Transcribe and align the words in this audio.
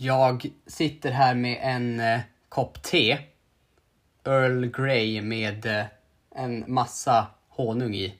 Jag 0.00 0.50
sitter 0.66 1.10
här 1.10 1.34
med 1.34 1.58
en 1.62 2.00
eh, 2.00 2.20
kopp 2.48 2.82
te. 2.82 3.18
Earl 4.24 4.66
Grey 4.66 5.22
med 5.22 5.66
eh, 5.66 5.84
en 6.30 6.64
massa 6.66 7.26
honung 7.48 7.94
i. 7.94 8.14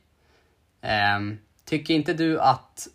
Eh, 0.80 1.20
tycker 1.64 1.94
inte 1.94 2.14
du 2.14 2.40
att 2.40 2.88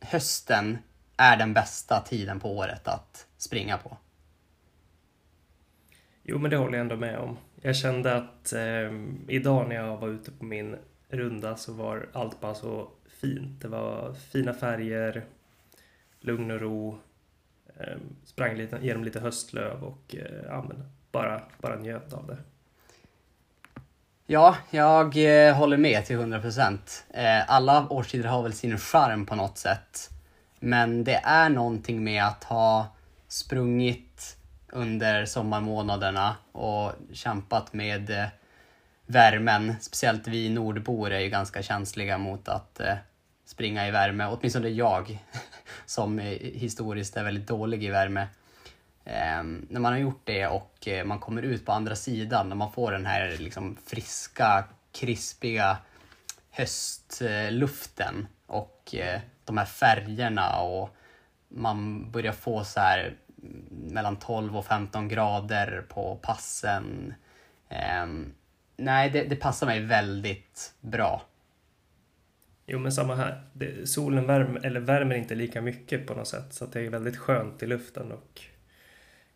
hösten 0.00 0.78
är 1.16 1.36
den 1.36 1.52
bästa 1.54 2.00
tiden 2.00 2.40
på 2.40 2.56
året 2.56 2.88
att 2.88 3.26
springa 3.36 3.78
på? 3.78 3.96
Jo, 6.22 6.38
men 6.38 6.50
det 6.50 6.56
håller 6.56 6.72
jag 6.72 6.80
ändå 6.80 6.96
med 6.96 7.18
om. 7.18 7.36
Jag 7.62 7.76
kände 7.76 8.16
att 8.16 8.52
eh, 8.52 8.92
idag 9.28 9.68
när 9.68 9.76
jag 9.76 9.96
var 9.96 10.08
ute 10.08 10.30
på 10.30 10.44
min 10.44 10.76
runda 11.08 11.56
så 11.56 11.72
var 11.72 12.08
allt 12.12 12.40
bara 12.40 12.54
så 12.54 12.88
fint. 13.20 13.60
Det 13.60 13.68
var 13.68 14.14
fina 14.14 14.54
färger, 14.54 15.24
lugn 16.20 16.50
och 16.50 16.60
ro, 16.60 16.98
Ehm, 17.80 18.16
sprang 18.24 18.56
lite, 18.56 18.78
genom 18.82 19.04
lite 19.04 19.20
höstlöv 19.20 19.84
och 19.84 20.16
eh, 20.18 20.44
ja, 20.48 20.64
men 20.68 20.90
bara, 21.12 21.42
bara 21.58 21.76
njöt 21.76 22.12
av 22.12 22.26
det. 22.26 22.36
Ja, 24.26 24.56
jag 24.70 25.16
eh, 25.16 25.56
håller 25.56 25.76
med 25.76 26.06
till 26.06 26.16
100 26.16 26.40
procent. 26.40 27.04
Eh, 27.10 27.50
alla 27.50 27.88
årstider 27.90 28.28
har 28.28 28.42
väl 28.42 28.52
sin 28.52 28.78
charm 28.78 29.26
på 29.26 29.34
något 29.34 29.58
sätt. 29.58 30.10
Men 30.60 31.04
det 31.04 31.20
är 31.24 31.48
någonting 31.48 32.04
med 32.04 32.24
att 32.24 32.44
ha 32.44 32.96
sprungit 33.28 34.36
under 34.72 35.26
sommarmånaderna 35.26 36.36
och 36.52 36.92
kämpat 37.12 37.72
med 37.72 38.10
eh, 38.10 38.26
värmen. 39.06 39.74
Speciellt 39.80 40.28
vi 40.28 40.48
nordbor 40.48 41.10
är 41.10 41.20
ju 41.20 41.28
ganska 41.28 41.62
känsliga 41.62 42.18
mot 42.18 42.48
att 42.48 42.80
springa 43.46 43.88
i 43.88 43.90
värme. 43.90 44.26
Åtminstone 44.26 44.68
jag, 44.68 45.18
som 45.86 46.18
historiskt 46.18 47.16
är 47.16 47.24
väldigt 47.24 47.46
dålig 47.46 47.84
i 47.84 47.88
värme. 47.88 48.28
Eh, 49.04 49.42
när 49.68 49.80
man 49.80 49.92
har 49.92 49.98
gjort 49.98 50.22
det 50.24 50.46
och 50.46 50.88
eh, 50.88 51.04
man 51.04 51.18
kommer 51.18 51.42
ut 51.42 51.66
på 51.66 51.72
andra 51.72 51.96
sidan, 51.96 52.48
när 52.48 52.56
man 52.56 52.72
får 52.72 52.92
den 52.92 53.06
här 53.06 53.36
liksom, 53.38 53.76
friska, 53.86 54.64
krispiga 54.92 55.78
höstluften 56.50 58.26
och 58.46 58.94
eh, 58.94 59.20
de 59.44 59.58
här 59.58 59.64
färgerna 59.64 60.60
och 60.60 60.96
man 61.48 62.10
börjar 62.10 62.32
få 62.32 62.64
så 62.64 62.80
här 62.80 63.14
mellan 63.70 64.16
12 64.16 64.56
och 64.56 64.66
15 64.66 65.08
grader 65.08 65.84
på 65.88 66.18
passen. 66.22 67.14
Um, 68.02 68.34
nej, 68.76 69.10
det, 69.10 69.22
det, 69.24 69.36
passar 69.36 69.66
mig 69.66 69.80
väldigt 69.80 70.74
bra. 70.80 71.22
Jo, 72.66 72.78
men 72.78 72.92
samma 72.92 73.14
här. 73.14 73.42
Det, 73.52 73.88
solen 73.88 74.26
värmer, 74.26 74.66
eller 74.66 74.80
värmer 74.80 75.16
inte 75.16 75.34
lika 75.34 75.60
mycket 75.60 76.06
på 76.06 76.14
något 76.14 76.28
sätt, 76.28 76.54
så 76.54 76.66
det 76.66 76.80
är 76.80 76.90
väldigt 76.90 77.16
skönt 77.16 77.62
i 77.62 77.66
luften 77.66 78.12
och 78.12 78.40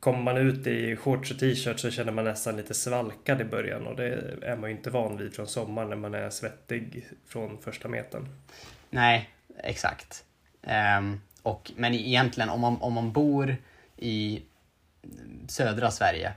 kommer 0.00 0.22
man 0.22 0.36
ut 0.36 0.66
i 0.66 0.96
shorts 0.96 1.30
och 1.30 1.38
t-shirt 1.38 1.80
så 1.80 1.90
känner 1.90 2.12
man 2.12 2.24
nästan 2.24 2.56
lite 2.56 2.74
svalkad 2.74 3.40
i 3.40 3.44
början 3.44 3.86
och 3.86 3.96
det 3.96 4.36
är 4.42 4.56
man 4.56 4.70
ju 4.70 4.76
inte 4.76 4.90
van 4.90 5.16
vid 5.16 5.34
från 5.34 5.46
sommaren 5.46 5.88
när 5.88 5.96
man 5.96 6.14
är 6.14 6.30
svettig 6.30 7.06
från 7.26 7.58
första 7.62 7.88
metern. 7.88 8.28
Nej, 8.90 9.30
exakt. 9.58 10.24
Um, 10.98 11.20
och, 11.42 11.72
men 11.76 11.94
egentligen 11.94 12.50
om 12.50 12.60
man, 12.60 12.76
om 12.76 12.92
man 12.92 13.12
bor 13.12 13.56
i 13.96 14.42
södra 15.48 15.90
Sverige, 15.90 16.32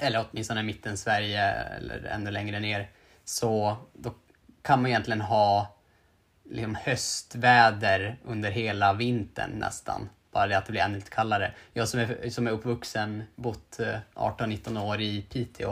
eller 0.00 0.26
åtminstone 0.30 0.62
mitten 0.62 0.96
Sverige 0.96 1.42
eller 1.50 2.04
ännu 2.04 2.30
längre 2.30 2.60
ner, 2.60 2.90
så 3.24 3.76
då 3.92 4.14
kan 4.62 4.82
man 4.82 4.90
egentligen 4.90 5.20
ha 5.20 5.77
liksom 6.50 6.74
höstväder 6.74 8.16
under 8.24 8.50
hela 8.50 8.92
vintern 8.92 9.50
nästan. 9.50 10.08
Bara 10.32 10.46
det 10.46 10.58
att 10.58 10.66
det 10.66 10.72
blir 10.72 10.82
ännu 10.82 10.94
lite 10.94 11.10
kallare. 11.10 11.52
Jag 11.72 11.88
som 11.88 12.00
är, 12.00 12.30
som 12.30 12.46
är 12.46 12.50
uppvuxen, 12.50 13.22
bott 13.36 13.80
eh, 13.80 13.98
18-19 14.14 14.82
år 14.82 15.00
i 15.00 15.22
Piteå, 15.22 15.70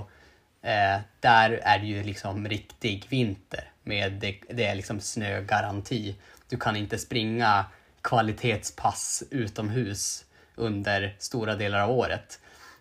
eh, 0.62 1.00
där 1.20 1.50
är 1.50 1.78
det 1.78 1.86
ju 1.86 2.02
liksom 2.02 2.48
riktig 2.48 3.06
vinter 3.08 3.70
med 3.82 4.12
det, 4.12 4.40
det 4.48 4.64
är 4.64 4.74
liksom 4.74 5.00
snögaranti. 5.00 6.16
Du 6.48 6.56
kan 6.56 6.76
inte 6.76 6.98
springa 6.98 7.64
kvalitetspass 8.02 9.22
utomhus 9.30 10.24
under 10.54 11.16
stora 11.18 11.54
delar 11.54 11.80
av 11.80 11.90
året. 11.90 12.40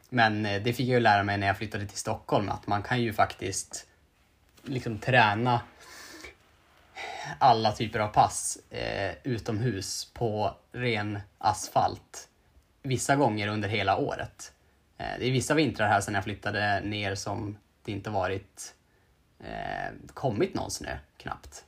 Men 0.10 0.46
eh, 0.46 0.62
det 0.64 0.74
fick 0.74 0.88
jag 0.88 0.94
ju 0.94 1.00
lära 1.00 1.24
mig 1.24 1.38
när 1.38 1.48
jag 1.48 1.58
flyttade 1.58 1.88
till 1.88 1.98
Stockholm 1.98 2.50
att 2.50 2.68
man 2.68 2.84
kan 2.84 3.02
ju 3.02 3.14
faktiskt 3.14 3.88
liksom 4.64 4.98
träna 4.98 5.62
alla 7.40 7.72
typer 7.72 8.00
av 8.00 8.08
pass 8.08 8.58
eh, 8.70 9.16
utomhus 9.24 10.12
på 10.14 10.56
ren 10.72 11.20
asfalt 11.38 12.28
vissa 12.82 13.16
gånger 13.16 13.48
under 13.48 13.70
hela 13.70 13.98
året. 13.98 14.54
Eh, 14.98 15.06
det 15.20 15.28
är 15.28 15.32
vissa 15.32 15.54
vintrar 15.54 15.88
här 15.88 16.02
sedan 16.02 16.14
jag 16.14 16.24
flyttade 16.24 16.80
ner 16.80 17.16
som 17.16 17.58
det 17.86 17.92
inte 17.92 18.10
varit 18.10 18.74
eh, 19.40 19.94
kommit 20.14 20.54
någon 20.54 20.72
snö 20.72 20.98
knappt. 21.18 21.66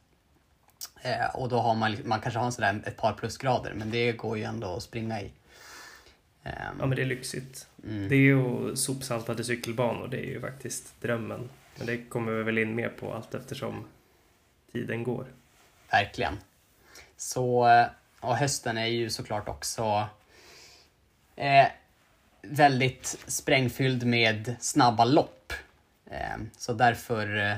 Eh, 1.02 1.36
och 1.36 1.50
då 1.50 1.60
har 1.60 1.76
man, 1.76 1.98
man 2.06 2.20
kanske 2.20 2.40
har 2.40 2.52
sådär 2.52 2.82
ett 2.86 2.98
par 2.98 3.14
plusgrader 3.14 3.74
men 3.74 3.92
det 3.92 4.12
går 4.12 4.38
ju 4.38 4.44
ändå 4.44 4.76
att 4.76 4.84
springa 4.84 5.22
i. 5.22 5.32
Eh, 6.44 6.52
ja 6.80 6.86
men 6.86 6.96
det 6.96 7.02
är 7.02 7.06
lyxigt. 7.06 7.68
Mm. 7.84 8.10
Det 8.10 8.16
är 8.16 8.20
ju 8.20 8.76
sopsaltade 8.76 9.44
cykelbanor, 9.44 10.08
det 10.08 10.18
är 10.18 10.30
ju 10.30 10.42
faktiskt 10.42 11.02
drömmen. 11.02 11.50
Men 11.78 11.88
det 11.88 11.98
kommer 11.98 12.32
vi 12.32 12.44
väl 12.44 12.58
in 12.58 12.76
mer 12.76 12.90
på 12.90 13.14
allt 13.14 13.34
eftersom 13.34 13.86
tiden 14.72 15.04
går. 15.04 15.28
Verkligen. 15.92 16.38
Så, 17.18 17.68
och 18.20 18.36
hösten 18.36 18.78
är 18.78 18.86
ju 18.86 19.10
såklart 19.10 19.48
också 19.48 20.08
eh, 21.36 21.68
väldigt 22.42 23.18
sprängfylld 23.28 24.06
med 24.06 24.56
snabba 24.60 25.06
lopp. 25.06 25.54
Eh, 26.12 26.38
så 26.58 26.74
därför, 26.74 27.38
eh, 27.38 27.58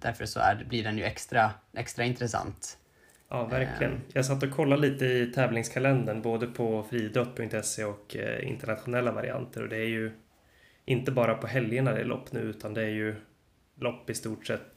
därför 0.00 0.26
så 0.26 0.40
är, 0.40 0.64
blir 0.68 0.84
den 0.84 0.98
ju 0.98 1.04
extra, 1.04 1.50
extra 1.72 2.04
intressant. 2.04 2.78
Ja, 3.28 3.44
verkligen. 3.44 3.92
Eh. 3.92 3.98
Jag 4.12 4.24
satt 4.24 4.42
och 4.42 4.50
kollade 4.50 4.82
lite 4.82 5.04
i 5.04 5.26
tävlingskalendern 5.26 6.22
både 6.22 6.46
på 6.46 6.82
friidrott.se 6.82 7.84
och 7.84 8.16
eh, 8.16 8.48
internationella 8.48 9.12
varianter 9.12 9.62
och 9.62 9.68
det 9.68 9.76
är 9.76 9.88
ju 9.88 10.12
inte 10.84 11.12
bara 11.12 11.34
på 11.34 11.46
helgerna 11.46 11.92
det 11.92 12.00
är 12.00 12.04
lopp 12.04 12.32
nu 12.32 12.40
utan 12.40 12.74
det 12.74 12.82
är 12.82 12.88
ju 12.88 13.16
lopp 13.80 14.10
i 14.10 14.14
stort 14.14 14.46
sett 14.46 14.73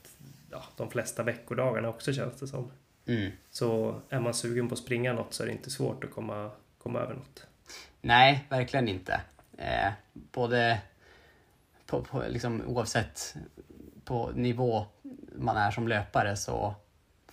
ja, 0.57 0.63
de 0.77 0.91
flesta 0.91 1.23
veckodagarna 1.23 1.89
också 1.89 2.13
känns 2.13 2.39
det 2.39 2.47
som. 2.47 2.71
Mm. 3.05 3.31
Så 3.51 4.01
är 4.09 4.19
man 4.19 4.33
sugen 4.33 4.69
på 4.69 4.73
att 4.73 4.79
springa 4.79 5.13
något 5.13 5.33
så 5.33 5.43
är 5.43 5.47
det 5.47 5.53
inte 5.53 5.69
svårt 5.69 6.03
att 6.03 6.11
komma, 6.11 6.51
komma 6.77 6.99
över 6.99 7.13
något. 7.13 7.47
Nej, 8.01 8.45
verkligen 8.49 8.87
inte. 8.87 9.21
Eh, 9.57 9.91
både 10.13 10.81
på, 11.85 12.01
på, 12.01 12.23
liksom, 12.27 12.63
oavsett 12.67 13.35
på 14.05 14.31
nivå 14.31 14.85
man 15.35 15.57
är 15.57 15.71
som 15.71 15.87
löpare 15.87 16.35
så 16.35 16.75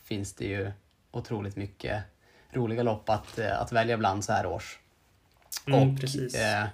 finns 0.02 0.34
det 0.34 0.44
ju 0.44 0.72
otroligt 1.10 1.56
mycket 1.56 2.02
roliga 2.50 2.82
lopp 2.82 3.08
att, 3.08 3.38
eh, 3.38 3.60
att 3.60 3.72
välja 3.72 3.96
bland 3.96 4.24
så 4.24 4.32
här 4.32 4.46
års. 4.46 4.78
Mm, 5.66 5.80
och 5.80 6.00
precis. 6.00 6.34
Eh, 6.34 6.64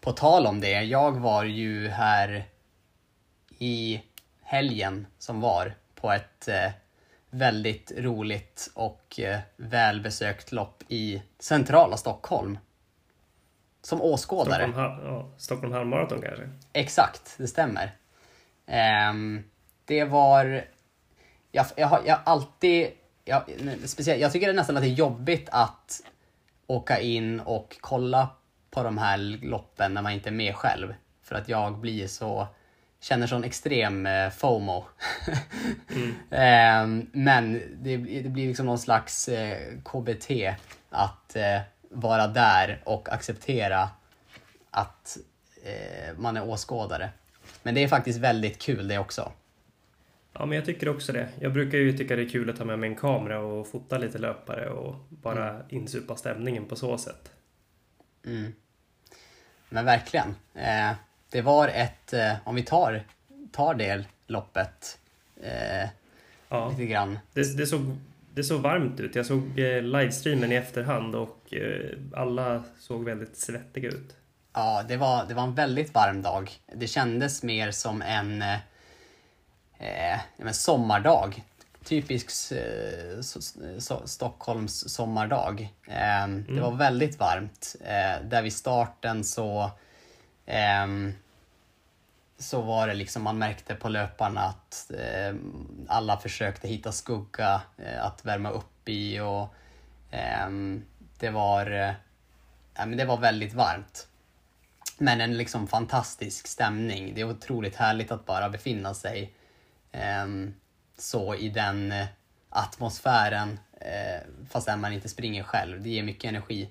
på 0.00 0.12
tal 0.12 0.46
om 0.46 0.60
det, 0.60 0.82
jag 0.82 1.12
var 1.12 1.44
ju 1.44 1.88
här 1.88 2.44
i 3.58 4.02
helgen 4.44 5.06
som 5.18 5.40
var 5.40 5.74
på 5.94 6.12
ett 6.12 6.48
eh, 6.48 6.70
väldigt 7.30 7.92
roligt 7.96 8.70
och 8.74 9.20
eh, 9.20 9.38
välbesökt 9.56 10.52
lopp 10.52 10.82
i 10.88 11.22
centrala 11.38 11.96
Stockholm. 11.96 12.58
Som 13.82 14.02
åskådare. 14.02 14.62
Stockholm, 14.62 15.06
ja, 15.06 15.28
Stockholm 15.36 15.72
halvmaraton 15.72 16.22
kanske? 16.22 16.50
Exakt, 16.72 17.34
det 17.38 17.48
stämmer. 17.48 17.96
Eh, 18.66 19.12
det 19.84 20.04
var... 20.04 20.64
Jag, 21.52 21.66
jag, 21.76 21.86
har, 21.86 22.02
jag 22.06 22.18
alltid... 22.24 22.90
Jag, 23.24 23.42
speciellt, 23.84 24.22
jag 24.22 24.32
tycker 24.32 24.52
nästan 24.52 24.76
att 24.76 24.82
det 24.82 24.88
är 24.88 24.94
jobbigt 24.94 25.48
att 25.52 26.00
åka 26.66 27.00
in 27.00 27.40
och 27.40 27.76
kolla 27.80 28.28
på 28.70 28.82
de 28.82 28.98
här 28.98 29.18
loppen 29.42 29.94
när 29.94 30.02
man 30.02 30.12
inte 30.12 30.28
är 30.28 30.32
med 30.32 30.54
själv. 30.54 30.94
För 31.22 31.34
att 31.34 31.48
jag 31.48 31.78
blir 31.78 32.06
så 32.06 32.46
känner 33.04 33.26
sån 33.26 33.44
extrem 33.44 34.06
eh, 34.06 34.30
FOMO. 34.30 34.84
mm. 35.94 36.10
eh, 36.30 37.06
men 37.12 37.52
det, 37.82 37.96
det, 37.96 38.28
blir 38.28 38.48
liksom 38.48 38.66
någon 38.66 38.78
slags 38.78 39.28
eh, 39.28 39.58
KBT 39.84 40.30
att 40.90 41.36
eh, 41.36 41.60
vara 41.88 42.26
där 42.26 42.82
och 42.84 43.12
acceptera 43.12 43.88
att 44.70 45.16
man 46.16 46.36
är 46.36 46.48
åskådare. 46.48 47.10
Men 47.62 47.74
det 47.74 47.82
är 47.82 47.88
faktiskt 47.88 48.18
väldigt 48.18 48.58
kul 48.58 48.88
det 48.88 48.98
också. 48.98 49.32
Ja, 50.32 50.46
men 50.46 50.56
jag 50.56 50.64
tycker 50.64 50.88
också 50.88 51.12
det. 51.12 51.28
Jag 51.40 51.52
brukar 51.52 51.78
ju 51.78 51.96
tycka 51.96 52.16
det 52.16 52.22
är 52.22 52.28
kul 52.28 52.50
att 52.50 52.56
ta 52.56 52.64
med 52.64 52.78
mig 52.78 52.90
en 52.90 52.96
kamera 52.96 53.40
och 53.40 53.68
fota 53.68 53.98
lite 53.98 54.18
löpare 54.18 54.68
och 54.68 54.94
bara 55.08 55.50
mm. 55.50 55.66
insupa 55.68 56.16
stämningen 56.16 56.64
på 56.64 56.76
så 56.76 56.98
sätt. 56.98 57.32
Mm. 58.26 58.52
Men 59.68 59.84
verkligen. 59.84 60.34
Det 61.34 61.42
var 61.42 61.68
ett, 61.68 62.12
eh, 62.12 62.32
om 62.44 62.54
vi 62.54 62.62
tar, 62.62 63.02
tar 63.52 63.74
det 63.74 64.04
loppet 64.26 64.98
eh, 65.42 65.88
ja. 66.48 66.68
lite 66.68 66.86
grann. 66.86 67.18
Det, 67.32 67.56
det, 67.56 67.66
såg 67.66 67.96
det 68.34 68.44
såg 68.44 68.60
varmt 68.60 69.00
ut. 69.00 69.14
Jag 69.14 69.26
såg 69.26 69.58
eh, 69.58 69.82
livestreamen 69.82 70.52
i 70.52 70.54
efterhand 70.54 71.14
och 71.14 71.54
eh, 71.54 71.98
alla 72.12 72.62
såg 72.78 73.04
väldigt 73.04 73.36
svettiga 73.36 73.88
ut. 73.88 74.16
Ja, 74.52 74.84
det 74.88 74.96
var, 74.96 75.24
det 75.28 75.34
var 75.34 75.42
en 75.42 75.54
väldigt 75.54 75.94
varm 75.94 76.22
dag. 76.22 76.50
Det 76.74 76.86
kändes 76.86 77.42
mer 77.42 77.70
som 77.70 78.02
en 78.02 78.42
eh, 78.42 78.54
eh 79.78 80.20
men 80.36 80.54
sommardag. 80.54 81.42
Typisk 81.84 82.52
eh, 82.52 83.20
so, 83.20 83.40
so, 83.78 84.06
Stockholms 84.06 84.94
sommardag. 84.94 85.72
Eh, 85.88 86.24
mm. 86.24 86.54
Det 86.54 86.60
var 86.60 86.76
väldigt 86.76 87.18
varmt. 87.18 87.76
Eh, 87.80 88.28
där 88.28 88.42
vid 88.42 88.52
starten 88.52 89.24
så 89.24 89.70
ehm, 90.46 91.12
så 92.38 92.60
var 92.62 92.88
det 92.88 92.94
liksom, 92.94 93.22
man 93.22 93.38
märkte 93.38 93.74
på 93.74 93.88
löparna 93.88 94.40
att 94.40 94.90
eh, 94.90 95.34
alla 95.88 96.18
försökte 96.18 96.68
hitta 96.68 96.92
skugga 96.92 97.62
eh, 97.76 98.04
att 98.04 98.24
värma 98.24 98.50
upp 98.50 98.88
i 98.88 99.20
och 99.20 99.54
eh, 100.10 100.48
det 101.18 101.30
var, 101.30 101.70
eh, 101.70 101.92
men 102.86 102.96
det 102.96 103.04
var 103.04 103.16
väldigt 103.16 103.54
varmt. 103.54 104.08
Men 104.98 105.20
en 105.20 105.36
liksom 105.36 105.66
fantastisk 105.66 106.46
stämning. 106.46 107.14
Det 107.14 107.20
är 107.20 107.30
otroligt 107.30 107.76
härligt 107.76 108.10
att 108.10 108.26
bara 108.26 108.48
befinna 108.48 108.94
sig 108.94 109.32
ehm, 109.92 110.54
så 110.98 111.34
i 111.34 111.48
den 111.48 111.92
eh, 111.92 112.06
atmosfären 112.50 113.58
eh, 113.80 114.22
fast 114.50 114.68
man 114.78 114.92
inte 114.92 115.08
springer 115.08 115.42
själv. 115.42 115.82
Det 115.82 115.88
ger 115.88 116.02
mycket 116.02 116.28
energi. 116.28 116.70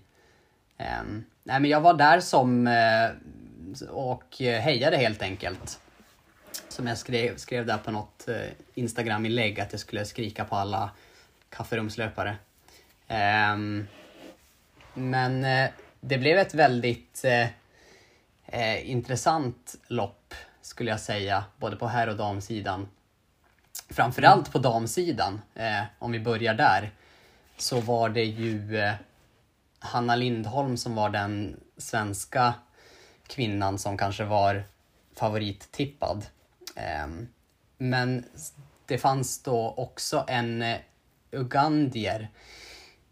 Ehm, 0.77 1.25
nej, 1.43 1.59
men 1.59 1.71
jag 1.71 1.81
var 1.81 1.93
där 1.93 2.19
som 2.19 2.67
eh, 2.67 3.09
och 3.81 4.41
eh, 4.41 4.61
hejade 4.61 4.97
helt 4.97 5.21
enkelt. 5.21 5.79
Som 6.69 6.87
jag 6.87 6.97
skrev, 6.97 7.37
skrev 7.37 7.65
där 7.65 7.77
på 7.77 7.91
något 7.91 8.27
eh, 8.27 8.35
Instagram-inlägg 8.73 9.59
att 9.59 9.71
jag 9.71 9.79
skulle 9.79 10.05
skrika 10.05 10.45
på 10.45 10.55
alla 10.55 10.91
kafferumslöpare. 11.49 12.35
Um, 13.53 13.87
men 14.93 15.43
eh, 15.43 15.69
det 15.99 16.17
blev 16.17 16.37
ett 16.37 16.53
väldigt 16.53 17.25
intressant 18.83 19.75
lopp 19.87 20.33
skulle 20.61 20.91
jag 20.91 20.99
säga, 20.99 21.43
både 21.57 21.75
på 21.75 21.87
herr 21.87 22.07
och 22.07 22.17
damsidan. 22.17 22.87
Framförallt 23.89 24.51
på 24.51 24.59
damsidan, 24.59 25.41
om 25.99 26.11
vi 26.11 26.19
börjar 26.19 26.53
där, 26.53 26.91
så 27.57 27.79
var 27.79 28.09
det 28.09 28.23
ju 28.23 28.81
Hanna 29.79 30.15
Lindholm 30.15 30.77
som 30.77 30.95
var 30.95 31.09
den 31.09 31.59
svenska 31.77 32.53
kvinnan 33.33 33.77
som 33.77 33.97
kanske 33.97 34.23
var 34.23 34.63
favorittippad. 35.15 36.25
Ehm, 36.75 37.27
men 37.77 38.25
det 38.85 38.97
fanns 38.97 39.43
då 39.43 39.73
också 39.77 40.25
en 40.27 40.61
eh, 40.61 40.77
ugandier 41.31 42.29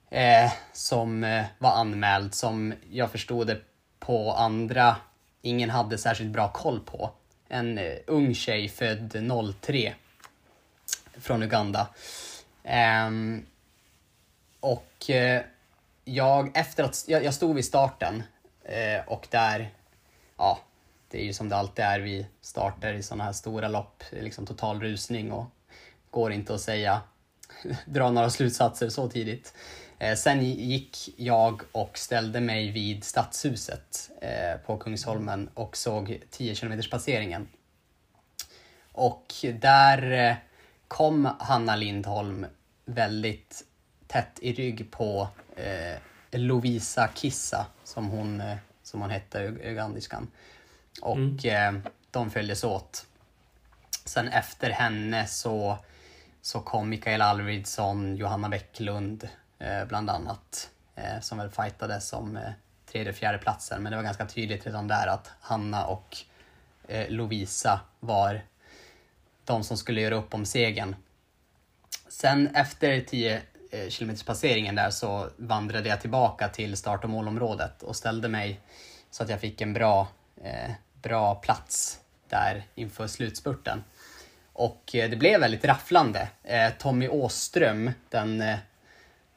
eh, 0.09 0.51
som 0.73 1.23
eh, 1.23 1.45
var 1.59 1.71
anmäld 1.71 2.35
som 2.35 2.73
jag 2.91 3.11
förstod 3.11 3.47
det 3.47 3.61
på 3.99 4.31
andra 4.31 4.95
ingen 5.41 5.69
hade 5.69 5.97
särskilt 5.97 6.31
bra 6.31 6.51
koll 6.51 6.79
på. 6.79 7.11
En 7.47 7.79
ung 8.07 8.35
tjej 8.35 8.69
född 8.69 9.31
03 9.61 9.93
från 11.13 11.43
Uganda. 11.43 11.87
Ehm, 12.63 13.45
och 14.59 15.09
jag, 16.05 16.57
efter 16.57 16.83
att, 16.83 17.05
jag, 17.07 17.33
stod 17.33 17.55
vid 17.55 17.65
starten 17.65 18.23
och 19.05 19.27
där 19.29 19.69
ja, 20.41 20.59
det 21.07 21.21
är 21.21 21.23
ju 21.25 21.33
som 21.33 21.49
det 21.49 21.55
alltid 21.55 21.85
är 21.85 21.99
vid 21.99 22.25
starter 22.41 22.93
i 22.93 23.03
sådana 23.03 23.23
här 23.23 23.31
stora 23.31 23.67
lopp. 23.67 24.03
Liksom 24.11 24.45
total 24.45 24.81
rusning 24.81 25.31
och 25.31 25.45
går 26.09 26.31
inte 26.31 26.53
att 26.55 26.61
säga, 26.61 27.01
dra 27.85 28.11
några 28.11 28.29
slutsatser 28.29 28.89
så 28.89 29.09
tidigt. 29.09 29.53
Eh, 29.99 30.15
sen 30.15 30.45
gick 30.45 31.09
jag 31.17 31.61
och 31.71 31.97
ställde 31.97 32.41
mig 32.41 32.71
vid 32.71 33.03
Stadshuset 33.03 34.09
eh, 34.21 34.65
på 34.65 34.77
Kungsholmen 34.77 35.49
och 35.53 35.77
såg 35.77 36.19
10 36.29 36.55
km 36.55 36.81
passeringen. 36.91 37.47
Och 38.91 39.33
där 39.53 40.11
eh, 40.11 40.35
kom 40.87 41.29
Hanna 41.39 41.75
Lindholm 41.75 42.45
väldigt 42.85 43.63
tätt 44.07 44.39
i 44.41 44.53
rygg 44.53 44.91
på 44.91 45.27
eh, 45.55 45.99
Lovisa 46.31 47.07
Kissa 47.07 47.65
som 47.83 48.07
hon 48.07 48.41
eh, 48.41 48.57
som 48.91 49.01
hon 49.01 49.09
hette, 49.09 49.43
ugandiskan. 49.47 50.27
Och 51.01 51.17
mm. 51.17 51.75
eh, 51.75 51.91
de 52.11 52.31
följdes 52.31 52.63
åt. 52.63 53.05
Sen 54.05 54.27
efter 54.27 54.69
henne 54.69 55.27
så, 55.27 55.77
så 56.41 56.59
kom 56.59 56.89
Mikael 56.89 57.21
Alfredsson, 57.21 58.15
Johanna 58.15 58.49
Bäcklund 58.49 59.29
eh, 59.59 59.85
bland 59.85 60.09
annat. 60.09 60.69
Eh, 60.95 61.19
som 61.21 61.37
väl 61.37 61.49
fightades 61.49 62.13
om 62.13 62.37
eh, 62.37 62.51
tredje 62.91 63.11
och 63.11 63.17
fjärde 63.17 63.37
platsen. 63.37 63.83
Men 63.83 63.91
det 63.91 63.95
var 63.95 64.03
ganska 64.03 64.25
tydligt 64.25 64.65
redan 64.65 64.87
där 64.87 65.07
att 65.07 65.31
Hanna 65.39 65.85
och 65.85 66.17
eh, 66.87 67.09
Lovisa 67.09 67.79
var 67.99 68.41
de 69.45 69.63
som 69.63 69.77
skulle 69.77 70.01
göra 70.01 70.15
upp 70.15 70.33
om 70.33 70.45
segern. 70.45 70.95
Sen 72.07 72.55
efter 72.55 73.01
10 73.01 73.35
eh, 73.35 73.41
Eh, 73.73 73.89
kilometerspasseringen 73.89 74.75
där 74.75 74.89
så 74.89 75.29
vandrade 75.37 75.89
jag 75.89 76.01
tillbaka 76.01 76.49
till 76.49 76.77
start 76.77 77.03
och 77.03 77.09
målområdet 77.09 77.83
och 77.83 77.95
ställde 77.95 78.27
mig 78.27 78.59
så 79.11 79.23
att 79.23 79.29
jag 79.29 79.39
fick 79.39 79.61
en 79.61 79.73
bra, 79.73 80.07
eh, 80.43 80.71
bra 81.01 81.35
plats 81.35 81.99
där 82.29 82.63
inför 82.75 83.07
slutspurten. 83.07 83.83
Och 84.53 84.95
eh, 84.95 85.09
det 85.09 85.15
blev 85.15 85.39
väldigt 85.39 85.65
rafflande. 85.65 86.27
Eh, 86.43 86.69
Tommy 86.69 87.07
Åström, 87.07 87.91
den 88.09 88.41
eh, 88.41 88.57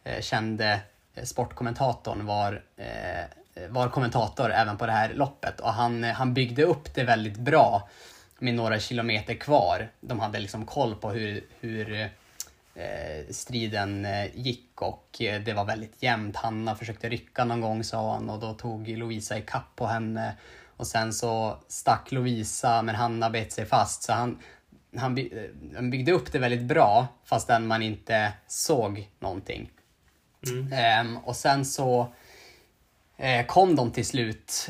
eh 0.04 0.20
kände 0.20 0.80
sportkommentatorn, 1.22 2.26
var, 2.26 2.62
var 3.68 3.88
kommentator 3.88 4.52
även 4.52 4.76
på 4.76 4.86
det 4.86 4.92
här 4.92 5.14
loppet 5.14 5.60
och 5.60 5.72
han, 5.72 6.04
han 6.04 6.34
byggde 6.34 6.64
upp 6.64 6.94
det 6.94 7.04
väldigt 7.04 7.36
bra 7.36 7.88
med 8.38 8.54
några 8.54 8.80
kilometer 8.80 9.34
kvar. 9.34 9.88
De 10.00 10.20
hade 10.20 10.40
liksom 10.40 10.66
koll 10.66 10.94
på 10.94 11.10
hur, 11.10 11.44
hur 11.60 11.92
Eh, 11.92 12.10
striden 13.30 14.04
eh, 14.04 14.36
gick 14.36 14.82
och 14.82 15.22
eh, 15.22 15.42
det 15.42 15.52
var 15.52 15.64
väldigt 15.64 16.02
jämnt. 16.02 16.36
Hanna 16.36 16.76
försökte 16.76 17.08
rycka 17.08 17.44
någon 17.44 17.60
gång 17.60 17.84
sa 17.84 18.14
han 18.14 18.30
och 18.30 18.40
då 18.40 18.54
tog 18.54 18.88
Lovisa 18.88 19.38
i 19.38 19.42
kapp 19.42 19.76
på 19.76 19.86
henne. 19.86 20.36
Och 20.76 20.86
sen 20.86 21.12
så 21.12 21.58
stack 21.68 22.12
Lovisa 22.12 22.82
men 22.82 22.94
Hanna 22.94 23.30
bet 23.30 23.52
sig 23.52 23.66
fast 23.66 24.02
så 24.02 24.12
han, 24.12 24.38
han, 24.96 25.14
byggde 25.90 26.12
upp 26.12 26.32
det 26.32 26.38
väldigt 26.38 26.62
bra 26.62 27.06
fastän 27.24 27.66
man 27.66 27.82
inte 27.82 28.32
såg 28.46 29.08
någonting. 29.18 29.70
Mm. 30.46 30.72
Ehm, 30.72 31.16
och 31.16 31.36
sen 31.36 31.64
så 31.64 32.12
kom 33.46 33.76
de 33.76 33.90
till 33.90 34.06
slut 34.06 34.68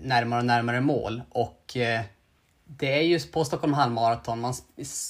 närmare 0.00 0.38
och 0.38 0.46
närmare 0.46 0.80
mål 0.80 1.22
och 1.30 1.76
det 2.76 2.98
är 2.98 3.02
ju 3.02 3.20
på 3.20 3.44
Stockholm 3.44 3.72
halvmaraton, 3.72 4.40
man, 4.40 4.54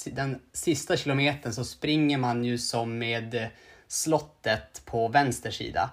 den 0.04 0.40
sista 0.52 0.96
kilometern 0.96 1.52
så 1.52 1.64
springer 1.64 2.18
man 2.18 2.44
ju 2.44 2.58
som 2.58 2.98
med 2.98 3.34
eh, 3.34 3.48
slottet 3.88 4.82
på 4.84 5.08
vänster 5.08 5.50
sida. 5.50 5.90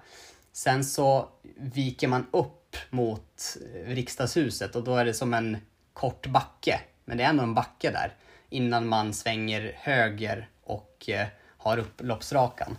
Sen 0.51 0.83
så 0.83 1.29
viker 1.57 2.07
man 2.07 2.27
upp 2.31 2.75
mot 2.89 3.57
eh, 3.73 3.89
riksdagshuset 3.89 4.75
och 4.75 4.83
då 4.83 4.95
är 4.95 5.05
det 5.05 5.13
som 5.13 5.33
en 5.33 5.57
kort 5.93 6.27
backe. 6.27 6.81
Men 7.05 7.17
det 7.17 7.23
är 7.23 7.29
ändå 7.29 7.43
en 7.43 7.53
backe 7.53 7.91
där 7.91 8.13
innan 8.49 8.87
man 8.87 9.13
svänger 9.13 9.73
höger 9.75 10.49
och 10.63 11.09
eh, 11.09 11.27
har 11.57 11.77
upploppsrakan. 11.77 12.77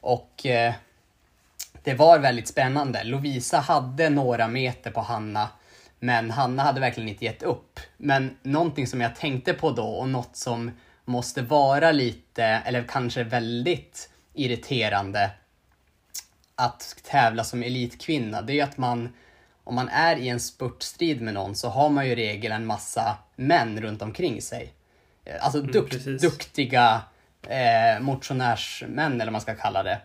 Och 0.00 0.46
eh, 0.46 0.74
det 1.82 1.94
var 1.94 2.18
väldigt 2.18 2.48
spännande. 2.48 3.04
Lovisa 3.04 3.58
hade 3.58 4.10
några 4.10 4.48
meter 4.48 4.90
på 4.90 5.00
Hanna 5.00 5.48
men 6.00 6.30
Hanna 6.30 6.62
hade 6.62 6.80
verkligen 6.80 7.08
inte 7.08 7.24
gett 7.24 7.42
upp. 7.42 7.80
Men 7.96 8.36
någonting 8.42 8.86
som 8.86 9.00
jag 9.00 9.16
tänkte 9.16 9.54
på 9.54 9.70
då 9.70 9.86
och 9.86 10.08
något 10.08 10.36
som 10.36 10.70
måste 11.04 11.42
vara 11.42 11.92
lite, 11.92 12.44
eller 12.44 12.84
kanske 12.88 13.24
väldigt 13.24 14.10
irriterande 14.34 15.30
att 16.54 16.96
tävla 17.02 17.44
som 17.44 17.62
elitkvinna, 17.62 18.42
det 18.42 18.52
är 18.52 18.54
ju 18.54 18.60
att 18.60 18.78
man, 18.78 19.08
om 19.64 19.74
man 19.74 19.88
är 19.88 20.16
i 20.16 20.28
en 20.28 20.40
spurtstrid 20.40 21.20
med 21.20 21.34
någon 21.34 21.54
så 21.54 21.68
har 21.68 21.88
man 21.88 22.06
ju 22.06 22.12
i 22.12 22.16
regel 22.16 22.52
en 22.52 22.66
massa 22.66 23.18
män 23.36 23.80
runt 23.80 24.02
omkring 24.02 24.42
sig. 24.42 24.72
Alltså 25.40 25.58
mm, 25.58 25.72
duk 25.72 26.06
mm, 26.06 26.18
duktiga 26.18 27.02
eh, 27.42 28.00
motionärsmän 28.00 29.12
eller 29.12 29.24
vad 29.24 29.32
man 29.32 29.40
ska 29.40 29.54
kalla 29.54 29.82
det. 29.82 30.00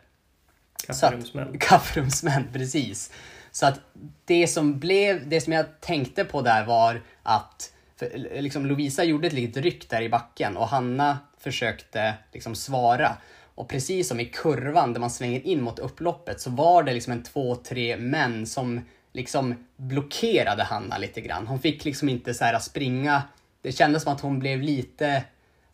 Kafferumsmän. 0.87 1.59
Kafferumsmän, 1.59 2.47
precis. 2.53 3.11
Så 3.55 3.65
att 3.65 3.79
det 4.25 4.47
som 4.47 4.79
blev, 4.79 5.29
det 5.29 5.41
som 5.41 5.53
jag 5.53 5.81
tänkte 5.81 6.25
på 6.25 6.41
där 6.41 6.65
var 6.65 7.01
att 7.23 7.73
för, 7.95 8.41
liksom 8.41 8.65
Lovisa 8.65 9.03
gjorde 9.03 9.27
ett 9.27 9.33
litet 9.33 9.63
ryck 9.63 9.89
där 9.89 10.01
i 10.01 10.09
backen 10.09 10.57
och 10.57 10.67
Hanna 10.67 11.19
försökte 11.37 12.13
liksom 12.33 12.55
svara. 12.55 13.17
Och 13.55 13.69
precis 13.69 14.07
som 14.07 14.19
i 14.19 14.25
kurvan 14.25 14.93
där 14.93 14.99
man 14.99 15.09
svänger 15.09 15.47
in 15.47 15.61
mot 15.61 15.79
upploppet 15.79 16.41
så 16.41 16.49
var 16.49 16.83
det 16.83 16.93
liksom 16.93 17.13
en 17.13 17.23
två, 17.23 17.55
tre 17.55 17.97
män 17.97 18.45
som 18.45 18.81
liksom 19.13 19.65
blockerade 19.75 20.63
Hanna 20.63 20.97
lite 20.97 21.21
grann. 21.21 21.47
Hon 21.47 21.59
fick 21.59 21.85
liksom 21.85 22.09
inte 22.09 22.33
så 22.33 22.45
här 22.45 22.59
springa. 22.59 23.23
Det 23.61 23.71
kändes 23.71 24.03
som 24.03 24.13
att 24.13 24.21
hon 24.21 24.39
blev 24.39 24.61
lite 24.61 25.23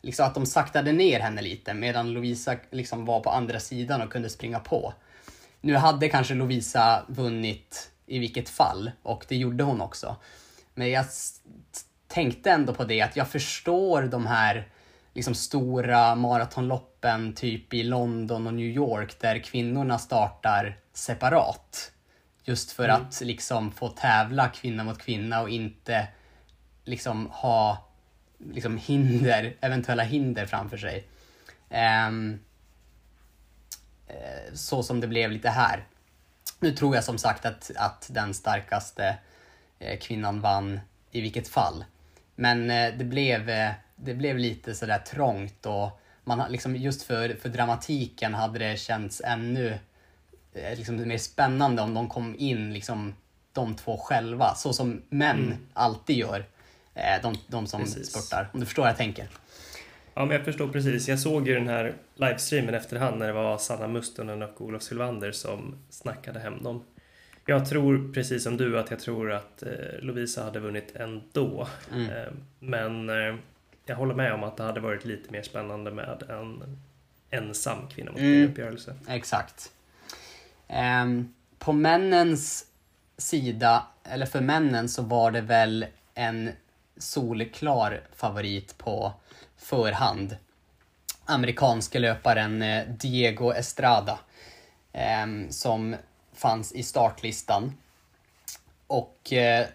liksom 0.02 0.26
att 0.26 0.36
de 0.36 0.46
saktade 0.46 0.92
ner 0.92 1.20
henne 1.20 1.42
lite 1.42 1.74
medan 1.74 2.14
Lovisa 2.14 2.56
liksom 2.72 3.06
var 3.06 3.20
på 3.20 3.30
andra 3.30 3.60
sidan 3.60 4.02
och 4.02 4.12
kunde 4.12 4.30
springa 4.30 4.60
på. 4.60 4.94
Nu 5.62 5.76
hade 5.76 6.10
kanske 6.10 6.34
Lovisa 6.34 7.06
vunnit 7.08 7.92
i 8.06 8.20
vilket 8.20 8.50
fall 8.50 8.92
och 9.04 9.26
det 9.28 9.36
gjorde 9.36 9.64
hon 9.64 9.82
också. 9.82 10.16
Men 10.74 10.92
jag 10.92 11.06
tänkte 12.08 12.52
ändå 12.52 12.74
på 12.74 12.84
det 12.84 13.02
att 13.02 13.16
jag 13.16 13.28
förstår 13.28 14.02
de 14.02 14.26
här 14.26 14.68
liksom 15.14 15.36
stora 15.36 16.16
maratonloppen 16.16 17.34
typ 17.34 17.74
i 17.74 17.84
London 17.84 18.48
och 18.48 18.54
New 18.54 18.66
York 18.66 19.20
där 19.20 19.40
kvinnorna 19.40 20.00
startar 20.00 20.78
separat. 20.94 21.92
Just 22.44 22.72
för 22.72 22.84
mm. 22.84 23.02
att 23.02 23.22
liksom 23.22 23.72
få 23.72 23.88
tävla 23.90 24.50
kvinna 24.50 24.84
mot 24.84 24.98
kvinna 24.98 25.42
och 25.42 25.50
inte 25.50 26.08
liksom 26.86 27.28
ha 27.32 27.88
liksom 28.54 28.78
hinder, 28.78 29.56
eventuella 29.62 30.04
hinder 30.04 30.46
framför 30.46 30.78
sig. 30.78 31.08
Um, 32.08 32.40
så 34.54 34.84
som 34.84 35.00
det 35.00 35.08
blev 35.08 35.32
lite 35.32 35.50
här. 35.50 35.86
Nu 36.60 36.72
tror 36.72 36.96
jag 36.96 37.04
som 37.04 37.18
sagt 37.18 37.46
att, 37.46 37.72
att 37.76 38.10
den 38.12 38.34
starkaste 38.34 39.18
eh, 39.80 40.00
kvinnan 40.00 40.42
vann 40.42 40.80
i 41.12 41.22
vilket 41.22 41.48
fall. 41.48 41.86
Men 42.36 42.72
eh, 42.72 42.94
det, 42.98 43.04
blev, 43.04 43.50
eh, 43.50 43.72
det 43.96 44.14
blev 44.14 44.38
lite 44.38 44.76
sådär 44.76 45.00
trångt 45.00 45.66
och 45.66 46.02
man, 46.24 46.52
liksom, 46.52 46.76
just 46.76 47.04
för, 47.04 47.36
för 47.42 47.50
dramatiken 47.50 48.34
hade 48.34 48.60
det 48.60 48.80
känts 48.80 49.22
ännu 49.26 49.80
liksom, 50.54 51.08
mer 51.08 51.18
spännande 51.18 51.82
om 51.82 51.94
de 51.94 52.10
kom 52.10 52.36
in, 52.40 52.74
liksom, 52.74 53.16
de 53.54 53.76
två 53.76 53.98
själva, 53.98 54.56
så 54.56 54.74
som 54.74 55.02
män 55.10 55.46
mm. 55.46 55.58
alltid 55.74 56.16
gör. 56.18 56.46
De, 57.22 57.38
de 57.48 57.68
som 57.68 57.82
precis. 57.82 58.10
spurtar, 58.12 58.50
om 58.54 58.60
du 58.60 58.66
förstår 58.66 58.84
vad 58.84 58.90
jag 58.90 58.98
tänker. 58.98 59.28
Ja, 60.14 60.26
men 60.26 60.36
jag 60.36 60.46
förstår 60.46 60.68
precis. 60.68 61.08
Jag 61.08 61.20
såg 61.20 61.48
ju 61.48 61.54
den 61.54 61.68
här 61.68 61.94
livestreamen 62.16 62.74
efterhand 62.74 63.20
när 63.20 63.28
det 63.28 63.34
var 63.34 63.58
Sanna 63.58 63.88
Mustonen 63.88 64.42
och 64.42 64.62
Olof 64.62 64.84
Sylvander 64.84 65.32
som 65.32 65.76
snackade 65.90 66.40
hem 66.40 66.64
dem. 66.64 66.84
Jag 67.46 67.70
tror 67.70 68.14
precis 68.14 68.44
som 68.44 68.58
du 68.58 68.80
att 68.80 68.92
jag 68.92 69.00
tror 69.00 69.32
att 69.32 69.64
eh, 69.64 69.70
Lovisa 70.00 70.44
hade 70.44 70.60
vunnit 70.60 70.96
ändå. 70.96 71.68
Mm. 71.94 72.10
Eh, 72.10 72.32
men 72.60 73.10
eh, 73.10 73.36
jag 73.86 73.96
håller 73.96 74.16
med 74.16 74.34
om 74.34 74.44
att 74.44 74.58
det 74.58 74.64
hade 74.64 74.80
varit 74.80 75.06
lite 75.06 75.32
mer 75.32 75.42
spännande 75.42 75.92
med 75.92 76.24
en 76.30 76.78
ensam 77.30 77.88
kvinna 77.88 78.12
mot 78.12 78.20
mm. 78.20 78.52
uppgörelse. 78.52 78.96
Exakt. 79.08 79.72
Um, 81.04 81.34
på 81.60 81.74
männens 81.74 82.66
sida, 83.18 83.88
eller 84.04 84.26
för 84.26 84.42
männen 84.42 84.90
så 84.90 85.02
var 85.02 85.32
det 85.32 85.42
väl 85.42 85.86
en 86.14 86.50
solklar 86.98 88.02
favorit 88.16 88.78
på 88.78 89.14
förhand. 89.62 90.36
Amerikanske 91.26 92.00
löparen 92.00 92.62
eh, 92.62 92.88
Diego 92.88 93.52
Estrada 93.52 94.20
eh, 94.94 95.26
som 95.50 95.96
fanns 96.34 96.72
i 96.72 96.84
startlistan. 96.84 97.74
Och 98.88 99.34
eh, 99.34 99.66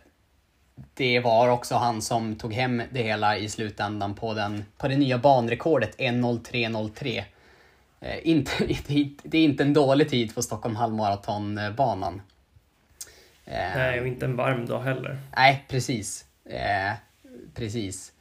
det 0.95 1.21
var 1.21 1.49
också 1.49 1.75
han 1.75 2.03
som 2.03 2.37
tog 2.37 2.53
hem 2.53 2.83
det 2.91 3.03
hela 3.03 3.37
i 3.37 3.49
slutändan 3.49 4.15
på, 4.15 4.35
den, 4.35 4.65
på 4.79 4.89
det 4.89 4.97
nya 4.97 5.19
banrekordet 5.19 5.99
1.03.03. 5.99 7.25
Eh, 8.01 8.19
inte, 8.29 8.53
det 9.23 9.39
är 9.39 9.45
inte 9.45 9.63
en 9.63 9.75
dålig 9.75 10.09
tid 10.09 10.35
på 10.35 10.43
Stockholm 10.43 10.77
halvmaratonbanan. 10.77 12.23
Eh, 13.45 13.77
nej, 13.77 14.01
och 14.01 14.07
inte 14.07 14.25
en 14.25 14.37
varm 14.37 14.67
dag 14.67 14.83
heller. 14.83 15.19
Nej, 15.37 15.65
precis. 15.69 16.25
Eh, 16.45 16.93
precis. 17.55 18.13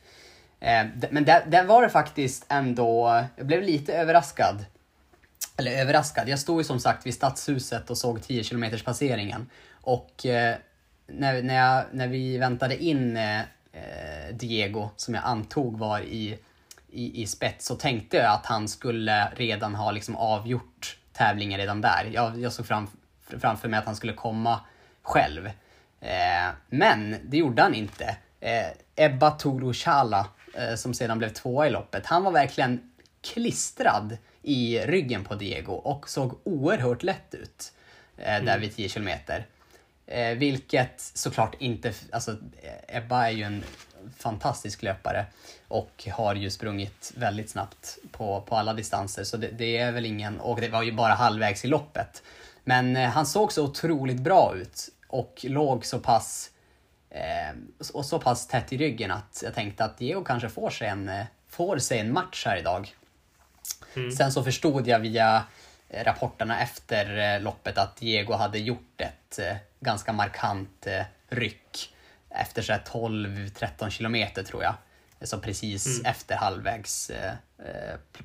Eh, 0.66 0.86
men 1.10 1.26
där, 1.26 1.46
där 1.48 1.64
var 1.64 1.82
det 1.82 1.90
faktiskt 1.90 2.46
ändå, 2.50 3.24
jag 3.36 3.48
blev 3.48 3.64
lite 3.64 3.94
överraskad. 3.94 4.66
Eller 5.58 5.72
överraskad, 5.72 6.30
jag 6.30 6.40
stod 6.40 6.60
ju 6.60 6.64
som 6.64 6.80
sagt 6.80 7.06
vid 7.06 7.14
Stadshuset 7.14 7.90
och 7.90 7.98
såg 7.98 8.24
10 8.24 8.44
km 8.44 8.66
passeringen. 8.86 9.50
Och 9.82 10.26
eh, 10.26 10.56
när, 11.08 11.44
när, 11.44 11.56
jag, 11.56 11.86
när 11.92 12.08
vi 12.08 12.38
väntade 12.38 12.84
in 12.84 13.18
eh, 13.18 13.42
Diego, 14.32 14.90
som 14.96 15.14
jag 15.14 15.24
antog 15.26 15.78
var 15.78 16.00
i, 16.00 16.38
i, 16.92 17.22
i 17.22 17.28
spets, 17.28 17.66
så 17.66 17.76
tänkte 17.76 18.18
jag 18.18 18.34
att 18.34 18.46
han 18.46 18.68
skulle 18.68 19.32
redan 19.36 19.76
ha 19.76 19.92
liksom 19.92 20.16
avgjort 20.16 20.98
tävlingen 21.14 21.60
redan 21.60 21.82
där. 21.82 22.10
Jag, 22.14 22.40
jag 22.40 22.54
såg 22.54 22.66
fram, 22.66 22.88
framför 23.40 23.68
mig 23.68 23.80
att 23.80 23.86
han 23.86 23.96
skulle 23.96 24.14
komma 24.14 24.60
själv. 25.02 25.50
Men 26.70 27.16
det 27.24 27.38
gjorde 27.38 27.62
han 27.62 27.74
inte. 27.74 28.18
Eh, 28.40 29.06
Ebba 29.06 29.32
Toro 29.32 29.74
Chala 29.74 30.28
som 30.76 30.94
sedan 30.94 31.18
blev 31.18 31.30
tvåa 31.30 31.68
i 31.68 31.70
loppet, 31.70 32.06
han 32.06 32.24
var 32.24 32.32
verkligen 32.32 32.92
klistrad 33.22 34.18
i 34.42 34.80
ryggen 34.80 35.24
på 35.24 35.36
Diego 35.36 35.74
och 35.74 36.10
såg 36.10 36.40
oerhört 36.44 37.04
lätt 37.04 37.34
ut 37.34 37.74
eh, 38.18 38.24
där 38.24 38.40
mm. 38.40 38.62
vid 38.62 38.76
10 38.76 38.90
kilometer. 38.90 39.46
Eh, 40.08 40.38
vilket 40.38 41.02
såklart 41.02 41.56
inte, 41.60 41.94
alltså 42.12 42.38
Ebba 42.88 43.28
är 43.28 43.32
ju 43.32 43.44
en 43.44 43.64
fantastisk 44.18 44.84
löpare 44.84 45.26
och 45.68 46.08
har 46.12 46.36
ju 46.36 46.50
sprungit 46.50 47.14
väldigt 47.16 47.50
snabbt 47.50 47.98
på, 48.12 48.42
på 48.42 48.56
alla 48.56 48.74
distanser 48.74 49.24
så 49.24 49.38
det, 49.38 49.48
det 49.48 49.78
är 49.78 49.92
väl 49.92 50.06
ingen, 50.06 50.40
och 50.40 50.62
det 50.62 50.70
var 50.70 50.84
ju 50.84 50.92
bara 50.92 51.14
halvvägs 51.14 51.66
i 51.66 51.68
loppet. 51.68 52.24
Men 52.64 52.96
han 52.96 53.26
såg 53.26 53.52
så 53.52 53.64
otroligt 53.64 54.20
bra 54.20 54.56
ut 54.56 54.90
och 55.08 55.46
låg 55.48 55.86
så 55.86 56.00
pass 56.00 56.52
Eh, 56.55 56.55
och 57.94 58.06
så 58.06 58.20
pass 58.20 58.48
tätt 58.48 58.74
i 58.74 58.78
ryggen 58.78 59.12
att 59.12 59.42
jag 59.44 59.54
tänkte 59.54 59.86
att 59.86 59.98
Diego 59.98 60.24
kanske 60.24 60.50
får 60.50 60.70
sig 60.70 60.88
en, 60.88 61.10
eh, 61.10 61.26
får 61.48 61.78
sig 61.78 62.00
en 62.00 62.14
match 62.14 62.46
här 62.46 62.58
idag. 62.58 62.96
Mm. 63.96 64.12
Sen 64.12 64.32
så 64.32 64.44
förstod 64.44 64.88
jag 64.88 65.00
via 65.00 65.44
eh, 65.90 66.04
rapporterna 66.04 66.62
efter 66.62 67.40
loppet 67.40 67.78
att 67.78 67.98
Diego 67.98 68.34
hade 68.34 68.60
gjort 68.60 69.02
ett 69.02 69.40
ganska 69.80 70.14
markant 70.14 70.88
ryck 71.30 71.94
efter 72.30 72.62
12-13 72.62 73.90
kilometer 73.90 74.44
tror 74.44 74.64
jag. 74.64 74.76
Så 75.22 75.40
precis 75.40 76.00
mm. 76.00 76.12
efter 76.12 76.36
halvvägs 76.36 77.12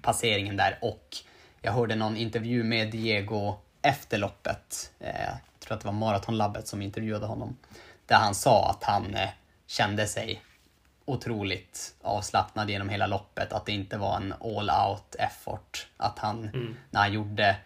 passeringen 0.03 0.57
där 0.57 0.79
och 0.83 1.17
jag 1.63 1.73
hörde 1.73 1.95
någon 1.95 2.17
intervju 2.17 2.63
med 2.63 2.91
Diego 2.91 3.57
efter 3.83 4.19
loppet. 4.19 4.93
Jag 4.99 5.61
tror 5.61 5.75
att 5.75 5.81
det 5.81 5.87
var 5.87 5.93
Maratonlabbet 5.93 6.69
som 6.69 6.83
intervjuade 6.83 7.27
honom. 7.27 7.57
Där 8.11 8.17
han 8.17 8.35
sa 8.35 8.71
att 8.71 8.85
han 8.85 9.15
eh, 9.15 9.29
kände 9.67 10.07
sig 10.07 10.43
otroligt 11.05 11.95
avslappnad 12.03 12.71
genom 12.71 12.89
hela 12.89 13.07
loppet. 13.07 13.53
Att 13.53 13.67
det 13.67 13.73
inte 13.73 13.99
var 13.99 14.17
en 14.17 14.33
all 14.33 14.71
out 14.89 15.15
effort. 15.19 15.87
Att 15.97 16.19
han, 16.19 16.45
mm. 16.45 16.77
när 16.91 17.01
han 17.01 17.13
gjorde, 17.13 17.57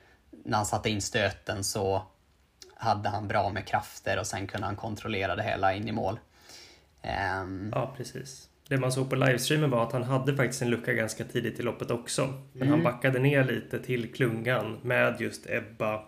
när 0.44 0.56
han 0.56 0.66
satte 0.66 0.90
in 0.90 1.02
stöten 1.02 1.64
så 1.64 2.02
hade 2.76 3.08
han 3.08 3.28
bra 3.28 3.50
med 3.50 3.66
krafter 3.66 4.18
och 4.18 4.26
sen 4.26 4.46
kunde 4.46 4.66
han 4.66 4.76
kontrollera 4.76 5.36
det 5.36 5.42
hela 5.42 5.74
in 5.74 5.88
i 5.88 5.92
mål. 5.92 6.18
Um... 7.42 7.72
Ja, 7.74 7.94
precis. 7.96 8.48
Det 8.68 8.76
man 8.76 8.92
såg 8.92 9.10
på 9.10 9.16
livestreamen 9.16 9.70
var 9.70 9.82
att 9.86 9.92
han 9.92 10.02
hade 10.02 10.36
faktiskt 10.36 10.62
en 10.62 10.70
lucka 10.70 10.92
ganska 10.92 11.24
tidigt 11.24 11.60
i 11.60 11.62
loppet 11.62 11.90
också. 11.90 12.26
Men 12.52 12.62
mm. 12.62 12.70
han 12.70 12.82
backade 12.82 13.18
ner 13.18 13.44
lite 13.44 13.78
till 13.78 14.12
klungan 14.12 14.78
med 14.82 15.20
just 15.20 15.46
Ebba, 15.50 16.02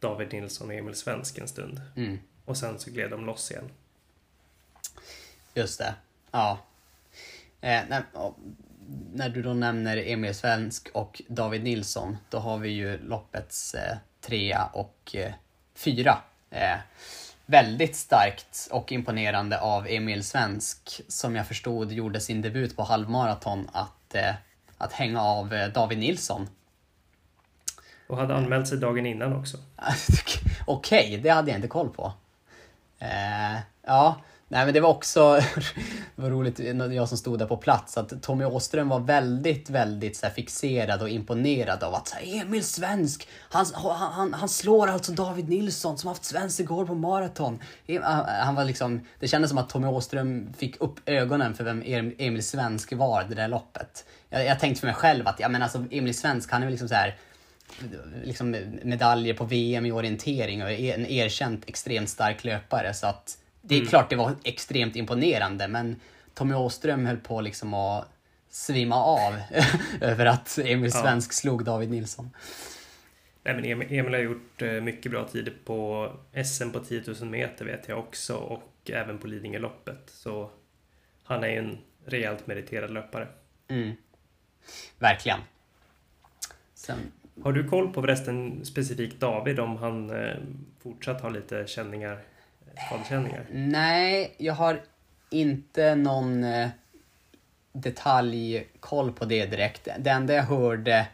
David 0.00 0.32
Nilsson 0.32 0.68
och 0.68 0.74
Emil 0.74 0.94
Svensk 0.94 1.38
en 1.38 1.48
stund. 1.48 1.80
Mm. 1.96 2.18
Och 2.50 2.56
sen 2.56 2.78
så 2.78 2.90
gled 2.90 3.10
de 3.10 3.26
loss 3.26 3.50
igen. 3.50 3.70
Just 5.54 5.78
det. 5.78 5.94
Ja. 6.30 6.58
Eh, 7.60 7.80
när, 7.88 8.02
när, 9.12 9.28
du 9.28 9.42
då 9.42 9.54
nämner 9.54 9.96
Emil 9.96 10.34
Svensk 10.34 10.88
och 10.92 11.22
David 11.28 11.64
Nilsson, 11.64 12.16
då 12.30 12.38
har 12.38 12.58
vi 12.58 12.68
ju 12.68 12.98
loppets 12.98 13.74
eh, 13.74 13.96
trea 14.20 14.66
och 14.72 15.10
eh, 15.14 15.32
fyra. 15.74 16.18
Eh, 16.50 16.76
väldigt 17.46 17.96
starkt 17.96 18.68
och 18.70 18.92
imponerande 18.92 19.60
av 19.60 19.86
Emil 19.86 20.24
Svensk, 20.24 21.00
som 21.08 21.36
jag 21.36 21.46
förstod 21.46 21.92
gjorde 21.92 22.20
sin 22.20 22.42
debut 22.42 22.76
på 22.76 22.82
halvmaraton, 22.82 23.70
att, 23.72 24.14
eh, 24.14 24.34
att 24.78 24.92
hänga 24.92 25.22
av 25.22 25.54
eh, 25.54 25.68
David 25.68 25.98
Nilsson. 25.98 26.48
Och 28.06 28.16
hade 28.16 28.34
anmält 28.34 28.68
sig 28.68 28.78
dagen 28.78 29.06
innan 29.06 29.32
också. 29.32 29.56
Okej, 30.66 31.06
okay, 31.06 31.16
det 31.16 31.28
hade 31.28 31.50
jag 31.50 31.58
inte 31.58 31.68
koll 31.68 31.88
på. 31.88 32.12
Eh, 33.00 33.58
ja, 33.86 34.20
nej 34.48 34.64
men 34.64 34.74
det 34.74 34.80
var 34.80 34.90
också 34.90 35.20
det 36.16 36.22
var 36.22 36.30
roligt, 36.30 36.58
jag 36.94 37.08
som 37.08 37.18
stod 37.18 37.38
där 37.38 37.46
på 37.46 37.56
plats, 37.56 37.98
att 37.98 38.22
Tommy 38.22 38.44
Åström 38.44 38.88
var 38.88 39.00
väldigt, 39.00 39.70
väldigt 39.70 40.16
så 40.16 40.26
här, 40.26 40.32
fixerad 40.32 41.02
och 41.02 41.08
imponerad 41.08 41.82
av 41.82 41.94
att 41.94 42.08
så 42.08 42.16
här, 42.16 42.40
Emil 42.40 42.64
Svensk, 42.64 43.28
han, 43.50 43.66
han, 43.74 44.34
han 44.34 44.48
slår 44.48 44.88
alltså 44.88 45.12
David 45.12 45.48
Nilsson 45.48 45.98
som 45.98 46.08
haft 46.08 46.24
svensk 46.24 46.60
igår 46.60 46.86
på 46.86 46.94
maraton. 46.94 47.62
Eh, 47.86 48.02
han 48.26 48.54
var 48.54 48.64
liksom, 48.64 49.00
det 49.18 49.28
kändes 49.28 49.48
som 49.48 49.58
att 49.58 49.68
Tommy 49.68 49.86
Åström 49.86 50.52
fick 50.52 50.80
upp 50.80 51.00
ögonen 51.06 51.54
för 51.54 51.64
vem 51.64 51.82
Emil 52.18 52.44
Svensk 52.44 52.92
var 52.92 53.24
det 53.24 53.34
där 53.34 53.48
loppet. 53.48 54.04
Jag, 54.28 54.44
jag 54.44 54.60
tänkte 54.60 54.80
för 54.80 54.86
mig 54.86 54.96
själv 54.96 55.28
att, 55.28 55.40
ja 55.40 55.48
men 55.48 55.62
alltså 55.62 55.84
Emil 55.90 56.18
Svensk, 56.18 56.50
han 56.50 56.62
är 56.62 56.66
väl 56.66 56.72
liksom 56.72 56.88
så 56.88 56.94
här 56.94 57.18
liksom 58.24 58.50
medaljer 58.82 59.34
på 59.34 59.44
VM 59.44 59.86
i 59.86 59.92
orientering 59.92 60.62
och 60.62 60.70
är 60.70 60.94
en 60.94 61.06
erkänt 61.06 61.68
extremt 61.68 62.08
stark 62.08 62.44
löpare. 62.44 62.94
Så 62.94 63.06
att 63.06 63.38
det 63.62 63.74
är 63.74 63.78
mm. 63.78 63.88
klart 63.88 64.10
det 64.10 64.16
var 64.16 64.32
extremt 64.44 64.96
imponerande 64.96 65.68
men 65.68 66.00
Tommy 66.34 66.54
Åström 66.54 67.06
höll 67.06 67.16
på 67.16 67.40
liksom 67.40 67.74
att 67.74 68.08
svimma 68.50 69.04
av 69.04 69.34
över 70.00 70.26
att 70.26 70.58
Emil 70.58 70.92
Svensk 70.92 71.30
ja. 71.30 71.34
slog 71.34 71.64
David 71.64 71.90
Nilsson. 71.90 72.30
Nej, 73.42 73.54
men 73.54 73.82
Emil, 73.82 74.14
har 74.14 74.20
gjort 74.20 74.62
eh, 74.62 74.72
mycket 74.72 75.12
bra 75.12 75.28
tider 75.28 75.52
på 75.64 76.10
SM 76.44 76.70
på 76.70 76.80
10 76.80 77.02
000 77.20 77.30
meter 77.30 77.64
vet 77.64 77.88
jag 77.88 77.98
också 77.98 78.34
och 78.34 78.90
även 78.90 79.18
på 79.18 79.26
Lidingöloppet. 79.26 80.02
Så 80.06 80.50
han 81.24 81.44
är 81.44 81.48
en 81.48 81.78
rejält 82.06 82.46
meriterad 82.46 82.90
löpare. 82.90 83.28
Mm. 83.68 83.92
Verkligen. 84.98 85.40
Sen... 86.74 87.12
Har 87.44 87.52
du 87.52 87.68
koll 87.68 87.92
på 87.92 88.00
förresten 88.00 88.64
specifikt 88.64 89.20
David 89.20 89.60
om 89.60 89.76
han 89.76 90.10
eh, 90.10 90.36
fortsatt 90.82 91.20
har 91.20 91.30
lite 91.30 91.66
känningar, 91.66 92.12
eh, 92.66 92.86
skadekänningar? 92.86 93.46
Nej, 93.52 94.34
jag 94.38 94.54
har 94.54 94.80
inte 95.30 95.94
någon 95.94 96.44
eh, 96.44 96.68
detaljkoll 97.72 99.12
på 99.12 99.24
det 99.24 99.46
direkt. 99.46 99.88
Det 99.98 100.10
enda 100.10 100.34
jag 100.34 100.42
hörde 100.42 101.06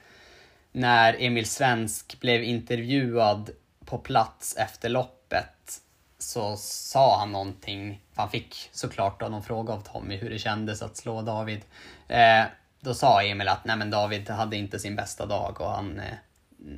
när 0.73 1.17
Emil 1.19 1.47
Svensk 1.47 2.21
blev 2.21 2.43
intervjuad 2.43 3.51
på 3.85 3.99
plats 3.99 4.57
efter 4.57 4.89
loppet 4.89 5.81
så 6.19 6.57
sa 6.57 7.19
han 7.19 7.33
någonting. 7.33 8.01
Han 8.15 8.31
fick 8.31 8.71
såklart 8.73 9.21
då 9.21 9.29
någon 9.29 9.43
fråga 9.43 9.73
av 9.73 9.81
Tommy 9.81 10.17
hur 10.17 10.31
det 10.31 10.39
kändes 10.39 10.83
att 10.83 10.97
slå 10.97 11.23
David. 11.23 11.61
Eh, 12.09 12.45
då 12.81 12.95
sa 12.95 13.23
Emil 13.23 13.49
att 13.49 13.65
nej 13.65 13.77
men 13.77 13.91
David 13.91 14.31
hade 14.31 14.57
inte 14.57 14.79
sin 14.79 14.97
bästa 14.97 15.27
dag 15.27 15.61
och 15.61 15.71
han, 15.71 16.01
eh, 16.01 16.15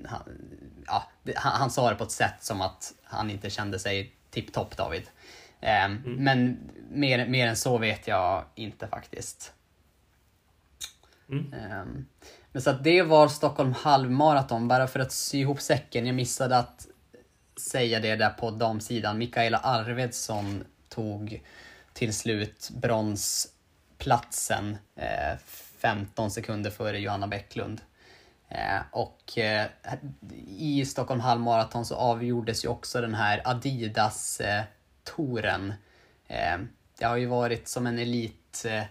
han, 0.06 0.22
ja, 0.86 1.08
han, 1.36 1.60
han, 1.60 1.70
sa 1.70 1.90
det 1.90 1.96
på 1.96 2.04
ett 2.04 2.10
sätt 2.10 2.36
som 2.40 2.60
att 2.60 2.94
han 3.02 3.30
inte 3.30 3.50
kände 3.50 3.78
sig 3.78 4.12
tipptopp 4.30 4.76
David. 4.76 5.02
Eh, 5.60 5.84
mm. 5.84 6.14
Men 6.14 6.58
mer, 6.90 7.26
mer 7.26 7.48
än 7.48 7.56
så 7.56 7.78
vet 7.78 8.08
jag 8.08 8.44
inte 8.54 8.88
faktiskt. 8.88 9.52
Mm. 11.30 11.54
Um, 11.80 12.06
men 12.52 12.62
så 12.62 12.70
att 12.70 12.84
det 12.84 13.02
var 13.02 13.28
Stockholm 13.28 13.72
halvmaraton, 13.72 14.68
bara 14.68 14.86
för 14.86 15.00
att 15.00 15.12
sy 15.12 15.38
ihop 15.38 15.60
säcken. 15.60 16.06
Jag 16.06 16.14
missade 16.14 16.56
att 16.56 16.86
säga 17.60 18.00
det 18.00 18.16
där 18.16 18.30
på 18.30 18.50
damsidan. 18.50 19.18
Mikaela 19.18 19.58
Arvedsson 19.58 20.64
tog 20.88 21.42
till 21.92 22.14
slut 22.14 22.70
bronsplatsen 22.70 24.76
eh, 24.96 25.38
15 25.80 26.30
sekunder 26.30 26.70
före 26.70 26.98
Johanna 26.98 27.26
Bäcklund. 27.26 27.80
Eh, 28.48 28.80
och 28.90 29.38
eh, 29.38 29.66
i 30.48 30.84
Stockholm 30.84 31.20
halvmaraton 31.20 31.84
så 31.84 31.94
avgjordes 31.94 32.64
ju 32.64 32.68
också 32.68 33.00
den 33.00 33.14
här 33.14 33.42
Adidas-touren. 33.44 35.72
Eh, 36.26 36.58
det 36.98 37.04
har 37.04 37.16
ju 37.16 37.26
varit 37.26 37.68
som 37.68 37.86
en 37.86 37.98
elit 37.98 38.64
eh, 38.68 38.82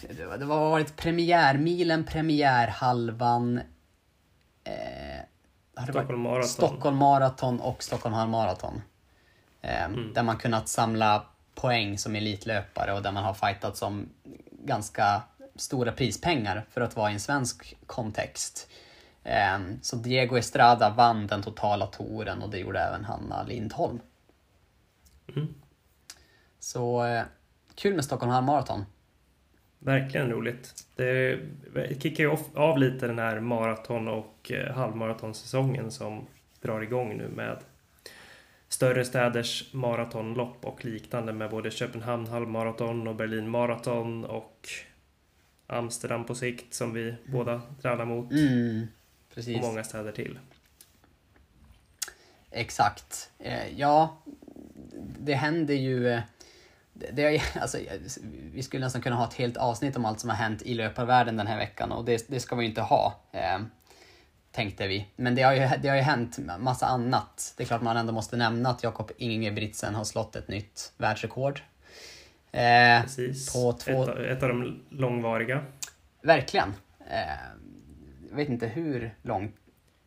det 0.00 0.44
har 0.44 0.46
varit 0.46 0.96
premiärmilen, 0.96 2.04
premiärhalvan, 2.04 3.60
Stockholm 5.82 6.20
Marathon. 6.20 6.48
Stockholm 6.48 6.96
Marathon 6.96 7.60
och 7.60 7.82
Stockholm 7.82 8.14
halvmaraton. 8.14 8.82
Mm. 9.62 10.12
Där 10.14 10.22
man 10.22 10.36
kunnat 10.36 10.68
samla 10.68 11.26
poäng 11.54 11.98
som 11.98 12.16
elitlöpare 12.16 12.92
och 12.92 13.02
där 13.02 13.12
man 13.12 13.24
har 13.24 13.34
fightat 13.34 13.76
som 13.76 14.08
ganska 14.66 15.22
stora 15.56 15.92
prispengar 15.92 16.64
för 16.70 16.80
att 16.80 16.96
vara 16.96 17.10
i 17.10 17.14
en 17.14 17.20
svensk 17.20 17.76
kontext. 17.86 18.70
Eh, 19.24 19.58
så 19.82 19.96
Diego 19.96 20.36
Estrada 20.36 20.90
vann 20.90 21.26
den 21.26 21.42
totala 21.42 21.86
touren 21.86 22.42
och 22.42 22.50
det 22.50 22.58
gjorde 22.58 22.80
även 22.80 23.04
Hanna 23.04 23.42
Lindholm. 23.42 24.00
Mm. 25.36 25.54
Så 26.58 27.04
eh, 27.04 27.22
kul 27.74 27.94
med 27.94 28.04
Stockholm 28.04 28.32
halvmaraton. 28.32 28.84
Verkligen 29.78 30.30
roligt. 30.30 30.86
Det 30.96 31.38
kickar 32.02 32.24
ju 32.24 32.36
av 32.54 32.78
lite 32.78 33.06
den 33.06 33.18
här 33.18 33.40
maraton 33.40 34.08
och 34.08 34.52
eh, 34.52 34.74
halvmaratonsäsongen 34.74 35.90
som 35.90 36.26
drar 36.62 36.80
igång 36.80 37.16
nu 37.16 37.28
med 37.28 37.58
större 38.68 39.04
städers 39.04 39.74
maratonlopp 39.74 40.64
och 40.64 40.84
liknande 40.84 41.32
med 41.32 41.50
både 41.50 41.70
Köpenhamn 41.70 42.26
halvmaraton 42.26 43.08
och 43.08 43.16
Berlin 43.16 43.48
maraton 43.48 44.24
och 44.24 44.68
Amsterdam 45.66 46.24
på 46.24 46.34
sikt 46.34 46.74
som 46.74 46.92
vi 46.92 47.02
mm. 47.02 47.16
båda 47.26 47.62
tränar 47.82 48.04
mot. 48.04 48.32
Mm, 48.32 48.86
precis. 49.34 49.56
Och 49.56 49.62
många 49.62 49.84
städer 49.84 50.12
till. 50.12 50.38
Exakt. 52.50 53.30
Eh, 53.38 53.78
ja, 53.78 54.16
det 55.18 55.34
händer 55.34 55.74
ju 55.74 56.08
eh, 56.08 56.20
det 56.92 57.22
är, 57.22 57.42
alltså, 57.60 57.78
vi 58.52 58.62
skulle 58.62 58.84
nästan 58.84 59.02
kunna 59.02 59.16
ha 59.16 59.28
ett 59.28 59.34
helt 59.34 59.56
avsnitt 59.56 59.96
om 59.96 60.04
allt 60.04 60.20
som 60.20 60.30
har 60.30 60.36
hänt 60.36 60.62
i 60.62 60.74
löparvärlden 60.74 61.36
den 61.36 61.46
här 61.46 61.58
veckan 61.58 61.92
och 61.92 62.04
det, 62.04 62.24
det 62.28 62.40
ska 62.40 62.56
vi 62.56 62.66
inte 62.66 62.80
ha. 62.80 63.14
Tänkte 64.56 64.86
vi. 64.86 65.06
Men 65.16 65.34
det 65.34 65.42
har, 65.42 65.52
ju, 65.52 65.68
det 65.82 65.88
har 65.88 65.96
ju 65.96 66.02
hänt 66.02 66.38
massa 66.58 66.86
annat. 66.86 67.54
Det 67.56 67.62
är 67.62 67.66
klart 67.66 67.82
man 67.82 67.96
ändå 67.96 68.12
måste 68.12 68.36
nämna 68.36 68.68
att 68.68 68.82
Jakob 68.82 69.10
Ingebrigtsen 69.16 69.94
har 69.94 70.04
slått 70.04 70.36
ett 70.36 70.48
nytt 70.48 70.92
världsrekord. 70.98 71.60
Eh, 72.52 73.02
Precis. 73.02 73.52
På 73.52 73.72
två... 73.72 74.02
ett, 74.02 74.18
ett 74.18 74.42
av 74.42 74.48
de 74.48 74.80
långvariga. 74.90 75.64
Verkligen. 76.22 76.68
Eh, 77.10 77.16
jag 78.30 78.36
vet 78.36 78.48
inte 78.48 78.66
hur 78.66 79.14
långt 79.22 79.54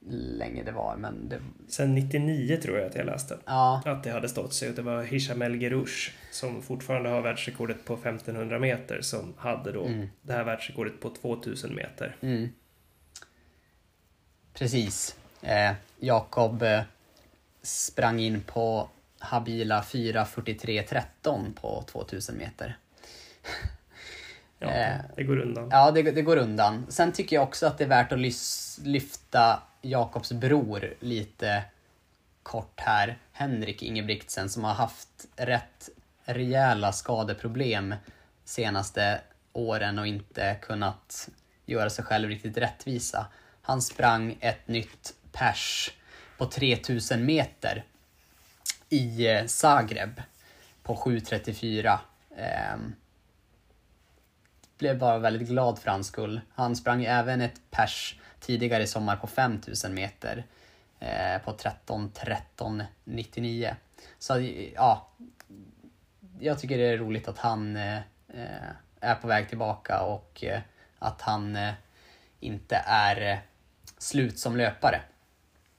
länge 0.10 0.64
det 0.64 0.72
var. 0.72 0.96
Men 0.98 1.30
det... 1.30 1.40
Sen 1.68 1.96
99 1.96 2.58
tror 2.58 2.78
jag 2.78 2.88
att 2.88 2.96
jag 2.96 3.06
läste. 3.06 3.38
Ja. 3.46 3.82
Att 3.86 4.04
det 4.04 4.12
hade 4.12 4.30
stått 4.30 4.54
sig. 4.54 4.74
Det 4.74 4.82
var 4.82 5.04
Hisham 5.04 5.42
El 5.42 5.62
Gerouche 5.62 6.12
som 6.32 6.62
fortfarande 6.62 7.10
har 7.10 7.22
världsrekordet 7.22 7.86
på 7.86 7.94
1500 7.94 8.60
meter 8.60 9.02
som 9.02 9.34
hade 9.38 9.72
då 9.72 9.86
mm. 9.86 10.08
det 10.22 10.34
här 10.34 10.44
världsrekordet 10.44 11.00
på 11.00 11.10
2000 11.10 11.76
meter. 11.76 12.16
Mm. 12.22 12.50
Precis. 14.60 15.16
Eh, 15.42 15.72
Jakob 16.00 16.64
eh, 16.64 16.82
sprang 17.62 18.20
in 18.20 18.42
på 18.42 18.90
habila 19.20 19.82
4.43.13 19.82 21.54
på 21.54 21.84
2000 21.88 22.38
meter. 22.38 22.78
Ja, 24.60 24.68
eh, 24.68 24.96
det 25.16 25.24
går 25.24 25.40
undan. 25.40 25.70
Ja, 25.72 25.92
det, 25.92 26.02
det, 26.02 26.22
går 26.22 26.38
undan. 26.38 26.86
Sen 26.90 27.12
tycker 27.12 27.36
jag 27.36 27.44
också 27.44 27.68
att 27.68 27.78
det 27.78 27.84
är 27.84 27.88
värt 27.88 28.12
att 28.12 28.20
lyfta 28.86 29.64
Jakobs 29.82 30.32
bror 30.32 30.94
lite 31.00 31.64
kort 32.44 32.80
här, 32.80 33.18
Henrik 33.32 33.84
Ingebrigtsen, 33.84 34.50
som 34.50 34.64
har 34.64 34.74
haft 34.74 35.28
rätt 35.36 35.90
rejäla 36.24 36.92
skadeproblem 36.92 37.96
senaste 38.46 39.22
åren 39.54 40.00
och 40.00 40.08
inte 40.08 40.58
kunnat 40.62 41.30
göra 41.66 41.90
sig 41.90 42.06
själv 42.06 42.30
riktigt 42.30 42.58
rättvisa. 42.58 43.28
Han 43.70 43.82
sprang 43.82 44.38
ett 44.40 44.68
nytt 44.68 45.14
pers 45.32 45.92
på 46.38 46.46
3000 46.46 47.26
meter 47.26 47.84
i 48.90 49.28
eh, 49.28 49.46
Zagreb 49.46 50.22
på 50.84 50.96
7.34. 50.96 51.98
Eh, 52.38 52.78
blev 54.78 55.00
bara 55.00 55.18
väldigt 55.18 55.48
glad 55.48 55.80
för 55.80 55.92
hans 55.92 56.08
skull. 56.08 56.42
Han 56.54 56.76
sprang 56.76 57.06
även 57.06 57.42
ett 57.42 57.62
pers 57.72 58.20
tidigare 58.40 58.84
i 58.84 58.88
sommar 58.88 59.16
på 59.16 59.28
5000 59.28 59.94
meter 59.94 60.46
eh, 61.00 61.38
på 61.46 61.52
13.13.99. 61.52 63.76
Så 64.20 64.40
ja, 64.76 65.08
jag 66.40 66.60
tycker 66.60 66.78
det 66.78 66.88
är 66.88 66.98
roligt 66.98 67.28
att 67.28 67.38
han 67.38 67.76
eh, 67.76 67.98
eh 68.28 68.70
är 69.00 69.16
på 69.16 69.28
väg 69.28 69.50
tillbaka 69.50 70.02
och 70.02 70.44
eh, 70.44 70.62
att 71.00 71.22
han 71.22 71.56
eh, 71.56 71.74
inte 72.40 72.84
är 72.86 73.32
eh, 73.32 73.38
slut 74.00 74.40
som 74.40 74.58
löpare. 74.58 75.02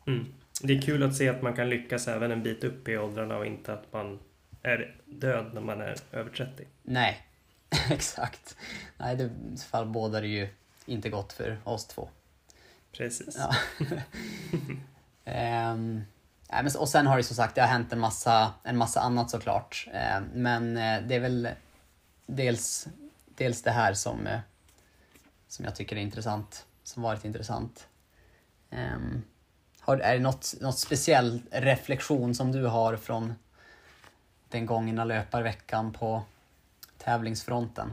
Mm. 0.07 0.35
Det 0.63 0.73
är 0.73 0.83
kul 0.83 1.03
att 1.03 1.17
se 1.17 1.29
att 1.29 1.43
man 1.43 1.57
kan 1.57 1.69
lyckas 1.69 2.09
även 2.09 2.31
en 2.31 2.43
bit 2.43 2.65
upp 2.65 2.89
i 2.89 2.99
åldrarna 2.99 3.37
och 3.37 3.47
inte 3.47 3.73
att 3.73 3.93
man 3.93 4.19
är 4.63 4.97
död 5.07 5.51
när 5.55 5.61
man 5.61 5.81
är 5.81 5.97
över 6.13 6.31
30. 6.31 6.65
Nej, 6.83 7.27
exakt. 7.91 8.57
Nej, 8.99 9.17
det 9.17 9.31
fall 9.71 9.87
bådar 9.87 10.21
det 10.21 10.29
ju 10.29 10.49
inte 10.87 11.11
gott 11.11 11.33
för 11.33 11.59
oss 11.65 11.87
två. 11.87 12.09
Precis. 12.93 13.39
Ja. 13.39 13.55
um, 15.73 16.05
och 16.79 16.89
sen 16.89 17.07
har 17.07 17.17
det 17.17 17.23
som 17.23 17.37
sagt 17.37 17.55
det 17.55 17.61
har 17.61 17.69
hänt 17.69 17.93
en 17.93 18.01
massa, 18.01 18.53
en 18.63 18.77
massa 18.77 19.01
annat 19.01 19.31
såklart. 19.31 19.89
Um, 20.19 20.25
men 20.43 20.69
uh, 20.77 21.09
det 21.09 21.15
är 21.15 21.21
väl 21.21 21.49
dels, 22.27 22.89
dels 23.37 23.63
det 23.63 23.71
här 23.71 23.95
som, 23.95 24.27
uh, 24.27 24.39
som 25.49 25.65
jag 25.65 25.77
tycker 25.77 25.97
är 25.97 26.01
intressant, 26.01 26.67
som 26.83 27.03
varit 27.03 27.25
intressant. 27.25 27.87
Um, 28.71 29.23
har, 29.81 29.99
är 29.99 30.15
det 30.15 30.21
något, 30.21 30.55
något 30.61 30.79
speciell 30.79 31.43
reflektion 31.51 32.35
som 32.35 32.53
du 32.53 32.67
har 32.67 32.97
från 32.97 33.35
den 34.49 34.67
gångna 34.67 35.05
löparveckan 35.05 35.93
på 35.93 36.23
tävlingsfronten? 36.99 37.93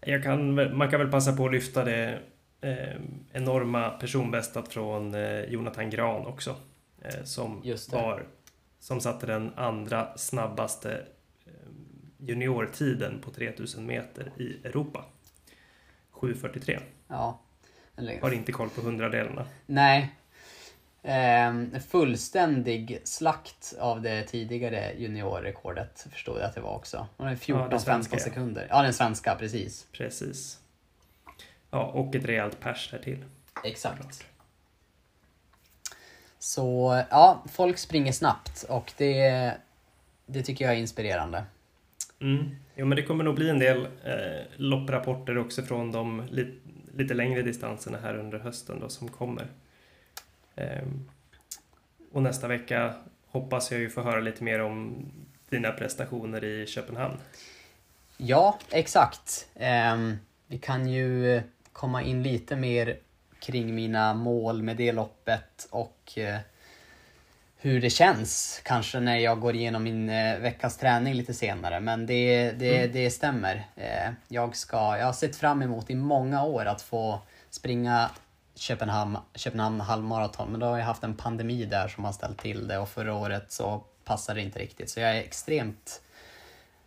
Jag 0.00 0.22
kan, 0.22 0.54
man 0.76 0.90
kan 0.90 1.00
väl 1.00 1.10
passa 1.10 1.32
på 1.32 1.46
att 1.46 1.52
lyfta 1.52 1.84
det 1.84 2.20
eh, 2.60 3.00
enorma 3.32 3.90
personbästat 3.90 4.68
från 4.68 5.14
eh, 5.14 5.40
Jonathan 5.40 5.90
Gran 5.90 6.26
också. 6.26 6.56
Eh, 7.02 7.24
som 7.24 7.62
var 7.92 8.26
som 8.78 9.00
satte 9.00 9.26
den 9.26 9.54
andra 9.54 10.16
snabbaste 10.16 11.06
eh, 11.44 11.52
juniortiden 12.18 13.20
på 13.20 13.30
3000 13.30 13.86
meter 13.86 14.32
i 14.36 14.66
Europa. 14.66 15.04
7.43. 16.12 16.80
Ja. 17.08 17.40
Eller, 17.96 18.20
Har 18.20 18.32
inte 18.32 18.52
koll 18.52 18.68
på 18.70 18.80
hundradelarna. 18.80 19.46
nej. 19.66 20.12
Ehm, 21.04 21.80
fullständig 21.80 23.00
slakt 23.04 23.74
av 23.80 24.02
det 24.02 24.22
tidigare 24.22 24.92
juniorrekordet 24.98 26.06
förstod 26.10 26.36
jag 26.36 26.44
att 26.44 26.54
det 26.54 26.60
var 26.60 26.74
också. 26.74 27.06
Det 27.16 27.22
var 27.22 27.30
14-15 27.30 27.78
svenska, 27.78 28.16
ja. 28.16 28.20
sekunder. 28.20 28.66
Ja, 28.70 28.82
den 28.82 28.94
svenska, 28.94 29.34
precis. 29.34 29.86
Precis. 29.92 30.58
Ja, 31.70 31.84
och 31.84 32.14
ett 32.14 32.24
rejält 32.24 32.60
pers 32.60 32.90
där 32.90 32.98
till. 32.98 33.24
Exakt. 33.64 34.26
Så 36.38 37.02
ja, 37.10 37.44
folk 37.52 37.78
springer 37.78 38.12
snabbt 38.12 38.62
och 38.68 38.92
det, 38.96 39.52
det 40.26 40.42
tycker 40.42 40.64
jag 40.64 40.74
är 40.74 40.78
inspirerande. 40.78 41.44
Mm. 42.20 42.56
Jo, 42.74 42.86
men 42.86 42.96
det 42.96 43.02
kommer 43.02 43.24
nog 43.24 43.34
bli 43.34 43.50
en 43.50 43.58
del 43.58 43.86
eh, 44.04 44.44
lopprapporter 44.56 45.38
också 45.38 45.62
från 45.62 45.92
de 45.92 46.26
li 46.30 46.58
lite 46.96 47.14
längre 47.14 47.42
distanserna 47.42 47.98
här 48.02 48.16
under 48.16 48.38
hösten 48.38 48.80
då 48.80 48.88
som 48.88 49.08
kommer. 49.08 49.46
Ehm, 50.56 51.08
och 52.12 52.22
nästa 52.22 52.48
vecka 52.48 52.94
hoppas 53.26 53.70
jag 53.70 53.80
ju 53.80 53.90
få 53.90 54.02
höra 54.02 54.20
lite 54.20 54.44
mer 54.44 54.60
om 54.60 55.06
dina 55.48 55.72
prestationer 55.72 56.44
i 56.44 56.66
Köpenhamn. 56.66 57.16
Ja, 58.16 58.58
exakt. 58.70 59.48
Ehm, 59.54 60.16
vi 60.46 60.58
kan 60.58 60.88
ju 60.88 61.42
komma 61.72 62.02
in 62.02 62.22
lite 62.22 62.56
mer 62.56 62.98
kring 63.40 63.74
mina 63.74 64.14
mål 64.14 64.62
med 64.62 64.76
det 64.76 64.92
loppet 64.92 65.68
och 65.70 66.18
eh, 66.18 66.38
hur 67.62 67.80
det 67.80 67.90
känns 67.90 68.60
kanske 68.64 69.00
när 69.00 69.16
jag 69.16 69.40
går 69.40 69.54
igenom 69.54 69.82
min 69.82 70.08
eh, 70.10 70.38
veckas 70.38 70.76
träning 70.76 71.14
lite 71.14 71.34
senare. 71.34 71.80
Men 71.80 72.06
det, 72.06 72.52
det, 72.52 72.78
Mm. 72.78 72.92
det 72.92 73.10
stämmer. 73.10 73.66
Eh, 73.76 74.10
jag, 74.28 74.56
ska, 74.56 74.76
jag 74.98 75.06
har 75.06 75.12
sett 75.12 75.36
fram 75.36 75.62
emot 75.62 75.90
i 75.90 75.94
många 75.94 76.44
år 76.44 76.64
att 76.64 76.82
få 76.82 77.20
springa 77.50 78.10
Köpenhamn, 78.54 79.18
Köpenhamn 79.34 79.80
halvmaraton. 79.80 80.50
Men 80.50 80.60
då 80.60 80.66
har 80.66 80.78
jag 80.78 80.84
haft 80.84 81.04
en 81.04 81.16
pandemi 81.16 81.64
där 81.64 81.88
som 81.88 82.04
har 82.04 82.12
ställt 82.12 82.38
till 82.38 82.68
det 82.68 82.78
och 82.78 82.88
förra 82.88 83.14
året 83.14 83.52
så 83.52 83.84
passade 84.04 84.40
det 84.40 84.44
inte 84.44 84.58
riktigt. 84.58 84.90
Så 84.90 85.00
jag 85.00 85.10
är 85.16 85.20
extremt 85.20 86.00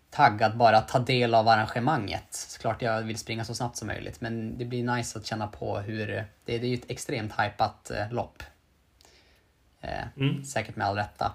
taggad 0.09 0.57
bara 0.57 0.77
att 0.77 0.87
ta 0.87 0.99
del 0.99 1.33
av 1.35 1.47
arrangemanget. 1.47 2.27
Såklart 2.29 2.81
jag 2.81 3.01
vill 3.01 3.17
springa 3.17 3.45
så 3.45 3.55
snabbt 3.55 3.77
som 3.77 3.87
möjligt 3.87 4.21
men 4.21 4.57
det 4.57 4.65
blir 4.65 4.83
nice 4.95 5.19
att 5.19 5.25
känna 5.25 5.47
på 5.47 5.77
hur... 5.77 6.07
Det, 6.07 6.25
det 6.45 6.55
är 6.55 6.59
ju 6.59 6.73
ett 6.73 6.91
extremt 6.91 7.33
hypat 7.39 7.91
eh, 7.91 8.11
lopp. 8.11 8.43
Eh, 9.87 10.21
Mm. 10.21 10.43
Säkert 10.45 10.75
med 10.75 10.87
all 10.87 10.95
rätta. 10.95 11.33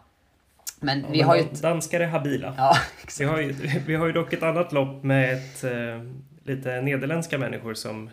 Men 0.81 1.01
Ja, 1.01 1.07
vi 1.11 1.23
har 1.23 1.37
ju... 1.37 1.43
Ett, 1.43 1.63
Danskar 1.63 2.01
är 2.01 2.07
habila. 2.07 2.55
ja, 2.57 2.77
Vi 3.19 3.25
har, 3.25 3.39
ju, 3.41 3.53
vi 3.87 3.95
har 3.97 4.07
ju 4.07 4.13
dock 4.13 4.33
ett 4.33 4.43
annat 4.43 4.73
lopp 4.73 5.03
med 5.03 5.33
ett, 5.35 5.65
eh, 5.65 6.03
lite 6.45 6.81
nederländska 6.81 7.39
människor 7.39 7.75
som 7.75 8.11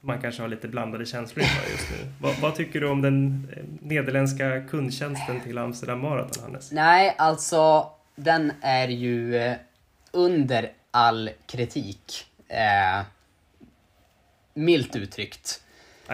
man 0.00 0.20
kanske 0.20 0.42
har 0.42 0.48
lite 0.48 0.68
blandade 0.68 1.06
känslor 1.06 1.42
inför 1.44 1.70
just 1.70 1.90
nu. 1.90 1.96
Vad, 2.20 2.36
vad 2.40 2.54
tycker 2.54 2.80
du 2.80 2.88
om 2.88 3.02
den 3.02 3.48
eh, 3.56 3.62
nederländska 3.88 4.60
kundtjänsten 4.60 5.40
till 5.40 5.58
Amsterdam 5.58 6.00
Marathon, 6.00 6.42
Hannes? 6.42 6.72
Nej, 6.72 7.14
alltså 7.18 7.90
den 8.16 8.52
är 8.60 8.88
ju 8.88 9.54
under 10.12 10.72
all 10.90 11.30
kritik. 11.46 12.26
Eh, 12.48 13.04
milt 14.54 14.96
uttryckt. 14.96 15.62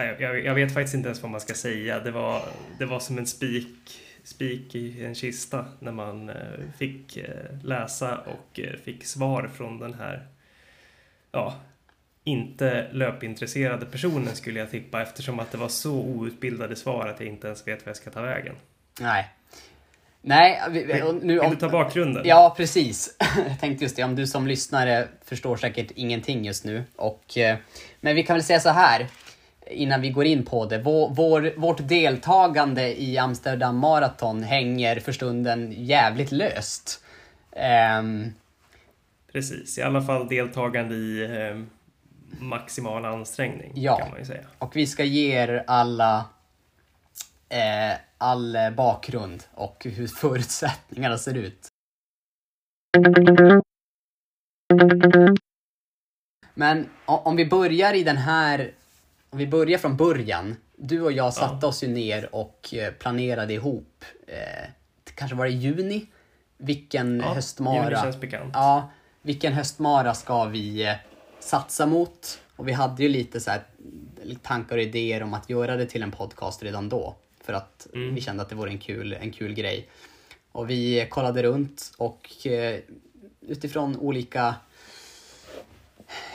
Jag, 0.03 0.21
jag, 0.21 0.45
jag 0.45 0.55
vet 0.55 0.73
faktiskt 0.73 0.95
inte 0.95 1.07
ens 1.07 1.21
vad 1.21 1.31
man 1.31 1.41
ska 1.41 1.53
säga. 1.53 1.99
Det 1.99 2.11
var, 2.11 2.41
det 2.79 2.85
var 2.85 2.99
som 2.99 3.17
en 3.17 3.27
spik, 3.27 3.99
spik 4.23 4.75
i 4.75 5.05
en 5.05 5.15
kista 5.15 5.65
när 5.79 5.91
man 5.91 6.29
eh, 6.29 6.35
fick 6.77 7.17
eh, 7.17 7.25
läsa 7.63 8.17
och 8.17 8.59
eh, 8.59 8.73
fick 8.85 9.05
svar 9.05 9.49
från 9.57 9.79
den 9.79 9.93
här 9.93 10.27
ja, 11.31 11.55
inte 12.23 12.87
löpintresserade 12.91 13.85
personen 13.85 14.35
skulle 14.35 14.59
jag 14.59 14.71
tippa 14.71 15.01
eftersom 15.01 15.39
att 15.39 15.51
det 15.51 15.57
var 15.57 15.69
så 15.69 15.93
outbildade 15.93 16.75
svar 16.75 17.07
att 17.07 17.19
jag 17.19 17.29
inte 17.29 17.47
ens 17.47 17.67
vet 17.67 17.85
vad 17.85 17.89
jag 17.89 17.97
ska 17.97 18.09
ta 18.09 18.21
vägen. 18.21 18.55
Nej. 18.99 19.29
Nej, 20.21 20.61
vi, 20.69 20.85
nu, 20.85 21.33
Vill 21.33 21.39
om, 21.39 21.49
du 21.49 21.55
ta 21.55 21.69
bakgrunden? 21.69 22.23
Ja, 22.25 22.53
precis. 22.57 23.15
Jag 23.49 23.59
tänkte 23.59 23.83
just 23.83 23.95
det, 23.95 24.03
om 24.03 24.15
du 24.15 24.27
som 24.27 24.47
lyssnare 24.47 25.07
förstår 25.25 25.57
säkert 25.57 25.91
ingenting 25.95 26.45
just 26.45 26.65
nu. 26.65 26.83
Och, 26.95 27.37
men 28.01 28.15
vi 28.15 28.23
kan 28.23 28.35
väl 28.35 28.43
säga 28.43 28.59
så 28.59 28.69
här, 28.69 29.07
innan 29.69 30.01
vi 30.01 30.09
går 30.09 30.25
in 30.25 30.45
på 30.45 30.65
det. 30.65 30.77
Vår, 30.79 31.09
vår, 31.09 31.53
vårt 31.57 31.87
deltagande 31.87 33.01
i 33.01 33.17
Amsterdam 33.17 33.77
Marathon 33.77 34.43
hänger 34.43 34.99
för 34.99 35.11
stunden 35.11 35.71
jävligt 35.77 36.31
löst. 36.31 37.03
Ehm, 37.51 38.33
Precis, 39.31 39.77
i 39.77 39.81
alla 39.81 40.01
fall 40.01 40.27
deltagande 40.27 40.95
i 40.95 41.23
eh, 41.49 41.61
maximal 42.39 43.05
ansträngning 43.05 43.71
Ja. 43.75 43.97
kan 43.97 44.09
man 44.09 44.19
ju 44.19 44.25
säga. 44.25 44.45
och 44.57 44.75
vi 44.75 44.87
ska 44.87 45.03
ge 45.03 45.33
er 45.37 45.63
alla 45.67 46.25
eh, 47.49 47.97
all 48.17 48.57
bakgrund 48.77 49.43
och 49.53 49.85
hur 49.89 50.07
förutsättningarna 50.07 51.17
ser 51.17 51.33
ut. 51.37 51.67
Men 56.53 56.89
om 57.05 57.35
vi 57.35 57.45
börjar 57.45 57.93
i 57.93 58.03
den 58.03 58.17
här, 58.17 58.71
om 59.29 59.37
vi 59.37 59.47
börjar 59.47 59.77
från 59.77 59.97
början. 59.97 60.55
Du 60.75 61.01
och 61.01 61.11
jag 61.11 61.33
satte 61.33 61.65
oss 61.65 61.83
ju 61.83 61.87
ner 61.87 62.35
och 62.35 62.73
eh, 62.73 62.93
planerade 62.93 63.53
ihop, 63.53 64.05
eh, 64.27 64.69
kanske 65.15 65.35
var 65.37 65.45
det 65.45 65.51
i 65.51 65.55
juni? 65.55 66.05
Vilken 66.57 67.19
Ja, 67.19 67.33
höstmara? 67.33 67.83
juni 67.89 68.01
känns 68.01 68.17
bekant. 68.19 68.51
Ja, 68.53 68.91
vilken 69.21 69.53
höstmara 69.53 70.13
ska 70.13 70.45
vi 70.45 70.85
eh, 70.87 70.93
satsa 71.39 71.85
mot? 71.85 72.39
Och 72.55 72.67
vi 72.67 72.71
hade 72.71 73.03
ju 73.03 73.09
lite 73.09 73.39
så 73.39 73.51
här 73.51 73.61
tankar 74.41 74.75
och 74.77 74.83
idéer 74.83 75.23
om 75.23 75.33
att 75.33 75.49
göra 75.49 75.75
det 75.75 75.85
till 75.85 76.03
en 76.03 76.11
podcast 76.11 76.63
redan 76.63 76.89
då. 76.89 77.15
För 77.43 77.53
att 77.53 77.87
Mm. 77.93 78.15
vi 78.15 78.21
kände 78.21 78.43
att 78.43 78.49
det 78.49 78.55
vore 78.55 78.69
en 78.71 78.77
kul, 78.79 79.13
en 79.13 79.31
kul 79.31 79.53
grej. 79.53 79.89
Och 80.51 80.69
vi 80.69 81.07
kollade 81.09 81.43
runt 81.43 81.91
och 81.97 82.47
eh, 82.47 82.79
utifrån 83.41 83.97
olika... 83.97 84.55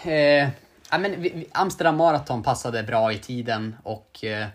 Eh, 0.05 0.49
ja, 0.93 0.99
men 0.99 1.23
vi, 1.23 1.47
Amsterdam 1.53 1.97
Marathon 1.97 2.43
passade 2.43 2.83
bra 2.83 3.13
i 3.13 3.19
tiden 3.19 3.77
och 3.83 4.25
eh, 4.25 4.49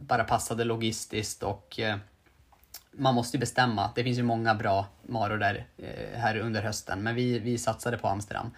bara 0.00 0.24
passade 0.24 0.64
logistiskt 0.64 1.42
och 1.42 1.80
eh, 1.80 1.96
man 2.92 3.14
måste 3.14 3.36
ju 3.36 3.40
bestämma. 3.40 3.90
Det 3.94 4.04
finns 4.04 4.18
ju 4.18 4.22
många 4.22 4.54
bra 4.54 4.86
maror 5.06 5.38
där 5.38 5.66
eh, 5.76 6.18
här 6.18 6.36
under 6.38 6.62
hösten, 6.62 7.02
men 7.02 7.14
vi, 7.14 7.38
vi 7.38 7.58
satsade 7.58 7.98
på 7.98 8.08
Amsterdam. 8.08 8.50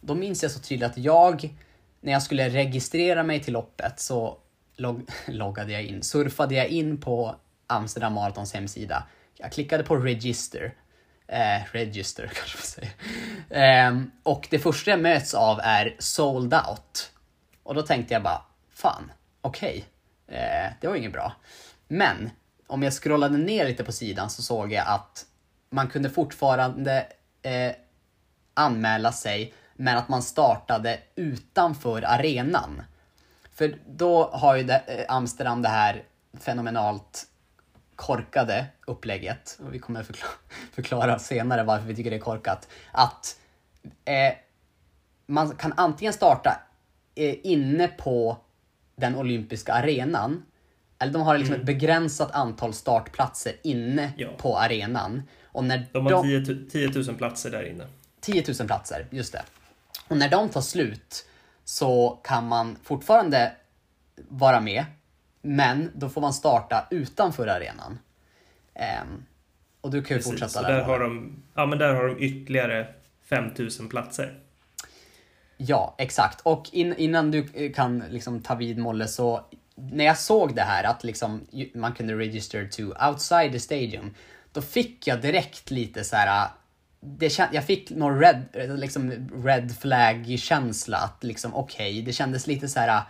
Då 0.00 0.14
minns 0.14 0.42
jag 0.42 0.52
så 0.52 0.60
tydligt 0.60 0.90
att 0.90 0.98
jag, 0.98 1.54
när 2.00 2.12
jag 2.12 2.22
skulle 2.22 2.48
registrera 2.48 3.22
mig 3.22 3.40
till 3.40 3.52
loppet 3.52 4.00
så 4.00 4.38
log 4.76 5.10
loggade 5.26 5.72
jag 5.72 5.82
in, 5.82 6.02
surfade 6.02 6.54
jag 6.54 6.68
in 6.68 7.00
på 7.00 7.36
Amsterdam 7.66 8.12
Marathons 8.12 8.54
hemsida. 8.54 9.06
Jag 9.34 9.52
klickade 9.52 9.84
på 9.84 9.96
register. 9.96 10.74
Eh, 11.28 11.62
register 11.72 12.26
kanske 12.34 12.58
man 12.58 12.64
säger. 12.64 13.88
Eh, 13.88 14.02
och 14.22 14.46
det 14.50 14.58
första 14.58 14.90
jag 14.90 15.00
möts 15.00 15.34
av 15.34 15.60
är 15.62 15.96
sold 15.98 16.54
out. 16.54 17.12
Och 17.62 17.74
då 17.74 17.82
tänkte 17.82 18.14
jag 18.14 18.22
bara, 18.22 18.42
fan, 18.70 19.12
okej. 19.40 19.84
Eh, 20.26 20.72
det 20.80 20.88
var 20.88 20.96
inget 20.96 21.12
bra. 21.12 21.32
Men 21.88 22.30
om 22.66 22.82
jag 22.82 22.92
scrollade 22.92 23.38
ner 23.38 23.66
lite 23.66 23.84
på 23.84 23.92
sidan 23.92 24.30
så 24.30 24.42
såg 24.42 24.72
jag 24.72 24.86
att 24.86 25.26
man 25.70 25.88
kunde 25.88 26.10
fortfarande 26.10 27.06
eh, 27.42 27.72
anmäla 28.54 29.12
sig 29.12 29.54
men 29.76 29.96
att 29.96 30.08
man 30.08 30.22
startade 30.22 31.00
utanför 31.14 32.02
arenan. 32.02 32.82
För 33.54 33.78
då 33.86 34.30
har 34.32 34.56
ju 34.56 34.62
det, 34.62 34.82
eh, 34.86 35.14
Amsterdam 35.14 35.62
det 35.62 35.68
här 35.68 36.02
fenomenalt 36.40 37.26
korkade 37.98 38.66
upplägget, 38.86 39.58
och 39.64 39.74
vi 39.74 39.78
kommer 39.78 40.02
förklara, 40.02 40.32
förklara 40.72 41.18
senare 41.18 41.62
varför 41.64 41.86
vi 41.86 41.96
tycker 41.96 42.10
det 42.10 42.16
är 42.16 42.20
korkat, 42.20 42.68
att 42.92 43.38
eh, 44.04 44.34
man 45.26 45.50
kan 45.56 45.72
antingen 45.76 46.12
starta 46.12 46.60
eh, 47.14 47.34
inne 47.42 47.88
på 47.88 48.36
den 48.96 49.16
olympiska 49.16 49.72
arenan, 49.72 50.42
eller 50.98 51.12
de 51.12 51.22
har 51.22 51.38
liksom 51.38 51.54
ett 51.56 51.64
begränsat 51.66 52.30
antal 52.32 52.74
startplatser 52.74 53.52
inne 53.62 54.12
Ja. 54.16 54.28
på 54.38 54.58
arenan. 54.58 55.22
Och 55.44 55.64
när 55.64 55.86
De 55.92 56.06
har 56.06 56.22
10, 56.22 56.44
tu- 56.44 56.68
10 56.70 56.88
000 56.88 57.16
platser 57.16 57.50
där 57.50 57.62
inne. 57.70 57.86
10 58.20 58.44
000 58.58 58.66
platser, 58.66 59.06
just 59.10 59.32
det. 59.32 59.42
Och 60.08 60.16
när 60.16 60.28
de 60.28 60.48
tar 60.48 60.60
slut 60.60 61.26
så 61.64 62.20
kan 62.24 62.48
man 62.48 62.76
fortfarande 62.82 63.52
vara 64.28 64.60
med, 64.60 64.84
men 65.42 65.90
då 65.94 66.08
får 66.08 66.20
man 66.20 66.32
starta 66.32 66.86
utanför 66.90 67.46
arenan. 67.46 67.98
Ehm, 68.74 69.24
och 69.80 69.90
du 69.90 70.02
kan 70.02 70.16
ju 70.16 70.22
Precis, 70.22 70.40
fortsätta 70.40 70.62
där. 70.62 70.76
där 70.76 70.82
har, 70.82 70.98
de, 70.98 71.42
ja, 71.54 71.66
men 71.66 71.78
där 71.78 71.94
har 71.94 72.08
de 72.08 72.22
ytterligare 72.22 72.86
5 73.24 73.50
000 73.58 73.70
platser. 73.90 74.38
Ja, 75.56 75.94
exakt. 75.98 76.40
Och 76.40 76.68
in, 76.72 76.94
innan 76.96 77.30
du 77.30 77.46
eh, 77.54 77.72
kan 77.72 77.98
liksom 77.98 78.40
ta 78.40 78.54
vid 78.54 78.78
Molle 78.78 79.08
så 79.08 79.44
när 79.74 80.04
jag 80.04 80.18
såg 80.18 80.54
det 80.54 80.62
här 80.62 80.84
att 80.84 81.04
liksom 81.04 81.46
man 81.74 81.92
kunde 81.92 82.14
register 82.14 82.68
to 82.68 83.06
outside 83.08 83.52
the 83.52 83.60
stadium, 83.60 84.14
då 84.52 84.62
fick 84.62 85.06
jag 85.06 85.20
direkt 85.20 85.70
lite 85.70 86.04
så 86.04 86.16
här 86.16 86.48
det 87.00 87.30
känd, 87.30 87.54
jag 87.54 87.64
fick 87.64 87.90
någon 87.90 88.20
red, 88.20 88.44
liksom 88.78 89.28
red 89.44 89.76
flag-känsla. 89.80 90.98
Att 90.98 91.24
liksom, 91.24 91.54
okej, 91.54 91.90
okay, 91.92 92.02
det 92.02 92.12
kändes 92.12 92.46
lite 92.46 92.68
så 92.68 92.80
här... 92.80 93.02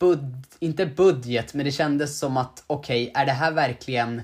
Bud, 0.00 0.44
inte 0.58 0.86
budget, 0.86 1.54
men 1.54 1.64
det 1.64 1.72
kändes 1.72 2.18
som 2.18 2.36
att 2.36 2.64
okej, 2.66 3.08
okay, 3.10 3.22
är 3.22 3.26
det 3.26 3.32
här 3.32 3.52
verkligen... 3.52 4.22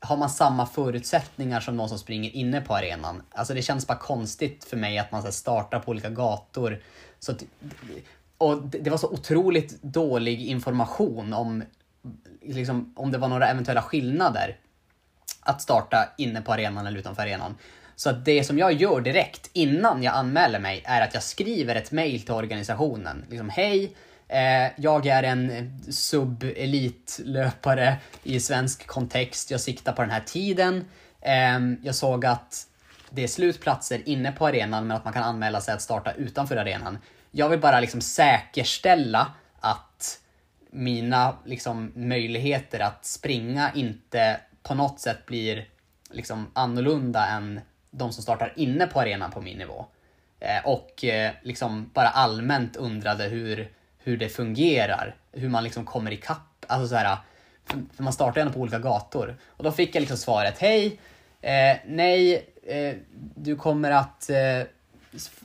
Har 0.00 0.16
man 0.16 0.30
samma 0.30 0.66
förutsättningar 0.66 1.60
som 1.60 1.76
någon 1.76 1.88
som 1.88 1.98
springer 1.98 2.30
inne 2.30 2.60
på 2.60 2.74
arenan? 2.74 3.22
Alltså 3.30 3.54
det 3.54 3.62
känns 3.62 3.86
bara 3.86 3.98
konstigt 3.98 4.64
för 4.64 4.76
mig 4.76 4.98
att 4.98 5.12
man 5.12 5.22
så 5.22 5.32
startar 5.32 5.80
på 5.80 5.90
olika 5.90 6.10
gator. 6.10 6.82
Så 7.18 7.32
att, 7.32 7.42
och 8.38 8.62
det 8.62 8.90
var 8.90 8.98
så 8.98 9.08
otroligt 9.08 9.82
dålig 9.82 10.46
information 10.46 11.32
om, 11.32 11.64
liksom, 12.42 12.94
om 12.96 13.10
det 13.10 13.18
var 13.18 13.28
några 13.28 13.48
eventuella 13.48 13.82
skillnader 13.82 14.56
att 15.40 15.62
starta 15.62 16.14
inne 16.18 16.40
på 16.40 16.52
arenan 16.52 16.86
eller 16.86 16.98
utanför 16.98 17.22
arenan. 17.22 17.54
Så 17.96 18.10
att 18.10 18.24
det 18.24 18.44
som 18.44 18.58
jag 18.58 18.72
gör 18.72 19.00
direkt 19.00 19.50
innan 19.52 20.02
jag 20.02 20.14
anmäler 20.14 20.58
mig 20.60 20.82
är 20.84 21.02
att 21.02 21.14
jag 21.14 21.22
skriver 21.22 21.74
ett 21.74 21.92
mail 21.92 22.22
till 22.22 22.34
organisationen. 22.34 23.24
Liksom, 23.30 23.48
hej, 23.48 23.96
eh, 24.28 24.66
jag 24.76 25.06
är 25.06 25.22
en 25.22 25.72
sub-elitlöpare 25.90 27.96
i 28.22 28.40
svensk 28.40 28.86
kontext. 28.86 29.50
Jag 29.50 29.60
siktar 29.60 29.92
på 29.92 30.02
den 30.02 30.10
här 30.10 30.22
tiden. 30.26 30.84
Eh, 31.20 31.58
jag 31.82 31.94
såg 31.94 32.26
att 32.26 32.66
det 33.10 33.22
är 33.22 33.28
slutplatser 33.28 34.08
inne 34.08 34.32
på 34.32 34.46
arenan 34.46 34.86
men 34.86 34.96
att 34.96 35.04
man 35.04 35.12
kan 35.12 35.22
anmäla 35.22 35.60
sig 35.60 35.74
att 35.74 35.82
starta 35.82 36.12
utanför 36.12 36.56
arenan. 36.56 36.98
Jag 37.30 37.48
vill 37.48 37.60
bara 37.60 37.80
liksom 37.80 38.00
säkerställa 38.00 39.32
att 39.60 40.20
mina 40.70 41.36
liksom, 41.44 41.92
möjligheter 41.94 42.80
att 42.80 43.04
springa 43.04 43.70
inte 43.74 44.40
på 44.62 44.74
något 44.74 45.00
sätt 45.00 45.26
blir 45.26 45.68
liksom 46.10 46.50
annorlunda 46.52 47.26
än 47.26 47.60
de 47.90 48.12
som 48.12 48.22
startar 48.22 48.52
inne 48.56 48.86
på 48.86 49.00
arenan 49.00 49.30
på 49.30 49.40
min 49.40 49.58
nivå. 49.58 49.86
Eh, 50.40 50.66
och 50.66 51.04
eh, 51.04 51.32
liksom 51.42 51.90
bara 51.94 52.08
allmänt 52.08 52.76
undrade 52.76 53.24
hur, 53.24 53.68
hur 53.98 54.16
det 54.16 54.28
fungerar, 54.28 55.14
hur 55.32 55.48
man 55.48 55.64
liksom 55.64 55.84
kommer 55.84 56.10
ikapp. 56.10 56.64
Alltså 56.66 56.88
så 56.88 56.94
här, 56.94 57.16
för, 57.64 58.02
man 58.02 58.12
startar 58.12 58.40
ändå 58.40 58.52
på 58.52 58.60
olika 58.60 58.78
gator. 58.78 59.36
Och 59.46 59.64
då 59.64 59.72
fick 59.72 59.94
jag 59.94 60.00
liksom 60.00 60.16
svaret, 60.16 60.58
hej, 60.58 61.00
eh, 61.40 61.76
nej, 61.86 62.46
eh, 62.66 62.94
du 63.34 63.56
kommer 63.56 63.90
att 63.90 64.30
eh, 64.30 64.62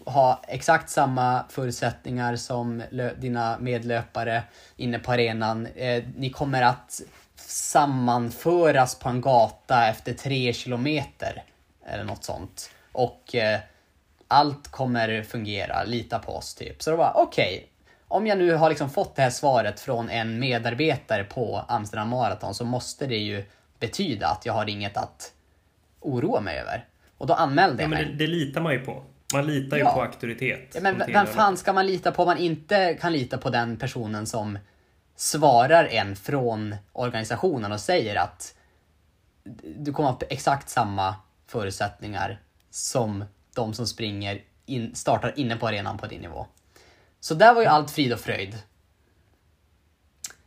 ha 0.06 0.42
exakt 0.48 0.90
samma 0.90 1.46
förutsättningar 1.50 2.36
som 2.36 2.84
dina 3.18 3.58
medlöpare 3.60 4.44
inne 4.78 5.00
på 5.00 5.12
arenan. 5.12 5.66
Eh, 5.66 6.04
ni 6.16 6.30
kommer 6.30 6.62
att 6.62 7.02
sammanföras 7.36 9.00
på 9.00 9.10
en 9.10 9.22
gata 9.22 9.88
efter 9.88 10.14
tre 10.14 10.54
kilometer. 10.54 11.44
Eller 11.86 12.04
något 12.04 12.24
sånt. 12.24 12.70
Och 12.92 13.36
eh, 13.36 13.60
allt 14.28 14.68
kommer 14.68 15.24
fungera, 15.24 15.84
lita 15.84 16.20
på 16.20 16.36
oss 16.36 16.56
typ. 16.56 16.84
Så 16.84 16.92
då 16.92 16.98
var 16.98 17.14
okej, 17.16 17.56
okay, 17.56 17.68
om 18.14 18.28
jag 18.28 18.38
nu 18.38 18.54
har 18.54 18.70
liksom 18.70 18.90
fått 18.90 19.16
det 19.16 19.22
här 19.22 19.30
svaret 19.30 19.80
från 19.80 20.10
en 20.10 20.40
medarbetare 20.40 21.24
på 21.24 21.66
Amsterdam 21.68 22.10
Marathon 22.10 22.54
så 22.54 22.66
måste 22.66 23.08
det 23.08 23.18
ju 23.18 23.44
betyda 23.80 24.28
att 24.28 24.46
jag 24.46 24.54
har 24.54 24.70
inget 24.70 24.98
att 24.98 25.32
oroa 26.00 26.42
mig 26.42 26.60
över. 26.60 26.86
Och 27.18 27.28
då 27.28 27.34
anmälde 27.34 27.84
jag 27.84 27.90
mig. 27.90 28.00
Ja, 28.02 28.06
men 28.06 28.18
det, 28.18 28.26
det 28.26 28.32
litar 28.32 28.62
man 28.62 28.74
ju 28.74 28.80
på. 28.80 29.04
Man 29.34 29.46
litar 29.46 29.78
ju 29.78 29.84
ja. 29.84 29.94
på 29.94 30.02
auktoritet. 30.02 30.72
Ja, 30.76 30.82
men 30.82 31.04
vem 31.08 31.28
fan 31.28 31.58
ska 31.58 31.74
man 31.74 31.88
lita 31.88 32.12
på 32.12 32.22
om 32.22 32.28
man 32.28 32.38
inte 32.38 32.94
kan 32.94 33.14
lita 33.14 33.38
på 33.38 33.50
den 33.50 33.78
personen 33.78 34.26
som 34.26 34.60
svarar 35.16 35.86
en 35.86 36.16
från 36.16 36.76
organisationen 36.92 37.72
och 37.72 37.80
säger 37.80 38.16
att 38.16 38.56
du 39.78 39.94
kommer 39.94 40.10
ha 40.10 40.20
exakt 40.30 40.70
samma 40.70 41.16
förutsättningar 41.48 42.40
som 42.70 43.26
de 43.56 43.74
som 43.74 43.88
springer 43.88 44.42
in, 44.66 44.96
startar 44.96 45.34
inne 45.36 45.56
på 45.56 45.68
arenan 45.68 45.98
på 45.98 46.08
din 46.08 46.22
nivå. 46.22 46.48
Så 47.24 47.34
där 47.34 47.54
var 47.54 47.62
ju 47.62 47.68
allt 47.68 47.92
frid 47.92 48.14
och 48.14 48.20
fröjd. 48.20 48.56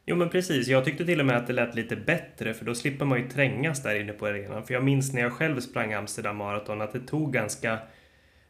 Jo 0.06 0.16
men 0.16 0.30
precis, 0.30 0.68
jag 0.68 0.84
tyckte 0.84 1.04
till 1.04 1.20
och 1.20 1.26
med 1.26 1.36
att 1.36 1.46
det 1.46 1.52
lät 1.52 1.74
lite 1.74 1.96
bättre 1.96 2.54
för 2.54 2.64
då 2.64 2.74
slipper 2.74 3.04
man 3.04 3.18
ju 3.18 3.28
trängas 3.28 3.82
där 3.82 4.00
inne 4.00 4.12
på 4.12 4.26
arenan. 4.26 4.66
För 4.66 4.74
jag 4.74 4.84
minns 4.84 5.12
när 5.12 5.22
jag 5.22 5.32
själv 5.32 5.60
sprang 5.60 5.92
Amsterdam 5.92 6.36
Marathon 6.36 6.80
att 6.80 6.92
det 6.92 7.00
tog 7.00 7.32
ganska 7.32 7.78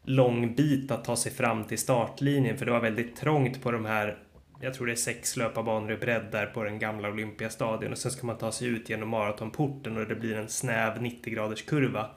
lång 0.03 0.55
bit 0.55 0.91
att 0.91 1.05
ta 1.05 1.17
sig 1.17 1.33
fram 1.33 1.65
till 1.65 1.79
startlinjen 1.79 2.59
för 2.59 2.67
det 2.67 2.73
var 2.73 2.81
väldigt 2.81 3.17
trångt 3.17 3.63
på 3.63 3.71
de 3.73 3.85
här 3.85 4.19
jag 4.61 4.75
tror 4.75 4.87
det 4.87 4.93
är 4.93 4.97
sex 4.97 5.37
löparbanor 5.37 5.93
i 5.93 5.97
bredd 5.97 6.29
där 6.33 6.47
på 6.47 6.65
den 6.65 6.79
gamla 6.79 7.09
Olympiastadion 7.09 7.93
och 7.93 7.99
sen 7.99 8.11
ska 8.11 8.27
man 8.27 8.39
ta 8.39 8.53
sig 8.53 8.69
ut 8.69 8.91
genom 8.91 9.09
maratonporten 9.09 9.97
och 9.97 10.07
det 10.07 10.15
blir 10.15 10.37
en 10.37 10.49
snäv 10.49 11.03
90 11.03 11.35
graders 11.35 11.63
kurva 11.63 12.11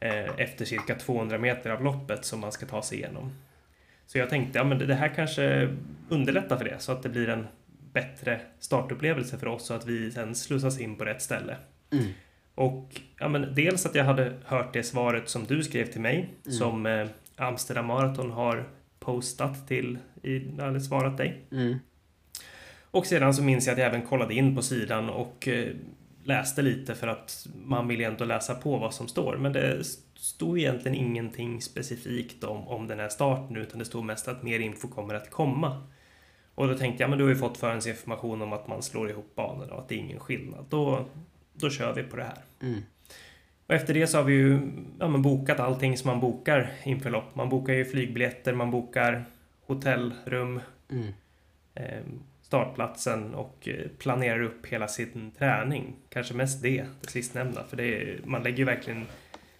eh, 0.00 0.40
efter 0.40 0.64
cirka 0.64 0.94
200 0.94 1.38
meter 1.38 1.70
av 1.70 1.84
loppet 1.84 2.24
som 2.24 2.40
man 2.40 2.52
ska 2.52 2.66
ta 2.66 2.82
sig 2.82 2.98
igenom. 2.98 3.32
Så 4.08 4.18
jag 4.18 4.30
tänkte, 4.30 4.58
ja 4.58 4.64
men 4.64 4.78
det 4.78 4.94
här 4.94 5.08
kanske 5.08 5.76
underlättar 6.08 6.56
för 6.56 6.64
det 6.64 6.76
så 6.78 6.92
att 6.92 7.02
det 7.02 7.08
blir 7.08 7.28
en 7.28 7.46
bättre 7.92 8.40
startupplevelse 8.58 9.38
för 9.38 9.46
oss 9.46 9.70
och 9.70 9.76
att 9.76 9.86
vi 9.86 10.10
sen 10.10 10.34
slussas 10.34 10.80
in 10.80 10.96
på 10.96 11.04
rätt 11.04 11.22
ställe. 11.22 11.56
Mm. 11.92 12.06
Och 12.54 13.00
ja, 13.18 13.28
men 13.28 13.54
dels 13.54 13.86
att 13.86 13.94
jag 13.94 14.04
hade 14.04 14.32
hört 14.44 14.72
det 14.72 14.82
svaret 14.82 15.28
som 15.28 15.44
du 15.44 15.62
skrev 15.62 15.84
till 15.84 16.00
mig 16.00 16.16
mm. 16.46 16.58
som 16.58 16.86
eh, 16.86 17.08
Amsterdam 17.36 17.86
Marathon 17.86 18.30
har 18.30 18.68
postat 19.00 19.68
till, 19.68 19.98
eller 20.22 20.78
svarat 20.78 21.16
dig. 21.16 21.42
Mm. 21.52 21.78
Och 22.90 23.06
sedan 23.06 23.34
så 23.34 23.42
minns 23.42 23.66
jag 23.66 23.72
att 23.72 23.78
jag 23.78 23.88
även 23.88 24.02
kollade 24.02 24.34
in 24.34 24.56
på 24.56 24.62
sidan 24.62 25.10
och 25.10 25.48
eh, 25.48 25.68
läste 26.24 26.62
lite 26.62 26.94
för 26.94 27.06
att 27.06 27.46
man 27.64 27.88
vill 27.88 28.00
ju 28.00 28.06
ändå 28.06 28.24
läsa 28.24 28.54
på 28.54 28.78
vad 28.78 28.94
som 28.94 29.08
står. 29.08 29.36
Men 29.36 29.52
det 29.52 29.86
stod 30.18 30.58
egentligen 30.58 30.94
ingenting 30.94 31.62
specifikt 31.62 32.44
om, 32.44 32.68
om 32.68 32.86
den 32.86 32.98
här 32.98 33.08
starten 33.08 33.56
utan 33.56 33.78
det 33.78 33.84
stod 33.84 34.04
mest 34.04 34.28
att 34.28 34.42
mer 34.42 34.60
info 34.60 34.88
kommer 34.88 35.14
att 35.14 35.30
komma. 35.30 35.86
Och 36.54 36.68
då 36.68 36.78
tänkte 36.78 37.02
jag, 37.02 37.10
men 37.10 37.18
du 37.18 37.24
har 37.24 37.30
ju 37.30 37.36
fått 37.36 37.58
förhandsinformation 37.58 38.42
om 38.42 38.52
att 38.52 38.68
man 38.68 38.82
slår 38.82 39.10
ihop 39.10 39.34
banorna 39.34 39.74
och 39.74 39.80
att 39.80 39.88
det 39.88 39.94
är 39.94 39.98
ingen 39.98 40.20
skillnad. 40.20 40.66
Då, 40.68 41.06
då 41.52 41.70
kör 41.70 41.94
vi 41.94 42.02
på 42.02 42.16
det 42.16 42.24
här. 42.24 42.38
Mm. 42.62 42.80
Och 43.66 43.74
efter 43.74 43.94
det 43.94 44.06
så 44.06 44.18
har 44.18 44.24
vi 44.24 44.32
ju 44.32 44.60
ja, 44.98 45.08
men 45.08 45.22
bokat 45.22 45.60
allting 45.60 45.96
som 45.96 46.10
man 46.10 46.20
bokar 46.20 46.70
inför 46.84 47.10
lopp. 47.10 47.34
Man 47.34 47.48
bokar 47.48 47.72
ju 47.72 47.84
flygbiljetter, 47.84 48.54
man 48.54 48.70
bokar 48.70 49.24
hotellrum, 49.66 50.60
mm. 50.90 51.08
eh, 51.74 52.02
startplatsen 52.42 53.34
och 53.34 53.68
eh, 53.68 53.88
planerar 53.98 54.42
upp 54.42 54.66
hela 54.66 54.88
sin 54.88 55.30
träning. 55.38 55.96
Kanske 56.08 56.34
mest 56.34 56.62
det, 56.62 56.84
det 57.00 57.10
sistnämnda. 57.10 57.64
För 57.64 57.76
det 57.76 57.84
är, 57.84 58.20
man 58.24 58.42
lägger 58.42 58.58
ju 58.58 58.64
verkligen 58.64 59.06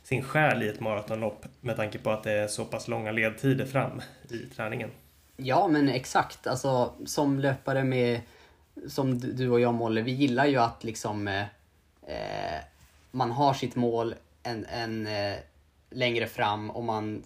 sin 0.08 0.22
själ 0.22 0.62
i 0.62 0.68
ett 0.68 0.80
maratonlopp 0.80 1.46
med 1.60 1.76
tanke 1.76 1.98
på 1.98 2.10
att 2.10 2.22
det 2.22 2.32
är 2.32 2.48
så 2.48 2.64
pass 2.64 2.88
långa 2.88 3.12
ledtider 3.12 3.66
fram 3.66 4.02
i 4.30 4.38
träningen. 4.38 4.90
Ja, 5.36 5.68
men 5.68 5.88
exakt. 5.88 6.46
Alltså 6.46 6.92
som 7.06 7.38
löpare 7.38 7.84
med, 7.84 8.20
som 8.86 9.18
du 9.18 9.50
och 9.50 9.60
jag 9.60 9.74
Molle, 9.74 10.02
vi 10.02 10.10
gillar 10.12 10.46
ju 10.46 10.56
att 10.56 10.84
liksom 10.84 11.28
eh, 11.28 11.40
eh, 12.06 12.60
man 13.10 13.30
har 13.30 13.54
sitt 13.54 13.76
mål 13.76 14.14
en, 14.42 14.66
en 14.66 15.06
eh, 15.06 15.36
längre 15.90 16.26
fram 16.26 16.70
och 16.70 16.84
man 16.84 17.22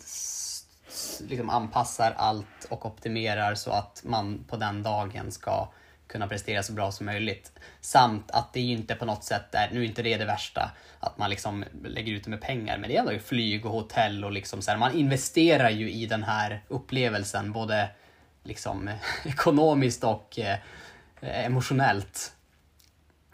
liksom 1.21 1.51
anpassar 1.51 2.15
allt 2.17 2.65
och 2.69 2.87
optimerar 2.87 3.55
så 3.55 3.71
att 3.71 4.03
man 4.05 4.45
på 4.49 4.57
den 4.57 4.83
dagen 4.83 5.33
ska 5.33 5.69
kunna 6.13 6.29
prestera 6.29 6.63
så 6.63 6.73
bra 6.73 6.93
som 6.93 7.07
möjligt. 7.07 7.53
Samt 7.81 8.31
att 8.31 8.53
det 8.53 8.61
ju 8.61 8.73
inte 8.73 8.95
på 8.95 9.05
något 9.05 9.25
sätt 9.25 9.55
är, 9.55 9.71
nu 9.73 9.81
är 9.81 9.85
inte 9.85 10.03
det 10.03 10.17
det 10.17 10.25
värsta, 10.25 10.71
att 11.01 11.19
man 11.19 11.31
liksom 11.31 11.65
lägger 11.85 12.13
ut 12.13 12.25
det 12.25 12.31
med 12.31 12.41
pengar, 12.41 12.79
men 12.79 12.91
det 12.91 12.97
är 12.97 13.01
ändå 13.01 13.19
flyg 13.19 13.67
och 13.67 13.73
hotell 13.73 14.25
och 14.25 14.33
liksom 14.33 14.63
så 14.63 14.71
här, 14.71 14.79
man 14.79 14.95
investerar 14.95 15.71
ju 15.71 15.91
i 15.91 16.07
den 16.07 16.23
här 16.23 16.63
upplevelsen 16.69 17.53
både 17.53 17.89
liksom 18.43 18.91
ekonomiskt 19.25 20.05
och 20.05 20.39
eh, 20.39 20.59
emotionellt. 21.21 22.33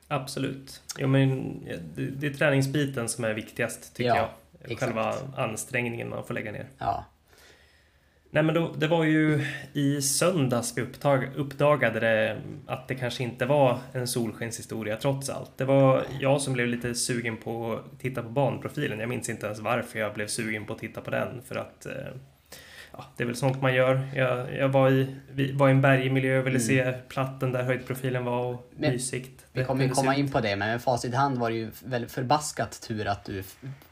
Absolut. 0.08 0.82
Jo, 0.98 1.08
men 1.08 1.60
det, 1.94 2.10
det 2.10 2.26
är 2.26 2.34
träningsbiten 2.34 3.08
som 3.08 3.24
är 3.24 3.34
viktigast 3.34 3.96
tycker 3.96 4.08
ja, 4.08 4.16
jag. 4.16 4.28
Exakt. 4.72 4.80
Själva 4.80 5.14
ansträngningen 5.36 6.08
man 6.08 6.24
får 6.24 6.34
lägga 6.34 6.52
ner. 6.52 6.66
Ja. 6.78 7.04
Nej 8.30 8.42
men 8.42 8.54
då, 8.54 8.72
det 8.76 8.86
var 8.86 9.04
ju 9.04 9.46
i 9.72 10.02
söndags 10.02 10.72
vi 10.76 10.82
upptag, 10.82 11.28
uppdagade 11.36 12.00
det 12.00 12.36
att 12.66 12.88
det 12.88 12.94
kanske 12.94 13.22
inte 13.22 13.46
var 13.46 13.78
en 13.92 14.08
solskenshistoria 14.08 14.96
trots 14.96 15.30
allt. 15.30 15.58
Det 15.58 15.64
var 15.64 16.04
jag 16.20 16.40
som 16.40 16.52
blev 16.52 16.68
lite 16.68 16.94
sugen 16.94 17.36
på 17.36 17.72
att 17.72 18.00
titta 18.00 18.22
på 18.22 18.28
banprofilen. 18.28 19.00
Jag 19.00 19.08
minns 19.08 19.28
inte 19.28 19.46
ens 19.46 19.58
varför 19.58 19.98
jag 19.98 20.14
blev 20.14 20.26
sugen 20.26 20.64
på 20.66 20.72
att 20.72 20.78
titta 20.78 21.00
på 21.00 21.10
den 21.10 21.42
för 21.48 21.56
att 21.56 21.86
eh, 21.86 21.92
ja, 22.92 23.04
det 23.16 23.22
är 23.22 23.26
väl 23.26 23.36
sånt 23.36 23.62
man 23.62 23.74
gör. 23.74 24.08
Jag, 24.14 24.54
jag 24.54 24.68
var, 24.68 24.90
i, 24.90 25.52
var 25.52 25.68
i 25.68 25.70
en 25.70 25.82
bergmiljö 25.82 26.38
och 26.38 26.46
ville 26.46 26.58
mm. 26.58 26.66
se 26.66 26.92
platten 27.08 27.52
där 27.52 27.62
höjdprofilen 27.62 28.24
var 28.24 28.44
och 28.44 28.70
men, 28.76 28.92
mysigt. 28.92 29.46
Vi 29.52 29.64
kommer 29.64 29.84
ju 29.84 29.90
komma 29.90 30.16
in 30.16 30.30
på 30.30 30.40
det, 30.40 30.56
men 30.56 30.68
med 30.68 30.82
facit 30.82 31.12
i 31.12 31.16
hand 31.16 31.38
var 31.38 31.50
det 31.50 31.56
ju 31.56 31.70
väldigt 31.84 32.12
förbaskat 32.12 32.82
tur 32.88 33.06
att 33.06 33.24
du 33.24 33.42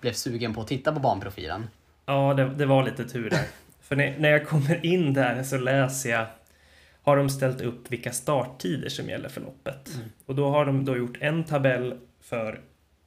blev 0.00 0.12
sugen 0.12 0.54
på 0.54 0.60
att 0.60 0.68
titta 0.68 0.92
på 0.92 1.00
banprofilen. 1.00 1.66
Ja, 2.06 2.34
det, 2.34 2.54
det 2.54 2.66
var 2.66 2.82
lite 2.84 3.04
tur 3.04 3.30
där. 3.30 3.46
För 3.88 3.96
när, 3.96 4.28
jag 4.28 4.46
kommer 4.46 4.86
in 4.86 5.12
där 5.12 5.42
så 5.42 5.58
läser 5.58 6.10
jag 6.10 6.26
har 7.02 7.16
de 7.16 7.30
ställt 7.30 7.60
upp 7.60 7.92
vilka 7.92 8.12
starttider 8.12 8.88
som 8.88 9.08
gäller 9.08 9.28
för 9.28 9.40
loppet. 9.40 9.94
Mm. 9.94 10.08
Och 10.26 10.34
då 10.34 10.50
har 10.50 10.66
de 10.66 10.84
då 10.84 10.96
gjort 10.96 11.16
en 11.20 11.44
tabell 11.44 11.94
för 12.20 12.60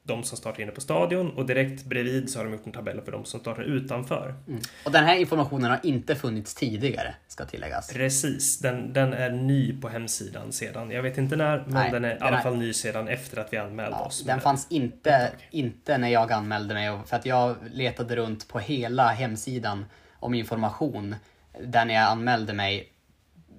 de 0.03 0.23
som 0.23 0.37
startar 0.37 0.61
inne 0.63 0.71
på 0.71 0.81
stadion 0.81 1.31
och 1.31 1.45
direkt 1.45 1.85
bredvid 1.85 2.29
så 2.29 2.39
har 2.39 2.43
de 2.43 2.53
gjort 2.53 2.65
en 2.65 2.71
tabell 2.71 3.01
för 3.01 3.11
de 3.11 3.25
som 3.25 3.39
startar 3.39 3.63
utanför. 3.63 4.35
Mm. 4.47 4.61
Och 4.85 4.91
den 4.91 5.05
här 5.05 5.15
informationen 5.15 5.71
har 5.71 5.79
inte 5.83 6.15
funnits 6.15 6.55
tidigare, 6.55 7.15
ska 7.27 7.45
tilläggas. 7.45 7.93
Precis, 7.93 8.59
den, 8.59 8.93
den 8.93 9.13
är 9.13 9.29
ny 9.29 9.81
på 9.81 9.89
hemsidan 9.89 10.51
sedan. 10.51 10.91
Jag 10.91 11.03
vet 11.03 11.17
inte 11.17 11.35
när, 11.35 11.57
men 11.57 11.73
Nej, 11.73 11.91
den 11.91 12.05
är 12.05 12.15
i 12.15 12.19
alla 12.19 12.41
fall 12.41 12.57
ny 12.57 12.73
sedan 12.73 13.07
efter 13.07 13.41
att 13.41 13.53
vi 13.53 13.57
anmälde 13.57 13.97
Ja, 13.99 14.05
oss. 14.05 14.23
den 14.23 14.41
fanns 14.41 14.67
inte, 14.69 15.31
inte 15.51 15.97
när 15.97 16.09
jag 16.09 16.31
anmälde 16.31 16.73
mig, 16.73 16.99
för 17.05 17.15
att 17.15 17.25
jag 17.25 17.55
letade 17.71 18.15
runt 18.15 18.47
på 18.47 18.59
hela 18.59 19.07
hemsidan 19.07 19.85
om 20.19 20.33
information 20.33 21.15
där 21.63 21.85
när 21.85 21.93
jag 21.93 22.03
anmälde 22.03 22.53
mig, 22.53 22.91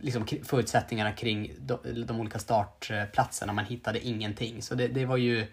liksom 0.01 0.27
förutsättningarna 0.44 1.12
kring 1.12 1.53
de, 1.59 1.79
de 2.07 2.20
olika 2.20 2.38
startplatserna, 2.38 3.53
man 3.53 3.64
hittade 3.64 4.07
ingenting. 4.07 4.62
Så 4.62 4.75
det, 4.75 4.88
det 4.88 5.07
var 5.07 5.16
ju 5.16 5.46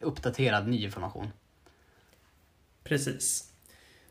uppdaterad 0.00 0.68
ny 0.68 0.84
information. 0.84 1.30
Precis. 2.84 3.52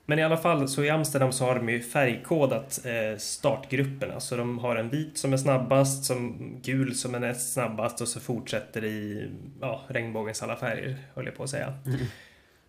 Men 0.06 0.20
i 0.20 0.24
alla 0.24 0.38
fall 0.38 0.68
så 0.68 0.84
i 0.84 0.90
Amsterdam 0.90 1.32
så 1.32 1.46
har 1.46 1.56
de 1.56 1.70
ju 1.70 1.82
färgkodat 1.82 2.86
eh, 2.86 3.18
startgrupperna. 3.18 4.20
Så 4.20 4.36
de 4.36 4.60
har 4.60 4.76
en 4.76 4.90
vit 4.90 5.18
som 5.18 5.34
är 5.34 5.38
snabbast, 5.38 6.06
som 6.06 6.38
gul 6.62 6.96
som 6.96 7.16
är 7.16 7.20
näst 7.20 7.54
snabbast 7.54 8.02
och 8.02 8.08
så 8.08 8.20
fortsätter 8.20 8.84
i 8.86 9.30
ja, 9.62 9.82
regnbågens 9.88 10.44
alla 10.44 10.56
färger, 10.56 10.98
höll 11.14 11.26
jag 11.26 11.36
på 11.36 11.44
att 11.44 11.50
säga. 11.50 11.74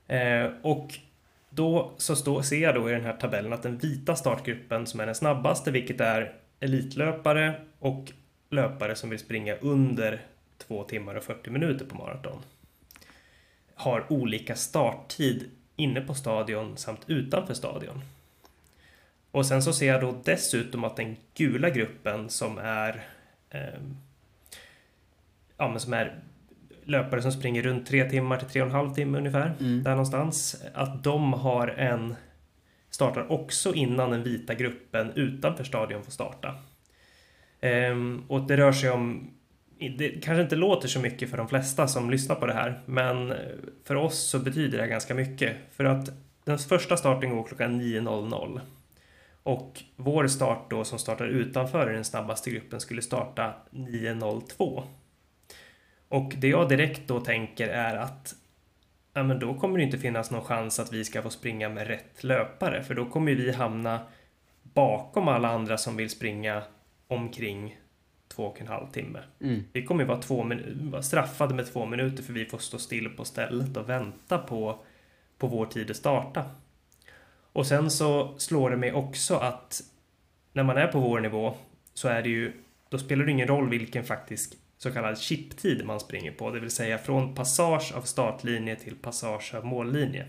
Eh, 0.09 0.51
och 0.63 0.99
då 1.55 1.93
så 1.97 2.17
stå, 2.17 2.43
ser 2.43 2.63
jag 2.63 2.75
då 2.75 2.91
i 2.91 2.93
den 2.93 3.05
här 3.05 3.17
tabellen 3.17 3.53
att 3.53 3.63
den 3.63 3.79
vita 3.79 4.17
startgruppen 4.17 4.87
som 4.87 5.01
är 5.01 5.07
den 5.07 5.15
snabbaste, 5.15 5.71
vilket 5.71 6.01
är 6.01 6.35
elitlöpare 6.61 7.61
och 7.79 8.13
löpare 8.51 8.95
som 8.95 9.11
vill 9.11 9.19
springa 9.19 9.55
under 9.55 10.21
2 10.59 10.85
timmar 10.85 11.15
och 11.15 11.25
40 11.25 11.51
minuter 11.51 11.85
på 11.85 11.95
maraton 11.95 12.43
har 13.83 14.13
olika 14.13 14.57
starttid 14.57 15.51
inne 15.77 16.01
på 16.01 16.15
stadion 16.15 16.77
samt 16.77 17.01
utanför 17.07 17.55
stadion. 17.55 18.03
Och 19.31 19.47
sen 19.47 19.63
så 19.63 19.73
ser 19.73 19.87
jag 19.87 20.01
då 20.01 20.21
dessutom 20.25 20.85
att 20.85 20.97
den 20.97 21.17
gula 21.35 21.71
gruppen 21.71 22.31
som 22.31 22.59
är 22.59 23.05
eh, 23.51 23.81
ja, 25.57 25.69
men 25.69 25.81
som 25.81 25.93
är 25.93 26.21
löpare 26.85 27.23
som 27.23 27.33
springer 27.33 27.63
runt 27.63 27.87
tre 27.87 28.11
timmar 28.11 28.37
till 28.37 28.49
tre 28.49 28.63
och 28.63 28.69
en 28.69 28.75
halv 28.75 28.95
timme 28.95 29.19
ungefär, 29.19 29.55
Mm. 29.61 29.83
där 29.83 29.91
någonstans, 29.91 30.63
att 30.75 31.05
de 31.05 31.33
har 31.33 31.69
en 31.69 32.15
startar 32.91 33.33
också 33.33 33.75
innan 33.75 34.11
den 34.11 34.23
vita 34.23 34.55
gruppen 34.55 35.13
utanför 35.15 35.65
stadion 35.65 36.05
får 36.05 36.13
starta. 36.13 36.55
Ehm, 37.61 38.23
och 38.29 38.41
det 38.41 38.57
rör 38.57 38.73
sig 38.73 38.91
om 38.91 39.31
det 39.99 40.09
kanske 40.09 40.43
inte 40.43 40.57
låter 40.57 40.89
så 40.89 41.01
mycket 41.01 41.31
för 41.31 41.37
de 41.37 41.49
flesta 41.49 41.89
som 41.89 42.11
lyssnar 42.11 42.37
på 42.37 42.47
det 42.47 42.53
här, 42.53 42.81
men 42.87 43.35
för 43.85 43.95
oss 43.95 44.19
så 44.19 44.39
betyder 44.39 44.79
det 44.79 44.87
ganska 44.87 45.15
mycket. 45.15 45.57
För 45.73 45.85
att 45.85 46.11
den 46.45 46.59
första 46.59 46.97
starten 46.97 47.31
går 47.37 47.45
klockan 47.45 47.81
9.00 47.81 48.61
och 49.43 49.83
vår 49.97 50.27
start 50.27 50.71
då 50.71 50.85
som 50.85 50.99
startar 50.99 51.27
utanför 51.27 51.93
den 51.93 52.05
snabbaste 52.05 52.51
gruppen 52.51 52.81
skulle 52.81 53.03
starta 53.03 53.53
9.02. 53.71 54.83
Och 56.13 56.35
det 56.39 56.49
jag 56.49 56.69
direkt 56.69 57.09
då 57.09 57.21
tänker 57.21 57.69
är 57.69 57.97
att 57.97 58.35
ja, 59.13 59.23
men 59.23 59.39
då 59.39 59.55
kommer 59.55 59.79
det 59.79 59.85
inte 59.85 59.99
finnas 59.99 60.31
någon 60.31 60.45
chans 60.45 60.81
att 60.81 60.93
vi 60.93 61.05
ska 61.05 61.23
få 61.23 61.31
springa 61.31 61.69
med 61.69 61.87
rätt 61.87 62.25
löpare, 62.25 62.83
för 62.83 62.95
då 62.95 63.05
kommer 63.05 63.35
vi 63.35 63.53
hamna 63.53 64.01
bakom 64.63 65.29
alla 65.29 65.49
andra 65.49 65.79
som 65.79 65.97
vill 65.97 66.11
springa 66.11 66.63
omkring 67.07 67.77
två 68.29 68.45
och 68.45 68.61
en 68.61 68.69
halv 68.69 68.87
timme. 68.87 69.19
Mm. 69.41 69.65
Vi 69.73 69.85
kommer 69.85 70.03
ju 70.03 70.09
vara, 70.09 70.23
två 70.23 70.47
vara 70.81 71.03
straffade 71.03 71.55
med 71.55 71.73
två 71.73 71.87
minuter 71.87 72.23
för 72.23 72.33
vi 72.33 72.45
får 72.45 72.59
stå 72.59 72.79
still 72.79 73.09
på 73.09 73.25
stället 73.25 73.77
och 73.77 73.89
vänta 73.89 74.39
på, 74.39 74.79
på 75.39 75.47
vår 75.47 75.67
tid 75.67 75.91
att 75.91 75.97
starta. 75.97 76.45
Och 77.53 77.67
sen 77.67 77.91
så 77.91 78.39
slår 78.39 78.71
det 78.71 78.77
mig 78.77 78.93
också 78.93 79.35
att 79.35 79.83
när 80.53 80.63
man 80.63 80.77
är 80.77 80.87
på 80.87 81.01
vår 81.01 81.21
nivå 81.21 81.55
så 81.95 82.09
är 82.09 82.23
det 82.23 82.29
ju, 82.29 82.53
då 82.89 82.99
spelar 82.99 83.25
det 83.25 83.31
ingen 83.31 83.49
roll 83.49 83.69
vilken 83.69 84.05
faktisk 84.05 84.62
så 84.83 84.91
kallad 84.91 85.19
chiptid 85.19 85.85
man 85.85 86.01
springer 86.01 86.33
på, 86.33 86.51
det 86.51 86.61
vill 86.61 86.71
säga 86.71 86.99
från 86.99 87.35
passage 87.35 87.93
av 87.97 88.03
startlinje 88.03 88.77
till 88.77 88.97
passage 88.97 89.55
av 89.55 89.65
mållinje. 89.65 90.27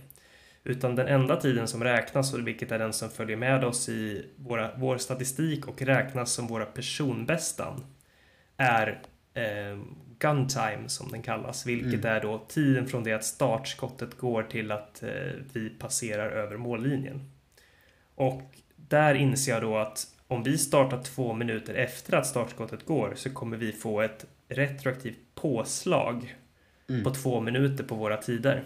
Utan 0.64 0.96
den 0.96 1.08
enda 1.08 1.36
tiden 1.36 1.68
som 1.68 1.84
räknas, 1.84 2.34
och 2.34 2.48
vilket 2.48 2.72
är 2.72 2.80
den 2.80 2.94
som 2.94 3.10
följer 3.10 3.38
med 3.38 3.64
oss 3.64 3.90
i 3.90 4.26
våra, 4.36 4.76
vår 4.78 4.98
statistik 4.98 5.68
och 5.68 5.82
räknas 5.82 6.34
som 6.34 6.48
våra 6.48 6.66
personbästan, 6.66 7.86
är 8.58 9.02
eh, 9.34 9.80
gun 10.20 10.48
time 10.48 10.84
som 10.90 11.12
den 11.12 11.22
kallas, 11.22 11.66
vilket 11.66 12.06
är 12.06 12.22
då 12.22 12.46
tiden 12.48 12.88
från 12.88 13.04
det 13.04 13.14
att 13.14 13.26
startskottet 13.26 14.18
går 14.18 14.44
till 14.44 14.72
att 14.72 15.04
eh, 15.04 15.10
vi 15.54 15.70
passerar 15.70 16.30
över 16.30 16.58
mållinjen. 16.58 17.32
Och 18.16 18.44
där 18.76 19.16
inser 19.16 19.52
jag 19.52 19.62
då 19.62 19.78
att 19.78 20.08
om 20.28 20.44
vi 20.44 20.58
startar 20.58 21.02
två 21.04 21.34
minuter 21.34 21.74
efter 21.74 22.18
att 22.18 22.28
startskottet 22.28 22.86
går 22.86 23.14
så 23.16 23.30
kommer 23.30 23.58
vi 23.58 23.72
få 23.72 24.02
ett 24.02 24.26
retroaktivt 24.54 25.18
påslag 25.36 26.36
Mm. 26.90 27.04
på 27.04 27.10
två 27.12 27.40
minuter 27.40 27.84
på 27.84 27.96
våra 27.96 28.18
tider. 28.18 28.64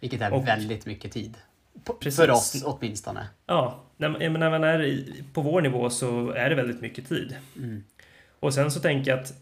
Vilket 0.00 0.20
är 0.20 0.32
Och- 0.32 0.48
väldigt 0.48 0.86
mycket 0.86 1.12
tid. 1.12 1.36
Precis. 2.00 2.20
för 2.20 2.30
oss 2.30 2.62
åtminstone. 2.66 3.28
Ja, 3.46 3.84
när 3.96 4.28
när 4.38 4.50
man 4.50 4.64
är 4.64 4.82
i, 4.82 5.24
på 5.32 5.40
vår 5.42 5.62
nivå 5.62 5.90
så 5.90 6.30
är 6.30 6.48
det 6.50 6.54
väldigt 6.56 6.80
mycket 6.80 7.08
tid. 7.08 7.36
Mm. 7.56 7.84
Och 8.40 8.54
sen 8.54 8.70
så 8.70 8.80
tänker 8.80 9.10
jag 9.10 9.20
att 9.20 9.34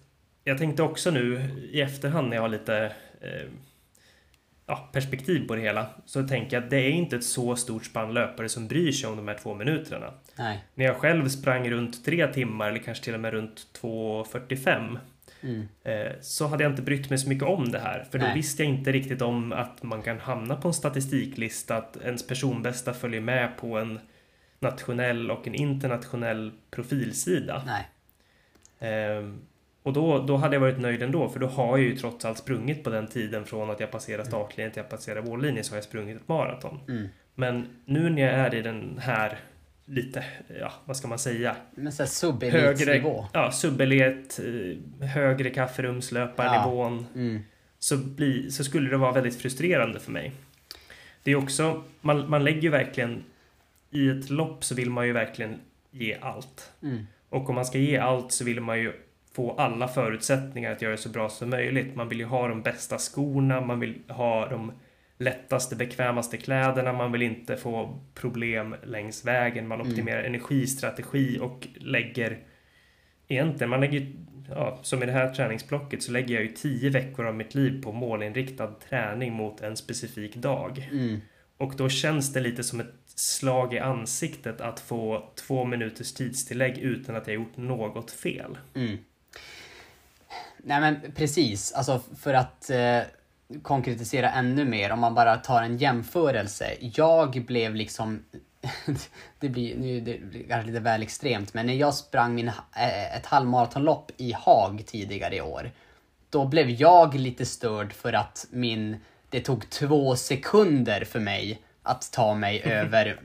jag 0.44 0.58
tänkte 0.58 0.82
också 0.82 1.10
nu 1.10 1.50
i 1.72 1.80
efterhand 1.80 2.28
när 2.28 2.36
jag 2.36 2.42
har 2.42 2.48
lite 2.48 2.92
eh, 3.20 3.48
ja, 4.66 4.88
perspektiv 4.92 5.48
på 5.48 5.54
det 5.54 5.60
hela 5.62 5.86
så 6.06 6.28
tänker 6.28 6.56
jag 6.56 6.64
att 6.64 6.70
det 6.70 6.76
är 6.76 6.90
inte 6.90 7.16
ett 7.16 7.24
så 7.24 7.56
stort 7.56 7.84
spann 7.84 8.14
löpare 8.14 8.48
som 8.48 8.68
bryr 8.68 8.92
sig 8.92 9.10
om 9.10 9.16
de 9.16 9.28
här 9.28 9.38
två 9.42 9.54
minuterna. 9.54 10.14
Nej. 10.38 10.64
När 10.74 10.84
jag 10.84 10.96
själv 10.96 11.28
sprang 11.28 11.70
runt 11.70 12.04
tre 12.04 12.26
timmar 12.32 12.68
eller 12.68 12.78
kanske 12.78 13.04
till 13.04 13.14
och 13.14 13.20
med 13.20 13.32
runt 13.32 13.66
2.45 13.80 14.98
Mm. 15.42 15.68
eh, 15.84 16.12
så 16.20 16.46
hade 16.46 16.62
jag 16.62 16.72
inte 16.72 16.82
brytt 16.82 17.10
mig 17.10 17.18
så 17.18 17.28
mycket 17.28 17.44
om 17.44 17.72
det 17.72 17.78
här. 17.78 18.06
För 18.10 18.18
då 18.18 18.24
Nej. 18.24 18.34
visste 18.34 18.62
jag 18.62 18.72
inte 18.72 18.92
riktigt 18.92 19.22
om 19.22 19.52
att 19.52 19.82
man 19.82 20.02
kan 20.02 20.18
hamna 20.18 20.56
på 20.56 20.68
en 20.68 20.74
statistiklista, 20.74 21.76
att 21.76 21.96
ens 21.96 22.26
personbästa 22.26 22.94
följer 22.94 23.20
med 23.20 23.56
på 23.56 23.78
en 23.78 24.00
nationell 24.58 25.30
och 25.30 25.46
en 25.46 25.54
internationell 25.54 26.52
profilsida. 26.70 27.62
Nej. 27.66 27.88
Ehm, 28.78 29.40
och 29.82 29.92
då, 29.92 30.18
då 30.18 30.36
hade 30.36 30.56
jag 30.56 30.60
varit 30.60 30.80
nöjd 30.80 31.02
ändå, 31.02 31.28
för 31.28 31.40
då 31.40 31.46
har 31.46 31.78
jag 31.78 31.86
ju 31.86 31.96
trots 31.96 32.24
allt 32.24 32.38
sprungit 32.38 32.84
på 32.84 32.90
den 32.90 33.06
tiden 33.06 33.44
från 33.44 33.70
att 33.70 33.80
jag 33.80 33.90
passerar 33.90 34.24
startlinjen 34.24 34.72
till 34.72 34.80
att 34.80 34.90
jag 34.90 34.98
passerar 34.98 35.22
mållinjen 35.22 35.64
så 35.64 35.72
har 35.72 35.76
jag 35.76 35.84
sprungit 35.84 36.16
ett 36.16 36.28
maraton. 36.28 36.80
Mm. 36.88 37.08
Men 37.34 37.68
nu 37.84 38.10
när 38.10 38.22
jag 38.22 38.32
är 38.32 38.54
i 38.54 38.62
den 38.62 38.98
här 38.98 39.38
lite, 39.84 40.24
ja 40.60 40.72
vad 40.84 40.96
ska 40.96 41.08
man 41.08 41.18
säga, 41.18 41.56
Men 41.74 41.92
så 41.92 42.06
högre, 42.60 42.96
ja 43.32 43.52
subelit, 43.52 44.40
eh, 45.00 45.06
högre 45.08 45.50
kafferumslöparnivån 45.50 47.06
Mm. 47.14 47.42
så, 47.78 47.96
bli, 47.96 48.50
så 48.50 48.64
skulle 48.64 48.90
det 48.90 48.96
vara 48.96 49.12
väldigt 49.12 49.36
frustrerande 49.40 50.00
för 50.00 50.12
mig. 50.12 50.32
Det 51.22 51.30
är 51.30 51.36
också, 51.36 51.82
man, 52.00 52.30
man 52.30 52.44
lägger 52.44 52.60
ju 52.60 52.68
verkligen, 52.68 53.24
i 53.90 54.08
ett 54.08 54.30
lopp 54.30 54.64
så 54.64 54.74
vill 54.74 54.90
man 54.90 55.06
ju 55.06 55.12
verkligen 55.12 55.60
ge 55.90 56.16
allt. 56.20 56.72
Mm. 56.82 57.06
Och 57.28 57.48
om 57.48 57.54
man 57.54 57.64
ska 57.66 57.78
ge 57.78 57.98
allt 57.98 58.32
så 58.32 58.44
vill 58.44 58.60
man 58.60 58.78
ju 58.78 58.92
få 59.32 59.52
alla 59.52 59.88
förutsättningar 59.88 60.72
att 60.72 60.82
göra 60.82 60.92
det 60.92 60.98
så 60.98 61.08
bra 61.08 61.28
som 61.28 61.50
möjligt. 61.50 61.96
Man 61.96 62.08
vill 62.08 62.18
ju 62.18 62.24
ha 62.24 62.48
de 62.48 62.62
bästa 62.62 62.98
skorna, 62.98 63.60
man 63.60 63.80
vill 63.80 63.94
ha 64.08 64.48
de 64.48 64.72
lättaste, 65.22 65.76
bekvämaste 65.76 66.36
kläderna, 66.36 66.92
man 66.92 67.12
vill 67.12 67.22
inte 67.22 67.56
få 67.56 68.00
problem 68.14 68.76
längs 68.84 69.24
vägen, 69.24 69.68
man 69.68 69.80
Mm. 69.80 69.92
optimerar 69.92 70.22
energistrategi 70.22 71.38
och 71.40 71.68
lägger 71.74 72.38
egentligen, 73.28 73.70
man 73.70 73.80
lägger 73.80 74.12
ja, 74.50 74.78
som 74.82 75.02
i 75.02 75.06
det 75.06 75.12
här 75.12 75.34
träningsblocket 75.34 76.02
så 76.02 76.12
lägger 76.12 76.34
jag 76.34 76.44
ju 76.44 76.52
tio 76.52 76.90
veckor 76.90 77.26
av 77.26 77.34
mitt 77.34 77.54
liv 77.54 77.82
på 77.82 77.92
målinriktad 77.92 78.74
träning 78.88 79.32
mot 79.32 79.60
en 79.60 79.76
specifik 79.76 80.36
dag. 80.36 80.88
Mm. 80.92 81.20
Och 81.56 81.74
då 81.76 81.88
känns 81.88 82.32
det 82.32 82.40
lite 82.40 82.64
som 82.64 82.80
ett 82.80 82.94
slag 83.14 83.74
i 83.74 83.78
ansiktet 83.78 84.60
att 84.60 84.80
få 84.80 85.30
två 85.46 85.64
minuters 85.64 86.14
tidstillägg 86.14 86.78
utan 86.78 87.16
att 87.16 87.26
jag 87.26 87.34
gjort 87.34 87.56
något 87.56 88.10
fel. 88.10 88.58
Mm. 88.74 88.98
Nej 90.56 90.80
men 90.80 91.12
precis, 91.14 91.72
alltså 91.72 92.02
för 92.22 92.34
att 92.34 92.70
eh, 92.70 93.00
konkretisera 93.62 94.30
ännu 94.30 94.64
mer, 94.64 94.92
om 94.92 95.00
man 95.00 95.14
bara 95.14 95.36
tar 95.36 95.62
en 95.62 95.76
jämförelse. 95.76 96.76
Jag 96.80 97.44
blev 97.46 97.74
liksom, 97.74 98.24
det 99.38 99.48
blir 99.48 99.76
nu 99.76 100.00
det 100.00 100.18
blir 100.18 100.64
lite 100.64 100.80
väl 100.80 101.02
extremt, 101.02 101.54
men 101.54 101.66
när 101.66 101.74
jag 101.74 101.94
sprang 101.94 102.34
min, 102.34 102.48
eh, 102.48 103.16
ett 103.16 103.26
halvmaratonlopp 103.26 104.10
i 104.16 104.32
Haag 104.32 104.82
tidigare 104.86 105.36
i 105.36 105.40
år, 105.40 105.70
då 106.30 106.44
blev 106.44 106.70
jag 106.70 107.14
lite 107.14 107.46
störd 107.46 107.92
för 107.92 108.12
att 108.12 108.46
min, 108.50 108.96
det 109.28 109.40
tog 109.40 109.70
två 109.70 110.16
sekunder 110.16 111.04
för 111.04 111.20
mig 111.20 111.62
att 111.82 112.12
ta 112.12 112.34
mig 112.34 112.62
över 112.64 113.20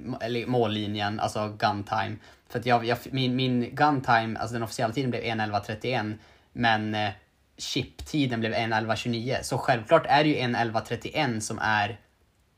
mållinjen, 0.47 1.19
alltså 1.19 1.47
gun 1.57 1.83
time. 1.83 2.15
För 2.49 2.59
att 2.59 2.65
jag, 2.65 2.85
jag, 2.85 2.97
min, 3.11 3.35
min 3.35 3.75
gun 3.75 4.01
time, 4.01 4.39
alltså 4.39 4.53
den 4.53 4.63
officiella 4.63 4.93
tiden 4.93 5.09
blev 5.09 5.23
1.11.31, 5.23 6.13
men 6.53 6.95
eh, 6.95 7.09
chiptiden 7.57 8.39
blev 8.39 8.53
1.11.29. 8.53 9.43
Så 9.43 9.57
självklart 9.57 10.05
är 10.05 10.23
det 10.23 10.29
ju 10.29 10.35
1.11.31 10.35 11.39
som 11.39 11.59
är 11.59 11.99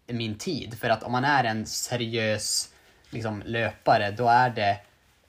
min 0.07 0.37
tid. 0.37 0.77
För 0.79 0.89
att 0.89 1.03
om 1.03 1.11
man 1.11 1.25
är 1.25 1.43
en 1.43 1.65
seriös 1.65 2.69
liksom, 3.09 3.43
löpare, 3.45 4.11
då 4.11 4.27
är 4.27 4.49
det 4.49 4.77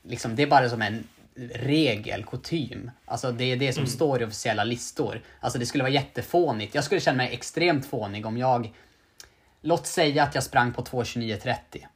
liksom, 0.03 0.37
det 0.37 0.43
är 0.43 0.47
bara 0.47 0.68
som 0.68 0.83
en 0.83 1.09
regel, 1.53 2.25
kutym. 2.25 2.91
Alltså 3.05 3.33
det 3.33 3.45
är 3.45 3.57
det 3.57 3.73
som 3.73 3.87
står 3.87 4.23
i 4.23 4.25
officiella 4.25 4.64
listor. 4.64 5.23
Alltså 5.41 5.59
det 5.59 5.66
skulle 5.66 5.85
vara 5.85 5.93
jättefånigt. 5.93 6.75
Jag 6.75 6.85
skulle 6.85 7.01
känna 7.01 7.16
mig 7.16 7.33
extremt 7.33 7.87
fånig 7.87 8.27
om 8.27 8.39
jag... 8.39 8.75
Låt 9.62 9.87
säga 9.87 10.23
att 10.23 10.35
jag 10.35 10.45
sprang 10.45 10.73
på 10.73 10.83
2.29.30. 10.83 11.87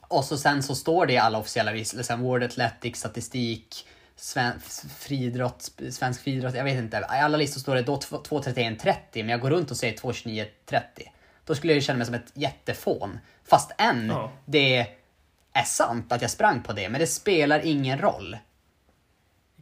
Och 0.00 0.24
så 0.24 0.38
sen 0.38 0.62
så 0.62 0.74
står 0.74 1.06
det 1.06 1.12
i 1.12 1.18
alla 1.18 1.38
officiella 1.38 1.72
listor, 1.72 2.16
World 2.16 2.44
Athletics, 2.44 2.98
statistik, 2.98 3.86
sven, 4.16 4.60
friidrott, 4.98 5.70
svensk 5.90 6.22
friidrott, 6.22 6.54
jag 6.54 6.64
vet 6.64 6.78
inte. 6.78 6.96
I 6.96 7.00
alla 7.02 7.36
listor 7.36 7.60
står 7.60 7.74
det 7.74 7.82
då 7.82 7.96
2.31.30 7.96 8.94
men 9.14 9.28
jag 9.28 9.40
går 9.40 9.50
runt 9.50 9.70
och 9.70 9.76
säger 9.76 9.94
2.29.30. 9.96 10.80
Då 11.44 11.54
skulle 11.54 11.72
jag 11.72 11.76
ju 11.76 11.82
känna 11.82 11.96
mig 11.96 12.06
som 12.06 12.14
ett 12.14 12.32
jättefån. 12.34 13.18
Fast 13.44 13.70
än 13.78 14.06
Ja. 14.08 14.32
det 14.44 14.86
är 15.52 15.62
sant 15.64 16.12
att 16.12 16.22
jag 16.22 16.30
sprang 16.30 16.62
på 16.62 16.72
det, 16.72 16.88
men 16.88 17.00
det 17.00 17.06
spelar 17.06 17.60
ingen 17.66 17.98
roll. 17.98 18.36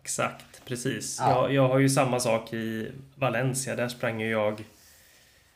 Exakt, 0.01 0.65
precis. 0.65 1.17
Ja. 1.21 1.31
Jag, 1.31 1.55
jag 1.55 1.69
har 1.69 1.79
ju 1.79 1.89
samma 1.89 2.21
sak 2.21 2.53
i 2.53 2.93
Valencia. 3.15 3.77
Där 3.77 3.89
sprang 3.89 4.21
ju 4.21 4.31
jag 4.31 4.65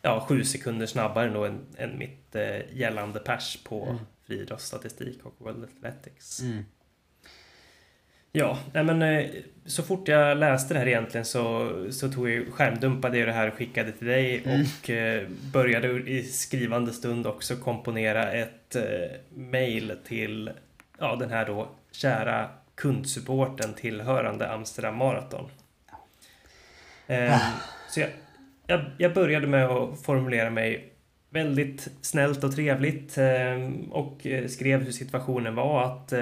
ja, 0.03 0.25
sju 0.29 0.45
sekunder 0.45 0.87
snabbare 0.87 1.29
då 1.29 1.45
än, 1.45 1.67
än 1.79 1.99
mitt 1.99 2.35
eh, 2.35 2.77
gällande 2.77 3.21
pers 3.21 3.59
på 3.65 3.85
Mm. 3.85 3.99
friidrottsstatistik 4.27 5.19
och 5.25 5.35
World 5.39 5.65
Athletics. 5.65 6.41
Mm. 6.41 6.65
Ja, 8.33 8.59
men 8.73 9.03
eh, 9.03 9.27
så 9.67 9.83
fort 9.83 10.09
jag 10.09 10.39
läste 10.39 10.75
det 10.75 10.81
här 10.81 10.87
egentligen 10.89 11.25
så, 11.25 11.73
så 11.91 12.09
tog 12.09 12.31
jag 12.31 12.53
skärmdumpade 12.53 13.19
jag 13.19 13.29
det 13.29 13.33
här 13.33 13.49
och 13.49 13.55
skickade 13.55 13.93
till 13.93 14.07
dig 14.07 14.43
Mm. 14.45 14.61
och 14.61 14.91
eh, 14.91 15.29
började 15.53 15.89
i 15.89 16.23
skrivande 16.23 16.93
stund 16.93 17.27
också 17.27 17.57
komponera 17.57 18.33
ett 18.33 18.77
eh, 18.77 18.83
mail 19.35 19.97
till 20.07 20.51
ja, 20.99 21.17
den 21.17 21.31
här 21.31 21.47
då 21.47 21.69
kära 21.93 22.49
kundsupporten 22.75 23.75
tillhörande 23.75 24.53
Amsterdam 24.53 24.97
Marathon. 24.97 25.51
Eh, 27.07 27.41
så 27.89 28.01
jag, 28.01 28.09
jag, 28.67 28.81
jag 28.99 29.15
började 29.15 29.47
med 29.47 29.67
att 29.67 30.03
formulera 30.03 30.51
mig 30.51 30.93
väldigt 31.31 31.89
snällt 32.01 32.45
och 32.45 32.55
trevligt 32.55 33.19
eh, 33.19 33.71
och 33.91 34.27
skrev 34.49 34.83
hur 34.83 34.93
situationen 34.93 35.55
var 35.55 35.85
att 35.85 36.13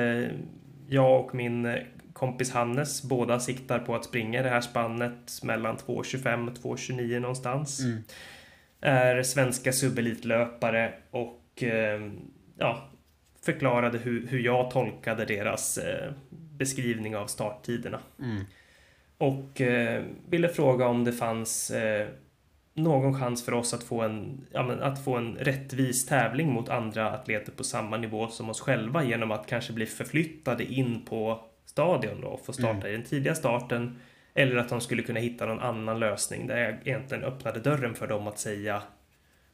jag 0.88 1.20
och 1.20 1.34
min 1.34 1.76
kompis 2.16 2.52
Hannes 2.52 3.02
båda 3.02 3.40
siktar 3.40 3.78
på 3.78 3.94
att 3.94 4.04
springa 4.04 4.42
det 4.42 4.48
här 4.48 4.60
spannet 4.60 5.42
mellan 5.42 5.76
2.25 5.76 6.48
och 6.48 6.76
2.29 6.76 7.20
någonstans. 7.20 7.80
Mm. 7.80 8.02
Är 8.80 9.22
svenska 9.22 9.72
subelitlöpare 9.72 10.92
och 11.10 11.62
eh, 11.62 12.00
ja, 12.58 12.88
förklarade 13.44 13.98
hur, 13.98 14.26
hur 14.26 14.38
jag 14.38 14.70
tolkade 14.70 15.24
deras 15.24 15.78
eh, 15.78 16.12
beskrivning 16.30 17.16
av 17.16 17.26
starttiderna. 17.26 18.00
Mm. 18.22 18.44
Och 19.18 19.60
eh, 19.60 20.04
ville 20.28 20.48
fråga 20.48 20.86
om 20.86 21.04
det 21.04 21.12
fanns 21.12 21.70
eh, 21.70 22.08
någon 22.74 23.20
chans 23.20 23.44
för 23.44 23.54
oss 23.54 23.74
att 23.74 23.84
få, 23.84 24.02
en, 24.02 24.46
ja, 24.52 24.72
att 24.72 25.04
få 25.04 25.16
en 25.16 25.34
rättvis 25.34 26.06
tävling 26.06 26.52
mot 26.52 26.68
andra 26.68 27.10
atleter 27.10 27.52
på 27.52 27.64
samma 27.64 27.96
nivå 27.96 28.28
som 28.28 28.50
oss 28.50 28.60
själva 28.60 29.04
genom 29.04 29.30
att 29.30 29.46
kanske 29.46 29.72
bli 29.72 29.86
förflyttade 29.86 30.64
in 30.64 31.04
på 31.04 31.44
stadion 31.66 32.20
då 32.20 32.28
och 32.28 32.46
få 32.46 32.52
starta 32.52 32.88
i 32.88 32.92
den 32.92 33.04
tidiga 33.04 33.34
starten. 33.34 33.98
Eller 34.34 34.56
att 34.56 34.68
de 34.68 34.80
skulle 34.80 35.02
kunna 35.02 35.20
hitta 35.20 35.46
någon 35.46 35.60
annan 35.60 36.00
lösning 36.00 36.46
där 36.46 36.58
jag 36.58 36.74
egentligen 36.84 37.24
öppnade 37.24 37.60
dörren 37.60 37.94
för 37.94 38.06
dem 38.06 38.26
att 38.26 38.38
säga 38.38 38.82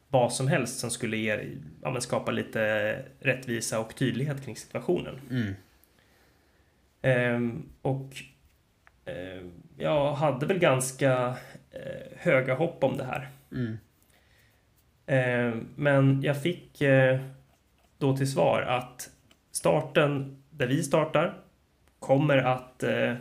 vad 0.07 0.33
som 0.33 0.47
helst 0.47 0.79
som 0.79 0.89
skulle 0.89 1.17
ge, 1.17 1.49
ja, 1.81 2.01
skapa 2.01 2.31
lite 2.31 2.95
rättvisa 3.19 3.79
och 3.79 3.95
tydlighet 3.95 4.45
kring 4.45 4.55
situationen. 4.55 5.21
Mm. 5.29 5.53
Ehm, 7.01 7.69
och 7.81 8.09
ehm, 9.05 9.51
jag 9.77 10.13
hade 10.13 10.45
väl 10.45 10.59
ganska 10.59 11.35
eh, 11.71 12.17
höga 12.17 12.55
hopp 12.55 12.83
om 12.83 12.97
det 12.97 13.03
här. 13.03 13.29
Mm. 13.51 13.77
Ehm, 15.05 15.67
men 15.75 16.21
jag 16.21 16.41
fick 16.41 16.81
eh, 16.81 17.19
då 17.97 18.17
till 18.17 18.31
svar 18.31 18.61
att 18.61 19.09
starten 19.51 20.43
där 20.49 20.67
vi 20.67 20.83
startar 20.83 21.42
kommer 22.03 22.37
att 22.37 22.83
eh, 22.83 23.13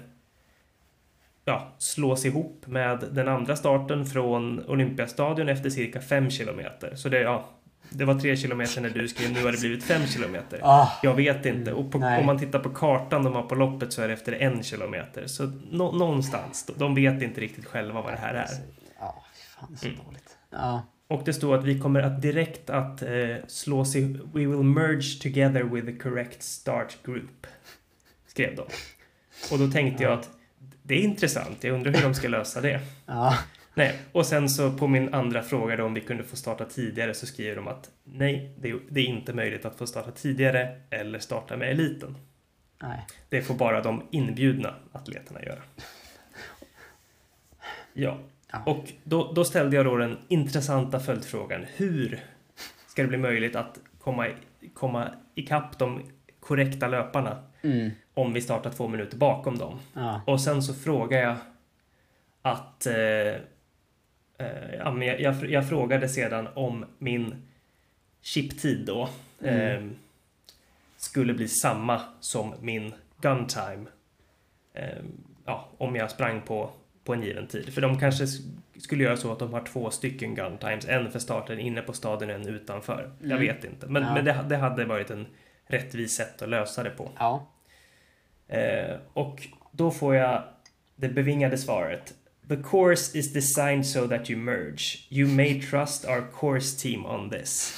ja, 1.45 1.73
slås 1.79 2.25
ihop 2.27 2.65
med 2.67 3.05
den 3.13 3.29
andra 3.29 3.57
starten 3.57 4.07
från 4.07 4.67
Olympiastadion 4.67 5.49
efter 5.49 5.71
cirka 5.71 6.01
5 6.01 6.31
kilometer. 6.31 6.95
Så 6.97 7.09
det, 7.09 7.21
ja, 7.21 7.49
det 7.91 8.05
var 8.05 8.15
3 8.15 8.37
kilometer 8.37 8.81
när 8.81 8.91
du 8.91 9.09
skrev, 9.09 9.33
nu 9.33 9.45
har 9.45 9.53
det 9.53 9.61
blivit 9.61 9.85
5 9.85 10.07
kilometer. 10.07 10.61
Ah, 10.63 10.89
Jag 11.03 11.15
vet 11.15 11.47
inte. 11.47 11.73
Och 11.73 11.93
på, 11.93 11.99
om 11.99 12.27
man 12.27 12.39
tittar 12.39 12.59
på 12.59 12.71
kartan 12.71 13.25
de 13.25 13.33
har 13.33 13.43
på 13.43 13.55
loppet 13.55 13.93
så 13.93 14.03
är 14.03 14.09
det 14.09 14.15
efter 14.15 14.33
en 14.33 14.63
kilometer. 14.63 15.27
Så 15.27 15.53
nå, 15.71 15.93
någonstans. 15.93 16.71
De 16.77 16.95
vet 16.95 17.23
inte 17.23 17.41
riktigt 17.41 17.67
själva 17.67 18.03
vad 18.03 18.13
det 18.13 18.19
här 18.19 18.35
är. 18.35 18.47
Ja, 19.01 19.23
fan 19.59 19.69
det 19.71 19.75
är 19.75 19.79
så 19.79 19.87
Mm. 19.87 19.99
dåligt. 20.07 20.37
Ja. 20.51 20.83
Och 21.09 21.23
det 21.25 21.33
står 21.33 21.55
att 21.59 21.65
vi 21.65 21.81
kommer 21.81 22.03
att 22.03 22.23
direkt 22.23 22.71
att 22.71 23.03
eh, 23.03 23.09
slå 23.47 23.85
sig... 23.85 24.03
We 24.13 24.41
will 24.47 24.63
merge 24.63 25.21
together 25.23 25.63
with 25.63 25.87
the 25.87 25.93
correct 25.93 26.43
start 26.43 26.97
group. 27.05 27.47
Skrev 28.33 28.57
de. 28.57 28.63
Och 29.53 29.59
då 29.59 29.69
tänkte 29.71 30.03
jag 30.03 30.13
att 30.13 30.31
det 30.83 30.95
är 30.95 30.99
intressant. 30.99 31.65
Jag 31.65 31.75
undrar 31.75 31.93
hur 31.93 32.03
de 32.03 32.15
ska 32.15 32.29
lösa 32.29 32.61
det. 32.61 32.81
Ja. 33.07 33.39
Nej, 33.75 33.99
och 34.13 34.27
sen 34.27 34.49
så 34.49 34.73
på 34.73 34.87
min 34.89 35.15
andra 35.15 35.43
fråga 35.43 35.77
då 35.77 35.85
om 35.85 35.95
vi 35.95 36.01
kunde 36.01 36.25
få 36.25 36.37
starta 36.37 36.65
tidigare 36.65 37.15
så 37.15 37.27
skriver 37.27 37.57
de 37.57 37.69
att 37.69 37.91
nej, 38.05 38.55
det 38.61 38.71
är, 38.71 38.79
det 38.89 39.01
är 39.01 39.05
inte 39.05 39.33
möjligt 39.33 39.65
att 39.65 39.77
få 39.79 39.87
starta 39.87 40.11
tidigare 40.11 40.81
eller 40.91 41.19
starta 41.19 41.57
med 41.57 41.71
eliten. 41.71 42.17
Nej. 42.83 43.07
Det 43.29 43.43
får 43.43 43.55
bara 43.55 43.81
de 43.83 44.09
inbjudna 44.11 44.75
atleterna 44.93 45.43
göra. 45.43 45.63
Ja, 47.93 48.19
Ja. 48.53 48.63
och 48.67 48.93
då, 49.05 49.33
då 49.33 49.45
ställde 49.45 49.77
jag 49.77 49.85
då 49.87 49.97
den 49.97 50.19
intressanta 50.29 51.01
följdfrågan. 51.01 51.65
Hur 51.77 52.21
ska 52.87 53.03
det 53.03 53.09
bli 53.09 53.19
möjligt 53.19 53.57
att 53.57 53.79
komma, 54.01 54.29
i- 54.29 54.35
komma 54.75 55.09
ikapp 55.35 55.79
de 55.79 56.11
korrekta 56.41 56.89
löparna 56.89 57.45
Mm. 57.63 57.91
Om 58.15 58.33
vi 58.33 58.41
startar 58.41 58.71
två 58.71 58.89
minuter 58.89 59.17
bakom 59.17 59.59
dem? 59.59 59.79
Ja. 59.95 60.21
Och 60.27 60.41
sen 60.41 60.63
så 60.63 60.75
frågar 60.75 61.19
jag 61.23 61.37
att... 62.43 62.87
Eh, 62.87 62.95
eh, 64.39 64.75
jag, 64.79 65.21
jag, 65.21 65.51
jag 65.51 65.69
frågade 65.69 66.09
sedan 66.09 66.49
om 66.55 66.85
min 66.99 67.49
chiptid 68.21 68.87
då 68.87 69.09
Mm. 69.45 69.87
eh, 69.87 69.93
skulle 70.97 71.35
bli 71.35 71.49
samma 71.49 72.01
som 72.21 72.55
min 72.61 72.95
gun 73.21 73.47
time. 73.47 73.87
Eh, 74.75 75.03
ja, 75.45 75.69
om 75.79 75.97
jag 75.97 76.11
sprang 76.11 76.41
på, 76.43 76.71
på 77.05 77.15
en 77.15 77.23
given 77.23 77.47
tid. 77.47 77.75
För 77.75 77.81
de 77.81 77.99
kanske 78.01 78.27
skulle 78.79 79.05
göra 79.05 79.17
så 79.17 79.33
att 79.33 79.39
de 79.39 79.53
har 79.53 79.61
två 79.65 79.91
stycken 79.91 80.35
gun 80.35 80.59
times. 80.59 80.89
En 80.89 81.11
för 81.11 81.19
starten 81.19 81.59
inne 81.59 81.81
på 81.83 81.93
staden 81.93 82.31
och 82.31 82.35
en 82.35 82.49
utanför. 82.49 83.13
Jag 83.21 83.31
Mm. 83.31 83.41
vet 83.41 83.65
inte. 83.65 83.87
Men, 83.87 84.03
Ja. 84.03 84.15
men 84.15 84.25
det, 84.25 84.45
det 84.49 84.57
hade 84.57 84.85
varit 84.85 85.11
en 85.11 85.27
rättvis 85.67 86.13
sätt 86.17 86.43
att 86.43 86.49
lösa 86.49 86.83
det 86.83 86.91
på. 86.91 87.11
Ja. 87.19 87.47
Eh, 88.49 88.97
och 89.13 89.49
då 89.73 89.91
får 89.91 90.15
jag 90.15 90.43
det 90.97 91.09
bevingade 91.09 91.59
svaret. 91.59 92.15
The 92.49 92.57
course 92.57 93.19
is 93.19 93.33
designed 93.33 93.87
so 93.87 94.09
that 94.09 94.31
you 94.31 94.41
merge. 94.41 94.99
You 95.11 95.29
may 95.29 95.61
trust 95.63 96.05
our 96.05 96.25
course 96.41 96.83
team 96.83 97.07
on 97.07 97.31
this. 97.31 97.75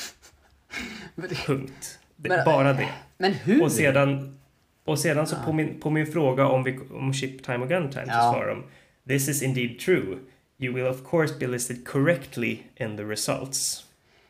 Men, 1.15 1.29
Punkt. 1.47 1.99
Det, 2.17 2.29
Men- 2.29 2.45
bara 2.45 2.73
det. 2.73 2.89
men 3.19 3.33
hur? 3.33 3.62
Och 3.62 3.73
sedan, 3.73 4.39
och 4.85 4.99
sedan 4.99 5.27
så 5.27 5.35
Ja. 5.37 5.43
på, 5.47 5.53
min, 5.53 5.81
på 5.81 5.91
min 5.91 6.07
fråga 6.07 6.47
om, 6.49 6.62
vi, 6.65 6.79
om 6.93 7.15
ship 7.15 7.43
time 7.45 7.59
och 7.59 7.69
gun 7.69 7.91
time 7.91 8.05
så 8.05 8.11
Ja. 8.12 8.33
svarar 8.33 8.49
de 8.49 8.65
This 9.09 9.29
is 9.29 9.43
indeed 9.43 9.79
true. 9.79 10.19
You 10.59 10.75
will 10.75 10.87
of 10.87 11.11
course 11.11 11.35
be 11.41 11.47
listed 11.47 11.89
correctly 11.89 12.59
in 12.77 12.97
the 12.97 13.03
results. 13.03 13.85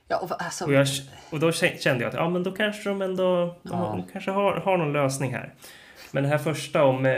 Ja, 0.09 0.19
och, 0.19 0.43
alltså, 0.43 0.65
Och, 0.65 0.73
jag, 0.73 0.87
och 1.31 1.41
då 1.41 1.51
kä- 1.51 1.79
kände 1.79 2.05
jag 2.05 2.09
att 2.09 2.15
ja, 2.15 2.29
men 2.29 2.43
då 2.43 2.53
kanske 2.53 2.89
de 2.89 3.03
ändå 3.03 3.47
de, 3.63 3.71
Ja. 3.73 3.79
de 3.79 4.13
kanske 4.13 4.31
har, 4.31 4.53
har 4.57 4.77
någon 4.79 4.93
lösning 4.93 5.33
här. 5.35 5.55
Men 6.15 6.23
det 6.23 6.29
här 6.29 6.39
första 6.39 6.85
om 6.85 7.07
eh, 7.07 7.13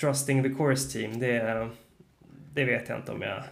trusting 0.00 0.42
the 0.42 0.48
course 0.48 0.92
team, 0.92 1.18
det, 1.18 1.68
det 2.54 2.64
vet 2.64 2.88
jag 2.88 2.98
inte 2.98 3.12
om 3.12 3.22
jag 3.22 3.42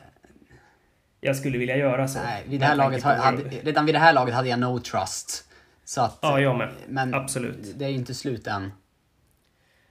jag 1.20 1.36
skulle 1.36 1.58
vilja 1.58 1.76
göra 1.76 2.08
så. 2.08 2.18
nej, 2.18 2.44
vid 2.48 2.60
det 2.60 2.66
här 2.66 2.76
laget 2.76 3.02
hade, 3.02 3.20
hade, 3.20 3.42
redan 3.42 3.86
vid 3.86 3.94
det 3.94 3.98
här 3.98 4.12
laget 4.12 4.34
hade 4.34 4.48
jag 4.48 4.58
no 4.58 4.78
trust. 4.78 5.48
Så 5.84 6.00
att, 6.00 6.18
Ja, 6.22 6.40
jag 6.40 6.58
med. 6.58 6.68
Men 6.88 7.14
Absolut. 7.14 7.78
det 7.78 7.84
är 7.84 7.88
ju 7.88 7.94
inte 7.94 8.14
slut 8.14 8.46
än. 8.46 8.72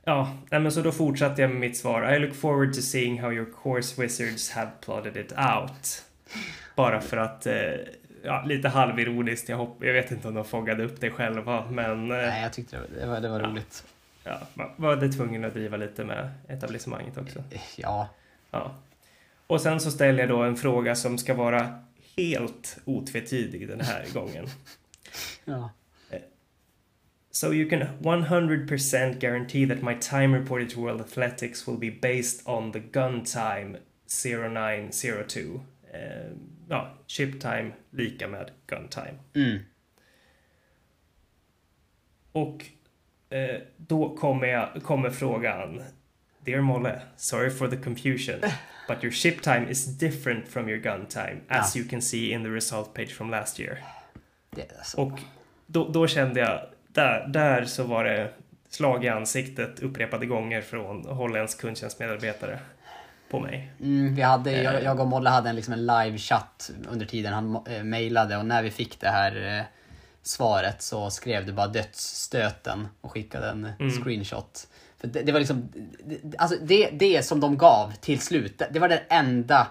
Ja, 0.03 0.37
men 0.49 0.71
så 0.71 0.81
då 0.81 0.91
fortsatte 0.91 1.41
jag 1.41 1.51
med 1.51 1.59
mitt 1.59 1.77
svar. 1.77 2.13
I 2.13 2.19
look 2.19 2.35
forward 2.35 2.73
to 2.73 2.81
seeing 2.81 3.21
how 3.21 3.31
your 3.33 3.47
course 3.63 4.01
wizards 4.01 4.51
have 4.51 4.71
plotted 4.85 5.17
it 5.17 5.31
out. 5.31 6.03
Bara 6.75 7.01
för 7.01 7.17
att, 7.17 7.45
eh, 7.47 7.53
ja, 8.23 8.43
lite 8.45 8.69
halvironiskt. 8.69 9.49
Jag, 9.49 9.57
hopp, 9.57 9.83
jag 9.83 9.93
vet 9.93 10.11
inte 10.11 10.27
om 10.27 10.33
de 10.33 10.45
fångade 10.45 10.83
upp 10.83 11.01
det 11.01 11.11
själva, 11.11 11.65
men 11.71 12.11
eh, 12.11 12.17
Nej, 12.17 12.41
jag 12.43 12.53
tyckte 12.53 12.75
det 12.75 12.81
var, 12.81 12.99
det 13.01 13.07
var, 13.07 13.19
det 13.21 13.29
var 13.29 13.39
Ja. 13.39 13.47
roligt. 13.47 13.83
Ja, 14.23 14.39
var 14.75 14.95
det 14.95 15.11
tvungen 15.11 15.45
att 15.45 15.53
driva 15.53 15.77
lite 15.77 16.03
med 16.03 16.31
etablissemanget 16.47 17.17
också. 17.17 17.43
Ja. 17.75 18.09
Ja. 18.51 18.75
Och 19.47 19.61
sen 19.61 19.79
så 19.79 19.91
ställer 19.91 20.19
jag 20.19 20.29
då 20.29 20.43
en 20.43 20.57
fråga 20.57 20.95
som 20.95 21.17
ska 21.17 21.33
vara 21.33 21.83
helt 22.17 22.77
otvetydig 22.85 23.67
den 23.67 23.81
här 23.81 24.05
gången. 24.13 24.47
Ja. 25.45 25.69
So 27.33 27.53
you 27.53 27.69
can 27.69 27.81
100% 27.81 29.19
guarantee 29.19 29.65
that 29.65 29.81
my 29.81 29.95
time 29.95 30.39
reported 30.39 30.69
to 30.69 30.81
World 30.81 31.01
Athletics 31.01 31.67
will 31.67 31.77
be 31.77 31.89
based 31.89 32.41
on 32.45 32.71
the 32.71 32.79
gun 32.79 33.23
time 33.23 33.77
0902. 34.05 35.61
Eh, 35.93 36.31
ja, 36.69 36.97
ship 37.07 37.41
time 37.41 37.71
lika 37.89 38.27
med 38.27 38.51
gun 38.67 38.87
time. 38.87 39.17
Mm. 39.35 39.59
Och 42.31 42.65
eh, 42.65 42.80
då 43.77 44.15
kommer, 44.15 44.47
jag, 44.47 44.69
kommer 44.83 45.09
frågan. 45.09 45.81
Dear 46.45 46.61
Molle, 46.61 47.01
sorry 47.17 47.49
for 47.49 47.67
the 47.67 47.77
confusion. 47.77 48.35
But 48.87 49.03
your 49.03 49.11
ship 49.11 49.41
time 49.41 49.69
is 49.69 49.85
different 49.85 50.47
from 50.47 50.69
your 50.69 50.79
gun 50.79 51.05
time. 51.05 51.37
As 51.47 51.75
Ja. 51.75 51.81
you 51.81 51.89
can 51.89 52.01
see 52.01 52.31
in 52.31 52.43
the 52.43 52.49
result 52.49 52.93
page 52.93 53.09
from 53.15 53.29
last 53.29 53.59
year. 53.59 53.77
Och 54.97 55.19
då, 55.67 55.87
då 55.89 56.07
kände 56.07 56.39
jag, 56.39 56.61
där, 56.87 57.27
där 57.27 57.65
så 57.65 57.83
var 57.83 58.03
det 58.03 58.31
slag 58.69 59.05
i 59.05 59.09
ansiktet 59.09 59.79
upprepade 59.79 60.25
gånger 60.25 60.61
från 60.61 61.05
holländsk 61.05 61.61
kundtjänstmedarbetare 61.61 62.59
på 63.29 63.39
mig. 63.39 63.71
mm, 63.81 64.15
vi 64.15 64.21
hade, 64.21 64.51
Eh. 64.51 64.61
jag, 64.63 64.83
jag 64.83 64.99
och 64.99 65.07
Molle 65.07 65.29
hade 65.29 65.49
en, 65.49 65.55
liksom 65.55 65.73
en 65.73 65.85
live-chatt 65.85 66.71
under 66.89 67.05
tiden 67.05 67.33
han 67.33 67.55
äh, 67.67 67.83
mejlade 67.83 68.37
och 68.37 68.45
när 68.45 68.63
vi 68.63 68.71
fick 68.71 68.99
det 69.01 69.09
här 69.09 69.57
eh, 69.57 69.63
svaret 70.23 70.81
så 70.81 71.09
skrev 71.09 71.45
du 71.45 71.51
bara 71.53 71.67
dödsstöten 71.67 72.87
och 73.01 73.11
skickade 73.11 73.49
en 73.49 73.67
Mm. 73.79 73.91
screenshot. 73.91 74.67
För 74.97 75.07
det, 75.07 75.21
det 75.21 75.31
var 75.31 75.39
liksom, 75.39 75.69
det, 76.05 76.37
alltså 76.37 76.57
det, 76.61 76.89
det 76.89 77.25
som 77.25 77.39
de 77.39 77.57
gav 77.57 77.91
till 78.01 78.19
slut, 78.19 78.57
det, 78.57 78.69
det 78.73 78.79
var 78.79 78.89
den 78.89 78.99
enda 79.09 79.67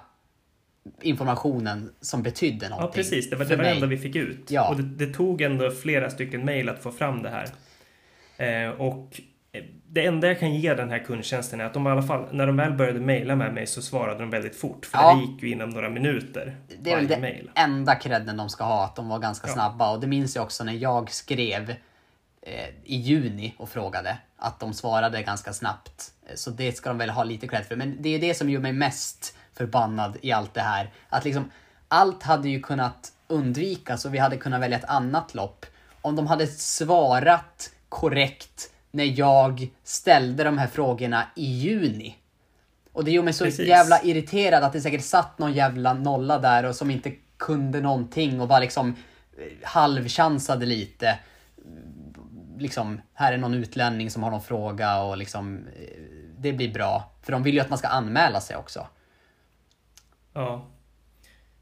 informationen 1.01 1.93
som 2.01 2.23
betydde 2.23 2.67
Ja, 2.67 2.71
någonting. 2.71 2.95
precis. 3.03 3.31
Det 3.31 3.37
var 3.37 3.45
det 3.45 3.57
var 3.57 3.65
enda 3.65 3.87
vi 3.87 3.99
fick 3.99 4.17
ut. 4.17 4.51
Ja. 4.51 4.69
Och 4.69 4.77
det, 4.77 5.07
det 5.07 5.15
tog 5.15 5.41
ändå 5.43 5.71
flera 5.71 6.11
stycken 6.11 6.45
mejl 6.45 6.69
att 6.69 6.83
få 6.83 6.93
fram 6.93 7.23
det 7.23 7.31
här. 7.31 7.49
Eh, 8.37 8.71
och 8.71 9.21
det 9.93 10.07
enda 10.07 10.27
jag 10.27 10.39
kan 10.41 10.55
ge 10.55 10.75
den 10.75 10.91
här 10.91 10.99
kundtjänsten 10.99 11.61
är 11.61 11.65
att 11.65 11.75
de 11.75 11.87
i 11.87 11.91
alla 11.91 12.03
fall, 12.03 12.27
när 12.33 12.47
de 12.47 12.57
väl 12.57 12.73
började 12.73 13.01
mejla 13.01 13.37
med 13.37 13.55
mig 13.55 13.67
så 13.67 13.83
svarade 13.83 14.19
de 14.21 14.31
väldigt 14.31 14.57
fort. 14.57 14.87
För 14.87 14.99
Ja. 14.99 15.15
det 15.15 15.21
gick 15.21 15.43
ju 15.43 15.51
inom 15.51 15.71
några 15.71 15.89
minuter. 15.89 16.57
Det 16.81 16.93
är 16.93 16.97
väl 16.97 17.07
det 17.07 17.19
mejl. 17.19 17.51
enda 17.55 17.95
credden 17.95 18.37
de 18.37 18.49
ska 18.49 18.65
ha, 18.65 18.85
att 18.85 18.97
de 18.97 19.09
var 19.09 19.19
ganska 19.19 19.49
Ja. 19.49 19.55
snabba. 19.55 19.91
Och 19.93 20.01
det 20.01 20.07
minns 20.07 20.37
jag 20.37 20.43
också 20.45 20.65
när 20.65 20.73
jag 20.73 21.11
skrev 21.11 21.71
eh, 22.43 22.69
i 22.85 22.97
juni 22.97 23.55
och 23.59 23.69
frågade, 23.69 24.17
att 24.37 24.61
de 24.61 24.75
svarade 24.75 25.23
ganska 25.23 25.53
snabbt. 25.53 26.13
Så 26.35 26.51
det 26.51 26.73
ska 26.77 26.89
de 26.91 26.99
väl 26.99 27.11
ha 27.11 27.25
lite 27.25 27.49
cred 27.49 27.65
för. 27.67 27.77
Men 27.77 27.97
det 28.01 28.09
är 28.15 28.19
det 28.19 28.35
som 28.35 28.51
gör 28.51 28.61
mig 28.61 28.73
mest 28.73 29.37
förbannad 29.57 30.17
i 30.23 30.33
allt 30.33 30.55
det 30.55 30.61
här. 30.61 30.91
Att 31.09 31.25
liksom, 31.25 31.51
allt 31.89 32.23
hade 32.23 32.49
ju 32.49 32.61
kunnat 32.61 33.13
undvikas 33.29 34.05
och 34.05 34.15
vi 34.15 34.19
hade 34.19 34.37
kunnat 34.37 34.61
välja 34.61 34.79
ett 34.79 34.85
annat 34.85 35.35
lopp. 35.35 35.67
Om 36.03 36.17
de 36.17 36.27
hade 36.27 36.47
svarat 36.47 37.71
korrekt 37.89 38.71
när 38.91 39.19
jag 39.19 39.71
ställde 39.85 40.45
de 40.45 40.59
här 40.59 40.67
frågorna 40.67 41.27
i 41.37 41.45
juni. 41.45 42.17
Och 42.93 43.05
det 43.05 43.11
gjorde 43.11 43.25
mig 43.25 43.35
så 43.35 43.45
Precis. 43.45 43.69
jävla 43.69 44.03
irriterad 44.03 44.65
att 44.65 44.73
det 44.73 44.81
säkert 44.81 45.05
satt 45.05 45.39
någon 45.39 45.53
jävla 45.53 45.93
nolla 45.93 46.39
där 46.39 46.65
och 46.65 46.77
som 46.77 46.91
inte 46.91 47.13
kunde 47.37 47.81
någonting 47.81 48.41
och 48.41 48.49
bara 48.49 48.59
liksom 48.59 48.89
eh, 49.39 49.69
halvchansade 49.69 50.67
lite. 50.67 51.19
Liksom, 52.59 53.01
här 53.15 53.33
är 53.33 53.39
någon 53.39 53.55
utlänning 53.55 54.11
som 54.11 54.23
har 54.23 54.31
någon 54.31 54.43
fråga 54.43 55.03
och 55.03 55.17
liksom 55.17 55.57
eh, 55.57 56.03
det 56.39 56.53
blir 56.53 56.73
bra. 56.73 57.13
För 57.23 57.33
de 57.33 57.43
vill 57.43 57.55
ju 57.55 57.61
att 57.61 57.69
man 57.69 57.79
ska 57.79 57.89
anmäla 57.89 58.41
sig 58.41 58.57
också. 58.57 58.87
Ja. 60.33 60.71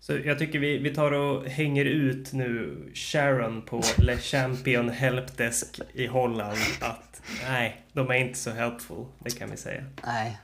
Så 0.01 0.13
jag 0.25 0.39
tycker 0.39 0.59
vi, 0.59 0.79
vi 0.79 0.95
tar 0.95 1.13
och 1.13 1.47
hänger 1.47 1.85
ut 1.85 2.33
nu 2.33 2.77
Sharon 2.95 3.63
på 3.63 3.83
Le 3.99 4.17
Champion 4.17 4.89
Helpdesk 4.89 5.81
i 5.93 6.07
Holland 6.07 6.59
att 6.81 7.18
nej, 7.49 7.77
de 7.93 8.11
är 8.11 8.15
inte 8.15 8.39
så 8.39 8.51
helpful. 8.51 9.05
Det 9.19 9.39
kan 9.39 9.51
vi 9.51 9.57
säga. 9.57 9.85
Nej. 10.07 10.39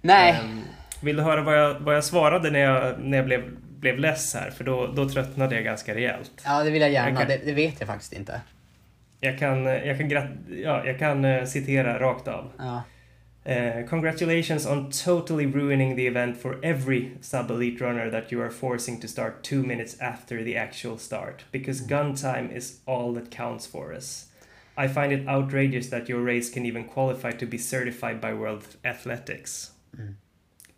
Nej. 0.00 0.30
Ehm, 0.44 0.62
vill 1.02 1.16
du 1.16 1.22
höra 1.22 1.42
vad 1.42 1.58
jag, 1.58 1.74
vad 1.80 1.96
jag 1.96 2.04
svarade 2.04 2.50
när 2.50 2.58
jag, 2.60 3.00
när 3.00 3.16
jag 3.16 3.26
blev, 3.26 3.56
blev 3.60 3.98
less 3.98 4.34
här? 4.34 4.50
För 4.50 4.64
då, 4.64 4.86
då 4.86 5.08
tröttnade 5.08 5.54
jag 5.54 5.64
ganska 5.64 5.94
rejält. 5.94 6.32
Ja, 6.44 6.64
det 6.64 6.70
vill 6.70 6.80
jag 6.82 6.90
gärna. 6.90 7.08
Jag 7.08 7.18
kan- 7.18 7.28
Det, 7.28 7.40
det 7.44 7.52
vet 7.52 7.74
jag 7.80 7.88
faktiskt 7.88 8.12
inte. 8.12 8.40
Jag 9.20 9.38
kan, 9.38 9.64
jag 9.64 9.98
kan, 9.98 10.38
ja, 10.62 10.86
jag 10.86 10.98
kan 10.98 11.24
eh, 11.24 11.44
citera 11.44 11.98
rakt 12.00 12.28
av. 12.28 12.52
Ja. 12.58 12.82
Uh, 13.48 13.86
congratulations 13.86 14.66
on 14.66 14.90
totally 15.04 15.46
ruining 15.46 15.96
the 15.96 16.06
event 16.06 16.42
for 16.42 16.64
every 16.64 17.08
sub-elite 17.20 17.80
runner 17.84 18.10
that 18.10 18.32
you 18.32 18.42
are 18.42 18.50
forcing 18.50 19.00
to 19.00 19.08
start 19.08 19.42
two 19.42 19.62
minutes 19.62 20.00
after 20.00 20.44
the 20.44 20.56
actual 20.58 20.98
start, 20.98 21.44
because 21.52 21.84
gun 21.88 22.14
time 22.16 22.48
is 22.56 22.80
all 22.84 23.14
that 23.14 23.30
counts 23.36 23.66
for 23.66 23.94
us. 23.96 24.27
I 24.84 24.88
find 24.88 25.12
it 25.12 25.28
outrageous 25.28 25.90
that 25.90 26.10
your 26.10 26.26
race 26.26 26.54
can 26.54 26.66
even 26.66 26.84
qualify 26.84 27.32
to 27.32 27.46
be 27.46 27.58
certified 27.58 28.20
by 28.20 28.32
World 28.32 28.64
Athletics. 28.84 29.72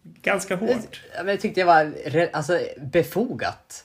Ganska 0.03 0.57
hårt. 0.57 1.01
Men 1.17 1.29
jag 1.29 1.41
tyckte 1.41 1.61
det 1.61 1.65
var 1.65 1.95
alltså, 2.33 2.61
befogat. 2.81 3.85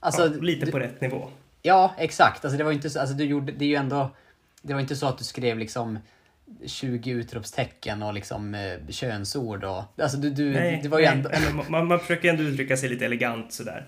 Alltså, 0.00 0.22
ja, 0.22 0.40
lite 0.40 0.72
på 0.72 0.78
rätt 0.78 1.00
nivå. 1.00 1.28
Ja, 1.62 1.94
exakt. 1.98 2.44
Alltså 2.44 2.58
det 2.58 2.64
var 2.64 2.72
inte 2.72 2.90
så, 2.90 3.00
alltså 3.00 3.14
du 3.14 3.24
gjorde, 3.24 3.52
det 3.52 3.64
är 3.64 3.68
ju 3.68 3.74
ändå, 3.74 4.10
det 4.62 4.74
var 4.74 4.80
inte 4.80 4.96
så 4.96 5.06
att 5.06 5.18
du 5.18 5.24
skrev 5.24 5.58
liksom 5.58 5.98
20 6.66 7.10
utropstecken 7.10 8.02
och 8.02 8.14
liksom 8.14 8.54
eh, 8.54 8.88
könsord 8.88 9.64
och, 9.64 9.82
alltså 10.02 10.16
du, 10.16 10.30
du 10.30 10.50
Nej, 10.50 10.80
det 10.82 10.88
var 10.88 10.98
ju 10.98 11.04
nej, 11.04 11.14
ändå, 11.14 11.30
men 11.30 11.64
man, 11.70 11.86
man 11.86 12.00
försöker 12.00 12.30
ändå 12.30 12.42
uttrycka 12.42 12.76
sig 12.76 12.88
lite 12.88 13.04
elegant 13.04 13.52
sådär. 13.52 13.86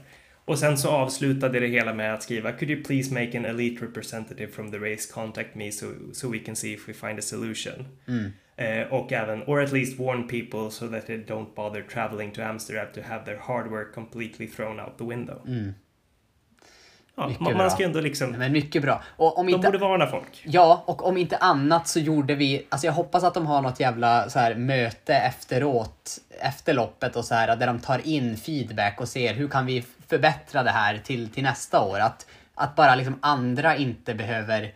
Och 0.49 0.59
sen 0.59 0.78
så 0.78 0.88
avslutade 0.88 1.61
det 1.61 1.66
hela 1.66 1.94
med 1.94 2.14
att 2.14 2.22
skriva 2.22 2.53
Could 2.53 2.70
you 2.70 2.82
please 2.82 3.14
make 3.14 3.38
an 3.38 3.44
elite 3.44 3.84
representative 3.84 4.53
from 4.53 4.70
the 4.70 4.78
race 4.78 5.12
contact 5.12 5.55
me 5.55 5.72
so, 5.72 5.86
so 6.12 6.28
we 6.32 6.38
can 6.38 6.57
see 6.57 6.72
if 6.72 6.88
we 6.88 6.92
find 6.94 7.18
a 7.18 7.22
solution. 7.22 7.86
mm, 8.07 8.32
Eh, 8.57 8.92
och 8.92 9.12
även, 9.12 9.42
or 9.42 9.61
at 9.61 9.72
least 9.72 9.99
warn 10.01 10.28
people 10.28 10.70
so 10.70 10.88
that 10.88 11.07
they 11.07 11.16
don't 11.16 11.55
bother 11.55 11.82
traveling 11.82 12.32
to 12.32 12.42
Amsterdam 12.42 12.86
to 12.94 13.01
have 13.03 13.24
their 13.24 13.38
hard 13.38 13.70
work 13.70 13.94
completely 13.94 14.46
thrown 14.49 14.80
out 14.80 14.99
the 14.99 15.05
window. 15.05 15.40
mm. 15.46 15.72
Ja, 17.19 17.27
Mycket 17.29 17.41
man, 17.41 17.55
bra. 17.57 17.71
ska 17.71 17.85
ändå 17.85 18.01
liksom, 18.01 18.31
Men 18.31 18.53
mycket 18.53 18.83
bra. 18.83 19.03
Och 19.16 19.39
om 19.39 19.47
de 19.47 19.53
inte, 19.53 19.66
borde 19.69 19.79
varna 19.79 20.07
folk. 20.07 20.43
ja, 20.45 20.83
och 20.87 21.07
om 21.07 21.16
inte 21.16 21.37
annat 21.37 21.89
så 21.89 22.01
gjorde 22.01 22.35
vi, 22.35 22.66
alltså 22.69 22.87
jag 22.87 22.93
hoppas 22.95 23.25
att 23.25 23.35
de 23.35 23.47
har 23.47 23.62
något 23.62 23.81
jävla 23.81 24.31
så 24.31 24.39
här 24.39 24.55
möte 24.55 25.14
efteråt, 25.14 26.19
efter 26.41 26.75
loppet 26.75 27.16
och 27.16 27.25
så 27.25 27.35
här, 27.35 27.57
där 27.57 27.66
de 27.66 27.79
tar 27.79 28.07
in 28.07 28.37
feedback 28.37 29.01
och 29.01 29.09
ser 29.09 29.35
hur 29.35 29.49
kan 29.49 29.66
vi 29.66 29.85
förbättra 30.09 30.62
det 30.62 30.71
här 30.71 30.99
till, 31.05 31.29
till 31.29 31.43
nästa 31.43 31.81
år. 31.81 31.99
Att, 32.01 32.27
att 32.55 32.77
bara 32.77 32.95
liksom 32.95 33.19
andra 33.23 33.77
inte 33.77 34.14
behöver 34.14 34.73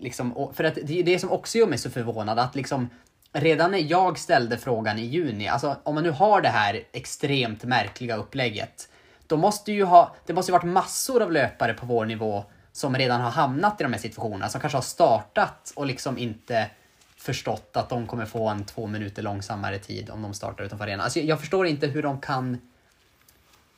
liksom, 0.00 0.52
för 0.54 0.64
att 0.64 0.78
det 0.82 1.00
är 1.00 1.04
det 1.04 1.18
som 1.18 1.32
också 1.32 1.58
gör 1.58 1.66
mig 1.66 1.78
så 1.78 1.90
förvånad 1.90 2.38
att 2.38 2.54
liksom 2.54 2.90
redan 3.32 3.70
när 3.70 3.90
jag 3.90 4.18
ställde 4.18 4.58
frågan 4.58 4.98
i 4.98 5.02
juni, 5.04 5.48
alltså 5.48 5.76
om 5.82 5.94
man 5.94 6.04
nu 6.04 6.10
har 6.10 6.40
det 6.40 6.48
här 6.48 6.82
extremt 6.92 7.64
märkliga 7.64 8.16
upplägget, 8.16 8.88
då 9.28 9.36
måste 9.36 9.72
ju 9.72 9.84
ha, 9.84 10.14
det 10.26 10.32
måste 10.32 10.52
ju 10.52 10.52
varit 10.52 10.72
massor 10.72 11.22
av 11.22 11.32
löpare 11.32 11.74
på 11.74 11.86
vår 11.86 12.06
nivå 12.06 12.44
som 12.72 12.96
redan 12.96 13.20
har 13.20 13.30
hamnat 13.30 13.80
i 13.80 13.84
de 13.84 13.92
här 13.92 14.00
situationerna, 14.00 14.48
som 14.48 14.60
kanske 14.60 14.76
har 14.76 14.82
startat 14.82 15.72
och 15.76 15.86
liksom 15.86 16.18
inte 16.18 16.70
förstått 17.16 17.76
att 17.76 17.88
de 17.88 18.06
kommer 18.06 18.26
få 18.26 18.48
en 18.48 18.64
två 18.64 18.86
minuter 18.86 19.22
långsammare 19.22 19.78
tid 19.78 20.10
om 20.10 20.22
de 20.22 20.34
startar 20.34 20.64
utanför 20.64 20.84
arenan. 20.84 21.04
Alltså 21.04 21.20
jag 21.20 21.40
förstår 21.40 21.66
inte 21.66 21.86
hur 21.86 22.02
de 22.02 22.20
kan 22.20 22.58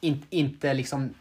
in, 0.01 0.27
inte 0.31 0.75
liksom 0.75 1.15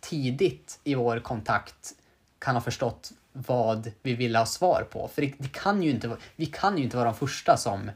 tidigt 0.00 0.80
i 0.84 0.94
vår 0.94 1.20
kontakt 1.20 1.92
kan 2.38 2.54
ha 2.54 2.62
förstått 2.62 3.12
vad 3.32 3.92
vi 4.02 4.14
vill 4.14 4.36
ha 4.36 4.46
svar 4.46 4.86
på. 4.90 5.08
För 5.08 5.22
det, 5.22 5.32
det 5.38 5.52
kan 5.52 5.82
ju 5.82 5.90
inte, 5.90 6.16
vi 6.36 6.46
kan 6.46 6.78
ju 6.78 6.84
inte 6.84 6.96
vara 6.96 7.08
de 7.08 7.14
första 7.14 7.56
som 7.56 7.90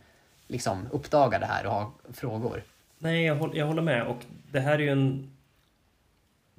liksom 0.47 0.89
uppdagar 0.91 1.41
det 1.41 1.47
här 1.47 1.67
och 1.67 1.73
har 1.73 1.91
frågor. 2.13 2.63
Nej, 2.99 3.25
jag, 3.25 3.37
håller, 3.37 3.57
jag 3.57 3.67
håller 3.67 3.83
med. 3.83 4.07
Och 4.07 4.19
det 4.53 4.61
här 4.61 4.73
är 4.73 4.79
ju 4.79 4.89
en... 4.89 5.31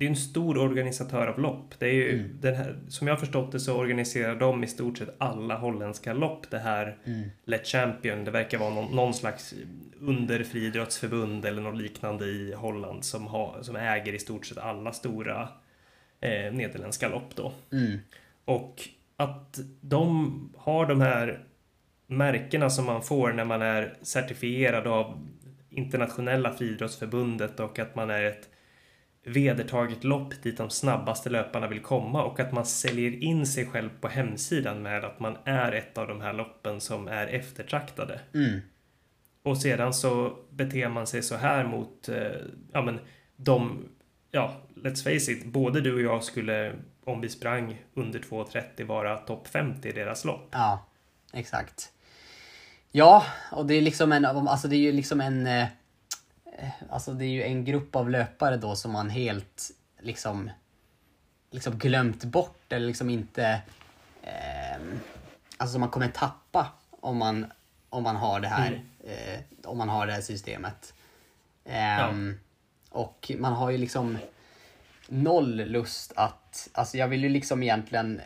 Det 0.02 0.06
är 0.06 0.10
en 0.10 0.16
stor 0.16 0.58
organisatör 0.58 1.28
av 1.28 1.39
lopp. 1.39 1.74
Det 1.80 1.86
är 1.86 1.93
ju, 1.93 2.10
Mm. 2.20 2.38
den 2.41 2.56
här, 2.56 2.76
som 2.88 3.08
jag 3.08 3.16
har 3.16 3.20
förstått 3.20 3.52
det 3.52 3.60
så 3.60 3.78
organiserar 3.78 4.36
de 4.36 4.64
i 4.64 4.68
stort 4.68 4.97
sett 4.97 5.16
alla 5.18 5.58
holländska 5.58 6.14
lopp. 6.14 6.49
Det 6.49 6.60
här 6.60 6.97
Mm. 7.06 7.30
Let 7.45 7.68
Champion, 7.68 8.24
det 8.24 8.32
verkar 8.32 8.58
vara 8.58 8.70
någon, 8.74 8.95
någon 8.95 9.14
slags 9.14 9.54
underfriidrottsförbund 9.99 11.45
eller 11.45 11.62
något 11.62 11.82
liknande 11.82 12.26
i 12.26 12.54
Holland 12.54 13.04
som, 13.04 13.28
har, 13.28 13.62
som 13.62 13.76
äger 13.76 14.14
i 14.14 14.20
stort 14.20 14.45
sett 14.45 14.58
alla 14.58 14.93
stora 14.93 15.49
eh, 16.22 16.54
nederländska 16.54 17.10
lopp 17.10 17.36
då. 17.36 17.52
Mm. 17.72 17.97
Och 18.45 18.82
att 19.16 19.60
de 19.82 20.54
har 20.58 20.86
de 20.86 21.02
här 21.02 21.43
märkena 22.08 22.70
som 22.70 22.86
man 22.86 23.02
får 23.02 23.34
när 23.34 23.45
man 23.45 23.62
är 23.62 23.93
certifierad 24.02 24.88
av 24.88 25.28
internationella 25.70 26.54
friidrottsförbundet 26.54 27.60
och 27.60 27.80
att 27.80 27.95
man 27.95 28.10
är 28.10 28.24
ett 28.24 28.47
vedertaget 29.24 30.03
lopp 30.03 30.43
dit 30.43 30.57
de 30.57 30.69
snabbaste 30.69 31.30
löparna 31.30 31.67
vill 31.67 31.82
komma 31.82 32.24
och 32.24 32.39
att 32.39 32.51
man 32.51 32.65
säljer 32.65 33.24
in 33.24 33.47
sig 33.47 33.65
själv 33.65 33.89
på 34.01 34.07
hemsidan 34.07 34.82
med 34.82 35.05
att 35.05 35.19
man 35.19 35.38
är 35.43 35.72
ett 35.72 35.97
av 35.97 36.07
de 36.07 36.22
här 36.22 36.34
loppen 36.34 36.82
som 36.82 37.07
är 37.07 37.28
eftertraktade. 37.28 38.19
Mm. 38.34 38.59
och 39.43 39.57
sedan 39.57 39.93
så 39.93 40.38
beter 40.49 40.89
man 40.89 41.07
sig 41.07 41.24
så 41.24 41.36
här 41.36 41.65
mot, 41.65 42.09
eh, 42.09 42.32
ja 42.72 42.82
men 42.82 42.99
de, 43.36 43.86
ja, 44.32 44.53
let's 44.76 45.03
face 45.03 45.32
it, 45.32 45.45
både 45.45 45.82
du 45.82 45.93
och 45.93 46.01
jag 46.01 46.24
skulle 46.24 46.76
om 47.03 47.22
vi 47.22 47.30
sprang 47.30 47.82
under 47.93 48.19
2.30 48.19 48.86
vara 48.86 49.17
topp 49.17 49.47
50 49.47 49.89
i 49.89 49.91
deras 49.91 50.26
lopp. 50.26 50.49
Ja, 50.51 50.86
exakt. 51.34 51.91
Ja, 52.91 53.26
och 53.51 53.65
det 53.65 53.74
är 53.74 53.82
liksom 53.82 54.11
en, 54.11 54.26
alltså 54.26 54.67
det 54.67 54.76
är 54.76 54.80
ju 54.80 54.91
liksom 54.91 55.22
en, 55.22 55.47
eh, 55.47 55.67
alltså 56.89 57.14
det 57.14 57.26
är 57.26 57.30
ju 57.30 57.43
en 57.43 57.66
grupp 57.66 57.95
av 57.95 58.10
löpare 58.10 58.58
då 58.58 58.76
som 58.76 58.91
man 58.91 59.10
helt 59.10 59.72
liksom, 59.99 60.49
liksom 61.52 61.78
glömt 61.78 62.24
bort 62.24 62.74
eller 62.74 62.88
liksom 62.88 63.10
inte, 63.10 63.62
eh, 64.24 64.82
alltså 65.58 65.72
som 65.72 65.82
man 65.82 65.89
kommer 65.89 66.08
tappa 66.08 66.68
om 66.89 67.18
man, 67.18 67.52
om 67.89 68.04
man 68.04 68.16
har 68.16 68.39
det 68.39 68.47
här, 68.47 68.68
mm. 68.68 68.84
eh, 69.34 69.39
om 69.64 69.78
man 69.78 69.89
har 69.89 70.08
det 70.08 70.14
här 70.14 70.22
systemet. 70.22 70.93
Eh, 71.66 71.99
ja. 71.99 72.14
Och 72.89 73.32
man 73.38 73.54
har 73.54 73.70
ju 73.70 73.78
liksom 73.78 74.18
noll 75.08 75.56
lust 75.56 76.14
att, 76.16 76.70
alltså 76.74 76.97
jag 76.97 77.08
vill 77.08 77.24
ju 77.24 77.30
liksom 77.30 77.64
egentligen 77.64 78.22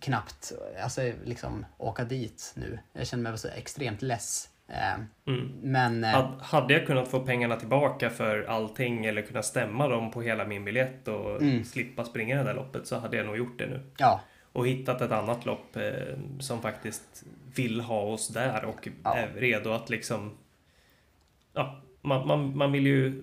knappt 0.00 0.52
alltså, 0.82 1.12
liksom, 1.24 1.66
åka 1.78 2.04
dit 2.04 2.52
nu. 2.56 2.78
Jag 2.92 3.06
känner 3.06 3.30
mig 3.30 3.38
så 3.38 3.48
extremt 3.48 4.02
less. 4.02 4.48
Eh, 4.68 4.94
mm. 5.26 5.52
Men... 5.62 6.04
Eh, 6.04 6.30
hade 6.40 6.74
jag 6.74 6.86
kunnat 6.86 7.08
få 7.08 7.20
pengarna 7.20 7.56
tillbaka 7.56 8.10
för 8.10 8.44
allting 8.44 9.04
eller 9.04 9.22
kunna 9.22 9.42
stämma 9.42 9.88
dem 9.88 10.10
på 10.10 10.22
hela 10.22 10.44
min 10.44 10.64
biljett 10.64 11.08
och 11.08 11.42
mm. 11.42 11.64
slippa 11.64 12.04
springa 12.04 12.36
det 12.36 12.42
där 12.42 12.54
loppet 12.54 12.86
så 12.86 12.98
hade 12.98 13.16
jag 13.16 13.26
nog 13.26 13.36
gjort 13.36 13.58
det 13.58 13.66
nu. 13.66 13.80
Ja. 13.98 14.20
Och 14.52 14.66
hittat 14.66 15.00
ett 15.00 15.12
annat 15.12 15.46
lopp 15.46 15.76
eh, 15.76 16.18
som 16.40 16.62
faktiskt 16.62 17.24
vill 17.54 17.80
ha 17.80 18.00
oss 18.00 18.28
där 18.28 18.64
och 18.64 18.88
ja. 19.04 19.14
är 19.14 19.28
redo 19.36 19.70
att 19.70 19.90
liksom... 19.90 20.36
Ja, 21.52 21.80
man, 22.02 22.26
man, 22.26 22.56
man 22.56 22.72
vill 22.72 22.86
ju 22.86 23.22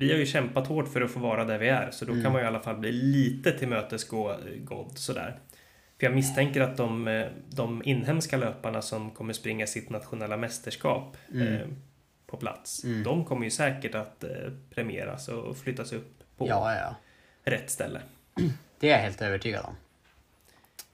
vi 0.00 0.12
har 0.12 0.18
ju 0.18 0.26
kämpat 0.26 0.66
hårt 0.66 0.88
för 0.88 1.00
att 1.00 1.10
få 1.10 1.20
vara 1.20 1.44
där 1.44 1.58
vi 1.58 1.68
är, 1.68 1.90
så 1.90 2.04
då 2.04 2.12
mm. 2.12 2.24
kan 2.24 2.32
man 2.32 2.42
i 2.42 2.44
alla 2.44 2.60
fall 2.60 2.76
bli 2.76 2.92
lite 2.92 3.52
tillmötesgådd 3.52 4.92
sådär. 4.94 5.38
För 6.00 6.06
jag 6.06 6.14
misstänker 6.14 6.60
att 6.60 6.76
de, 6.76 7.08
eh, 7.08 7.26
de 7.50 7.82
inhemska 7.84 8.36
löparna 8.36 8.82
som 8.82 9.10
kommer 9.10 9.32
springa 9.32 9.66
sitt 9.66 9.90
nationella 9.90 10.36
mästerskap 10.36 11.16
mm. 11.32 11.54
eh, 11.54 11.68
på 12.26 12.36
plats, 12.36 12.84
mm. 12.84 13.02
de 13.02 13.24
kommer 13.24 13.44
ju 13.44 13.50
säkert 13.50 13.94
att 13.94 14.24
eh, 14.24 14.30
premieras 14.74 15.28
och 15.28 15.56
flyttas 15.56 15.92
upp 15.92 16.18
på 16.36 16.48
ja, 16.48 16.74
ja. 16.74 16.96
rätt 17.44 17.70
ställe. 17.70 18.00
Det 18.80 18.90
är 18.90 18.92
jag 18.92 18.98
helt 18.98 19.22
övertygad 19.22 19.64
om. 19.64 19.74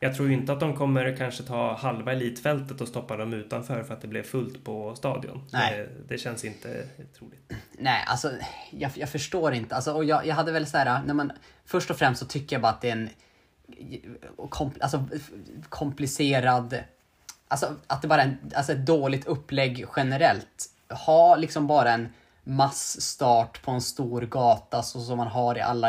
Jag 0.00 0.14
tror 0.14 0.28
ju 0.28 0.34
inte 0.34 0.52
att 0.52 0.61
de 0.61 0.76
kommer 0.76 1.16
kanske 1.16 1.42
ta 1.42 1.74
halva 1.74 2.12
elitfältet 2.12 2.80
och 2.80 2.88
stoppa 2.88 3.16
dem 3.16 3.32
utanför 3.32 3.82
för 3.82 3.94
att 3.94 4.00
det 4.00 4.09
blev 4.09 4.22
fullt 4.22 4.64
på 4.64 4.94
stadion. 4.94 5.48
Nej. 5.52 5.76
Det, 5.76 5.88
det 6.09 6.18
känns 6.18 6.44
inte 6.44 6.88
troligt. 7.18 7.52
Nej, 7.78 8.04
alltså 8.07 8.32
jag, 8.70 8.90
jag 8.94 9.09
förstår 9.09 9.54
inte. 9.54 9.74
Alltså, 9.74 9.92
och 9.92 10.04
jag, 10.04 10.26
jag 10.26 10.34
hade 10.34 10.52
väl 10.52 10.66
så 10.66 10.78
här, 10.78 11.02
när 11.02 11.14
man, 11.14 11.32
först 11.64 11.90
och 11.90 11.96
främst 11.96 12.20
så 12.20 12.26
tycker 12.26 12.57
jag 12.57 12.62
bara 12.62 12.72
att 12.72 12.80
det 12.80 12.88
är 12.88 12.92
en 12.92 13.09
kom, 14.48 14.70
alltså, 14.80 15.04
komplicerad, 15.68 16.78
alltså 17.48 17.74
att 17.86 18.02
det 18.02 18.08
bara 18.08 18.22
är 18.22 18.26
en, 18.26 18.52
alltså 18.54 18.72
ett 18.72 18.86
dåligt 18.86 19.26
upplägg 19.26 19.86
generellt. 19.96 20.70
Ha 21.06 21.36
liksom 21.36 21.66
bara 21.66 21.92
en 21.92 22.08
massstart 22.44 23.62
på 23.62 23.70
en 23.70 23.80
stor 23.80 24.22
gata 24.22 24.82
så 24.82 25.00
som 25.00 25.16
man 25.16 25.26
har 25.26 25.58
i 25.58 25.60
alla 25.60 25.88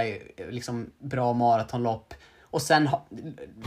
liksom, 0.49 0.91
bra 0.99 1.33
maratonlopp 1.33 2.13
och 2.41 2.61
sen 2.61 2.87
ha, 2.87 3.05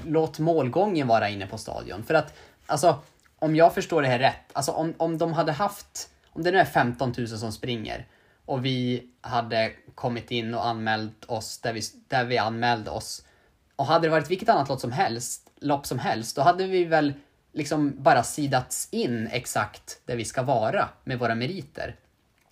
låt 0.06 0.38
målgången 0.38 1.08
vara 1.08 1.28
inne 1.28 1.46
på 1.46 1.58
stadion. 1.58 2.02
För 2.02 2.14
att, 2.14 2.38
alltså, 2.66 2.98
om 3.38 3.56
jag 3.56 3.74
förstår 3.74 4.02
det 4.02 4.08
här 4.08 4.18
rätt, 4.18 4.50
alltså 4.52 4.72
om, 4.72 4.94
om 4.96 5.18
de 5.18 5.32
hade 5.32 5.52
haft, 5.52 6.11
om 6.30 6.42
det 6.42 6.50
nu 6.50 6.58
är 6.58 6.64
15 6.64 7.14
000 7.18 7.28
som 7.28 7.52
springer 7.52 8.06
och 8.44 8.64
vi 8.64 9.08
hade 9.20 9.72
kommit 9.94 10.30
in 10.30 10.54
och 10.54 10.66
anmält 10.66 11.24
oss 11.24 11.58
där 11.58 11.72
vi, 11.72 11.80
där 12.08 12.24
vi 12.24 12.38
anmälde 12.38 12.90
oss. 12.90 13.24
Och 13.81 13.87
hade 13.87 14.07
det 14.07 14.11
varit 14.11 14.31
vilket 14.31 14.49
annat 14.49 14.68
lopp 14.68 14.81
som 14.81 14.93
helst, 14.93 15.51
lopp 15.61 15.87
som 15.87 15.99
helst, 15.99 16.37
då 16.37 16.43
hade 16.43 16.66
vi 16.66 16.85
väl 16.85 17.12
liksom 17.53 18.03
bara 18.03 18.22
sidats 18.22 18.89
in 18.91 19.28
exakt 19.33 20.01
där 20.05 20.16
vi 20.16 20.24
ska 20.24 20.43
vara 20.43 20.89
med 21.05 21.18
våra 21.18 21.35
meriter. 21.35 21.97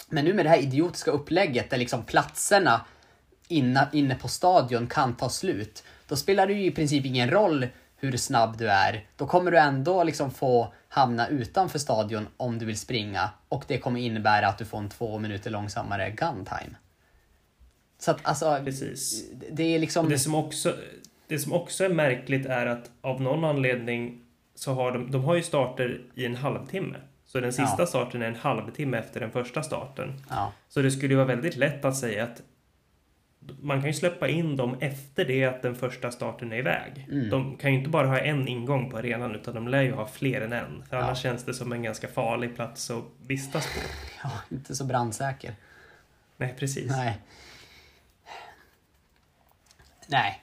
Men 0.09 0.24
nu 0.24 0.35
med 0.35 0.45
det 0.45 0.49
här 0.49 0.62
idiotiska 0.62 1.11
upplägget 1.11 1.70
där 1.70 1.79
liksom 1.79 2.05
platserna 2.05 2.85
inne, 3.49 3.89
inne 3.93 4.14
på 4.14 4.29
stadion 4.29 4.87
kan 4.87 5.16
ta 5.16 5.29
slut, 5.29 5.85
då 6.07 6.16
spelar 6.16 6.47
det 6.47 6.53
ju 6.53 6.66
i 6.66 6.70
princip 6.70 7.07
ingen 7.07 7.31
roll 7.31 7.66
hur 7.97 8.16
snabb 8.16 8.59
du 8.59 8.70
är. 8.70 9.07
Då 9.16 9.26
kommer 9.26 9.51
du 9.51 9.59
ändå 9.59 10.05
liksom 10.05 10.31
få 10.31 10.72
hamna 10.89 11.29
utanför 11.29 11.79
stadion 11.79 12.29
om 12.37 12.59
du 12.59 12.66
vill 12.66 12.79
springa 12.79 13.31
och 13.49 13.64
det 13.66 13.79
kommer 13.79 14.01
innebära 14.01 14.49
att 14.49 14.59
du 14.59 14.64
får 14.64 14.79
en 14.79 14.89
två 14.89 15.18
minuter 15.18 15.51
långsammare 15.51 16.11
gun 16.11 16.45
time. 16.45 16.76
Så 17.99 18.11
att 18.11 18.18
alltså, 18.22 18.61
Precis. 18.64 19.24
det 19.51 19.74
är 19.74 19.79
liksom... 19.79 20.09
Det 20.09 20.18
som, 20.18 20.35
också, 20.35 20.76
det 21.29 21.39
som 21.39 21.53
också 21.53 21.85
är 21.85 21.89
märkligt 21.89 22.47
är 22.47 22.66
att 22.66 22.91
av 23.01 23.22
någon 23.22 23.45
anledning 23.45 24.20
så 24.55 24.74
har 24.74 24.93
de, 24.93 25.11
de 25.11 25.24
har 25.24 25.35
ju 25.35 25.43
starter 25.43 26.01
i 26.14 26.26
en 26.26 26.37
halvtimme. 26.37 26.97
Så 27.24 27.41
den 27.41 27.53
sista 27.53 27.83
ja. 27.83 27.87
starten 27.87 28.22
är 28.22 28.26
en 28.26 28.37
halvtimme 28.37 28.99
efter 28.99 29.20
den 29.20 29.31
första 29.31 29.62
starten. 29.62 30.22
Ja. 30.31 30.53
Så 30.68 30.83
det 30.83 30.91
skulle 30.91 31.12
ju 31.12 31.16
vara 31.16 31.26
väldigt 31.26 31.57
lätt 31.57 31.85
att 31.85 31.97
säga 31.97 32.24
att 32.24 32.43
man 33.61 33.81
kan 33.81 33.87
ju 33.87 33.95
släppa 33.95 34.29
in 34.29 34.57
dem 34.57 34.76
efter 34.81 35.24
det 35.24 35.45
att 35.45 35.62
den 35.62 35.74
första 35.74 36.11
starten 36.11 36.53
är 36.53 36.57
iväg. 36.57 37.07
Mm. 37.11 37.31
De 37.31 37.57
kan 37.57 37.72
ju 37.72 37.79
inte 37.79 37.91
bara 37.91 38.07
ha 38.07 38.18
en 38.18 38.49
ingång 38.49 38.91
på 38.91 38.99
arenan 38.99 39.35
utan 39.35 39.55
de 39.55 39.68
lär 39.68 39.83
ju 39.83 39.93
ha 39.93 40.07
fler 40.07 40.41
än 40.41 40.53
en. 40.53 40.85
För 40.89 40.97
ja. 40.97 41.03
annars 41.03 41.22
känns 41.22 41.45
det 41.45 41.55
som 41.55 41.72
en 41.72 41.83
ganska 41.83 42.09
farlig 42.09 42.57
plats 42.57 42.91
att 42.91 43.05
vistas 43.26 43.66
på. 43.66 43.81
Ja, 44.22 44.31
inte 44.51 44.74
så 44.74 44.85
brandsäker. 44.85 45.55
Nej, 46.37 46.55
precis. 46.59 46.91
Nej. 46.91 47.18
Nej, 50.07 50.43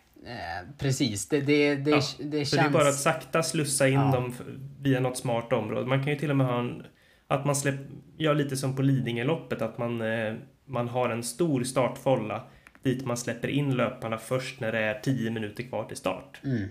precis. 0.78 1.30
Det, 1.30 1.42
det, 1.42 1.76
det, 1.76 1.92
ja. 1.92 2.02
det 2.20 2.46
känns... 2.46 2.52
Det 2.52 2.60
är 2.60 2.70
bara 2.70 2.90
att 2.90 3.00
sakta 3.00 3.44
slussa 3.44 3.88
in 3.88 3.94
ja. 3.94 4.12
dem 4.12 4.34
via 4.82 5.00
något 5.00 5.18
smart 5.18 5.54
område. 5.54 5.88
Man 5.88 6.04
kan 6.04 6.14
ju 6.14 6.20
till 6.20 6.30
och 6.30 6.38
med 6.38 6.48
ha 6.48 6.60
en... 6.60 6.84
Att 7.28 7.46
man 7.46 7.56
släpper... 7.56 7.86
Gör 8.18 8.36
lite 8.36 8.58
som 8.58 8.76
på 8.76 8.82
Lidingöloppet, 8.82 9.62
att 9.62 9.78
man, 9.78 10.02
eh, 10.02 10.34
man 10.66 10.88
har 10.88 11.10
en 11.10 11.24
stor 11.24 11.64
startfolla 11.64 12.44
dit 12.86 13.06
man 13.06 13.18
släpper 13.18 13.48
in 13.48 13.76
löparna 13.76 14.18
först 14.18 14.60
när 14.60 14.72
det 14.72 14.80
är 14.80 15.00
10 15.00 15.32
minuter 15.32 15.64
kvar 15.64 15.84
till 15.84 15.98
start. 15.98 16.42
Mm. 16.44 16.68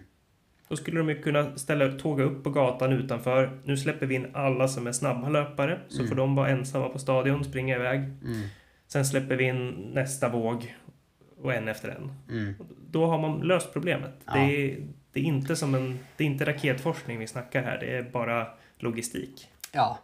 Då 0.68 0.76
skulle 0.76 0.98
de 0.98 1.08
ju 1.08 1.22
kunna 1.22 1.56
ställa, 1.56 1.92
tåga 1.92 2.24
upp 2.24 2.44
på 2.44 2.50
gatan 2.50 2.92
utanför. 2.92 3.58
Nu 3.64 3.76
släpper 3.76 4.06
vi 4.06 4.14
in 4.14 4.26
alla 4.32 4.68
som 4.68 4.86
är 4.86 4.92
snabba 4.92 5.28
löpare, 5.28 5.80
så 5.88 5.98
mm. 5.98 6.08
får 6.08 6.16
de 6.16 6.34
vara 6.34 6.48
ensamma 6.48 6.88
på 6.88 6.98
stadion, 6.98 7.44
springa 7.44 7.76
iväg. 7.76 8.00
Mm. 8.00 8.42
Sen 8.86 9.04
släpper 9.04 9.36
vi 9.36 9.44
in 9.44 9.68
nästa 9.94 10.28
våg 10.28 10.74
och 11.44 11.54
en 11.54 11.68
efter 11.68 11.88
en. 11.88 12.12
Mm. 12.30 12.54
Då 12.90 13.06
har 13.06 13.18
man 13.18 13.40
löst 13.40 13.72
problemet. 13.72 14.14
Ja. 14.24 14.32
Det, 14.32 14.40
är, 14.40 14.86
det, 15.12 15.20
är, 15.20 15.24
inte 15.24 15.56
som 15.56 15.74
en, 15.74 15.98
det 16.16 16.24
är 16.24 16.28
inte 16.28 16.44
raketforskning 16.44 17.18
vi 17.18 17.26
snackar 17.26 17.62
här, 17.62 17.78
det 17.78 17.96
är 17.96 18.02
bara 18.02 18.46
logistik. 18.78 19.48
Ja. 19.72 19.98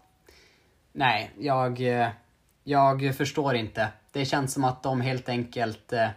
Nej, 0.92 1.30
jag, 1.38 1.80
jag 2.64 3.16
förstår 3.16 3.54
inte 3.54 3.88
det 4.12 4.24
känns 4.24 4.52
som 4.52 4.64
att 4.64 4.82
de 4.82 5.00
helt 5.00 5.28
enkelt... 5.28 5.92
Eh, 5.92 6.08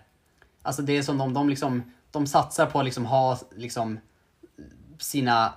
alltså 0.61 0.81
det 0.81 0.97
är 0.97 1.01
som 1.01 1.17
de, 1.17 1.33
de 1.33 1.49
liksom... 1.49 1.93
De 2.11 2.27
satsar 2.27 2.65
på 2.65 2.79
att 2.79 2.85
liksom 2.85 3.05
ha 3.05 3.39
liksom 3.55 3.99
sina 4.99 5.53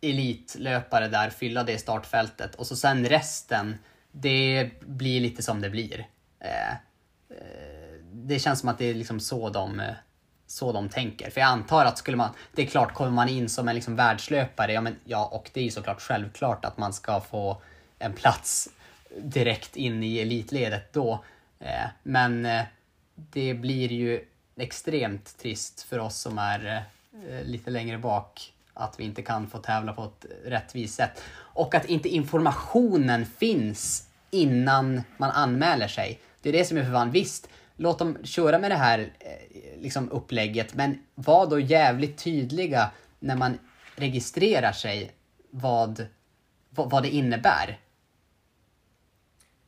elitlöpare 0.00 1.08
där, 1.08 1.30
fylla 1.30 1.62
det 1.62 1.78
startfältet 1.78 2.54
och 2.54 2.66
så 2.66 2.76
sen 2.76 3.06
resten, 3.06 3.78
det 4.12 4.70
blir 4.80 5.20
lite 5.20 5.42
som 5.42 5.60
det 5.60 5.70
blir. 5.70 6.06
Eh, 6.38 6.70
eh, 7.30 7.69
det 8.12 8.38
känns 8.38 8.60
som 8.60 8.68
att 8.68 8.78
det 8.78 8.84
är 8.84 8.94
liksom 8.94 9.20
så 9.20 9.50
de, 9.50 9.80
eh, 9.80 9.94
så 10.46 10.72
de 10.72 10.88
tänker. 10.88 11.30
För 11.30 11.40
jag 11.40 11.48
antar 11.48 11.84
att 11.84 11.98
skulle 11.98 12.16
man, 12.16 12.30
det 12.52 12.62
är 12.62 12.66
klart, 12.66 12.94
kommer 12.94 13.10
man 13.10 13.28
in 13.28 13.48
som 13.48 13.68
en 13.68 13.74
liksom 13.74 13.96
världslöpare, 13.96 14.72
ja, 14.72 14.80
men, 14.80 14.96
ja 15.04 15.28
och 15.32 15.50
det 15.52 15.60
är 15.60 15.64
ju 15.64 15.70
såklart 15.70 16.00
självklart 16.00 16.64
att 16.64 16.78
man 16.78 16.92
ska 16.92 17.20
få 17.20 17.62
en 17.98 18.12
plats 18.12 18.68
direkt 19.18 19.76
in 19.76 20.02
i 20.02 20.18
elitledet 20.18 20.92
då. 20.92 21.24
Eh, 21.60 21.86
men 22.02 22.46
eh, 22.46 22.62
det 23.14 23.54
blir 23.54 23.92
ju 23.92 24.24
extremt 24.56 25.38
trist 25.38 25.82
för 25.82 25.98
oss 25.98 26.16
som 26.16 26.38
är 26.38 26.84
eh, 27.28 27.44
lite 27.44 27.70
längre 27.70 27.98
bak 27.98 28.52
att 28.74 29.00
vi 29.00 29.04
inte 29.04 29.22
kan 29.22 29.46
få 29.46 29.58
tävla 29.58 29.92
på 29.92 30.04
ett 30.04 30.26
rättvist 30.44 30.94
sätt. 30.94 31.22
Och 31.36 31.74
att 31.74 31.84
inte 31.84 32.08
informationen 32.08 33.26
finns 33.26 34.08
innan 34.30 35.02
man 35.16 35.30
anmäler 35.30 35.88
sig. 35.88 36.20
Det 36.42 36.48
är 36.48 36.52
det 36.52 36.64
som 36.64 36.76
är 36.76 36.82
förvånande. 36.82 37.12
Visst, 37.12 37.48
låt 37.80 37.98
dem 37.98 38.18
köra 38.24 38.58
med 38.58 38.70
det 38.70 38.76
här 38.76 39.12
liksom 39.78 40.10
upplägget, 40.10 40.74
men 40.74 40.98
var 41.14 41.50
då 41.50 41.60
jävligt 41.60 42.18
tydliga 42.18 42.90
när 43.18 43.36
man 43.36 43.58
registrerar 43.96 44.72
sig 44.72 45.10
vad, 45.50 46.06
vad, 46.70 47.02
det 47.02 47.08
innebär. 47.08 47.78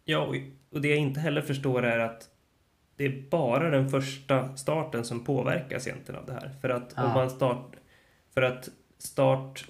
Ja, 0.05 0.35
och 0.71 0.81
det 0.81 0.89
jag 0.89 0.99
inte 0.99 1.21
heller 1.21 1.43
förstår 1.43 1.83
är 1.83 1.99
att 1.99 2.29
det 2.97 3.05
är 3.05 3.31
bara 3.31 3.71
den 3.71 3.89
första 3.91 4.57
starten 4.57 5.05
som 5.05 5.25
påverkas 5.25 5.87
egentligen 5.87 6.21
av 6.21 6.27
det 6.27 6.33
här. 6.33 6.51
För 6.61 6.69
att 6.69 6.93
ja. 6.97 7.05
om 7.05 7.13
man 7.15 7.31
start... 7.31 7.77
För 8.35 8.43
att 8.43 8.69
start... 8.99 9.65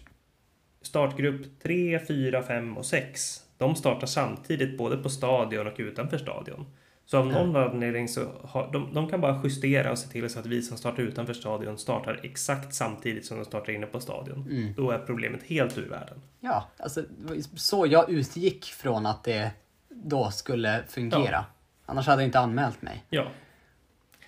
Startgrupp 0.82 1.62
3, 1.62 2.00
4, 2.06 2.42
5 2.42 2.76
och 2.76 2.86
6 2.86 3.46
de 3.58 3.76
startar 3.76 4.06
samtidigt 4.06 4.78
både 4.78 4.96
på 4.96 5.08
stadion 5.08 5.66
och 5.66 5.76
utanför 5.76 6.18
stadion. 6.18 6.66
Så 7.12 7.18
av 7.18 7.26
någon 7.26 7.54
Ja. 7.54 7.70
anledning 7.70 8.08
så 8.08 8.20
har 8.44 8.72
de, 8.72 8.94
de 8.94 9.08
kan 9.08 9.20
bara 9.20 9.40
justera 9.44 9.90
och 9.90 9.98
se 9.98 10.08
till 10.08 10.30
så 10.30 10.38
att 10.38 10.46
vi 10.46 10.62
som 10.62 10.76
startar 10.78 11.02
utanför 11.02 11.34
stadion 11.34 11.78
startar 11.78 12.20
exakt 12.22 12.74
samtidigt 12.74 13.26
som 13.26 13.36
de 13.36 13.44
startar 13.44 13.72
inne 13.72 13.86
på 13.86 14.00
stadion. 14.00 14.46
Mm. 14.50 14.74
Då 14.76 14.90
är 14.90 14.98
problemet 14.98 15.42
helt 15.42 15.78
ur 15.78 15.88
världen. 15.88 16.22
Ja, 16.40 16.70
alltså 16.76 17.02
så 17.56 17.86
jag 17.86 18.10
utgick 18.10 18.64
från 18.64 19.06
att 19.06 19.24
det 19.24 19.50
då 19.88 20.30
skulle 20.30 20.82
fungera. 20.88 21.44
Annars 21.86 22.06
hade 22.06 22.22
jag 22.22 22.28
inte 22.28 22.38
anmält 22.38 22.82
mig. 22.82 23.04
Ja. 23.10 23.24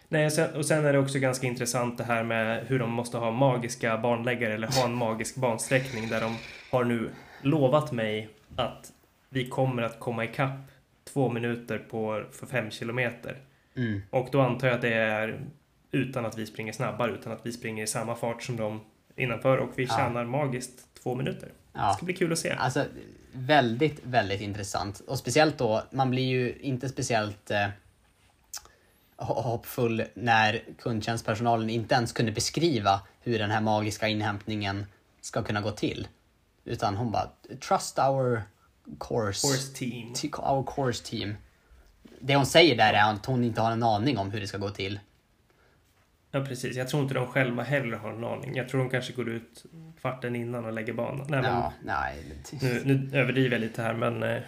Nej, 0.08 0.26
och 0.56 0.66
sen 0.66 0.84
är 0.84 0.92
det 0.92 0.98
också 0.98 1.18
ganska 1.18 1.46
intressant 1.46 1.98
det 1.98 2.04
här 2.04 2.22
med 2.24 2.66
hur 2.66 2.78
de 2.78 2.90
måste 2.90 3.18
ha 3.18 3.30
magiska 3.30 3.98
banläggare 3.98 4.54
eller 4.54 4.68
ha 4.68 4.84
en 4.84 4.94
magisk 5.06 5.36
bansträckning 5.36 6.08
där 6.08 6.20
de 6.20 6.36
har 6.70 6.84
nu 6.84 7.10
lovat 7.42 7.92
mig 7.92 8.28
att 8.56 8.92
vi 9.28 9.48
kommer 9.48 9.82
att 9.82 10.00
komma 10.00 10.24
ikapp 10.24 10.70
två 11.14 11.28
minuter 11.30 11.78
på, 11.78 12.24
för 12.32 12.46
fem 12.46 12.70
kilometer. 12.70 13.36
Mm. 13.76 14.02
Och 14.10 14.28
då 14.32 14.40
antar 14.40 14.66
jag 14.68 14.74
att 14.74 14.82
det 14.82 14.94
är 14.94 15.40
utan 15.90 16.26
att 16.26 16.38
vi 16.38 16.46
springer 16.46 16.72
snabbare, 16.72 17.12
utan 17.12 17.32
att 17.32 17.46
vi 17.46 17.52
springer 17.52 17.84
i 17.84 17.86
samma 17.86 18.14
fart 18.14 18.42
som 18.42 18.56
de 18.56 18.80
innanför 19.16 19.58
och 19.58 19.70
vi 19.76 19.84
Ja. 19.84 19.96
tjänar 19.96 20.24
magiskt 20.24 20.88
två 21.02 21.14
minuter. 21.14 21.46
Det 21.46 21.78
Ja. 21.80 21.92
ska 21.96 22.04
bli 22.04 22.14
kul 22.14 22.32
att 22.32 22.38
se. 22.38 22.50
Alltså, 22.50 22.84
väldigt, 23.32 24.00
väldigt 24.04 24.40
intressant. 24.40 25.00
Och 25.00 25.18
speciellt 25.18 25.58
då, 25.58 25.82
man 25.90 26.10
blir 26.10 26.22
ju 26.24 26.58
inte 26.60 26.88
speciellt 26.88 27.50
eh, 27.50 27.66
ho- 29.16 29.42
hoppfull 29.42 30.04
när 30.14 30.62
kundtjänstpersonalen 30.78 31.70
inte 31.70 31.94
ens 31.94 32.12
kunde 32.12 32.32
beskriva 32.32 33.00
hur 33.20 33.38
den 33.38 33.50
här 33.50 33.60
magiska 33.60 34.08
inhämtningen 34.08 34.86
ska 35.20 35.42
kunna 35.42 35.60
gå 35.60 35.70
till. 35.70 36.08
Utan 36.64 36.96
hon 36.96 37.10
bara, 37.10 37.30
trust 37.68 37.98
our 37.98 38.42
course, 38.98 39.46
Horse 39.46 39.74
team. 39.74 40.14
our 40.38 40.64
course 40.74 41.04
team. 41.04 41.34
Det 42.20 42.36
hon 42.36 42.46
säger 42.46 42.76
där 42.76 42.92
är 42.92 43.12
att 43.12 43.26
hon 43.26 43.44
inte 43.44 43.60
har 43.60 43.72
en 43.72 43.82
aning 43.82 44.18
om 44.18 44.30
hur 44.30 44.40
det 44.40 44.46
ska 44.46 44.58
gå 44.58 44.70
till. 44.70 45.00
Ja, 46.30 46.44
precis. 46.44 46.76
Jag 46.76 46.88
tror 46.88 47.02
inte 47.02 47.14
de 47.14 47.26
själva 47.26 47.62
heller 47.62 47.96
har 47.96 48.12
en 48.12 48.24
aning. 48.24 48.56
Jag 48.56 48.68
tror 48.68 48.80
de 48.80 48.90
kanske 48.90 49.12
går 49.12 49.28
ut 49.28 49.64
kvarten 50.00 50.36
innan 50.36 50.64
och 50.64 50.72
lägger 50.72 50.92
banan. 50.92 51.26
Nej, 51.28 51.42
men 51.42 51.50
Ja, 51.52 51.72
nej. 51.84 52.22
Nu, 52.62 52.82
nu 52.84 53.18
överdriver 53.18 53.50
jag 53.52 53.60
lite 53.60 53.82
här, 53.82 53.94
men 53.94 54.22
eh, 54.22 54.42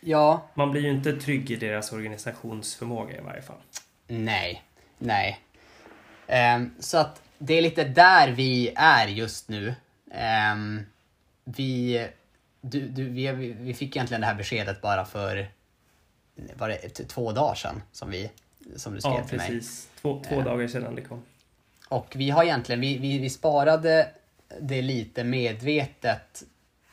Ja, 0.00 0.48
man 0.54 0.70
blir 0.70 0.82
ju 0.82 0.90
inte 0.90 1.12
trygg 1.12 1.50
i 1.50 1.56
deras 1.56 1.92
organisationsförmåga 1.92 3.16
i 3.18 3.20
varje 3.20 3.42
fall. 3.42 3.56
Nej, 4.06 4.62
nej. 4.98 5.40
Ehm, 6.26 6.70
så 6.78 6.98
att 6.98 7.22
det 7.38 7.54
är 7.54 7.62
lite 7.62 7.84
där 7.84 8.28
vi 8.32 8.72
är 8.76 9.06
just 9.06 9.48
nu. 9.48 9.74
Ehm, 10.10 10.80
vi, 11.44 12.08
du, 12.60 12.88
du, 12.88 13.04
vi, 13.08 13.32
vi 13.60 13.74
fick 13.74 13.96
egentligen 13.96 14.20
det 14.20 14.26
här 14.26 14.34
beskedet 14.34 14.80
bara 14.80 15.04
för 15.04 15.48
var 16.54 16.68
det 16.68 16.78
två 17.08 17.32
dagar 17.32 17.54
sedan 17.54 17.82
som, 17.92 18.10
vi, 18.10 18.30
som 18.76 18.94
du 18.94 19.00
skrev 19.00 19.14
Ja, 19.14 19.24
till 19.24 19.38
mig. 19.38 19.48
precis. 19.50 19.88
Två, 20.00 20.22
två 20.28 20.34
Eh. 20.38 20.44
dagar 20.44 20.68
sedan 20.68 20.94
det 20.94 21.02
kom. 21.02 21.22
Och 21.88 22.12
vi 22.16 22.30
har 22.30 22.44
egentligen, 22.44 22.80
vi, 22.80 22.98
vi, 22.98 23.18
vi 23.18 23.30
sparade 23.30 24.10
det 24.60 24.82
lite 24.82 25.24
medvetet 25.24 26.42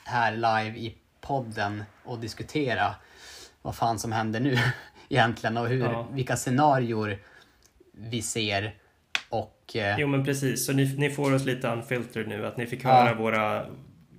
här 0.03 0.32
live 0.36 0.78
i 0.80 0.95
podden 1.22 1.84
och 2.03 2.20
diskutera 2.20 2.95
vad 3.61 3.76
fan 3.76 3.99
som 3.99 4.11
händer 4.11 4.39
nu 4.39 4.57
egentligen 5.09 5.57
och 5.57 5.68
hur, 5.68 5.80
Ja. 5.80 6.07
vilka 6.11 6.36
scenarior 6.38 7.18
vi 7.91 8.22
ser 8.22 8.76
och 9.30 9.76
eh, 9.76 9.95
Jo, 9.99 10.07
men 10.07 10.26
precis. 10.26 10.66
Så 10.66 10.74
ni, 10.74 10.95
ni 10.97 11.09
får 11.09 11.34
oss 11.34 11.45
lite 11.45 11.68
unfiltered 11.68 12.28
nu. 12.28 12.45
Att 12.45 12.57
ni 12.57 12.66
fick 12.68 12.84
Ja. 12.84 12.89
höra 12.89 13.13
våra... 13.13 13.66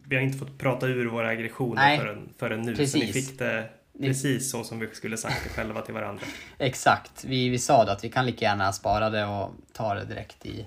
Vi 0.09 0.17
har 0.17 0.23
inte 0.23 0.39
fått 0.39 0.59
prata 0.59 0.87
ur 0.87 1.07
våra 1.07 1.29
aggressioner 1.29 1.83
Nej. 1.83 1.99
förrän, 1.99 2.35
förrän 2.39 2.63
nu. 2.63 2.75
Så 2.87 2.99
ni 2.99 3.07
Precis. 3.07 3.29
fick 3.29 3.39
det 3.39 3.69
precis 4.01 4.51
så 4.51 4.65
som 4.65 4.79
vi 4.79 4.89
skulle 4.95 5.17
sagt 5.17 5.45
det 5.45 5.51
själva 5.51 5.83
till 5.83 5.95
varandra. 5.95 6.23
exakt, 6.59 7.25
vi, 7.25 7.49
vi 7.49 7.59
sa 7.59 7.85
då 7.85 7.93
att 7.93 8.05
vi 8.05 8.09
kan 8.11 8.27
lika 8.27 8.45
gärna 8.45 8.73
spara 8.73 9.11
det 9.11 9.25
och 9.27 9.51
ta 9.73 9.95
det 9.95 10.05
direkt 10.05 10.47
i, 10.47 10.67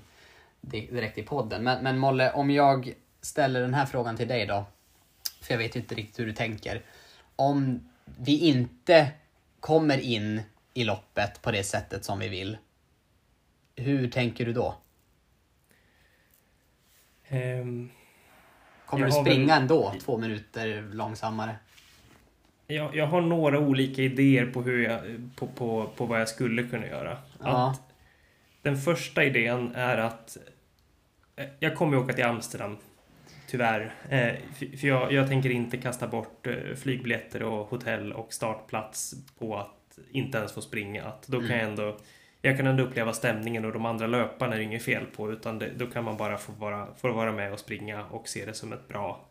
di- 0.60 0.86
direkt 0.92 1.18
i 1.18 1.22
podden. 1.22 1.62
Men, 1.64 1.84
men 1.84 1.98
Molle, 1.98 2.32
om 2.32 2.50
jag 2.50 2.92
ställer 3.20 3.60
den 3.60 3.74
här 3.74 3.86
frågan 3.86 4.16
till 4.16 4.28
dig 4.28 4.46
då, 4.46 4.64
för 5.42 5.54
jag 5.54 5.58
vet 5.58 5.76
inte 5.76 5.94
riktigt 5.94 6.18
hur 6.18 6.26
du 6.26 6.32
tänker. 6.32 6.82
Om 7.36 7.88
vi 8.18 8.38
inte 8.38 9.08
kommer 9.60 9.98
in 9.98 10.42
i 10.74 10.84
loppet 10.84 11.42
på 11.42 11.50
det 11.50 11.64
sättet 11.64 12.04
som 12.04 12.18
vi 12.18 12.28
vill, 12.28 12.58
hur 13.76 14.08
tänker 14.10 14.44
du 14.46 14.52
då? 14.52 14.74
Ehm, 17.28 17.90
Kommer 18.90 19.06
Jag 19.06 19.24
du 19.24 19.30
springa 19.30 19.46
väl- 19.54 19.62
ändå 19.62 19.94
två 20.04 20.18
minuter 20.18 20.82
långsammare? 20.92 21.54
jag, 22.66 22.96
jag 22.96 23.06
har 23.06 23.20
några 23.20 23.58
olika 23.58 24.02
idéer 24.02 24.46
på, 24.46 24.62
hur 24.62 24.82
jag, 24.84 25.00
på, 25.36 25.46
på, 25.46 25.90
på 25.96 26.06
vad 26.06 26.20
jag 26.20 26.28
skulle 26.28 26.62
kunna 26.62 26.86
göra. 26.86 27.18
Ja. 27.42 27.70
Att 27.70 27.82
den 28.62 28.76
första 28.76 29.24
idén 29.24 29.74
är 29.74 29.98
att 29.98 30.36
eh, 31.36 31.46
jag 31.58 31.76
kommer 31.76 31.96
åka 31.96 32.12
till 32.12 32.24
Amsterdam, 32.24 32.76
tyvärr. 33.48 33.94
Eh, 34.08 34.34
för 34.58 34.76
för 34.76 34.86
jag, 34.88 35.12
jag 35.12 35.28
tänker 35.28 35.50
inte 35.50 35.76
kasta 35.76 36.06
bort 36.08 36.46
eh, 36.46 36.54
flygbiljetter 36.76 37.42
och 37.42 37.66
hotell 37.66 38.12
och 38.12 38.32
startplats 38.32 39.14
på 39.38 39.56
att 39.56 39.98
inte 40.10 40.38
ens 40.38 40.52
få 40.52 40.60
springa. 40.60 41.04
Att 41.04 41.26
då 41.26 41.38
kan 41.38 41.46
Mm. 41.46 41.58
jag 41.60 41.68
ändå 41.68 41.96
jag 42.42 42.56
kan 42.56 42.66
ändå 42.66 42.82
uppleva 42.82 43.12
stämningen 43.12 43.64
och 43.64 43.72
de 43.72 43.86
andra 43.86 44.06
löparna 44.06 44.54
är 44.54 44.58
det 44.58 44.64
inget 44.64 44.82
fel 44.82 45.06
på 45.16 45.32
utan 45.32 45.58
det, 45.58 45.70
då 45.76 45.86
kan 45.86 46.04
man 46.04 46.16
bara 46.16 46.38
få 46.38 46.52
vara, 46.52 46.94
få 46.94 47.12
vara 47.12 47.32
med 47.32 47.52
och 47.52 47.58
springa 47.58 48.04
och 48.04 48.28
se 48.28 48.44
det 48.46 48.54
som 48.54 48.72
ett 48.72 48.88
bra, 48.88 49.28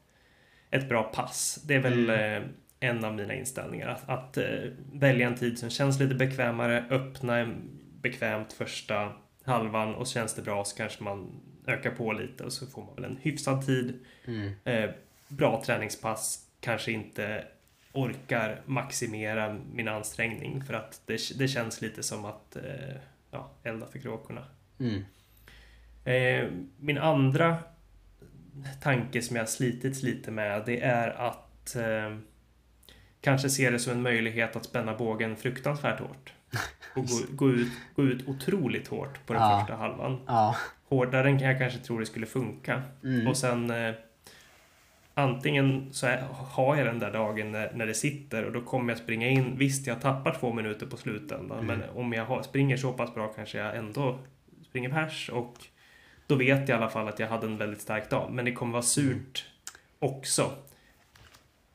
ett 0.71 0.89
bra 0.89 1.03
pass. 1.03 1.63
Det 1.67 1.75
är 1.75 1.79
väl 1.79 2.09
Mm. 2.09 2.43
eh, 2.43 2.49
en 2.81 3.05
av 3.05 3.13
mina 3.15 3.33
inställningar. 3.33 3.87
Att, 3.87 4.09
att 4.09 4.37
eh, 4.37 4.45
välja 4.93 5.27
en 5.27 5.35
tid 5.35 5.59
som 5.59 5.69
känns 5.69 5.99
lite 5.99 6.15
bekvämare, 6.15 6.85
öppna 6.89 7.37
en 7.37 7.55
bekvämt 8.01 8.53
första 8.53 9.11
halvan 9.43 9.95
och 9.95 10.07
känns 10.07 10.33
det 10.35 10.41
bra 10.41 10.65
så 10.65 10.77
kanske 10.77 11.03
man 11.03 11.41
ökar 11.67 11.91
på 11.91 12.13
lite 12.13 12.43
och 12.43 12.53
så 12.53 12.67
får 12.67 12.83
man 12.83 12.95
väl 12.95 13.03
en 13.05 13.17
hyfsad 13.21 13.65
tid. 13.65 14.05
Mm. 14.27 14.51
Eh, 14.63 14.89
bra 15.27 15.63
träningspass, 15.65 16.45
kanske 16.59 16.91
inte 16.91 17.45
orkar 17.93 18.61
maximera 18.65 19.57
min 19.73 19.87
ansträngning 19.87 20.63
för 20.63 20.73
att 20.73 21.01
det, 21.05 21.37
det 21.37 21.47
känns 21.47 21.81
lite 21.81 22.03
som 22.03 22.25
att 22.25 22.55
eh, 22.55 22.95
ja, 23.31 23.51
elda 23.63 23.85
för 23.87 23.99
kråkorna. 23.99 24.43
Mm. 24.79 25.03
Eh, 26.03 26.51
min 26.79 26.97
andra 26.97 27.57
tanke 28.81 29.21
som 29.21 29.35
jag 29.35 29.49
slitits 29.49 30.03
lite 30.03 30.31
med 30.31 30.63
det 30.65 30.81
är 30.81 31.09
att 31.09 31.75
eh, 31.75 32.17
kanske 33.21 33.49
se 33.49 33.69
det 33.69 33.79
som 33.79 33.93
en 33.93 34.01
möjlighet 34.01 34.55
att 34.55 34.65
spänna 34.65 34.95
bågen 34.97 35.35
fruktansvärt 35.35 35.99
hårt. 35.99 36.33
Och 36.95 37.05
gå, 37.05 37.19
gå, 37.29 37.49
ut, 37.51 37.71
gå 37.95 38.03
ut 38.03 38.27
otroligt 38.27 38.87
hårt 38.87 39.25
på 39.25 39.33
den 39.33 39.41
Ja. 39.41 39.59
första 39.59 39.75
halvan. 39.75 40.21
Ja. 40.27 40.55
Hårdare 40.89 41.29
än 41.29 41.39
jag 41.39 41.57
kanske 41.59 41.79
tror 41.79 41.99
det 41.99 42.05
skulle 42.05 42.25
funka. 42.25 42.83
Mm. 43.03 43.27
Och 43.27 43.37
sen 43.37 43.69
eh, 43.71 43.95
antingen 45.19 45.93
så 45.93 46.07
har 46.33 46.75
jag 46.75 46.85
den 46.85 46.99
där 46.99 47.11
dagen 47.11 47.51
när, 47.51 47.73
när 47.73 47.85
det 47.85 47.93
sitter 47.93 48.45
och 48.45 48.51
då 48.51 48.61
kommer 48.61 48.91
jag 48.93 48.97
springa 48.99 49.27
in. 49.29 49.57
Visst, 49.57 49.87
jag 49.87 50.01
tappar 50.01 50.33
två 50.39 50.53
minuter 50.53 50.85
på 50.85 50.97
slutändan, 50.97 51.59
Mm. 51.59 51.79
men 51.79 51.89
om 51.89 52.13
jag 52.13 52.25
har, 52.25 52.41
springer 52.43 52.77
så 52.77 52.93
pass 52.93 53.13
bra 53.13 53.27
kanske 53.27 53.57
jag 53.57 53.77
ändå 53.77 54.19
springer 54.69 54.89
pers 54.89 55.29
och 55.33 55.55
då 56.27 56.35
vet 56.35 56.59
jag 56.59 56.69
i 56.69 56.71
alla 56.71 56.89
fall 56.89 57.07
att 57.07 57.19
jag 57.19 57.27
hade 57.27 57.47
en 57.47 57.57
väldigt 57.57 57.81
stark 57.81 58.09
dag. 58.09 58.31
Men 58.31 58.45
det 58.45 58.51
kommer 58.51 58.71
vara 58.71 58.81
surt 58.81 59.45
också. 59.99 60.51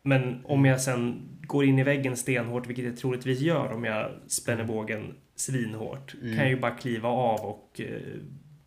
Men 0.02 0.40
om 0.44 0.64
jag 0.64 0.80
sen 0.80 1.28
går 1.42 1.64
in 1.64 1.78
i 1.78 1.82
väggen 1.82 2.16
stenhårt, 2.16 2.66
vilket 2.66 2.84
jag 2.84 2.96
troligtvis 2.96 3.40
gör 3.40 3.72
om 3.72 3.84
jag 3.84 4.10
spänner 4.26 4.64
bågen 4.64 5.14
svinhårt, 5.36 6.14
Mm. 6.14 6.26
kan 6.36 6.44
jag 6.44 6.48
ju 6.48 6.60
bara 6.60 6.74
kliva 6.74 7.08
av 7.08 7.40
och 7.40 7.80
eh, 7.80 8.00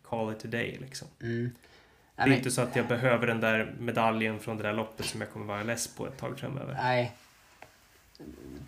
call 0.02 0.32
it 0.32 0.44
a 0.44 0.48
day 0.48 0.78
liksom. 0.80 1.08
Mm. 1.22 1.50
Det 2.24 2.32
är 2.32 2.36
inte 2.36 2.50
så 2.50 2.60
att 2.60 2.76
jag 2.76 2.86
behöver 2.86 3.26
den 3.26 3.40
där 3.40 3.72
medaljen 3.78 4.38
från 4.38 4.56
det 4.56 4.62
där 4.62 4.72
loppet 4.72 5.06
som 5.06 5.20
jag 5.20 5.30
kommer 5.30 5.46
vara 5.46 5.62
less 5.62 5.96
på 5.96 6.06
ett 6.06 6.18
tag 6.18 6.38
framöver. 6.38 6.74
Nej. 6.82 7.12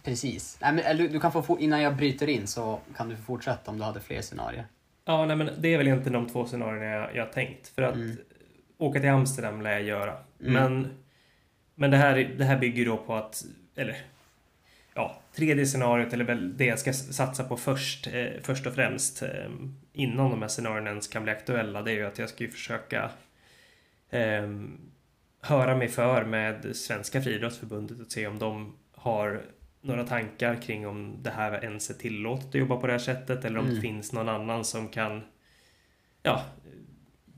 Precis. 0.05 0.59
Nej, 0.61 0.73
men, 0.73 0.85
eller, 0.85 1.09
du 1.09 1.21
kan 1.21 1.33
få, 1.33 1.59
innan 1.61 1.83
jag 1.83 1.97
bryter 1.97 2.29
in 2.29 2.47
så 2.47 2.81
kan 2.97 3.09
du 3.09 3.17
fortsätta 3.17 3.71
om 3.71 3.79
du 3.79 3.85
hade 3.85 4.01
fler 4.01 4.23
scenarier. 4.23 4.65
Ja, 5.05 5.27
nej, 5.27 5.37
men 5.37 5.51
det 5.59 5.69
är 5.69 5.79
väl 5.79 5.87
egentligen 5.87 6.13
de 6.25 6.33
två 6.33 6.47
scenarierna 6.47 6.85
jag, 6.85 7.17
jag 7.17 7.33
tänkt. 7.33 7.69
För 7.69 7.83
att 7.83 7.95
Mm. 7.95 8.17
åka 8.79 9.01
till 9.01 9.09
Amsterdam 9.09 9.63
lär 9.63 9.71
jag 9.71 9.83
göra. 9.83 10.17
Mm. 10.41 10.53
Men, 10.53 10.89
men 11.75 11.91
det, 11.91 11.97
här, 11.97 12.35
det 12.39 12.45
här 12.45 12.59
bygger 12.59 12.85
då 12.85 12.97
på 12.97 13.15
att, 13.15 13.45
eller 13.77 13.97
ja, 14.95 15.21
tredje 15.35 15.67
scenariot, 15.67 16.13
eller 16.13 16.25
väl 16.25 16.57
det 16.57 16.65
jag 16.65 16.79
ska 16.79 16.93
satsa 16.93 17.45
på 17.45 17.57
först, 17.57 18.07
eh, 18.07 18.27
först 18.43 18.67
och 18.67 18.75
främst, 18.75 19.23
eh, 19.23 19.29
innan 19.93 20.31
de 20.31 20.43
här 20.43 20.49
scenarierna 20.49 20.91
ens 20.91 21.09
kan 21.09 21.23
bli 21.23 21.33
aktuella, 21.33 21.83
det 21.83 21.91
är 21.91 21.95
ju 21.95 22.07
att 22.07 22.19
jag 22.19 22.29
ska 22.29 22.45
ju 22.45 22.51
försöka 22.51 23.11
eh, 24.11 24.49
höra 25.41 25.77
mig 25.77 25.89
för 25.89 26.25
med 26.25 26.77
Svenska 26.77 27.23
Friidrottsförbundet 27.23 28.01
och 28.01 28.13
se 28.13 28.27
om 28.27 28.39
de 28.39 28.77
har 28.93 29.43
några 29.83 30.07
tankar 30.07 30.63
kring 30.63 30.87
om 30.87 31.23
det 31.23 31.31
här 31.31 31.65
ens 31.65 31.91
är 31.91 31.95
tillåtet 31.95 32.49
att 32.49 32.55
jobba 32.55 32.77
på 32.77 32.87
det 32.87 32.93
här 32.93 32.99
sättet 33.01 33.45
eller 33.45 33.59
om 33.59 33.65
Mm. 33.65 33.75
det 33.75 33.81
finns 33.81 34.13
någon 34.13 34.29
annan 34.29 34.65
som 34.65 34.89
kan 34.89 35.23
ja, 36.23 36.45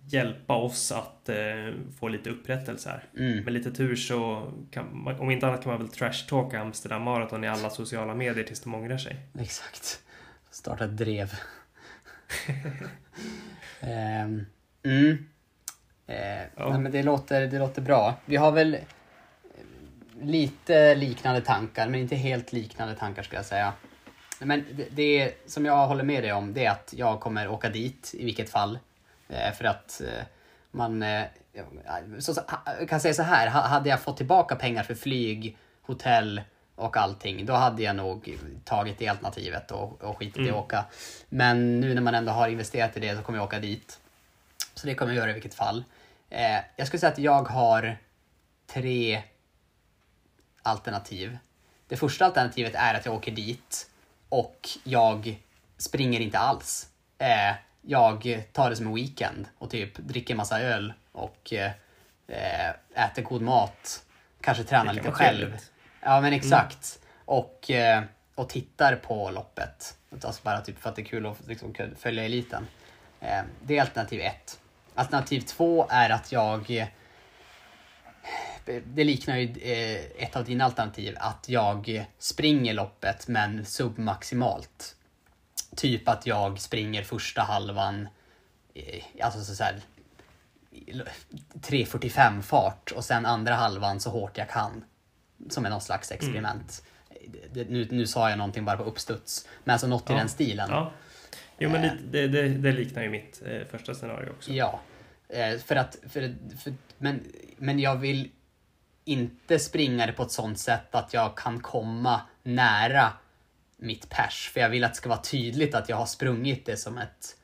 hjälpa 0.07 0.55
oss 0.55 0.93
att 0.93 1.29
eh, 1.29 1.73
få 2.01 2.09
lite 2.09 2.31
upprättelse 2.31 2.89
här. 2.91 3.05
Mm. 3.25 3.45
Med 3.45 3.53
lite 3.53 3.71
tur 3.73 3.97
så, 3.97 4.53
kan 4.71 5.03
man, 5.03 5.21
om 5.21 5.31
inte 5.31 5.47
annat 5.47 5.63
kan 5.63 5.73
man 5.73 5.81
väl 5.81 5.91
trash-talka 5.91 6.61
Amsterdam 6.61 7.03
Marathon 7.03 7.45
i 7.45 7.49
alla 7.49 7.71
sociala 7.71 8.15
medier 8.15 8.45
tills 8.45 8.61
de 8.61 8.75
ångrar 8.75 8.99
sig. 8.99 9.17
Exakt. 9.39 10.03
Starta 10.51 10.85
ett 10.85 10.97
drev. 10.97 11.33
Ehm, 13.81 14.47
mm. 14.83 15.27
Eh, 16.13 16.43
Ja. 16.57 16.69
nej, 16.71 16.79
men 16.79 16.93
det, 16.93 17.03
låter, 17.03 17.47
det 17.47 17.59
låter 17.59 17.83
bra. 17.83 18.15
Vi 18.25 18.37
har 18.37 18.53
väl 18.53 18.79
lite 20.21 20.95
liknande 20.95 21.41
tankar, 21.41 21.89
men 21.89 22.01
inte 22.01 22.17
helt 22.17 22.53
liknande 22.53 22.95
tankar 22.95 23.23
skulle 23.23 23.39
jag 23.39 23.47
säga. 23.47 23.73
Men 24.41 24.65
det, 24.73 24.87
det 24.91 25.35
som 25.47 25.65
jag 25.65 25.87
håller 25.87 26.05
med 26.05 26.23
dig 26.23 26.33
om, 26.33 26.55
det 26.55 26.65
är 26.65 26.71
att 26.71 26.95
jag 26.97 27.21
kommer 27.21 27.49
åka 27.49 27.69
dit 27.69 28.11
i 28.19 28.25
vilket 28.25 28.51
fall. 28.51 28.79
Eh, 29.29 29.53
för 29.53 29.65
att 29.65 30.01
eh, 30.01 30.25
man... 30.71 31.03
Eh, 31.03 31.23
så, 32.19 32.35
kan 32.89 33.01
säga 33.01 33.15
så 33.15 33.23
här, 33.23 33.49
ha- 33.49 33.61
hade 33.67 33.89
jag 33.89 34.01
fått 34.01 34.17
tillbaka 34.17 34.57
pengar 34.57 34.83
för 34.83 34.95
flyg, 34.95 35.57
hotell 35.83 36.43
och 36.75 36.97
allting, 36.97 37.47
då 37.47 37.53
hade 37.53 37.83
jag 37.83 37.97
nog 37.97 38.39
tagit 38.65 38.99
det 38.99 39.09
alternativet 39.09 39.71
och, 39.71 40.03
och 40.03 40.19
skitit 40.19 40.37
i 40.37 40.41
att 40.41 40.47
Mm. 40.47 40.55
åka. 40.61 40.85
Men 41.29 41.81
nu 41.81 41.95
när 41.95 42.03
man 42.03 42.15
ändå 42.15 42.33
har 42.33 42.49
investerat 42.49 42.97
i 42.97 43.01
det 43.01 43.17
så 43.17 43.23
kommer 43.23 43.39
jag 43.39 43.45
åka 43.47 43.59
dit. 43.59 44.01
Så 44.75 44.87
det 44.87 44.95
kommer 44.95 45.13
jag 45.13 45.19
göra 45.21 45.31
i 45.31 45.35
vilket 45.35 45.55
fall. 45.55 45.85
Eh, 46.35 46.61
jag 46.77 46.87
skulle 46.87 47.01
säga 47.01 47.13
att 47.13 47.19
jag 47.19 47.43
har 47.43 47.97
tre 48.67 49.23
alternativ. 50.63 51.39
Det 51.89 51.97
första 51.97 52.25
alternativet 52.25 52.75
är 52.75 52.95
att 52.95 53.07
jag 53.07 53.15
åker 53.15 53.33
dit 53.33 53.91
och 54.29 54.69
jag 54.85 55.43
springer 55.77 56.21
inte 56.21 56.39
alls. 56.39 56.89
Eh, 57.19 57.55
jag 57.83 58.45
tar 58.53 58.71
det 58.71 58.77
som 58.77 58.87
en 58.87 58.95
weekend 58.95 59.47
och 59.59 59.71
typ 59.71 59.99
dricker 59.99 60.35
massa 60.35 60.61
öl 60.61 60.93
och 61.13 61.53
eh, 61.53 61.73
eh, 62.27 63.05
äter 63.05 63.23
god 63.23 63.43
mat. 63.43 64.05
Kanske 64.41 64.65
tränar 64.65 64.93
lite 64.93 65.13
själv. 65.13 65.39
trevligt. 65.39 65.73
Ja 66.01 66.21
men 66.21 66.33
exakt. 66.33 66.99
Och, 67.25 67.71
eh, 67.71 68.03
och 68.35 68.49
tittar 68.49 68.97
på 68.97 69.31
loppet. 69.31 69.97
Alltså 70.25 70.43
bara 70.43 70.61
typ 70.61 70.79
för 70.79 70.91
att 70.91 70.97
det 70.97 71.03
är 71.03 71.07
kul 71.07 71.27
att 71.27 71.47
liksom, 71.47 71.75
följa 71.99 72.25
eliten. 72.25 72.67
Eh, 73.21 73.43
det 73.63 73.79
är 73.79 73.81
alternativ 73.81 74.21
ett. 74.21 74.59
Alternativ 74.95 75.41
två 75.41 75.87
är 75.91 76.11
att 76.11 76.33
jag 76.33 76.89
det 78.85 79.05
liknar 79.05 79.37
ju 79.37 79.45
eh, 79.63 80.25
ett 80.25 80.37
av 80.37 80.45
dina 80.45 80.65
alternativ, 80.65 81.17
att 81.21 81.49
jag 81.49 82.07
springer 82.19 82.75
loppet 82.75 83.29
men 83.29 83.65
submaximalt. 83.65 84.97
Typ 85.77 86.09
att 86.09 86.27
jag 86.27 86.61
springer 86.61 87.03
första 87.03 87.43
halvan, 87.43 88.09
eh, 88.75 89.25
alltså 89.25 89.55
så 89.55 89.65
här, 89.65 89.81
3.45 91.61 92.43
fart 92.43 92.93
och 92.97 93.05
sen 93.05 93.27
andra 93.27 93.55
halvan 93.55 94.01
så 94.01 94.11
hårt 94.11 94.39
jag 94.39 94.49
kan. 94.51 94.85
Som 95.51 95.67
är 95.67 95.71
någon 95.71 95.81
slags 95.81 96.11
experiment. 96.13 96.85
Det, 97.53 97.71
nu, 97.71 97.89
nu 97.91 98.07
sa 98.07 98.29
jag 98.31 98.39
någonting 98.39 98.65
bara 98.65 98.77
på 98.77 98.83
uppstuds, 98.85 99.49
men 99.65 99.73
alltså 99.73 99.87
något 99.87 100.11
i 100.11 100.13
Ja. 100.13 100.19
den 100.19 100.29
stilen. 100.29 100.71
Ja. 100.71 100.93
Jo, 101.63 101.71
men 101.71 101.85
Eh. 101.85 101.93
lite, 101.93 102.05
det, 102.11 102.29
det, 102.29 102.49
det 102.49 102.73
liknar 102.73 103.03
ju 103.03 103.11
mitt 103.11 103.43
eh, 103.47 103.67
första 103.71 103.95
scenario 103.95 104.31
också. 104.31 104.53
Ja. 104.53 104.81
Eh, 105.29 105.59
för 105.59 105.77
att, 105.77 105.97
för, 106.09 106.35
för, 106.63 106.75
men, 106.99 107.25
men 107.57 107.79
jag 107.79 107.97
vill 107.97 108.31
inte 109.05 109.59
springa 109.59 110.07
det 110.07 110.13
på 110.13 110.23
ett 110.23 110.31
sånt 110.31 110.59
sätt 110.59 110.95
att 110.95 111.15
jag 111.15 111.37
kan 111.37 111.61
komma 111.61 112.21
nära 112.43 113.13
mitt 113.77 114.09
pers. 114.09 114.51
För 114.55 114.61
jag 114.61 114.69
vill 114.69 114.85
att 114.85 114.93
det 114.93 114.97
ska 114.97 115.09
vara 115.09 115.23
tydligt 115.23 115.75
att 115.75 115.89
jag 115.89 115.97
har 115.97 116.07
sprungit 116.07 116.67
det 116.67 116.77
som 116.77 116.99
ett 116.99 117.37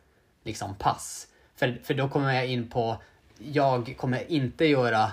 liksom 0.44 0.74
pass. 0.74 1.28
För, 1.56 1.80
för 1.84 1.94
då 1.94 2.08
kommer 2.08 2.32
jag 2.32 2.46
in 2.46 2.70
på, 2.70 3.02
jag 3.38 3.94
kommer 3.96 4.32
inte 4.32 4.64
göra 4.64 5.12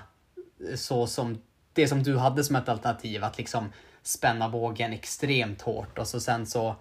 så 0.75 1.07
som 1.07 1.41
det 1.73 1.87
som 1.87 2.03
du 2.03 2.17
hade 2.17 2.43
som 2.43 2.55
ett 2.55 2.69
alternativ, 2.69 3.23
att 3.23 3.37
liksom 3.37 3.71
spänna 4.03 4.49
bågen 4.49 4.93
extremt 4.93 5.61
hårt 5.61 5.97
och 5.97 6.07
så 6.07 6.19
sen 6.19 6.45
så 6.45 6.75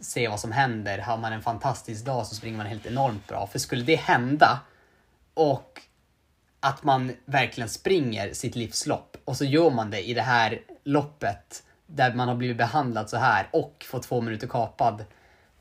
se 0.00 0.28
vad 0.28 0.40
som 0.40 0.52
händer. 0.52 0.98
Har 0.98 1.16
man 1.16 1.32
en 1.32 1.42
fantastisk 1.42 2.04
dag 2.04 2.26
så 2.26 2.34
springer 2.34 2.56
man 2.56 2.66
helt 2.66 2.86
enormt 2.86 3.26
bra. 3.28 3.46
För 3.46 3.58
skulle 3.58 3.84
det 3.84 3.96
hända 3.96 4.60
och 5.34 5.82
att 6.60 6.84
man 6.84 7.12
verkligen 7.24 7.68
springer 7.68 8.32
sitt 8.32 8.56
livslopp 8.56 9.16
och 9.24 9.36
så 9.36 9.44
gör 9.44 9.70
man 9.70 9.90
det 9.90 10.08
i 10.08 10.14
det 10.14 10.22
här 10.22 10.60
loppet 10.84 11.62
där 11.86 12.14
man 12.14 12.28
har 12.28 12.34
blivit 12.34 12.56
behandlad 12.56 13.10
så 13.10 13.16
här 13.16 13.48
och 13.52 13.86
fått 13.88 14.02
två 14.02 14.20
minuter 14.20 14.46
kapad. 14.46 15.04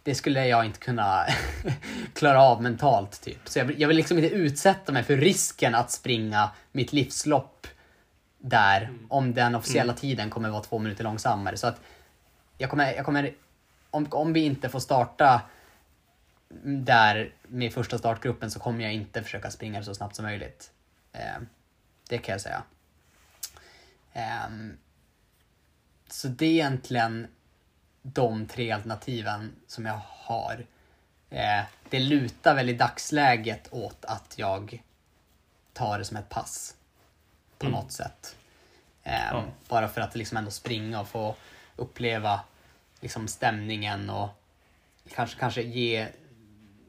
Det 0.04 0.16
skulle 0.16 0.48
jag 0.48 0.66
inte 0.66 0.80
kunna 0.80 1.26
klara 2.14 2.42
av 2.42 2.62
mentalt 2.62 3.22
typ. 3.22 3.40
Så 3.46 3.60
jag 3.60 3.66
vill, 3.66 3.82
jag 3.82 3.88
vill 3.88 3.98
liksom 3.98 4.18
inte 4.18 4.36
utsätta 4.36 4.92
mig 4.92 5.04
för 5.04 5.18
risken 5.18 5.76
att 5.76 5.92
springa 5.92 6.50
mitt 6.72 6.94
livslopp 6.94 7.68
där 8.40 8.90
om 9.10 9.34
den 9.34 9.56
officiella 9.56 9.94
tiden 9.94 10.30
kommer 10.30 10.50
vara 10.50 10.64
två 10.64 10.80
minuter 10.80 11.04
långsammare. 11.04 11.58
Så 11.58 11.68
att 11.68 11.82
jag 12.58 12.70
kommer, 12.70 12.94
jag 12.94 13.06
kommer 13.06 13.34
om, 13.98 14.08
om 14.12 14.34
vi 14.34 14.40
inte 14.46 14.70
får 14.70 14.80
starta 14.80 15.42
där 16.64 17.34
med 17.48 17.74
första 17.74 17.98
startgruppen 17.98 18.52
så 18.52 18.60
kommer 18.60 18.84
jag 18.84 18.94
inte 18.94 19.24
försöka 19.24 19.52
springa 19.52 19.84
så 19.84 19.96
snabbt 19.96 20.16
som 20.16 20.26
möjligt. 20.26 20.72
Eh, 21.14 21.38
det 22.10 22.18
kan 22.18 22.34
jag 22.34 22.42
säga. 22.42 22.64
Ehm, 24.14 24.78
så 26.10 26.28
det 26.28 26.46
är 26.46 26.50
egentligen 26.52 27.28
de 28.02 28.46
tre 28.46 28.72
alternativen 28.72 29.56
som 29.68 29.86
jag 29.86 30.02
har. 30.08 30.66
Eh, 31.30 31.62
det 31.90 32.00
lutar 32.00 32.56
väl 32.56 32.70
i 32.70 32.74
dagsläget 32.74 33.68
åt 33.74 34.06
att 34.06 34.34
jag 34.38 34.84
tar 35.74 36.00
det 36.00 36.06
som 36.06 36.18
ett 36.18 36.30
pass. 36.30 36.76
På 37.58 37.66
Mm. 37.66 37.80
något 37.80 37.92
sätt. 37.92 38.36
Ehm, 39.04 39.36
Ja. 39.36 39.44
Bara 39.68 39.88
för 39.88 40.02
att 40.02 40.16
liksom 40.16 40.38
ändå 40.38 40.52
springa 40.52 41.00
och 41.02 41.08
få 41.08 41.36
uppleva 41.76 42.40
liksom 43.08 43.28
stämningen 43.28 44.10
och 44.10 44.30
kanske, 45.16 45.40
kanske 45.40 45.62
ge 45.62 46.08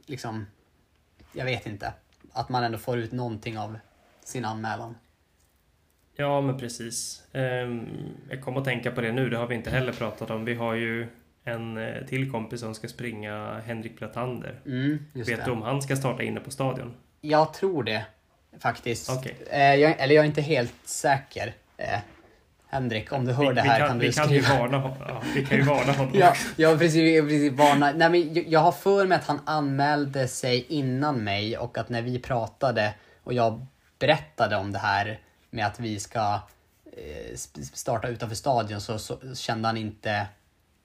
liksom, 0.07 0.47
jag 1.33 1.45
vet 1.45 1.67
inte, 1.67 1.93
att 2.33 2.49
man 2.49 2.65
ändå 2.65 2.79
får 2.79 2.99
ut 2.99 3.13
någonting 3.13 3.59
av 3.59 3.79
sin 4.25 4.45
anmälan. 4.45 4.95
Ja, 6.17 6.41
men 6.41 6.59
precis. 6.59 7.23
Ehm, 7.33 7.89
jag 8.31 8.43
kom 8.43 8.57
att 8.57 8.65
tänka 8.65 8.91
på 8.91 9.01
det 9.01 9.13
nu, 9.13 9.31
det 9.31 9.37
har 9.37 9.47
vi 9.47 9.55
inte 9.55 9.71
heller 9.71 9.93
pratat 9.93 10.31
om. 10.31 10.45
Vi 10.45 10.55
har 10.55 10.75
ju 10.75 11.09
en 11.45 11.77
eh, 11.77 12.07
till 12.07 12.31
kompis 12.31 12.61
som 12.61 12.75
ska 12.75 12.89
springa 12.89 13.61
Henrik 13.67 13.97
Platander. 13.97 14.61
Mm, 14.67 14.99
Vet 15.13 15.45
du 15.45 15.51
om 15.51 15.63
han 15.63 15.83
ska 15.83 15.97
starta 15.97 16.23
inne 16.23 16.41
på 16.41 16.51
stadion? 16.51 16.95
Jag 17.21 17.55
tror 17.55 17.83
det 17.85 18.05
faktiskt. 18.59 19.11
Okej. 19.11 19.37
Eh, 19.51 19.75
jag, 19.75 20.01
eller 20.01 20.15
jag 20.15 20.23
är 20.23 20.29
inte 20.29 20.41
helt 20.43 20.75
säker. 20.85 21.55
Henrik, 22.71 23.13
om 23.13 23.25
du 23.25 23.33
hör 23.33 23.49
vi, 23.49 23.55
det 23.55 23.63
vi 23.63 23.69
här 23.69 23.79
kan, 23.79 23.89
kan, 23.89 23.99
vi 23.99 24.07
du 24.07 24.13
kan 24.13 24.33
ju 24.33 24.43
skriva. 24.43 24.59
varna. 24.59 24.97
Ja, 25.09 25.23
vi 25.35 25.45
kan 25.47 25.59
ju 25.59 25.65
varna 25.65 25.93
honom. 25.93 26.13
Ja, 26.15 26.35
jag 26.57 26.79
precis, 26.79 27.21
precis 27.23 27.53
varnat. 27.53 27.97
Nej, 27.97 28.11
men 28.11 28.51
jag, 28.51 28.61
har 28.61 28.73
för 28.73 29.07
mig 29.07 29.19
att 29.19 29.27
han 29.27 29.41
anmälde 29.45 30.29
sig 30.29 30.67
innan 30.69 31.25
mig 31.25 31.59
och 31.59 31.79
att 31.79 31.89
när 31.89 32.03
vi 32.03 32.19
pratade 32.19 32.95
och 33.25 33.33
jag 33.33 33.67
berättade 33.99 34.57
om 34.57 34.73
det 34.73 34.79
här 34.79 35.21
med 35.51 35.67
att 35.67 35.81
vi 35.81 36.01
ska 36.01 36.41
eh, 36.93 37.37
starta 37.73 38.09
utanför 38.09 38.37
stadion 38.37 38.81
så, 38.81 38.99
så 38.99 39.19
kände 39.35 39.69
han 39.69 39.77
inte 39.77 40.27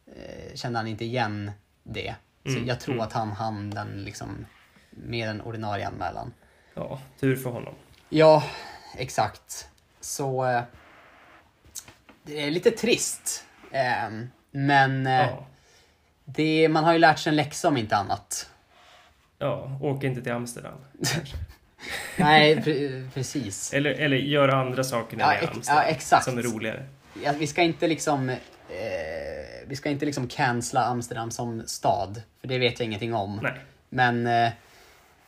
eh, 0.08 0.56
kände 0.56 0.80
han 0.80 0.88
inte 0.88 1.06
igen 1.06 1.52
det. 1.84 2.16
Så 2.46 2.50
Mm, 2.50 2.68
jag 2.68 2.80
tror 2.80 2.96
mm. 2.96 3.08
att 3.08 3.14
han 3.14 3.32
hann 3.32 3.70
den 3.70 4.04
liksom 4.04 4.46
med 4.90 5.28
den 5.28 5.42
ordinarie 5.42 5.88
anmälan. 5.88 6.34
Ja, 6.74 7.00
tur 7.20 7.36
för 7.36 7.50
honom. 7.50 7.74
Ja, 8.10 8.44
exakt. 8.98 9.70
Så 10.02 10.46
eh, 10.46 10.62
det 12.24 12.42
är 12.42 12.52
lite 12.52 12.72
trist. 12.72 13.46
Eh, 13.72 14.10
men 14.52 15.08
eh, 15.08 15.14
Ja. 15.14 15.46
det, 16.26 16.70
man 16.70 16.84
har 16.84 16.94
ju 16.94 17.00
lärt 17.00 17.20
sig 17.20 17.30
en 17.30 17.36
läxa 17.36 17.68
om 17.68 17.78
inte 17.78 17.96
annat. 17.96 18.50
ja, 19.40 19.78
åk 19.82 20.04
inte 20.04 20.22
till 20.22 20.32
Amsterdam. 20.32 20.78
Nej, 22.18 22.56
pre- 22.58 23.10
precis. 23.14 23.74
Eller, 23.74 23.92
eller 23.92 24.18
gör 24.18 24.50
andra 24.50 24.84
saker 24.84 25.18
när 25.18 25.24
Ja, 25.24 25.34
är 25.34 25.48
Amsterdam. 25.48 25.84
ja, 25.84 25.84
exakt. 25.84 26.26
Som 26.26 26.38
är 26.38 26.42
roligare. 26.42 26.86
Ja, 27.24 27.32
vi 27.40 27.48
ska 27.48 27.62
inte 27.62 27.88
liksom 27.88 28.30
eh, 28.30 28.38
vi 29.68 29.76
ska 29.76 29.90
inte 29.90 30.06
liksom 30.06 30.28
cancella 30.28 30.86
Amsterdam 30.86 31.32
som 31.32 31.64
stad, 31.68 32.22
för 32.42 32.48
det 32.48 32.58
vet 32.60 32.80
jag 32.80 32.86
ingenting 32.86 33.14
om. 33.14 33.40
Nej. 33.44 33.54
Men 33.90 34.28
eh, 34.28 34.52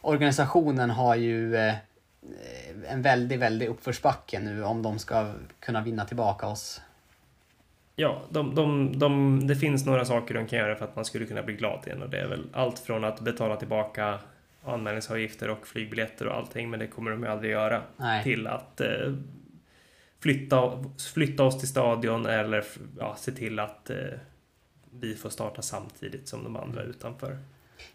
organisationen 0.01 0.89
har 0.89 1.15
ju 1.15 1.55
eh, 1.55 1.73
en 2.89 3.01
väldigt, 3.01 3.39
väldigt 3.39 3.69
uppförsbacke 3.69 4.39
nu 4.39 4.63
om 4.63 4.81
de 4.81 4.99
ska 4.99 5.33
kunna 5.59 5.81
vinna 5.81 6.05
tillbaka 6.05 6.47
oss. 6.47 6.81
Ja, 7.95 8.21
de, 8.29 8.55
de, 8.55 8.99
de, 8.99 9.39
det 9.47 9.55
finns 9.55 9.85
några 9.85 10.05
saker 10.05 10.33
de 10.33 10.47
kan 10.47 10.59
göra 10.59 10.75
för 10.75 10.85
att 10.85 10.95
man 10.95 11.05
skulle 11.05 11.25
kunna 11.25 11.43
bli 11.43 11.53
glad 11.55 11.79
igen 11.87 12.01
och 12.03 12.09
det 12.09 12.17
är 12.19 12.27
väl 12.27 12.43
allt 12.53 12.79
från 12.79 13.03
att 13.03 13.19
betala 13.19 13.55
tillbaka 13.55 14.19
anmälningsavgifter 14.65 15.49
och 15.49 15.67
flygbiljetter 15.67 16.27
och 16.27 16.35
allting, 16.37 16.69
men 16.69 16.79
det 16.79 16.87
kommer 16.87 17.11
de 17.11 17.23
ju 17.23 17.29
aldrig 17.29 17.51
göra. 17.51 17.81
Nej. 17.97 18.23
Till 18.23 18.47
att 18.47 18.81
eh, 18.81 19.13
flytta, 20.19 20.83
flytta 21.13 21.43
oss 21.43 21.59
till 21.59 21.67
stadion 21.67 22.25
eller 22.25 22.63
ja, 22.99 23.15
se 23.19 23.31
till 23.31 23.59
att 23.59 23.89
eh, 23.89 23.95
vi 24.99 25.15
får 25.15 25.29
starta 25.29 25.61
samtidigt 25.61 26.27
som 26.27 26.43
de 26.43 26.55
andra 26.57 26.81
utanför. 26.83 27.37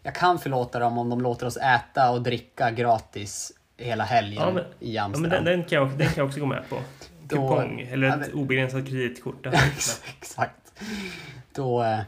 Jag 0.03 0.15
kan 0.15 0.39
förlåta 0.39 0.79
dem 0.79 0.97
om 0.97 1.09
de 1.09 1.21
låter 1.21 1.45
oss 1.45 1.57
äta 1.57 2.11
och 2.11 2.21
dricka 2.21 2.71
gratis 2.71 3.51
hela 3.77 4.03
helgen 4.03 4.41
Ja, 4.47 4.51
men- 4.53 4.63
i 4.79 4.93
Ja, 4.95 5.07
men 5.07 5.15
Amsterdam. 5.15 5.45
den, 5.45 5.59
den, 5.59 5.69
kan 5.69 5.77
jag, 5.79 5.89
den 5.89 6.07
kan 6.07 6.13
jag 6.17 6.27
också 6.27 6.39
gå 6.39 6.45
med 6.45 6.63
på. 6.69 6.77
Kupong, 7.35 7.81
eller 7.81 8.07
Ja, 8.07 8.13
ett 8.13 8.19
men- 8.19 8.33
obegränsat 8.33 8.87
kreditkort. 8.87 9.43
det. 9.43 9.59
Exakt. 10.19 10.81
Då, 11.55 11.83
eh, 11.83 11.99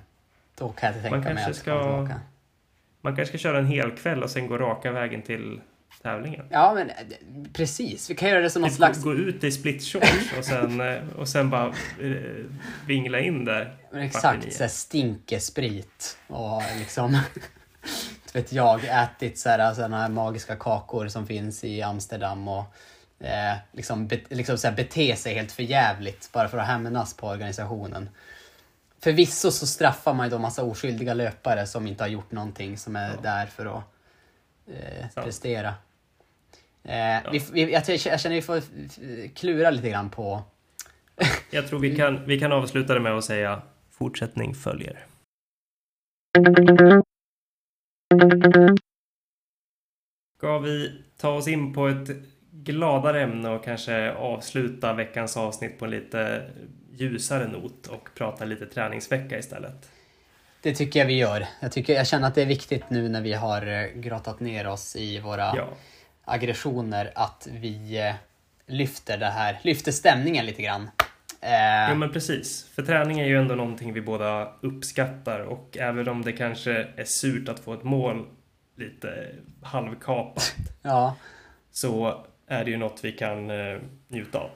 då 0.57 0.69
kan 0.69 0.93
jag 0.93 1.01
tänka 1.01 1.17
Man 1.17 1.33
mig 1.33 1.43
att 1.45 1.55
ska- 1.55 1.81
tillbaka. 1.83 2.19
Man 3.01 3.15
kanske 3.15 3.37
ska 3.37 3.37
köra 3.37 3.57
en 3.59 3.67
hel 3.67 3.91
kväll 3.91 4.23
och 4.23 4.29
sen 4.29 4.47
gå 4.47 4.57
raka 4.57 4.91
vägen 4.91 5.21
till 5.21 5.61
tävlingen. 6.01 6.45
Ja, 6.49 6.73
men 6.73 6.89
eh, 6.89 6.95
precis. 7.53 8.09
Vi 8.09 8.15
kan 8.15 8.29
göra 8.29 8.41
det 8.41 8.49
som 8.49 8.61
någon 8.61 8.69
Typ 8.69 8.77
slags... 8.77 9.03
Gå 9.03 9.13
ut 9.13 9.43
i 9.43 9.51
split 9.51 9.83
shorts 9.83 10.33
och 10.37 10.45
sen, 10.45 10.81
eh, 10.81 10.97
och 11.17 11.27
sen 11.27 11.49
bara 11.49 11.67
eh, 12.01 12.45
vingla 12.87 13.19
in 13.19 13.45
där. 13.45 13.75
Men 13.91 14.01
exakt, 14.01 14.53
så 14.53 14.63
här 14.63 14.69
stinkesprit 14.69 16.17
och 16.27 16.61
liksom... 16.79 17.13
inte 18.25 18.39
vet 18.39 18.53
jag, 18.53 18.79
ätit 18.85 19.37
så 19.39 19.49
här, 19.49 19.73
såna 19.73 20.01
här 20.01 20.09
magiska 20.09 20.55
kakor 20.55 21.07
som 21.07 21.27
finns 21.27 21.63
i 21.63 21.81
Amsterdam 21.81 22.47
och 22.47 22.63
eh, 23.19 23.57
liksom, 23.71 24.07
be, 24.07 24.19
liksom 24.29 24.57
så 24.57 24.67
här, 24.67 24.75
bete 24.75 25.15
sig 25.15 25.33
helt 25.33 25.51
förjävligt 25.51 26.29
bara 26.33 26.47
för 26.47 26.57
att 26.57 26.67
hämnas 26.67 27.13
på 27.17 27.27
organisationen. 27.27 28.09
Förvisso 28.99 29.51
så 29.51 29.67
straffar 29.67 30.13
man 30.13 30.25
ju 30.25 30.29
då 30.29 30.39
massa 30.39 30.63
oskyldiga 30.63 31.13
löpare 31.13 31.67
som 31.67 31.87
inte 31.87 32.03
har 32.03 32.09
gjort 32.09 32.31
någonting 32.31 32.77
som 32.77 32.95
är 32.95 33.09
Ja. 33.09 33.21
där 33.21 33.45
för 33.45 33.65
att 33.77 33.83
eh, 34.67 35.23
prestera. 35.23 35.73
Eh, 36.83 37.31
vi, 37.31 37.45
vi, 37.51 37.71
jag, 37.73 37.83
jag 37.89 38.19
känner 38.19 38.35
vi 38.35 38.41
får 38.41 38.61
klura 39.35 39.69
lite 39.71 39.89
grann 39.89 40.09
på 40.09 40.43
Jag 41.51 41.67
tror 41.67 41.79
vi 41.79 41.95
kan, 41.95 42.25
vi 42.25 42.39
kan 42.39 42.51
avsluta 42.51 42.93
det 42.93 42.99
med 42.99 43.11
att 43.13 43.25
säga 43.25 43.61
fortsättning 43.91 44.55
följer. 44.55 45.05
Ska 50.37 50.59
vi 50.59 51.03
ta 51.17 51.29
oss 51.29 51.47
in 51.47 51.73
på 51.73 51.87
ett 51.87 52.09
gladare 52.63 53.21
ämne 53.21 53.49
och 53.49 53.63
kanske 53.63 54.11
avsluta 54.11 54.93
veckans 54.93 55.37
avsnitt 55.37 55.79
på 55.79 55.85
en 55.85 55.91
lite 55.91 56.41
ljusare 56.91 57.47
not 57.47 57.87
och 57.87 58.09
prata 58.15 58.45
lite 58.45 58.65
träningsvecka 58.65 59.37
istället? 59.37 59.89
Det 60.61 60.73
tycker 60.75 60.99
jag 60.99 61.07
vi 61.07 61.17
gör. 61.17 61.45
Jag, 61.59 61.71
tycker, 61.71 61.93
jag 61.93 62.07
känner 62.07 62.27
att 62.27 62.35
det 62.35 62.41
är 62.41 62.45
viktigt 62.45 62.89
nu 62.89 63.09
när 63.09 63.21
vi 63.21 63.33
har 63.33 63.67
eh, 63.67 63.85
grottat 63.95 64.39
ner 64.39 64.67
oss 64.67 64.95
i 64.95 65.19
våra 65.19 65.55
Ja, 65.55 65.67
aggressioner 66.25 67.11
att 67.15 67.47
vi 67.51 67.99
eh, 68.07 68.13
lyfter 68.67 69.17
det 69.17 69.25
här, 69.29 69.59
lyfter 69.63 69.91
stämningen 69.91 70.45
lite 70.45 70.61
grann. 70.61 70.89
Eh, 71.41 71.89
ja 71.89 71.95
men 71.95 72.11
precis. 72.11 72.69
För 72.75 72.81
träning 72.81 73.19
är 73.19 73.25
ju 73.25 73.37
ändå 73.37 73.55
någonting 73.55 73.93
vi 73.93 74.01
båda 74.01 74.53
uppskattar 74.61 75.39
och 75.39 75.77
även 75.77 76.09
om 76.09 76.21
det 76.21 76.31
kanske 76.31 76.87
är 76.95 77.05
surt 77.05 77.49
att 77.49 77.59
få 77.59 77.73
ett 77.73 77.83
mål 77.83 78.25
lite 78.75 79.29
halvkapat 79.61 80.55
ja, 80.81 81.15
så 81.71 82.25
är 82.47 82.65
det 82.65 82.71
ju 82.71 82.77
något 82.77 83.03
vi 83.03 83.11
kan 83.11 83.49
eh, 83.49 83.79
njuta 84.07 84.39
av. 84.39 84.49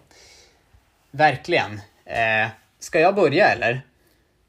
verkligen. 1.12 1.82
Eh, 2.06 2.48
ska 2.80 3.00
jag 3.00 3.16
börja 3.16 3.48
eller? 3.50 3.82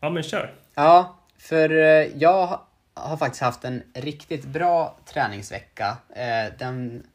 Ja, 0.00 0.10
men 0.10 0.22
kör. 0.22 0.54
Ja, 0.74 1.18
för 1.38 1.70
eh, 1.70 2.06
jag 2.16 2.60
har 2.94 3.16
faktiskt 3.16 3.42
haft 3.42 3.64
en 3.64 3.82
riktigt 3.94 4.44
bra 4.44 4.96
träningsvecka. 5.04 5.96
Eh, 6.16 6.52
Den 6.58 7.06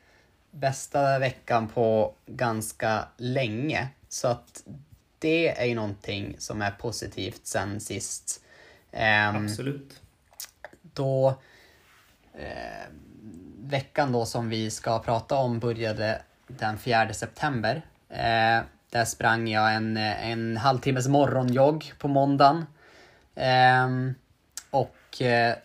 bästa 0.51 1.19
veckan 1.19 1.67
på 1.67 2.13
ganska 2.25 3.05
länge. 3.17 3.87
Så 4.09 4.27
att 4.27 4.63
det 5.19 5.49
är 5.61 5.65
ju 5.65 5.75
någonting 5.75 6.35
som 6.39 6.61
är 6.61 6.71
positivt 6.71 7.45
sen 7.45 7.79
sist. 7.79 8.43
Ehm, 8.91 9.35
Absolut. 9.45 10.01
då 10.81 11.35
eh, 12.33 12.87
veckan 13.63 14.11
då 14.11 14.25
som 14.25 14.49
vi 14.49 14.71
ska 14.71 14.99
prata 14.99 15.35
om 15.35 15.59
började 15.59 16.21
den 16.47 16.77
4 16.77 17.13
september. 17.13 17.81
Eh, 18.09 18.61
där 18.89 19.05
sprang 19.05 19.47
jag 19.47 19.73
en, 19.73 19.97
en 19.97 20.57
halvtimmes 20.57 21.07
morgonjogg 21.07 21.93
på 21.99 22.07
måndagen. 22.07 22.65
Eh, 23.35 23.87
och 24.69 25.21
eh, 25.21 25.55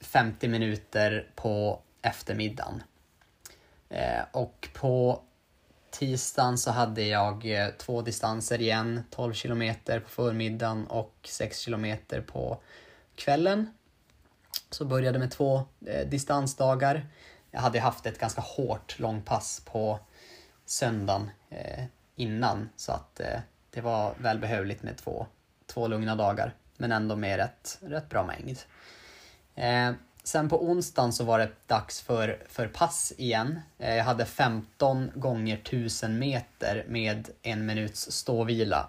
50 0.00 0.48
minuter 0.48 1.28
på 1.34 1.80
eftermiddagen. 2.02 2.82
Eh, 3.88 4.22
och 4.32 4.68
på 4.74 5.22
tisdagen 5.90 6.58
så 6.58 6.70
hade 6.70 7.02
jag 7.02 7.46
eh, 7.46 7.68
två 7.68 8.02
distanser 8.02 8.60
igen. 8.60 9.04
12 9.10 9.32
kilometer 9.32 10.00
på 10.00 10.08
förmiddagen 10.08 10.86
och 10.86 11.14
6 11.24 11.58
kilometer 11.58 12.20
på 12.20 12.58
kvällen. 13.14 13.70
Så 14.70 14.84
började 14.84 15.18
med 15.18 15.30
två 15.30 15.62
eh, 15.86 16.08
distansdagar. 16.08 17.06
Jag 17.54 17.60
hade 17.60 17.80
haft 17.80 18.06
ett 18.06 18.18
ganska 18.18 18.40
hårt 18.40 18.98
långpass 18.98 19.62
på 19.64 19.98
söndagen 20.64 21.30
eh, 21.50 21.84
innan 22.16 22.68
så 22.76 22.92
att 22.92 23.20
eh, 23.20 23.40
det 23.70 23.80
var 23.80 24.14
välbehövligt 24.18 24.82
med 24.82 24.96
två, 24.96 25.26
två 25.66 25.88
lugna 25.88 26.16
dagar. 26.16 26.54
Men 26.76 26.92
ändå 26.92 27.16
med 27.16 27.36
rätt, 27.36 27.78
rätt 27.82 28.08
bra 28.08 28.24
mängd. 28.24 28.58
Eh, 29.54 29.92
sen 30.24 30.48
på 30.48 30.64
onsdagen 30.64 31.12
så 31.12 31.24
var 31.24 31.38
det 31.38 31.50
dags 31.66 32.00
för, 32.00 32.42
för 32.48 32.68
pass 32.68 33.12
igen. 33.18 33.60
Eh, 33.78 33.94
jag 33.94 34.04
hade 34.04 34.24
15 34.24 35.10
gånger 35.14 35.56
1000 35.56 36.18
meter 36.18 36.84
med 36.88 37.28
en 37.42 37.66
minuts 37.66 38.12
ståvila. 38.12 38.88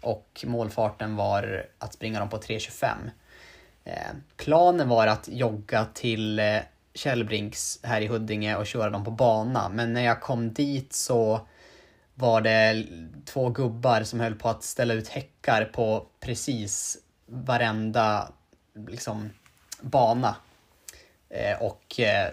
Och 0.00 0.44
målfarten 0.46 1.16
var 1.16 1.66
att 1.78 1.94
springa 1.94 2.18
dem 2.18 2.28
på 2.28 2.38
3.25. 2.38 3.10
Eh, 3.84 4.12
planen 4.36 4.88
var 4.88 5.06
att 5.06 5.28
jogga 5.28 5.84
till 5.84 6.38
eh, 6.38 6.58
Källbrinks 6.94 7.80
här 7.82 8.00
i 8.00 8.06
Huddinge 8.06 8.56
och 8.56 8.66
köra 8.66 8.90
dem 8.90 9.04
på 9.04 9.10
bana. 9.10 9.68
Men 9.68 9.92
när 9.92 10.04
jag 10.04 10.20
kom 10.20 10.52
dit 10.52 10.92
så 10.92 11.40
var 12.14 12.40
det 12.40 12.86
två 13.24 13.48
gubbar 13.48 14.02
som 14.02 14.20
höll 14.20 14.34
på 14.34 14.48
att 14.48 14.62
ställa 14.62 14.94
ut 14.94 15.08
häckar 15.08 15.64
på 15.64 16.06
precis 16.20 16.98
varenda 17.26 18.32
liksom, 18.88 19.30
bana. 19.80 20.36
Eh, 21.30 21.62
och 21.62 22.00
eh, 22.00 22.30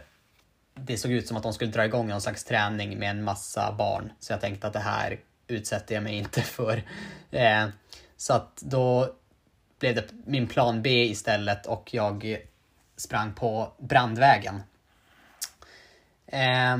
det 0.73 0.97
såg 0.97 1.11
ut 1.11 1.27
som 1.27 1.37
att 1.37 1.43
de 1.43 1.53
skulle 1.53 1.71
dra 1.71 1.85
igång 1.85 2.07
någon 2.07 2.21
slags 2.21 2.43
träning 2.43 2.99
med 2.99 3.09
en 3.09 3.23
massa 3.23 3.75
barn. 3.77 4.11
Så 4.19 4.33
jag 4.33 4.41
tänkte 4.41 4.67
att 4.67 4.73
det 4.73 4.79
här 4.79 5.19
utsätter 5.47 5.95
jag 5.95 6.03
mig 6.03 6.17
inte 6.17 6.41
för. 6.57 6.83
Eh, 7.31 7.67
så 8.17 8.33
att 8.33 8.61
då 8.61 9.15
blev 9.79 9.95
det 9.95 10.05
min 10.25 10.47
plan 10.47 10.81
B 10.81 11.05
istället 11.05 11.65
och 11.65 11.93
jag 11.93 12.37
sprang 12.99 13.33
på 13.33 13.71
Brandvägen. 13.77 14.63
Eh, 16.27 16.77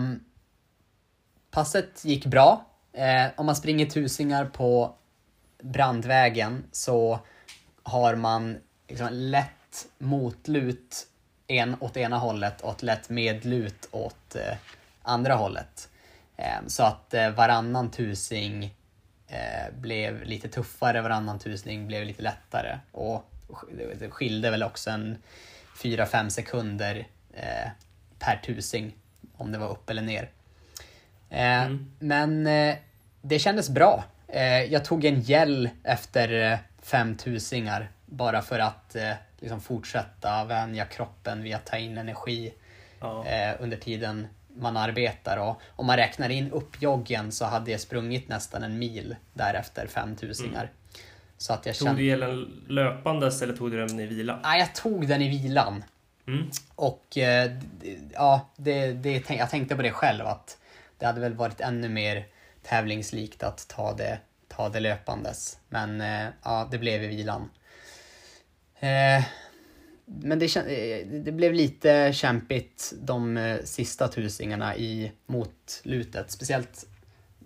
passet 1.51 2.05
gick 2.05 2.25
bra. 2.25 2.65
Eh, 2.93 3.27
om 3.35 3.45
man 3.45 3.55
springer 3.55 3.85
tusingar 3.85 4.45
på 4.45 4.95
Brandvägen 5.61 6.63
så 6.71 7.19
har 7.83 8.15
man 8.15 8.57
liksom 8.87 9.07
lätt 9.11 9.87
motlut 9.97 11.07
en, 11.47 11.75
åt 11.79 11.97
ena 11.97 12.17
hållet 12.17 12.61
och 12.61 12.71
ett 12.71 12.83
lätt 12.83 13.09
medlut 13.09 13.87
åt 13.91 14.35
eh, 14.35 14.57
andra 15.03 15.35
hållet. 15.35 15.89
Eh, 16.37 16.67
så 16.67 16.83
att 16.83 17.13
eh, 17.13 17.29
varannan 17.29 17.91
tusing 17.91 18.75
eh, 19.27 19.73
blev 19.73 20.23
lite 20.23 20.49
tuffare, 20.49 21.01
varannan 21.01 21.39
tusning 21.39 21.87
blev 21.87 22.05
lite 22.05 22.21
lättare. 22.21 22.79
Och 22.91 23.29
det 23.99 24.09
skilde 24.09 24.51
väl 24.51 24.63
också 24.63 24.89
en 24.89 25.17
4-5 25.81 26.29
sekunder 26.29 27.07
eh, 27.33 27.69
per 28.19 28.35
tusing 28.45 28.95
om 29.37 29.51
det 29.51 29.57
var 29.57 29.69
upp 29.69 29.89
eller 29.89 30.01
ner. 30.01 30.29
Eh, 31.29 31.63
Mm. 31.65 31.91
Men 31.99 32.47
eh, 32.47 32.75
det 33.21 33.39
kändes 33.39 33.69
bra. 33.69 34.03
Eh, 34.27 34.63
jag 34.63 34.85
tog 34.85 35.05
en 35.05 35.21
gel 35.21 35.69
efter 35.83 36.51
eh, 36.51 36.57
fem 36.81 37.15
tusingar 37.17 37.89
bara 38.05 38.41
för 38.41 38.59
att 38.59 38.95
eh, 38.95 39.11
liksom 39.39 39.61
fortsätta 39.61 40.45
vänja 40.45 40.85
kroppen 40.85 41.43
vid 41.43 41.55
att 41.55 41.65
ta 41.65 41.77
in 41.77 41.97
energi 41.97 42.53
Ja. 43.01 43.25
under 43.59 43.77
tiden 43.77 44.27
man 44.57 44.77
arbetar. 44.77 45.37
Och 45.37 45.61
om 45.75 45.85
man 45.85 45.97
räknar 45.97 46.29
in 46.29 46.51
uppjoggen 46.51 47.31
så 47.31 47.45
hade 47.45 47.71
jag 47.71 47.79
sprungit 47.79 48.27
nästan 48.27 48.63
en 48.63 48.79
mil 48.79 49.15
därefter 49.33 49.87
fem 49.87 50.15
tusingar. 50.15 50.69
Så 51.39 51.53
att 51.53 51.65
jag 51.65 51.75
Tog 51.75 51.87
kände... 51.87 52.01
du 52.01 52.07
gelen 52.07 52.63
löpandes 52.67 53.41
eller 53.41 53.53
tog 53.53 53.71
du 53.71 53.77
den 53.77 53.99
i 53.99 54.05
vila? 54.05 54.39
Nej, 54.43 54.59
jag 54.59 54.75
tog 54.75 55.07
den 55.07 55.21
i 55.21 55.29
vilan. 55.29 55.83
Mm. 56.27 56.49
Och 56.75 57.17
eh, 57.17 57.51
ja, 58.13 58.49
det, 58.55 58.93
det, 58.93 59.29
jag 59.29 59.49
tänkte 59.49 59.75
på 59.75 59.81
det 59.81 59.91
själv 59.91 60.25
att 60.25 60.57
det 60.97 61.05
hade 61.05 61.21
väl 61.21 61.33
varit 61.33 61.61
ännu 61.61 61.89
mer 61.89 62.27
tävlingslikt 62.63 63.43
att 63.43 63.67
ta 63.67 63.93
det, 63.93 64.19
ta 64.47 64.69
det 64.69 64.79
löpandes. 64.79 65.57
Men 65.69 66.01
eh, 66.01 66.27
ja, 66.43 66.67
det 66.71 66.77
blev 66.77 67.03
i 67.03 67.07
vilan. 67.07 67.49
Eh, 68.79 69.23
men 70.05 70.39
det, 70.39 70.63
det 71.03 71.31
blev 71.31 71.53
lite 71.53 72.13
kämpigt 72.13 72.93
de 73.01 73.57
sista 73.63 74.07
tusingarna 74.07 74.75
i 74.77 75.11
motlutet. 75.25 76.31
Speciellt 76.31 76.85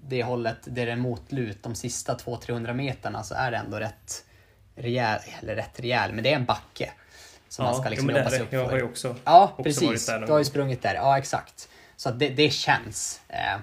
det 0.07 0.23
hållet 0.23 0.57
där 0.65 0.85
det 0.85 0.91
är 0.91 0.95
motlut, 0.95 1.63
de 1.63 1.75
sista 1.75 2.15
200-300 2.15 2.73
meterna 2.73 3.23
så 3.23 3.35
är 3.35 3.51
det 3.51 3.57
ändå 3.57 3.77
rätt 3.79 4.25
rejäl, 4.75 5.19
eller 5.41 5.55
rätt 5.55 5.79
rejäl, 5.79 6.13
men 6.13 6.23
det 6.23 6.31
är 6.31 6.35
en 6.35 6.45
backe. 6.45 6.91
Som 7.49 7.65
man 7.65 7.75
ska 7.75 7.89
liksom 7.89 8.09
jo, 8.09 8.17
jobba 8.17 8.29
sig 8.29 8.41
upp 8.41 8.53
Jag 8.53 8.63
för. 8.65 8.71
har 8.71 8.77
ju 8.77 8.83
också 8.83 9.15
Ja, 9.23 9.43
också 9.43 9.63
precis. 9.63 9.83
varit 9.87 10.07
där 10.21 10.27
Du 10.27 10.31
har 10.31 10.39
ju 10.39 10.45
sprungit 10.45 10.81
där. 10.81 10.95
Ja, 10.95 11.17
exakt. 11.17 11.69
så 11.95 12.11
det, 12.11 12.29
det 12.29 12.49
känns. 12.49 13.21
Eh, 13.27 13.53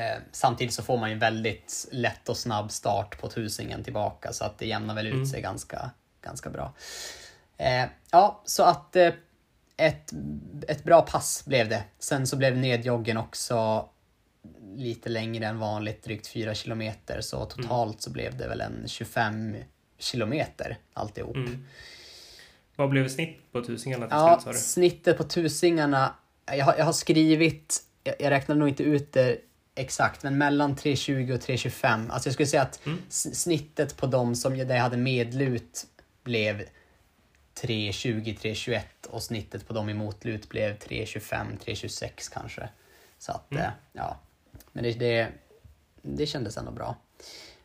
eh, 0.00 0.18
samtidigt 0.32 0.74
så 0.74 0.82
får 0.82 0.98
man 0.98 1.10
ju 1.10 1.16
väldigt 1.18 1.88
lätt 1.92 2.28
och 2.28 2.36
snabb 2.36 2.70
start 2.72 3.20
på 3.20 3.28
tusingen 3.28 3.84
tillbaka 3.84 4.32
så 4.32 4.44
att 4.44 4.58
det 4.58 4.66
jämnar 4.66 4.94
väl 4.94 5.06
ut 5.06 5.12
Mm. 5.14 5.26
sig 5.26 5.42
ganska, 5.42 5.90
ganska 6.22 6.50
bra. 6.50 6.72
Eh, 7.56 7.84
ja, 8.10 8.42
så 8.44 8.62
att 8.62 8.96
eh, 8.96 9.10
ett, 9.76 10.12
ett 10.68 10.84
bra 10.84 11.02
pass 11.02 11.42
blev 11.46 11.68
det. 11.68 11.84
Sen 11.98 12.26
så 12.26 12.36
blev 12.36 12.56
nedjoggen 12.56 13.16
också 13.16 13.88
lite 14.76 15.08
längre 15.08 15.46
än 15.46 15.58
vanligt, 15.58 16.02
drygt 16.02 16.26
4 16.26 16.54
kilometer. 16.54 17.20
Så 17.20 17.44
totalt 17.44 18.02
så 18.02 18.10
blev 18.10 18.36
det 18.36 18.48
väl 18.48 18.60
en 18.60 18.88
25 18.88 19.56
kilometer 19.98 20.78
alltihop. 20.92 21.36
Mm. 21.36 21.64
Vad 22.76 22.88
blev 22.90 23.08
snitt 23.08 23.52
på 23.52 23.64
tusingarna 23.64 24.06
till 24.06 24.16
Ja, 24.16 24.40
slut 24.42 24.56
snittet 24.58 25.16
på 25.16 25.24
tusingarna. 25.24 26.14
Jag 26.46 26.64
har, 26.64 26.74
jag 26.78 26.84
har 26.84 26.92
skrivit, 26.92 27.82
jag, 28.04 28.14
jag 28.18 28.30
räknar 28.30 28.56
nog 28.56 28.68
inte 28.68 28.82
ut 28.82 29.12
det 29.12 29.38
exakt, 29.74 30.22
men 30.22 30.38
mellan 30.38 30.76
3.20 30.76 31.32
och 31.34 31.40
3.25. 31.40 32.10
Alltså 32.10 32.28
jag 32.28 32.34
skulle 32.34 32.46
säga 32.46 32.62
att 32.62 32.86
Mm. 32.86 32.98
snittet 33.10 33.96
på 33.96 34.06
de 34.06 34.34
som 34.34 34.56
jag- 34.56 34.68
där 34.68 34.74
jag 34.74 34.82
hade 34.82 34.96
medlut 34.96 35.86
blev 36.24 36.62
3.20, 37.54 38.34
3.21 38.38 38.80
och 39.10 39.22
snittet 39.22 39.68
på 39.68 39.72
dem 39.74 39.88
i 39.88 39.94
motlut 39.94 40.48
blev 40.48 40.78
3.25, 40.78 41.58
3.26 41.64 42.30
kanske. 42.32 42.68
Så 43.18 43.32
att, 43.32 43.50
Mm. 43.52 43.62
eh, 43.64 43.70
ja. 43.92 44.20
Men 44.78 44.84
det, 44.84 44.92
det, 44.92 45.28
det 46.02 46.26
kändes 46.26 46.56
ändå 46.56 46.70
bra. 46.70 46.96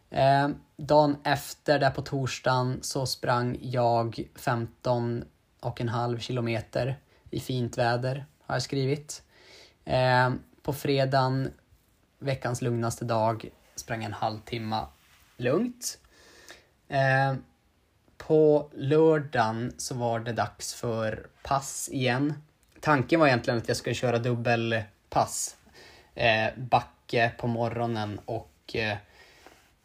Eh, 0.10 0.50
dagen 0.78 1.18
efter, 1.24 1.80
där 1.80 1.92
på 1.92 2.02
torsdagen, 2.02 2.80
så 2.82 3.06
sprang 3.06 3.58
jag 3.62 4.24
15 4.36 5.26
och 5.60 5.82
en 5.82 5.90
halv 5.90 6.20
kilometer 6.20 7.00
i 7.30 7.40
fint 7.40 7.78
väder, 7.78 8.26
har 8.46 8.56
jag 8.56 8.62
skrivit. 8.62 9.24
Eh, 9.86 10.34
på 10.62 10.74
fredagen, 10.74 11.54
veckans 12.20 12.62
lugnaste 12.62 13.06
dag, 13.06 13.50
sprang 13.76 14.04
en 14.04 14.14
halvtimme 14.14 14.86
lugnt. 15.38 16.00
Eh, 16.88 17.36
på 18.18 18.70
lördagen 18.74 19.74
så 19.78 19.96
var 19.96 20.20
det 20.20 20.34
dags 20.34 20.74
för 20.74 21.28
pass 21.44 21.90
igen. 21.92 22.34
Tanken 22.80 23.20
var 23.20 23.28
egentligen 23.28 23.58
att 23.58 23.68
jag 23.68 23.78
skulle 23.78 23.96
köra 23.96 24.20
dubbelpass. 24.20 25.58
Eh, 26.16 26.54
backe 27.14 27.32
på 27.38 27.48
morgonen 27.48 28.20
och 28.26 28.76
eh, 28.76 28.98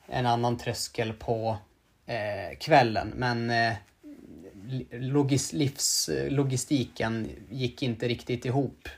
en 0.06 0.26
annan 0.26 0.58
tröskel 0.58 1.12
på 1.12 1.58
eh, 2.06 2.58
kvällen. 2.58 3.12
Men 3.16 3.50
eh, 3.50 3.74
logis, 4.90 5.52
livs, 5.52 6.10
logistiken 6.28 7.28
gick 7.50 7.82
inte 7.82 8.08
riktigt 8.08 8.44
ihop 8.44 8.88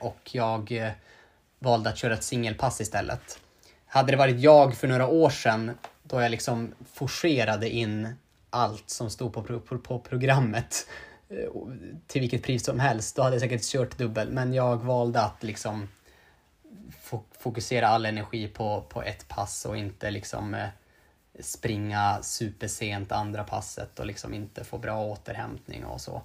och 0.00 0.30
jag 0.32 0.92
valde 1.58 1.90
att 1.90 1.98
köra 1.98 2.14
ett 2.14 2.24
singelpass 2.24 2.80
istället. 2.80 3.40
Hade 3.86 4.12
det 4.12 4.16
varit 4.16 4.40
jag 4.40 4.74
för 4.76 4.88
några 4.88 5.06
år 5.06 5.30
sedan 5.30 5.70
då 6.02 6.20
jag 6.20 6.30
liksom 6.30 6.74
forcerade 6.92 7.70
in 7.70 8.08
allt 8.50 8.90
som 8.90 9.10
stod 9.10 9.32
på, 9.32 9.42
på, 9.42 9.78
på 9.78 9.98
programmet 9.98 10.86
till 12.06 12.20
vilket 12.20 12.42
pris 12.42 12.64
som 12.64 12.80
helst, 12.80 13.16
då 13.16 13.22
hade 13.22 13.34
jag 13.34 13.40
säkert 13.40 13.62
kört 13.62 13.98
dubbel. 13.98 14.30
Men 14.30 14.54
jag 14.54 14.76
valde 14.76 15.20
att 15.20 15.42
liksom 15.42 15.88
fokusera 17.38 17.88
all 17.88 18.06
energi 18.06 18.48
på, 18.48 18.82
på 18.88 19.02
ett 19.02 19.28
pass 19.28 19.64
och 19.64 19.76
inte 19.76 20.10
liksom 20.10 20.54
eh, 20.54 20.68
springa 21.40 22.18
supersent 22.22 23.12
andra 23.12 23.44
passet 23.44 23.98
och 23.98 24.06
liksom 24.06 24.34
inte 24.34 24.64
få 24.64 24.78
bra 24.78 25.04
återhämtning 25.04 25.84
och 25.84 26.00
så. 26.00 26.22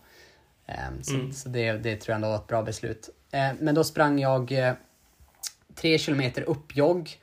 Ehm, 0.65 1.03
så 1.03 1.13
Mm. 1.13 1.33
så 1.33 1.49
det, 1.49 1.71
det 1.71 1.95
tror 1.95 2.11
jag 2.11 2.15
ändå 2.15 2.27
var 2.29 2.35
ett 2.35 2.47
bra 2.47 2.63
beslut. 2.63 3.09
Eh, 3.31 3.51
men 3.59 3.75
då 3.75 3.83
sprang 3.83 4.19
jag 4.19 4.51
eh, 4.51 4.73
tre 5.75 5.97
kilometer 5.97 6.41
uppjogg. 6.41 7.19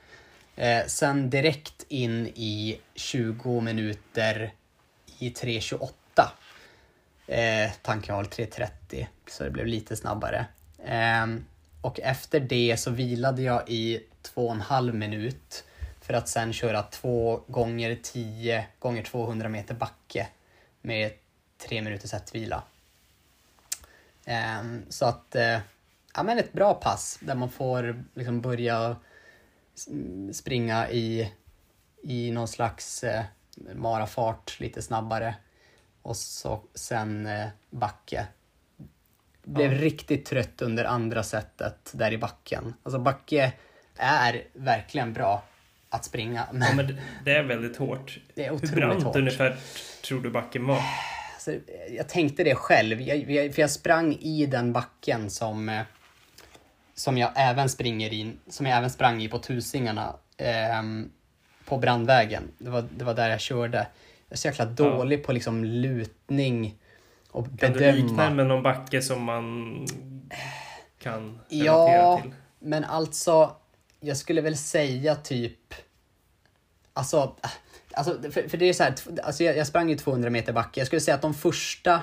Eh, 0.55 0.85
sen 0.87 1.29
direkt 1.29 1.85
in 1.87 2.27
i 2.27 2.79
20 2.95 3.61
minuter 3.61 4.53
i 5.19 5.29
3.28. 5.29 5.89
Eh, 7.27 7.71
tanken 7.81 8.15
var 8.15 8.23
väl 8.23 8.31
3.30, 8.31 9.07
så 9.27 9.43
det 9.43 9.49
blev 9.49 9.65
lite 9.65 9.95
snabbare. 9.95 10.45
Ehm, 10.85 11.45
och 11.81 11.99
efter 11.99 12.39
det 12.39 12.79
så 12.79 12.91
vilade 12.91 13.41
jag 13.41 13.69
i 13.69 14.03
två 14.21 14.47
och 14.47 14.53
en 14.53 14.61
halv 14.61 14.95
minut 14.95 15.63
för 16.01 16.13
att 16.13 16.29
sen 16.29 16.53
köra 16.53 16.83
två 16.83 17.43
gånger 17.47 17.99
10 18.03 18.67
gånger 18.79 19.03
200 19.03 19.49
meter 19.49 19.75
backe 19.75 20.27
med 20.81 21.11
tre 21.57 21.81
minuters 21.81 22.09
sättvila. 22.09 22.63
Ehm, 24.25 24.85
så 24.89 25.05
att, 25.05 25.35
eh, 25.35 25.59
ja 26.15 26.23
men 26.23 26.37
ett 26.37 26.53
bra 26.53 26.73
pass 26.73 27.19
där 27.21 27.35
man 27.35 27.49
får 27.49 28.03
liksom 28.13 28.41
börja 28.41 28.95
springa 30.33 30.89
i, 30.89 31.31
i 32.03 32.31
någon 32.31 32.47
slags 32.47 33.03
eh, 33.03 33.23
marafart 33.75 34.59
lite 34.59 34.81
snabbare 34.81 35.35
och 36.01 36.17
så 36.17 36.61
sen 36.73 37.25
eh, 37.25 37.47
backe. 37.69 38.27
Blev 39.43 39.73
Ja. 39.73 39.79
riktigt 39.81 40.25
trött 40.25 40.61
under 40.61 40.85
andra 40.85 41.23
sättet 41.23 41.91
där 41.93 42.11
i 42.13 42.17
backen. 42.17 42.73
Alltså 42.83 42.99
backe 42.99 43.53
är 43.95 44.43
verkligen 44.53 45.13
bra 45.13 45.43
att 45.89 46.05
springa 46.05 46.47
men, 46.51 46.61
Ja, 46.69 46.75
men 46.75 46.97
det- 47.23 47.31
är 47.35 47.43
väldigt 47.43 47.77
hårt. 47.77 48.19
det 48.35 48.45
är 48.45 48.49
Hur 48.49 48.55
otroligt 48.55 48.75
brant 48.75 49.03
hårt. 49.03 49.15
ungefär 49.15 49.57
tror 50.03 50.21
du 50.21 50.29
backen 50.29 50.65
var? 50.67 50.79
Alltså, 51.33 51.53
jag 51.91 52.09
tänkte 52.09 52.43
det 52.43 52.55
själv, 52.55 53.01
jag, 53.01 53.31
jag, 53.31 53.53
för 53.55 53.61
jag 53.61 53.71
sprang 53.71 54.13
i 54.19 54.45
den 54.45 54.73
backen 54.73 55.29
som, 55.29 55.69
eh, 55.69 55.81
som 56.95 57.17
jag 57.17 57.31
även 57.35 57.69
springer 57.69 58.13
in, 58.13 58.39
som 58.49 58.65
jag 58.65 58.77
även 58.77 58.89
sprang 58.89 59.21
i 59.23 59.27
på 59.29 59.39
Tusingarna 59.39 60.15
ehm, 60.37 61.11
på 61.65 61.77
Brandvägen. 61.77 62.43
Det 62.57 62.69
var, 62.69 62.85
det 62.97 63.05
var 63.05 63.13
där 63.13 63.29
jag 63.29 63.41
körde. 63.41 63.77
Jag 63.77 63.87
är 64.35 64.37
så 64.37 64.47
jäkla 64.47 64.65
dålig 64.65 65.23
på 65.23 65.31
liksom 65.31 65.63
lutning 65.65 66.75
och 67.31 67.59
Kan 67.59 67.73
du 67.73 67.91
likna 67.91 68.07
bedöma. 68.17 68.29
med 68.29 68.47
någon 68.47 68.63
backe 68.63 69.01
som 69.01 69.23
man 69.23 69.75
kan 70.99 71.39
relatera 71.49 71.95
Ja, 71.95 72.19
till? 72.21 72.31
men 72.59 72.83
alltså, 72.83 73.55
jag 73.99 74.17
skulle 74.17 74.41
väl 74.41 74.57
säga 74.57 75.15
typ... 75.15 75.73
Alltså, 76.93 77.35
alltså 77.93 78.31
för, 78.31 78.49
för 78.49 78.57
det 78.57 78.65
är 78.65 78.73
så 78.73 78.83
här, 78.83 78.95
alltså 79.23 79.43
jag, 79.43 79.57
jag 79.57 79.67
sprang 79.67 79.89
ju 79.89 79.95
200 79.97 80.29
meter 80.29 80.53
backe. 80.53 80.79
Jag 80.79 80.87
skulle 80.87 80.99
säga 81.01 81.15
att 81.15 81.21
de 81.21 81.33
första 81.33 82.01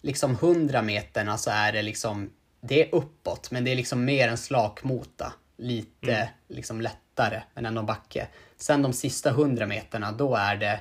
liksom 0.00 0.30
100 0.32 0.82
meterna 0.82 1.38
så 1.38 1.50
är 1.50 1.72
det 1.72 1.82
liksom, 1.82 2.30
det 2.60 2.82
är 2.88 2.94
uppåt, 2.94 3.50
men 3.50 3.64
det 3.64 3.72
är 3.72 3.76
liksom 3.76 4.04
mer 4.04 4.28
en 4.28 4.36
slakmota. 4.36 5.32
Lite 5.58 6.12
Mm. 6.16 6.28
liksom 6.48 6.80
lättare, 6.80 7.42
men 7.54 7.66
ändå 7.66 7.82
backe. 7.82 8.26
Sen 8.56 8.82
de 8.82 8.92
sista 8.92 9.30
100 9.30 9.66
meterna, 9.66 10.12
då 10.12 10.34
är 10.34 10.56
det 10.56 10.80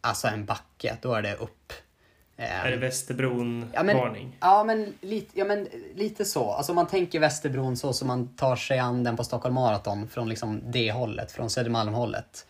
alltså 0.00 0.28
en 0.28 0.44
backe, 0.46 0.96
då 1.02 1.14
är 1.14 1.22
det 1.22 1.34
upp. 1.34 1.72
Är 2.36 2.64
det 2.64 2.70
Ja, 2.70 2.70
men- 2.70 2.80
Västerbron-varning? 2.80 4.36
Ja 4.40 4.64
men, 4.64 4.94
lite, 5.00 5.38
ja, 5.38 5.44
men 5.44 5.68
lite 5.94 6.24
så. 6.24 6.52
Alltså 6.52 6.72
om 6.72 6.76
man 6.76 6.86
tänker 6.86 7.20
Västerbron 7.20 7.76
så 7.76 7.92
som 7.92 8.08
man 8.08 8.36
tar 8.36 8.56
sig 8.56 8.78
an 8.78 9.04
den 9.04 9.16
på 9.16 9.24
Stockholm 9.24 9.54
Marathon 9.54 10.08
från 10.08 10.28
liksom 10.28 10.62
det 10.70 10.92
hållet, 10.92 11.32
från 11.32 11.50
Södermalmhållet. 11.50 12.46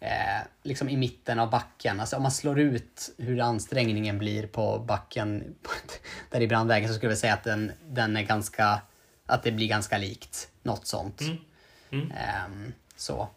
Eh, 0.00 0.46
liksom 0.62 0.88
i 0.88 0.96
mitten 0.96 1.38
av 1.38 1.50
backen. 1.50 2.00
Alltså 2.00 2.16
om 2.16 2.22
man 2.22 2.32
slår 2.32 2.60
ut 2.60 3.14
hur 3.18 3.40
ansträngningen 3.40 4.18
blir 4.18 4.46
på 4.46 4.78
backen 4.78 5.54
där 6.30 6.40
i 6.40 6.46
Brandvägen 6.48 6.88
så 6.88 6.94
skulle 6.94 7.12
jag 7.12 7.18
säga 7.18 7.34
att 7.34 7.44
den, 7.44 7.72
den 7.86 8.16
är 8.16 8.22
ganska, 8.22 8.80
att 9.26 9.42
det 9.42 9.52
blir 9.52 9.68
ganska 9.68 9.98
likt. 9.98 10.48
Något 10.62 10.86
sånt. 10.86 11.20
Mm. 11.20 11.36
Mm. 11.90 12.10
Ehm, 12.10 12.72
så. 12.96 13.28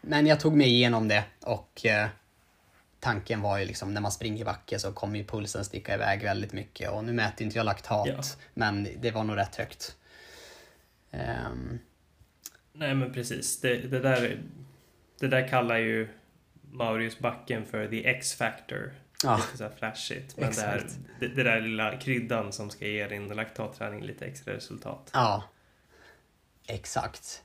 Men 0.00 0.26
jag 0.26 0.40
tog 0.40 0.56
mig 0.56 0.66
igenom 0.68 1.08
det 1.08 1.24
och 1.40 1.86
eh, 1.86 2.08
tanken 3.02 3.40
var 3.40 3.58
ju 3.58 3.64
liksom 3.64 3.94
när 3.94 4.00
man 4.00 4.12
springer 4.12 4.40
i 4.40 4.44
backe 4.44 4.78
så 4.78 4.92
kommer 4.92 5.18
ju 5.18 5.24
pulsen 5.24 5.64
sticka 5.64 5.94
iväg 5.94 6.22
väldigt 6.22 6.52
mycket 6.52 6.90
och 6.90 7.04
nu 7.04 7.12
mäter 7.12 7.44
inte 7.44 7.58
jag 7.58 7.64
laktat 7.64 8.06
Ja. 8.06 8.22
men 8.54 8.88
det 9.00 9.10
var 9.10 9.24
nog 9.24 9.36
rätt 9.36 9.56
högt. 9.56 9.96
Ehm, 11.10 11.78
Nej 12.72 12.94
men 12.94 13.12
precis. 13.12 13.60
Det, 13.60 13.76
det, 13.76 13.98
där, 14.00 14.38
det 15.20 15.28
där 15.28 15.48
kallar 15.48 15.76
ju 15.76 16.08
Maurius 16.70 17.18
backen 17.18 17.66
för 17.66 17.88
the 17.88 18.08
X-factor. 18.08 18.92
ja, 19.24 19.36
Lite 19.36 19.58
så 19.58 19.64
här 19.64 19.70
flashigt. 19.78 20.36
Men 20.36 20.52
det, 20.52 20.60
här, 20.60 20.86
det, 21.20 21.28
det 21.28 21.42
där 21.42 21.60
lilla 21.60 21.96
kryddan 21.96 22.52
som 22.52 22.70
ska 22.70 22.86
ge 22.86 23.08
din 23.08 23.28
laktatträning 23.28 24.02
lite 24.02 24.24
extra 24.26 24.54
resultat. 24.54 25.10
ja, 25.12 25.44
exakt. 26.66 27.42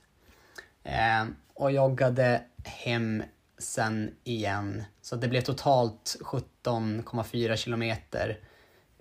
Ehm, 0.84 1.36
och 1.54 1.72
joggade 1.72 2.42
hem 2.64 3.22
sen 3.58 4.14
igen. 4.24 4.84
Så 5.02 5.16
det 5.16 5.28
blev 5.28 5.40
totalt 5.40 6.16
17,4 6.20 7.56
kilometer 7.56 8.40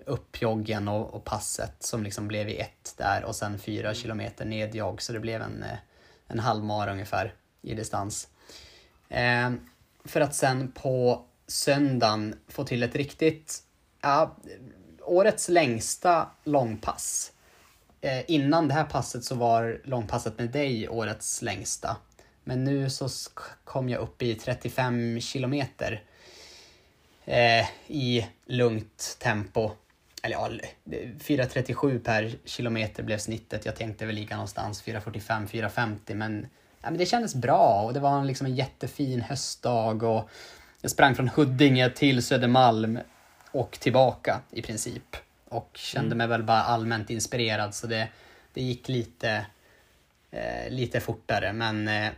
upp 0.05 0.41
joggen 0.41 0.87
och, 0.87 1.13
och 1.13 1.23
passet 1.23 1.75
som 1.83 2.03
liksom 2.03 2.27
blev 2.27 2.49
i 2.49 2.57
ett 2.57 2.93
där 2.97 3.23
och 3.23 3.35
sen 3.35 3.59
4 3.59 3.93
kilometer 3.93 4.45
nedjogg 4.45 5.01
så 5.01 5.13
det 5.13 5.19
blev 5.19 5.41
en, 5.41 5.63
eh, 5.63 5.77
en 6.27 6.39
halvmara 6.39 6.91
ungefär 6.91 7.33
i 7.61 7.73
distans. 7.75 8.27
Ehm, 9.09 9.59
för 10.05 10.21
att 10.21 10.35
sen 10.35 10.71
på 10.71 11.25
söndagen 11.47 12.35
få 12.47 12.63
till 12.63 12.83
ett 12.83 12.95
riktigt, 12.95 13.63
ja, 14.01 14.37
årets 15.01 15.49
längsta 15.49 16.29
långpass. 16.43 17.31
eh, 18.01 18.31
innan 18.31 18.67
det 18.67 18.73
här 18.73 18.83
passet 18.83 19.23
så 19.23 19.35
var 19.35 19.81
långpasset 19.83 20.39
med 20.39 20.49
dig 20.51 20.89
årets 20.89 21.41
längsta. 21.41 21.97
Men 22.47 22.63
nu 22.63 22.89
så 22.89 23.09
kom 23.63 23.89
jag 23.89 24.01
upp 24.01 24.21
i 24.21 24.35
35 24.35 25.19
kilometer 25.19 26.03
eh, 27.25 27.65
i 27.87 28.27
lugnt 28.45 29.17
tempo. 29.19 29.71
Eller 30.23 30.35
ja, 30.35 30.49
4.37 30.85 31.99
per 32.03 32.35
kilometer 32.45 33.03
blev 33.03 33.17
snittet. 33.17 33.65
Jag 33.65 33.75
tänkte 33.75 34.05
väl 34.05 34.15
ligga 34.15 34.35
någonstans 34.35 34.83
4.45, 34.83 35.47
4.50 35.47 36.15
men, 36.15 36.47
ja, 36.81 36.89
men 36.89 36.97
det 36.97 37.05
kändes 37.05 37.35
bra 37.35 37.81
och 37.85 37.93
det 37.93 37.99
var 37.99 38.23
liksom 38.23 38.47
en 38.47 38.55
jättefin 38.55 39.21
höstdag 39.21 40.03
och 40.03 40.29
jag 40.81 40.91
sprang 40.91 41.15
från 41.15 41.27
Huddinge 41.27 41.89
till 41.89 42.23
Södermalm 42.23 42.99
och 43.51 43.71
tillbaka 43.71 44.41
i 44.51 44.61
princip. 44.61 45.15
Och 45.49 45.69
kände 45.73 46.07
mm. 46.07 46.17
mig 46.17 46.27
väl 46.27 46.43
bara 46.43 46.63
allmänt 46.63 47.09
inspirerad 47.09 47.75
så 47.75 47.87
det, 47.87 48.07
det 48.53 48.61
gick 48.61 48.89
lite, 48.89 49.45
eh, 50.31 50.69
lite 50.69 50.99
fortare 50.99 51.53
men 51.53 51.87
eh, 51.87 52.09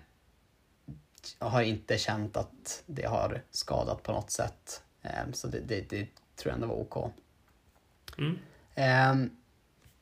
har 1.40 1.62
inte 1.62 1.98
känt 1.98 2.38
att 2.38 2.84
det 2.86 3.06
har 3.06 3.42
skadat 3.52 4.04
på 4.04 4.12
något 4.12 4.32
sätt. 4.32 4.84
Eh, 5.02 5.32
så 5.34 5.48
det, 5.48 5.60
det, 5.60 5.90
det, 5.90 6.08
tror 6.36 6.52
jag 6.52 6.54
ändå 6.54 6.68
var 6.68 6.76
OK. 6.76 7.12
Mm. 8.18 8.40
Eh, 8.76 9.16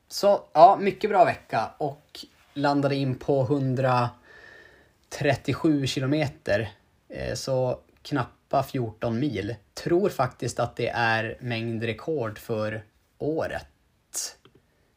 så 0.08 0.44
ja, 0.54 0.78
mycket 0.82 1.10
bra 1.10 1.26
vecka 1.26 1.72
och 1.78 2.26
landade 2.54 2.96
in 2.96 3.16
på 3.16 3.42
137 3.42 5.88
kilometer. 5.88 6.72
Eh, 7.10 7.34
så 7.34 7.80
knappa 8.02 8.64
14 8.64 9.20
mil. 9.20 9.56
Tror 9.74 10.10
faktiskt 10.10 10.60
att 10.60 10.76
det 10.76 10.90
är 10.90 11.38
mängdrekord 11.40 12.40
för 12.40 12.84
året. 13.18 13.68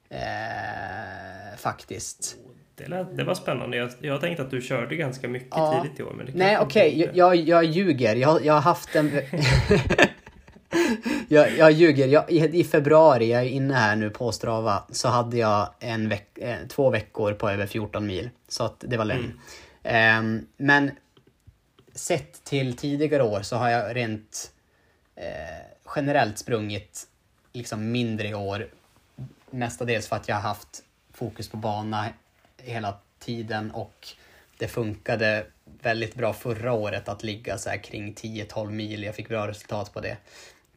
Eh, 0.09 1.57
faktiskt. 1.57 2.36
Det, 2.81 2.89
lät, 2.89 3.16
det 3.16 3.24
var 3.24 3.35
spännande. 3.35 3.77
Jag, 3.77 3.90
jag 4.01 4.20
tänkte 4.20 4.43
att 4.43 4.51
du 4.51 4.61
körde 4.61 4.97
ganska 4.97 5.28
mycket 5.28 5.48
ja. 5.51 5.82
tidigt 5.82 6.01
i 6.01 6.02
år. 6.02 6.12
Men 6.12 6.27
Nej, 6.35 6.59
okej. 6.59 7.02
Okay. 7.02 7.19
Jag, 7.19 7.36
jag 7.36 7.65
ljuger. 7.65 8.16
Jag, 8.16 8.44
jag 8.44 8.55
har 8.55 8.61
haft 8.61 8.97
en... 8.97 9.11
jag, 11.28 11.57
jag 11.57 11.73
ljuger. 11.73 12.07
Jag, 12.07 12.31
i, 12.31 12.65
februari, 12.65 13.32
jag 13.32 13.43
är 13.43 13.47
inne 13.47 13.74
här 13.74 13.97
nu 13.97 14.11
på 14.11 14.32
Strava, 14.32 14.85
så 14.90 15.09
hade 15.09 15.36
jag 15.36 15.69
en 15.81 16.09
veck, 16.09 16.39
eh, 16.39 16.57
två 16.69 16.90
veckor 16.90 17.32
på 17.32 17.51
över 17.51 17.66
14 17.66 18.07
mil. 18.07 18.31
Så 18.48 18.65
att 18.65 18.85
det 18.89 18.97
var 18.97 19.05
lögn. 19.05 19.40
Mm. 19.82 20.36
Eh, 20.36 20.43
men 20.57 20.90
sett 21.94 22.44
till 22.44 22.77
tidigare 22.77 23.23
år 23.23 23.43
så 23.43 23.57
har 23.57 23.69
jag 23.69 23.97
rent 23.97 24.52
eh, 25.16 25.24
generellt 25.97 26.39
sprungit 26.39 27.07
liksom 27.52 27.93
mindre 27.93 28.28
i 28.28 28.35
år. 28.35 28.66
Mestadels 29.51 30.09
för 30.09 30.16
att 30.16 30.28
jag 30.28 30.36
har 30.36 30.43
haft 30.43 30.82
fokus 31.12 31.48
på 31.48 31.57
bana 31.57 32.09
hela 32.64 32.98
tiden 33.18 33.70
och 33.70 34.08
det 34.58 34.68
funkade 34.68 35.46
väldigt 35.82 36.14
bra 36.14 36.32
förra 36.32 36.72
året 36.72 37.08
att 37.08 37.22
ligga 37.22 37.58
så 37.58 37.70
kring 37.82 38.14
10-12 38.14 38.70
mil. 38.70 39.02
Jag 39.02 39.14
fick 39.14 39.28
bra 39.28 39.48
resultat 39.48 39.92
på 39.92 40.00
det. 40.00 40.16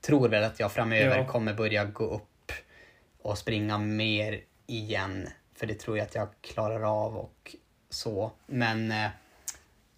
Tror 0.01 0.29
väl 0.29 0.43
att 0.43 0.59
jag 0.59 0.71
framöver 0.71 1.17
ja. 1.17 1.27
kommer 1.27 1.53
börja 1.53 1.85
gå 1.85 2.03
upp 2.03 2.51
och 3.21 3.37
springa 3.37 3.77
mer 3.77 4.41
igen. 4.67 5.27
För 5.55 5.67
det 5.67 5.73
tror 5.73 5.97
jag 5.97 6.05
att 6.05 6.15
jag 6.15 6.27
klarar 6.41 7.05
av 7.05 7.17
och 7.17 7.55
så. 7.89 8.31
Men 8.45 8.91
eh, 8.91 9.09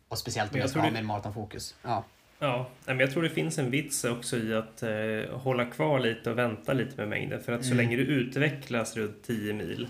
och 0.08 0.18
speciellt 0.18 0.52
om 0.52 0.58
jag, 0.58 0.64
jag 0.64 0.70
ska 0.70 0.80
ha 0.80 0.92
mer 0.92 1.04
maratonfokus. 1.04 1.76
Ja. 1.82 2.04
Ja, 2.40 2.70
men 2.86 3.00
jag 3.00 3.12
tror 3.12 3.24
det 3.24 3.30
finns 3.30 3.58
en 3.58 3.72
vits 3.72 4.04
också 4.04 4.38
i 4.38 4.54
att 4.54 4.84
eh, 4.84 5.38
hålla 5.40 5.66
kvar 5.66 6.00
lite 6.00 6.30
och 6.32 6.38
vänta 6.38 6.74
lite 6.74 6.98
med 6.98 7.08
mängden. 7.08 7.44
För 7.44 7.52
att 7.52 7.66
så 7.66 7.72
mm. 7.72 7.78
länge 7.78 7.98
du 7.98 8.04
utvecklas 8.04 8.98
runt 8.98 9.24
10 9.24 9.54
mil 9.54 9.88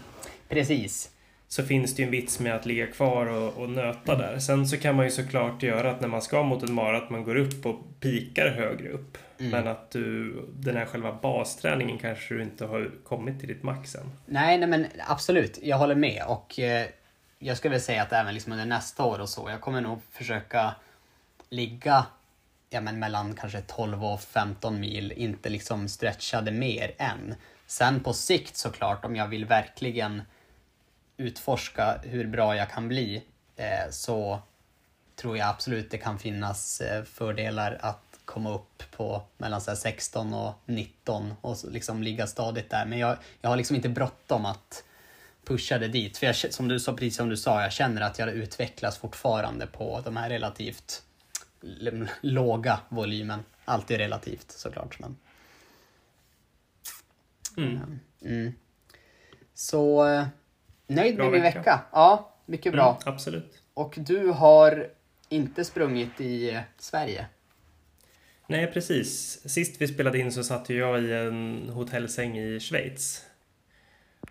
Precis. 0.50 1.12
Så 1.56 1.64
finns 1.64 1.96
det 1.96 2.02
ju 2.02 2.06
en 2.06 2.12
vits 2.12 2.40
med 2.40 2.56
att 2.56 2.66
ligga 2.66 2.88
kvar 2.88 3.26
och, 3.26 3.54
och 3.54 3.70
nöta 3.70 4.14
mm. 4.14 4.26
där. 4.26 4.40
Sen 4.40 4.68
så 4.68 4.78
kan 4.78 4.96
man 4.96 5.06
ju 5.06 5.12
såklart 5.12 5.64
göra 5.64 5.92
att 5.92 6.02
när 6.02 6.08
man 6.08 6.22
ska 6.22 6.44
mot 6.44 6.64
en 6.64 6.74
mara 6.74 6.98
att 6.98 7.10
man 7.10 7.24
går 7.24 7.36
upp 7.36 7.66
och 7.66 7.80
pikar 8.00 8.50
högre 8.50 8.90
upp. 8.90 9.18
Mm. 9.40 9.52
Men 9.52 9.68
att 9.68 9.92
du, 9.92 10.36
den 10.54 10.78
här 10.78 10.86
själva 10.86 11.14
basträningen 11.22 11.98
kanske 11.98 12.34
du 12.34 12.42
inte 12.42 12.66
har 12.66 12.92
kommit 13.04 13.40
till 13.40 13.48
ditt 13.48 13.64
max 13.64 13.96
än. 13.96 14.12
Nej, 14.26 14.58
nej 14.58 14.70
men 14.70 14.88
absolut. 15.08 15.60
Jag 15.64 15.78
håller 15.78 15.96
med. 15.96 16.24
Och 16.28 16.60
eh, 16.60 16.86
jag 17.40 17.58
skulle 17.58 17.72
väl 17.72 17.82
säga 17.82 18.02
att 18.02 18.14
även 18.14 18.34
liksom 18.34 18.52
under 18.52 18.66
nästa 18.66 19.04
år 19.04 19.20
och 19.20 19.30
så, 19.30 19.50
jag 19.50 19.62
kommer 19.62 19.82
nog 19.82 20.00
försöka 20.12 20.76
ligga 21.50 22.06
ja, 22.70 22.82
men 22.82 23.00
mellan 23.00 23.36
kanske 23.36 23.62
12 23.62 24.06
och 24.06 24.22
15 24.22 24.80
mil, 24.80 25.12
inte 25.12 25.50
liksom 25.50 25.88
stretchade 25.88 26.52
mer 26.52 26.92
än. 26.98 27.36
Sen 27.68 28.00
på 28.00 28.14
sikt 28.14 28.58
såklart, 28.58 29.06
om 29.06 29.16
jag 29.16 29.28
vill 29.28 29.46
verkligen 29.46 30.22
utforska 31.18 31.98
hur 32.04 32.28
bra 32.28 32.56
jag 32.56 32.70
kan 32.70 32.88
bli, 32.88 33.24
eh, 33.56 33.90
så 33.92 34.42
tror 35.16 35.38
jag 35.38 35.50
absolut 35.50 35.92
det 35.92 35.98
kan 35.98 36.20
finnas 36.20 36.82
eh, 36.82 37.04
fördelar 37.04 37.78
att 37.82 38.20
komma 38.26 38.54
upp 38.54 38.84
på 38.92 39.24
mellan 39.38 39.62
så 39.62 39.76
16 39.76 40.34
och 40.34 40.54
19 40.66 41.34
och 41.42 41.58
liksom 41.72 42.04
ligga 42.04 42.28
stadigt 42.28 42.70
där. 42.70 42.86
Men 42.86 43.00
jag, 43.00 43.18
jag 43.42 43.50
har 43.50 43.58
liksom 43.58 43.76
inte 43.76 43.90
bråttom 43.90 44.46
att 44.46 44.84
pusha 45.46 45.78
det 45.78 45.88
dit. 45.88 46.18
För 46.18 46.26
jag, 46.26 46.36
som 46.36 46.68
du 46.68 46.80
sa, 46.80 46.94
precis 46.94 47.16
som 47.16 47.30
du 47.30 47.38
sa, 47.38 47.62
jag 47.62 47.72
känner 47.72 48.02
att 48.02 48.20
jag 48.20 48.30
utvecklas 48.30 48.98
fortfarande 48.98 49.68
på 49.68 50.02
de 50.06 50.18
här 50.18 50.30
relativt 50.30 51.04
låga 52.22 52.80
volymen. 52.90 53.44
Alltid 53.66 53.98
relativt 53.98 54.52
såklart. 54.52 55.00
Men... 55.00 55.18
Mm. 57.58 58.00
Mm. 58.22 58.54
Så 59.54 60.08
eh, 60.08 60.28
nöjd 60.88 61.16
bra 61.16 61.24
med 61.26 61.32
min 61.32 61.42
vecka. 61.42 61.60
vecka. 61.60 61.82
Ja, 61.92 62.36
mycket 62.46 62.74
bra. 62.74 62.90
Mm, 62.90 63.14
absolut. 63.14 63.62
Och 63.74 63.94
du 63.98 64.28
har 64.28 64.88
inte 65.30 65.66
sprungit 65.66 66.22
i 66.22 66.60
Sverige? 66.78 67.26
Nej, 68.48 68.68
precis. 68.68 69.40
Sist 69.50 69.82
vi 69.82 69.88
spelade 69.88 70.20
in 70.20 70.32
så 70.32 70.44
satt 70.44 70.70
jag 70.70 71.04
i 71.04 71.14
en 71.14 71.70
hotellsäng 71.70 72.38
i 72.38 72.60
Schweiz. 72.60 73.26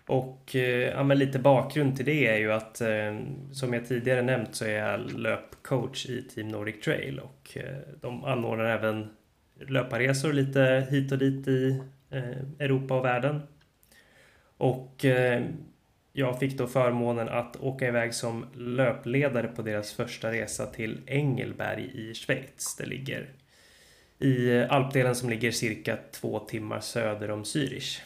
Och 0.05 0.55
eh, 0.55 0.89
ja, 0.89 1.03
men 1.03 1.19
lite 1.19 1.39
bakgrund 1.39 1.95
till 1.95 2.05
det 2.05 2.27
är 2.27 2.37
ju 2.37 2.51
att 2.51 2.81
eh, 2.81 3.19
som 3.51 3.73
jag 3.73 3.87
tidigare 3.87 4.21
nämnt 4.21 4.55
så 4.55 4.65
är 4.65 4.69
jag 4.69 5.11
löpcoach 5.11 6.05
i 6.05 6.21
Team 6.21 6.47
Nordic 6.47 6.81
Trail 6.81 7.19
och 7.19 7.57
eh, 7.57 7.77
de 8.01 8.23
anordnar 8.23 8.65
även 8.65 9.09
löparresor 9.67 10.33
lite 10.33 10.87
hit 10.89 11.11
och 11.11 11.17
dit 11.17 11.47
i 11.47 11.81
Europa 12.59 12.93
och 12.97 13.05
världen. 13.05 13.41
Och 14.57 15.05
jag 16.17 16.39
fick 16.39 16.57
då 16.57 16.67
förmånen 16.67 17.29
att 17.29 17.55
åka 17.55 17.87
iväg 17.87 18.13
som 18.13 18.45
löpledare 18.53 19.47
på 19.47 19.61
deras 19.61 19.93
första 19.93 20.31
resa 20.31 20.65
till 20.65 21.01
Engelberg 21.05 21.91
i 21.93 22.13
Schweiz. 22.13 22.75
Det 22.75 22.85
ligger 22.85 23.29
i 24.19 24.63
alpdelen 24.69 25.15
som 25.15 25.29
ligger 25.29 25.51
cirka 25.51 25.97
två 26.11 26.39
timmar 26.39 26.79
söder 26.79 27.31
om 27.31 27.43
Zürich. 27.43 28.01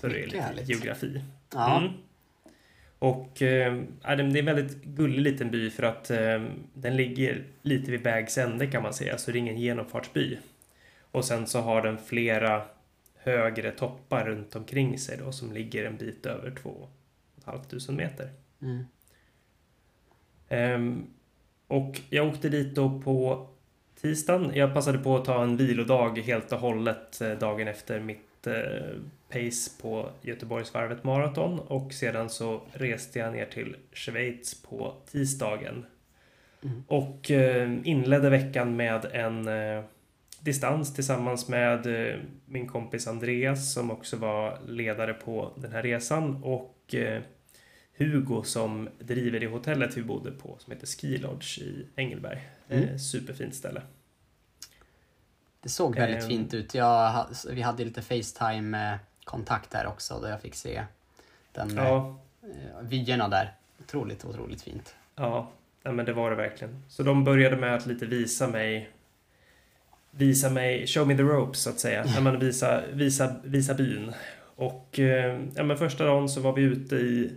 Så 0.00 0.06
det 0.06 0.20
är 0.20 0.26
lite 0.26 0.40
härligt. 0.40 0.68
geografi. 0.68 1.22
Ja. 1.52 1.78
Mm. 1.78 1.92
Och 2.98 3.42
äh, 3.42 3.74
det 4.02 4.08
är 4.08 4.20
en 4.20 4.44
väldigt 4.44 4.84
gullig 4.84 5.20
liten 5.20 5.50
by 5.50 5.70
för 5.70 5.82
att 5.82 6.10
äh, 6.10 6.42
den 6.74 6.96
ligger 6.96 7.44
lite 7.62 7.90
vid 7.90 8.00
vägs 8.00 8.38
ände 8.38 8.66
kan 8.66 8.82
man 8.82 8.94
säga, 8.94 9.18
så 9.18 9.30
det 9.30 9.38
är 9.38 9.40
ingen 9.40 9.58
genomfartsby. 9.58 10.38
Och 11.10 11.24
sen 11.24 11.46
så 11.46 11.60
har 11.60 11.82
den 11.82 11.98
flera 11.98 12.62
högre 13.24 13.70
toppar 13.70 14.24
runt 14.24 14.56
omkring 14.56 14.98
sig 14.98 15.18
då 15.24 15.32
som 15.32 15.52
ligger 15.52 15.84
en 15.84 15.96
bit 15.96 16.26
över 16.26 16.50
2 16.50 16.88
500 17.44 17.68
meter. 17.88 18.28
Mm. 18.62 18.84
Um, 20.48 21.06
och 21.66 22.00
jag 22.10 22.28
åkte 22.28 22.48
dit 22.48 22.74
då 22.74 23.00
på 23.00 23.48
tisdagen. 24.00 24.50
Jag 24.54 24.74
passade 24.74 24.98
på 24.98 25.16
att 25.16 25.24
ta 25.24 25.42
en 25.42 25.56
vilodag 25.56 26.18
helt 26.18 26.52
och 26.52 26.58
hållet 26.58 27.20
eh, 27.20 27.30
dagen 27.30 27.68
efter 27.68 28.00
mitt 28.00 28.46
eh, 28.46 28.96
pace 29.28 29.82
på 29.82 30.10
Göteborgsvarvet 30.22 31.04
Marathon 31.04 31.58
och 31.58 31.92
sedan 31.92 32.30
så 32.30 32.60
reste 32.72 33.18
jag 33.18 33.32
ner 33.32 33.46
till 33.46 33.76
Schweiz 33.92 34.62
på 34.62 34.94
tisdagen. 35.10 35.86
Mm. 36.62 36.84
Och 36.88 37.30
eh, 37.30 37.72
inledde 37.84 38.30
veckan 38.30 38.76
med 38.76 39.04
en 39.12 39.48
eh, 39.48 39.84
distans 40.44 40.94
tillsammans 40.94 41.48
med 41.48 41.86
eh, 41.86 42.20
min 42.44 42.68
kompis 42.68 43.06
Andreas 43.06 43.72
som 43.72 43.90
också 43.90 44.16
var 44.16 44.58
ledare 44.66 45.14
på 45.14 45.52
den 45.56 45.72
här 45.72 45.82
resan 45.82 46.42
och 46.42 46.94
eh, 46.94 47.22
Hugo 47.96 48.42
som 48.42 48.88
driver 48.98 49.40
det 49.40 49.46
hotellet 49.46 49.96
vi 49.96 50.02
bodde 50.02 50.30
på 50.30 50.56
som 50.58 50.72
heter 50.72 50.86
Ski 50.86 51.18
Lodge 51.18 51.58
i 51.58 51.86
Engelberg. 51.96 52.48
Mm. 52.68 52.98
superfint 52.98 53.54
ställe. 53.54 53.82
Det 55.60 55.68
såg 55.68 55.96
väldigt 55.96 56.22
um, 56.22 56.28
fint 56.28 56.54
ut. 56.54 56.74
Jag, 56.74 57.26
vi 57.50 57.62
hade 57.62 57.84
lite 57.84 58.02
Facetime 58.02 58.98
kontakt 59.24 59.70
där 59.70 59.86
också 59.86 60.20
där 60.20 60.30
jag 60.30 60.40
fick 60.40 60.54
se 60.54 60.84
den 61.52 61.76
ja. 61.76 62.18
eh, 62.42 62.82
vyerna 62.82 63.28
där. 63.28 63.52
Otroligt, 63.80 64.24
otroligt 64.24 64.62
fint. 64.62 64.94
Ja, 65.14 65.50
men 65.82 66.04
det 66.04 66.12
var 66.12 66.30
det 66.30 66.36
verkligen. 66.36 66.82
Så 66.88 67.02
de 67.02 67.24
började 67.24 67.56
med 67.56 67.74
att 67.74 67.86
lite 67.86 68.06
visa 68.06 68.48
mig 68.48 68.90
visa 70.16 70.50
mig, 70.50 70.86
show 70.86 71.06
me 71.08 71.16
the 71.16 71.22
ropes 71.22 71.60
så 71.62 71.70
att 71.70 71.80
säga. 71.80 72.04
När 72.04 72.20
man 72.20 72.38
visa, 72.38 72.82
visa, 72.92 73.36
visa 73.44 73.74
byn. 73.74 74.12
Och 74.56 74.98
eh, 74.98 75.40
ja, 75.54 75.62
men 75.62 75.76
första 75.76 76.04
dagen 76.04 76.28
så 76.28 76.40
var 76.40 76.52
vi 76.52 76.62
ute 76.62 76.96
i 76.96 77.32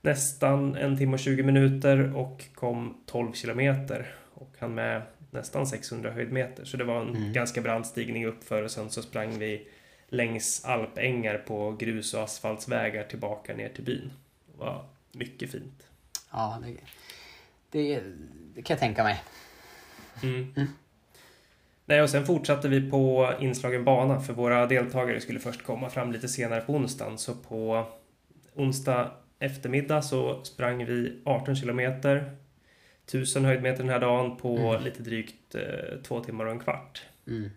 nästan 0.00 0.76
en 0.76 0.98
timme 0.98 1.12
och 1.12 1.18
20 1.18 1.42
minuter 1.42 2.16
och 2.16 2.44
kom 2.54 3.02
12 3.06 3.32
kilometer 3.32 4.14
och 4.34 4.50
han 4.58 4.74
med 4.74 5.02
nästan 5.30 5.66
600 5.66 6.10
höjdmeter. 6.10 6.64
Så 6.64 6.76
det 6.76 6.84
var 6.84 7.00
en 7.00 7.16
mm. 7.16 7.32
ganska 7.32 7.60
brant 7.60 7.86
stigning 7.86 8.26
uppför 8.26 8.62
och 8.62 8.70
sen 8.70 8.90
så 8.90 9.02
sprang 9.02 9.38
vi 9.38 9.68
längs 10.08 10.64
alpängar 10.64 11.38
på 11.38 11.72
grus 11.72 12.14
och 12.14 12.22
asfaltsvägar 12.22 13.04
tillbaka 13.04 13.54
ner 13.54 13.68
till 13.68 13.84
byn. 13.84 14.12
Det 14.52 14.58
var 14.58 14.84
mycket 15.12 15.50
fint. 15.50 15.86
Ja, 16.32 16.62
det, 16.62 16.76
det, 17.70 18.02
det 18.54 18.62
kan 18.62 18.74
jag 18.74 18.80
tänka 18.80 19.04
mig. 19.04 19.22
Mm. 20.22 20.52
Mm. 20.56 20.68
Nej, 21.88 22.02
och 22.02 22.10
sen 22.10 22.26
fortsatte 22.26 22.68
vi 22.68 22.90
på 22.90 23.32
inslagen 23.40 23.84
bana 23.84 24.20
för 24.20 24.32
våra 24.32 24.66
deltagare 24.66 25.20
skulle 25.20 25.40
först 25.40 25.62
komma 25.62 25.90
fram 25.90 26.12
lite 26.12 26.28
senare 26.28 26.60
på 26.60 26.72
onsdagen. 26.72 27.18
Så 27.18 27.34
på 27.34 27.86
onsdag 28.54 29.10
eftermiddag 29.38 30.02
så 30.02 30.44
sprang 30.44 30.84
vi 30.84 31.22
18 31.24 31.56
kilometer 31.56 32.36
1000 33.06 33.44
höjdmeter 33.44 33.78
den 33.78 33.92
här 33.92 34.00
dagen 34.00 34.36
på 34.36 34.56
mm. 34.58 34.84
lite 34.84 35.02
drygt 35.02 35.54
eh, 35.54 36.00
två 36.02 36.20
timmar 36.20 36.44
och 36.44 36.52
en 36.52 36.58
kvart. 36.58 37.02
Mm. 37.26 37.50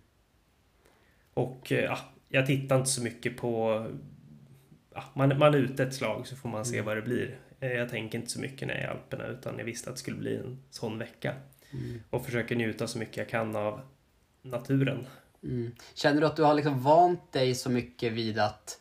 Och 1.34 1.72
eh, 1.72 1.84
ja, 1.84 2.00
jag 2.30 2.46
tittar 2.46 2.78
inte 2.78 2.90
så 2.90 3.04
mycket 3.04 3.38
på... 3.38 3.86
Ja, 4.94 5.04
man, 5.14 5.38
man 5.40 5.54
är 5.54 5.58
ute 5.58 5.84
ett 5.84 5.94
slag 5.94 6.28
så 6.28 6.36
får 6.36 6.50
man 6.50 6.66
se 6.66 6.76
mm. 6.76 6.86
vad 6.86 6.98
det 6.98 7.02
blir. 7.02 7.38
Eh, 7.60 7.72
jag 7.72 7.90
tänker 7.90 8.18
inte 8.18 8.32
så 8.32 8.42
mycket 8.42 8.68
när 8.68 8.76
jag 8.76 8.84
är 8.84 8.88
i 8.88 8.92
Alperna 8.92 9.28
utan 9.28 9.58
jag 9.58 9.66
visste 9.66 9.90
att 9.90 9.96
det 9.96 10.00
skulle 10.00 10.18
bli 10.18 10.36
en 10.36 10.60
sån 10.70 10.98
vecka. 10.98 11.36
Mm. 11.74 12.02
Och 12.10 12.26
försöker 12.26 12.56
njuta 12.56 12.88
så 12.88 13.00
mycket 13.00 13.18
jag 13.18 13.30
kan 13.30 13.56
av 13.56 13.82
naturen. 14.42 15.06
Mm. 15.44 15.76
Känner 15.94 16.22
du 16.22 16.28
att 16.28 16.36
du 16.36 16.44
har 16.44 16.54
liksom 16.54 16.82
vant 16.82 17.32
dig 17.32 17.56
så 17.56 17.70
mycket 17.70 18.14
vid 18.14 18.40
att 18.40 18.80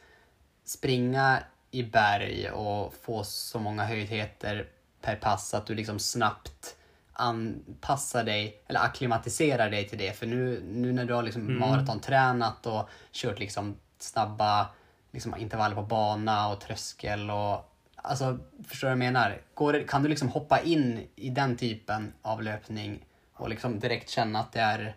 springa 0.65 1.39
i 1.71 1.83
berg 1.83 2.51
och 2.51 2.95
få 2.95 3.25
så 3.25 3.59
många 3.59 3.85
höjdheter 3.85 4.69
per 5.01 5.17
pass 5.17 5.55
att 5.55 5.67
du 5.67 5.75
liksom 5.75 5.99
snabbt 5.99 6.77
anpassar 7.13 8.25
dig 8.25 8.63
eller 8.67 8.81
akklimatiserar 8.81 9.71
dig 9.71 9.89
till 9.89 9.99
det. 9.99 10.13
För 10.13 10.27
nu, 10.27 10.63
nu 10.73 10.93
när 10.93 11.05
du 11.05 11.15
har 11.15 11.23
liksom 11.23 11.43
mm. 11.43 11.59
maratontränat 11.59 12.67
och 12.67 12.89
kört 13.13 13.39
liksom 13.39 13.77
snabba 13.99 14.67
liksom 15.11 15.37
intervaller 15.37 15.77
på 15.77 15.83
bana 15.83 16.49
och 16.49 16.61
tröskel 16.61 17.31
och 17.31 17.65
Alltså, 18.03 18.39
förstår 18.69 18.89
du 18.89 18.95
vad 18.95 19.05
jag 19.07 19.13
menar? 19.13 19.41
Går 19.55 19.85
kan 19.89 20.03
du 20.03 20.09
liksom 20.09 20.29
hoppa 20.29 20.61
in 20.61 21.07
i 21.17 21.31
den 21.31 21.57
typen 21.57 22.13
av 22.23 22.43
löpning 22.43 23.05
och 23.35 23.49
liksom 23.49 23.81
direkt 23.81 24.11
känna 24.11 24.41
att 24.41 24.53
det 24.53 24.61
är 24.61 24.97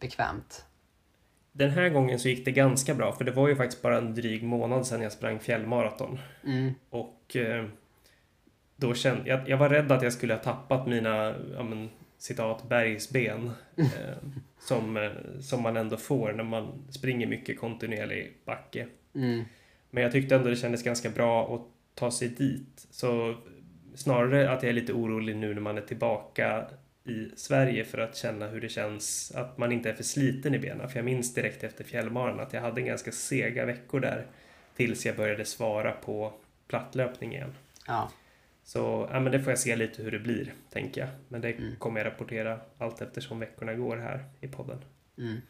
bekvämt? 0.00 0.64
Den 1.52 1.70
här 1.70 1.88
gången 1.88 2.18
så 2.18 2.28
gick 2.28 2.44
det 2.44 2.52
ganska 2.52 2.94
bra 2.94 3.12
för 3.12 3.24
det 3.24 3.32
var 3.32 3.48
ju 3.48 3.56
faktiskt 3.56 3.82
bara 3.82 3.98
en 3.98 4.14
dryg 4.14 4.42
månad 4.42 4.86
sedan 4.86 5.02
jag 5.02 5.12
sprang 5.12 5.40
fjällmaraton. 5.40 6.18
Mm. 6.44 6.74
Och 6.90 7.36
eh, 7.36 7.64
då 8.76 8.94
kände 8.94 9.28
jag, 9.28 9.48
jag 9.48 9.56
var 9.56 9.68
rädd 9.68 9.92
att 9.92 10.02
jag 10.02 10.12
skulle 10.12 10.34
ha 10.34 10.40
tappat 10.40 10.86
mina, 10.86 11.34
ja 11.54 11.62
men, 11.62 11.90
citat, 12.18 12.68
bergsben. 12.68 13.50
Eh, 13.76 14.30
som, 14.60 14.96
eh, 14.96 15.10
som 15.40 15.62
man 15.62 15.76
ändå 15.76 15.96
får 15.96 16.32
när 16.32 16.44
man 16.44 16.84
springer 16.90 17.26
mycket 17.26 17.60
kontinuerlig 17.60 18.32
backe. 18.44 18.86
Mm. 19.14 19.44
Men 19.90 20.02
jag 20.02 20.12
tyckte 20.12 20.34
ändå 20.36 20.48
det 20.48 20.56
kändes 20.56 20.82
ganska 20.82 21.10
bra 21.10 21.54
att 21.54 21.62
ta 21.94 22.10
sig 22.10 22.28
dit. 22.28 22.86
Så 22.90 23.36
snarare 23.94 24.50
att 24.50 24.62
jag 24.62 24.70
är 24.70 24.74
lite 24.74 24.92
orolig 24.92 25.36
nu 25.36 25.54
när 25.54 25.60
man 25.60 25.78
är 25.78 25.82
tillbaka 25.82 26.66
i 27.10 27.30
Sverige 27.36 27.84
för 27.84 27.98
att 27.98 28.16
känna 28.16 28.46
hur 28.46 28.60
det 28.60 28.68
känns 28.68 29.32
att 29.34 29.58
man 29.58 29.72
inte 29.72 29.90
är 29.90 29.94
för 29.94 30.02
sliten 30.02 30.54
i 30.54 30.58
benen. 30.58 30.88
För 30.88 30.96
jag 30.96 31.04
minns 31.04 31.34
direkt 31.34 31.64
efter 31.64 31.84
fjällmaran 31.84 32.40
att 32.40 32.52
jag 32.52 32.60
hade 32.60 32.82
ganska 32.82 33.12
sega 33.12 33.64
veckor 33.64 34.00
där 34.00 34.26
tills 34.76 35.06
jag 35.06 35.16
började 35.16 35.44
svara 35.44 35.92
på 35.92 36.32
plattlöpning 36.66 37.34
igen. 37.34 37.54
Ja. 37.86 38.10
Så 38.64 39.08
ja, 39.12 39.20
men 39.20 39.32
det 39.32 39.40
får 39.40 39.50
jag 39.50 39.58
se 39.58 39.76
lite 39.76 40.02
hur 40.02 40.10
det 40.10 40.18
blir, 40.18 40.52
tänker 40.70 41.00
jag. 41.00 41.10
Men 41.28 41.40
det 41.40 41.52
mm. 41.52 41.76
kommer 41.76 42.00
jag 42.00 42.06
rapportera 42.06 42.60
allt 42.78 43.00
eftersom 43.00 43.40
veckorna 43.40 43.74
går 43.74 43.96
här 43.96 44.24
i 44.40 44.48
podden. 44.48 44.84
Mm. 45.18 45.40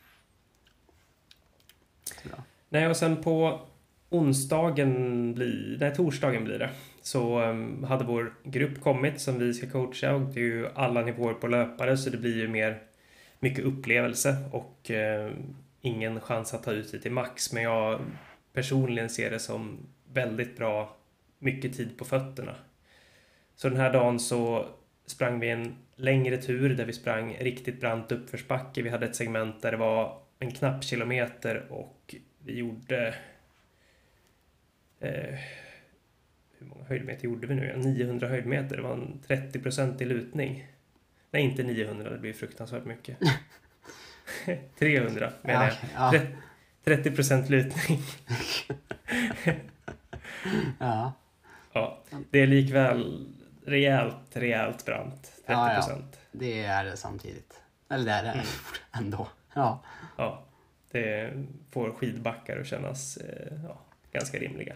Nej, 2.68 2.88
och 2.88 2.96
sen 2.96 3.22
på 3.22 3.60
onsdagen 4.08 5.34
blir, 5.34 5.76
nej 5.80 5.94
torsdagen 5.94 6.44
blir 6.44 6.58
det, 6.58 6.70
så 7.02 7.38
ehm, 7.38 7.84
hade 7.84 8.04
vår 8.04 8.34
grupp 8.44 8.80
kommit 8.80 9.20
som 9.20 9.38
vi 9.38 9.54
ska 9.54 9.70
coacha 9.70 10.14
och 10.14 10.20
det 10.20 10.40
är 10.40 10.44
ju 10.44 10.68
alla 10.74 11.02
nivåer 11.02 11.34
på 11.34 11.46
löpare 11.46 11.96
så 11.96 12.10
det 12.10 12.16
blir 12.16 12.36
ju 12.36 12.48
mer 12.48 12.82
mycket 13.38 13.64
upplevelse 13.64 14.36
och 14.52 14.90
ehm, 14.90 15.32
ingen 15.80 16.20
chans 16.20 16.54
att 16.54 16.62
ta 16.62 16.72
ut 16.72 16.92
det 16.92 16.98
till 16.98 17.12
max. 17.12 17.52
Men 17.52 17.62
jag 17.62 18.00
personligen 18.52 19.10
ser 19.10 19.30
det 19.30 19.38
som 19.38 19.78
väldigt 20.12 20.56
bra 20.56 20.96
mycket 21.38 21.76
tid 21.76 21.98
på 21.98 22.04
fötterna. 22.04 22.54
Så 23.56 23.68
den 23.68 23.78
här 23.78 23.92
dagen 23.92 24.20
så 24.20 24.66
sprang 25.06 25.40
vi 25.40 25.48
en 25.48 25.76
längre 25.96 26.36
tur 26.36 26.74
där 26.74 26.84
vi 26.84 26.92
sprang 26.92 27.36
riktigt 27.40 27.80
brant 27.80 28.12
uppförsbacke. 28.12 28.82
Vi 28.82 28.90
hade 28.90 29.06
ett 29.06 29.16
segment 29.16 29.62
där 29.62 29.70
det 29.70 29.76
var 29.76 30.18
en 30.38 30.50
knapp 30.50 30.84
kilometer 30.84 31.66
och 31.72 32.14
vi 32.44 32.58
gjorde 32.58 33.14
eh, 35.00 35.38
hur 36.60 36.66
många 36.66 36.84
höjdmeter 36.84 37.24
gjorde 37.24 37.46
vi 37.46 37.54
nu? 37.54 37.76
900 37.76 38.28
höjdmeter. 38.28 38.76
Det 38.76 38.82
var 38.82 38.92
en 38.92 39.20
30% 39.28 40.02
i 40.02 40.04
lutning. 40.04 40.66
Nej, 41.30 41.42
inte 41.42 41.62
900. 41.62 42.10
Det 42.10 42.18
blir 42.18 42.32
fruktansvärt 42.32 42.84
mycket. 42.84 43.18
300 44.78 45.32
menar 45.42 45.72
ja, 45.94 46.14
jag. 46.14 46.14
Ja. 46.14 46.26
30 46.84 47.10
procent 47.10 47.48
lutning. 47.48 47.98
ja. 50.78 51.12
ja. 51.72 52.02
Det 52.30 52.38
är 52.38 52.46
likväl 52.46 53.26
rejält, 53.66 54.36
rejält 54.36 54.86
brant. 54.86 55.22
30 55.22 55.42
Ja, 55.46 55.72
ja. 55.72 55.98
Det 56.32 56.64
är 56.64 56.84
det 56.84 56.96
samtidigt. 56.96 57.60
Eller 57.88 58.04
det 58.04 58.12
är 58.12 58.22
det 58.22 58.30
mm. 58.30 58.44
ändå. 58.92 59.28
Ja. 59.54 59.82
ja. 60.16 60.44
Det 60.90 61.32
får 61.70 61.92
skidbackar 61.92 62.60
att 62.60 62.66
kännas 62.66 63.16
eh, 63.16 63.76
ganska 64.12 64.38
rimliga. 64.38 64.74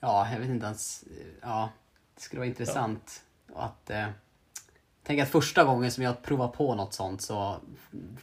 Ja, 0.00 0.28
jag 0.32 0.38
vet 0.40 0.48
inte 0.48 0.66
ens. 0.66 1.04
Ja, 1.42 1.70
det 2.14 2.20
skulle 2.20 2.40
vara 2.40 2.48
intressant 2.48 3.24
ja. 3.54 3.60
att... 3.60 3.90
Eh, 3.90 4.06
tänk 5.02 5.20
att 5.20 5.28
första 5.28 5.64
gången 5.64 5.90
som 5.90 6.04
jag 6.04 6.22
provar 6.22 6.48
på 6.48 6.74
något 6.74 6.94
sånt 6.94 7.22
så 7.22 7.56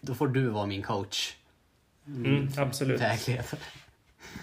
då 0.02 0.16
får 0.16 0.28
du 0.28 0.48
vara 0.48 0.66
min 0.66 0.84
coach. 0.84 1.36
Mm, 2.08 2.48
absolut. 2.58 3.02
Vägledare. 3.02 3.58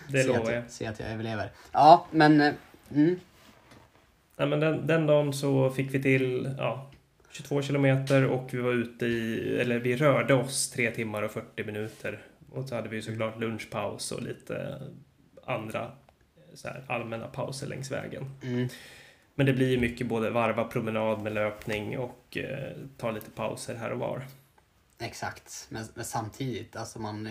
Det 0.09 0.27
lovar 0.27 0.52
jag. 0.52 0.70
Se 0.70 0.86
att 0.86 1.01
jag 1.01 1.11
överlever. 1.11 1.51
Ja, 1.73 2.07
men... 2.11 2.40
Eh, 2.40 2.52
mm. 2.90 3.20
Ja, 4.36 4.47
men 4.47 4.61
den, 4.61 4.86
den 4.86 5.07
dagen 5.07 5.32
så 5.32 5.70
fick 5.70 5.94
vi 5.94 6.02
till 6.02 6.55
ja, 6.59 6.90
22 7.31 7.62
kilometer 7.62 8.27
och 8.27 8.55
vi 8.55 8.59
var 8.59 8.73
ute 8.73 9.07
i, 9.07 9.57
eller 9.61 9.78
vi 9.78 9.97
rörde 9.97 10.35
oss 10.35 10.70
3 10.70 10.90
timmar 10.90 11.23
och 11.23 11.31
40 11.31 11.65
minuter. 11.65 12.23
Och 12.51 12.69
så 12.69 12.74
hade 12.74 12.89
vi 12.89 13.02
såklart 13.02 13.40
lunchpaus 13.40 14.12
och 14.12 14.23
lite 14.23 14.82
andra 15.44 15.90
så 16.55 16.68
här, 16.68 16.85
allmänna 16.89 17.27
pauser 17.27 17.66
längs 17.66 17.90
vägen. 17.90 18.31
Mm. 18.43 18.68
Men 19.35 19.47
det 19.47 19.52
blir 19.52 19.70
ju 19.70 19.81
mycket 19.81 20.06
både 20.06 20.31
varva 20.31 20.64
promenad 20.64 21.22
med 21.22 21.32
löpning 21.32 21.98
och 21.98 22.36
eh, 22.36 22.77
ta 22.97 23.10
lite 23.10 23.31
pauser 23.31 23.74
här 23.74 23.90
och 23.90 23.98
var. 23.98 24.27
Exakt, 24.98 25.66
men, 25.68 25.85
men 25.94 26.05
samtidigt, 26.05 26.77
alltså 26.77 26.98
man, 26.98 27.28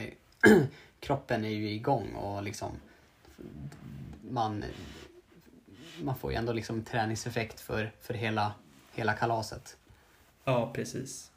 kroppen 0.99 1.45
är 1.45 1.49
ju 1.49 1.69
igång 1.69 2.13
och 2.15 2.43
liksom 2.43 2.71
man, 4.21 4.63
man 6.01 6.15
får 6.15 6.31
ju 6.31 6.37
ändå 6.37 6.53
liksom 6.53 6.83
träningseffekt 6.83 7.59
för, 7.59 7.91
för 8.01 8.13
hela, 8.13 8.53
hela 8.93 9.13
kalaset. 9.13 9.77
Ja, 10.43 10.71
precis. 10.73 11.31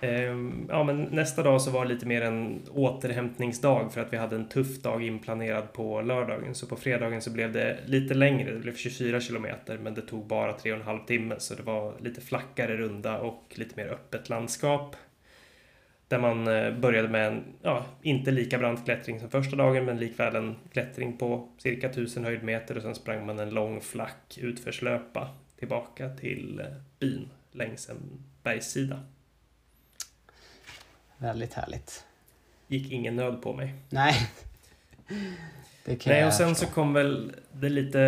Ehm, 0.00 0.66
ja, 0.68 0.84
men 0.84 1.02
nästa 1.02 1.42
dag 1.42 1.62
så 1.62 1.70
var 1.70 1.84
det 1.84 1.94
lite 1.94 2.06
mer 2.06 2.22
en 2.22 2.62
återhämtningsdag 2.70 3.92
för 3.92 4.00
att 4.00 4.12
vi 4.12 4.16
hade 4.16 4.36
en 4.36 4.48
tuff 4.48 4.82
dag 4.82 5.02
inplanerad 5.02 5.72
på 5.72 6.02
lördagen. 6.02 6.54
Så 6.54 6.66
på 6.66 6.76
fredagen 6.76 7.22
så 7.22 7.30
blev 7.30 7.52
det 7.52 7.78
lite 7.86 8.14
längre, 8.14 8.50
det 8.50 8.58
blev 8.58 8.76
24 8.76 9.20
kilometer 9.20 9.78
men 9.78 9.94
det 9.94 10.02
tog 10.02 10.26
bara 10.26 10.52
3,5 10.52 11.06
timme 11.06 11.34
så 11.38 11.54
det 11.54 11.62
var 11.62 11.94
lite 12.00 12.20
flackare 12.20 12.76
runda 12.76 13.18
och 13.18 13.54
lite 13.56 13.76
mer 13.76 13.88
öppet 13.88 14.28
landskap. 14.28 14.96
Där 16.08 16.18
man 16.18 16.48
eh, 16.48 16.78
började 16.78 17.08
med 17.08 17.26
en, 17.26 17.44
ja, 17.62 17.86
inte 18.02 18.30
lika 18.30 18.58
brant 18.58 18.84
klättring 18.84 19.20
som 19.20 19.30
första 19.30 19.56
dagen 19.56 19.84
men 19.84 19.98
likväl 19.98 20.36
en 20.36 20.56
klättring 20.72 21.16
på 21.16 21.48
cirka 21.58 21.86
1000 21.88 22.24
höjdmeter 22.24 22.76
och 22.76 22.82
sen 22.82 22.94
sprang 22.94 23.26
man 23.26 23.38
en 23.38 23.50
lång 23.50 23.80
flack 23.80 24.38
utförslöpa 24.40 25.28
tillbaka 25.58 26.08
till 26.08 26.60
eh, 26.60 26.66
byn 27.00 27.28
längs 27.52 27.88
en 27.88 28.24
bergssida. 28.42 29.00
Väldigt 31.18 31.54
härligt. 31.54 32.04
Gick 32.66 32.92
ingen 32.92 33.16
nöd 33.16 33.42
på 33.42 33.52
mig. 33.52 33.74
Nej. 33.88 34.14
Nej, 36.06 36.26
och 36.26 36.32
sen 36.32 36.54
så 36.54 36.66
kom 36.66 36.92
väl 36.92 37.32
det 37.52 37.68
lite, 37.68 37.98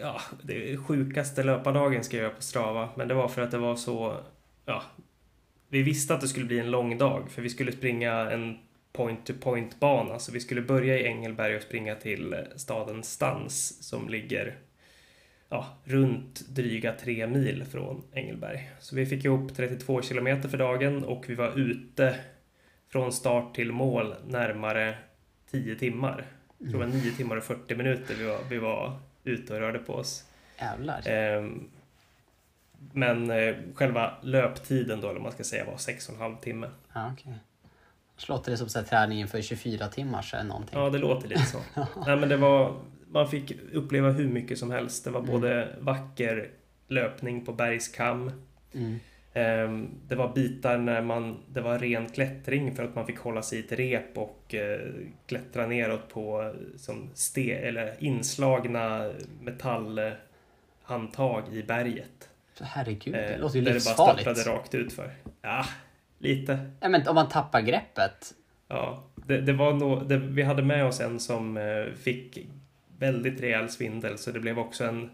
ja, 0.00 0.20
det 0.42 0.76
sjukaste 0.76 1.42
löpardagen 1.42 2.04
ska 2.04 2.16
jag 2.16 2.36
på 2.36 2.42
Strava. 2.42 2.88
Men 2.94 3.08
det 3.08 3.14
var 3.14 3.28
för 3.28 3.42
att 3.42 3.50
det 3.50 3.58
var 3.58 3.76
så, 3.76 4.20
ja, 4.64 4.82
vi 5.68 5.82
visste 5.82 6.14
att 6.14 6.20
det 6.20 6.28
skulle 6.28 6.46
bli 6.46 6.58
en 6.58 6.70
lång 6.70 6.98
dag. 6.98 7.30
För 7.30 7.42
vi 7.42 7.50
skulle 7.50 7.72
springa 7.72 8.12
en 8.12 8.58
point-to-point-bana. 8.92 10.18
Så 10.18 10.32
vi 10.32 10.40
skulle 10.40 10.62
börja 10.62 10.98
i 10.98 11.04
Engelberg 11.06 11.56
och 11.56 11.62
springa 11.62 11.94
till 11.94 12.36
staden 12.56 13.02
Stans 13.02 13.88
som 13.88 14.08
ligger 14.08 14.58
ja, 15.48 15.66
runt 15.84 16.48
dryga 16.48 16.92
tre 16.92 17.26
mil 17.26 17.64
från 17.64 18.02
Engelberg. 18.12 18.70
Så 18.80 18.96
vi 18.96 19.06
fick 19.06 19.24
ihop 19.24 19.56
32 19.56 20.02
kilometer 20.02 20.48
för 20.48 20.58
dagen 20.58 21.04
och 21.04 21.24
vi 21.28 21.34
var 21.34 21.58
ute 21.58 22.14
från 22.88 23.12
start 23.12 23.54
till 23.54 23.72
mål 23.72 24.14
närmare 24.26 24.94
10 25.50 25.76
timmar. 25.76 26.26
Jag 26.58 26.70
tror 26.70 26.80
det 26.80 26.86
var 26.86 26.94
9 26.94 27.12
timmar 27.12 27.36
och 27.36 27.44
40 27.44 27.74
minuter 27.74 28.14
vi 28.14 28.24
var, 28.24 28.38
vi 28.50 28.58
var 28.58 28.98
ute 29.24 29.54
och 29.54 29.60
rörde 29.60 29.78
på 29.78 29.94
oss. 29.94 30.24
Jävlar. 30.58 31.08
Ehm, 31.08 31.68
men 32.92 33.30
eh, 33.30 33.54
själva 33.74 34.14
löptiden 34.22 35.00
då, 35.00 35.10
eller 35.10 35.20
man 35.20 35.32
ska 35.32 35.44
säga, 35.44 35.64
var 35.64 35.76
6,5 35.76 36.40
timme. 36.40 36.70
Ja, 36.92 37.12
okej. 37.12 37.34
Så 38.16 38.32
låter 38.32 38.50
det 38.50 38.56
som 38.56 38.68
så 38.68 38.78
här, 38.78 38.86
träningen 38.86 39.28
för 39.28 39.42
24 39.42 39.88
timmar 39.88 40.30
eller 40.34 40.44
någonting. 40.44 40.78
Ja, 40.78 40.90
det 40.90 40.98
låter 40.98 41.28
lite 41.28 41.42
så. 41.44 41.58
Nej, 42.06 42.16
men 42.16 42.28
det 42.28 42.36
var, 42.36 42.76
man 43.16 43.28
fick 43.30 43.52
uppleva 43.72 44.10
hur 44.10 44.28
mycket 44.28 44.58
som 44.58 44.70
helst. 44.70 45.04
Det 45.04 45.10
var 45.10 45.20
Mm. 45.20 45.32
både 45.32 45.68
vacker 45.80 46.50
löpning 46.88 47.44
på 47.44 47.52
bergskam. 47.52 48.30
Mm. 48.74 48.96
Ehm, 49.32 49.88
Det 50.08 50.14
var 50.14 50.34
bitar 50.34 50.78
när 50.78 51.02
man, 51.02 51.36
det 51.52 51.60
var 51.60 51.78
ren 51.78 52.08
klättring 52.08 52.74
för 52.76 52.84
att 52.84 52.94
man 52.94 53.06
fick 53.06 53.18
hålla 53.18 53.42
sig 53.42 53.58
i 53.58 53.62
ett 53.64 53.72
rep 53.72 54.18
och 54.18 54.54
eh, 54.54 54.80
klättra 55.26 55.66
neråt 55.66 56.08
på 56.08 56.42
eh, 56.42 56.78
som 56.78 57.10
ste, 57.14 57.52
eller 57.54 57.94
inslagna 57.98 59.10
metallhandtag 59.40 61.42
i 61.54 61.62
berget. 61.62 62.28
Så 62.54 62.64
Herregud, 62.64 63.14
det 63.14 63.34
Eh, 63.34 63.40
låter 63.40 63.58
ju 63.58 63.64
där 63.64 63.74
det 63.74 63.84
bara 63.84 64.12
livsfarligt. 64.12 64.38
störtade 64.38 64.56
rakt 64.58 64.74
ut 64.74 64.92
för. 64.92 65.10
Ja, 65.42 65.64
lite. 66.18 66.70
Ja, 66.80 66.88
men 66.88 67.08
om 67.08 67.14
man 67.14 67.28
tappar 67.28 67.60
greppet. 67.60 68.34
Ja, 68.68 69.04
det, 69.14 69.40
det 69.40 69.52
var 69.52 69.72
nog, 69.72 70.08
det, 70.08 70.16
vi 70.18 70.42
hade 70.42 70.62
med 70.62 70.84
oss 70.84 71.00
en 71.00 71.20
som 71.20 71.56
eh, 71.56 71.84
fick 72.02 72.46
väldigt 72.98 73.40
rejäl 73.40 73.68
svindel 73.70 74.18
så 74.18 74.30
det 74.30 74.40
blev 74.40 74.58
också 74.58 74.84
en 74.84 75.10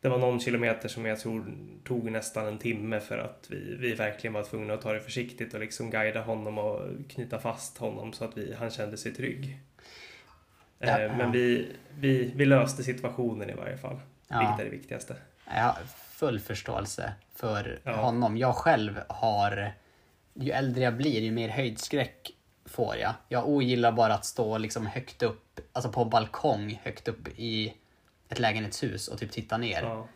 det 0.00 0.08
var 0.08 0.18
någon 0.18 0.40
kilometer 0.40 0.88
som 0.88 1.06
jag 1.06 1.20
tror 1.20 1.54
tog 1.84 2.10
nästan 2.10 2.46
en 2.46 2.58
timme 2.58 3.00
för 3.00 3.18
att 3.18 3.46
vi, 3.50 3.76
vi 3.76 3.94
verkligen 3.94 4.34
var 4.34 4.42
tvungna 4.42 4.74
att 4.74 4.82
ta 4.82 4.92
det 4.92 5.00
försiktigt 5.00 5.54
och 5.54 5.60
liksom 5.60 5.90
guida 5.90 6.20
honom 6.22 6.58
och 6.58 6.80
knyta 7.08 7.38
fast 7.38 7.78
honom 7.78 8.12
så 8.12 8.24
att 8.24 8.36
vi, 8.38 8.54
han 8.54 8.70
kände 8.70 8.96
sig 8.96 9.14
trygg. 9.14 9.58
Ja, 10.78 10.98
Eh. 11.00 11.16
Men 11.16 11.32
vi, 11.32 11.68
vi, 11.98 12.32
vi 12.34 12.44
löste 12.44 12.82
situationen 12.82 13.50
i 13.50 13.54
varje 13.54 13.76
fall, 13.76 14.00
Ja. 14.28 14.38
vilket 14.38 14.60
är 14.60 14.64
det 14.70 14.76
viktigaste. 14.76 15.16
Jag 15.46 15.62
har 15.62 15.78
full 16.12 16.40
förståelse 16.40 17.12
för 17.36 17.80
Ja. 17.84 17.92
honom. 17.96 18.36
Jag 18.36 18.54
själv 18.54 19.00
har... 19.08 19.72
Ju 20.34 20.50
äldre 20.50 20.82
jag 20.84 20.96
blir, 20.96 21.20
ju 21.20 21.30
mer 21.30 21.48
höjdskräck 21.48 22.30
får 22.72 22.96
jag. 22.96 23.14
Jag 23.28 23.48
ogillar 23.48 23.92
bara 23.92 24.14
att 24.14 24.24
stå 24.24 24.58
liksom 24.58 24.86
högt 24.86 25.22
upp, 25.22 25.60
alltså 25.72 25.92
på 25.92 26.02
en 26.02 26.10
balkong 26.10 26.80
högt 26.84 27.08
upp 27.08 27.28
i 27.36 27.74
ett 28.28 28.38
lägenhetshus 28.38 29.08
och 29.08 29.18
typ 29.18 29.30
titta 29.30 29.56
ner. 29.56 29.82
Ja. 29.82 30.08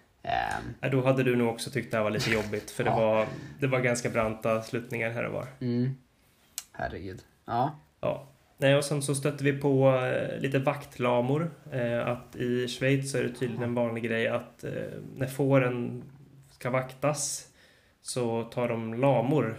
Nej, 0.81 0.91
Då 0.91 1.03
hade 1.05 1.23
du 1.23 1.37
nog 1.37 1.49
också 1.49 1.71
tyckt 1.71 1.91
det 1.91 1.97
här 1.97 2.05
var 2.05 2.11
lite 2.11 2.31
jobbigt 2.31 2.71
för 2.71 2.85
det, 2.85 2.91
Ja. 2.97 2.97
var, 2.97 3.27
det 3.61 3.67
var 3.67 3.81
ganska 3.81 4.11
branta 4.11 4.63
sluttningar 4.63 5.11
här 5.11 5.25
och 5.25 5.33
var. 5.33 5.47
mm. 5.61 5.97
Herregud. 6.73 7.21
Ja. 7.45 7.79
Ja. 8.01 8.29
Nej, 8.59 8.77
och 8.77 8.85
sen 8.85 9.03
så 9.03 9.15
stötte 9.15 9.45
vi 9.45 9.53
på 9.53 9.97
eh, 9.97 10.39
lite 10.41 10.59
vaktlamor. 10.59 11.51
Eh, 11.73 12.07
att 12.09 12.37
i 12.37 12.69
Schweiz 12.69 13.13
så 13.13 13.19
är 13.19 13.23
det 13.23 13.33
tydligen 13.35 13.63
en 13.63 13.75
vanlig 13.75 14.05
grej 14.05 14.29
att 14.29 14.65
eh, 14.65 14.71
när 15.17 15.27
fåren 15.27 16.05
ska 16.51 16.71
vaktas 16.71 17.49
så 18.03 18.43
tar 18.45 18.69
de 18.69 18.95
lamor 18.95 19.57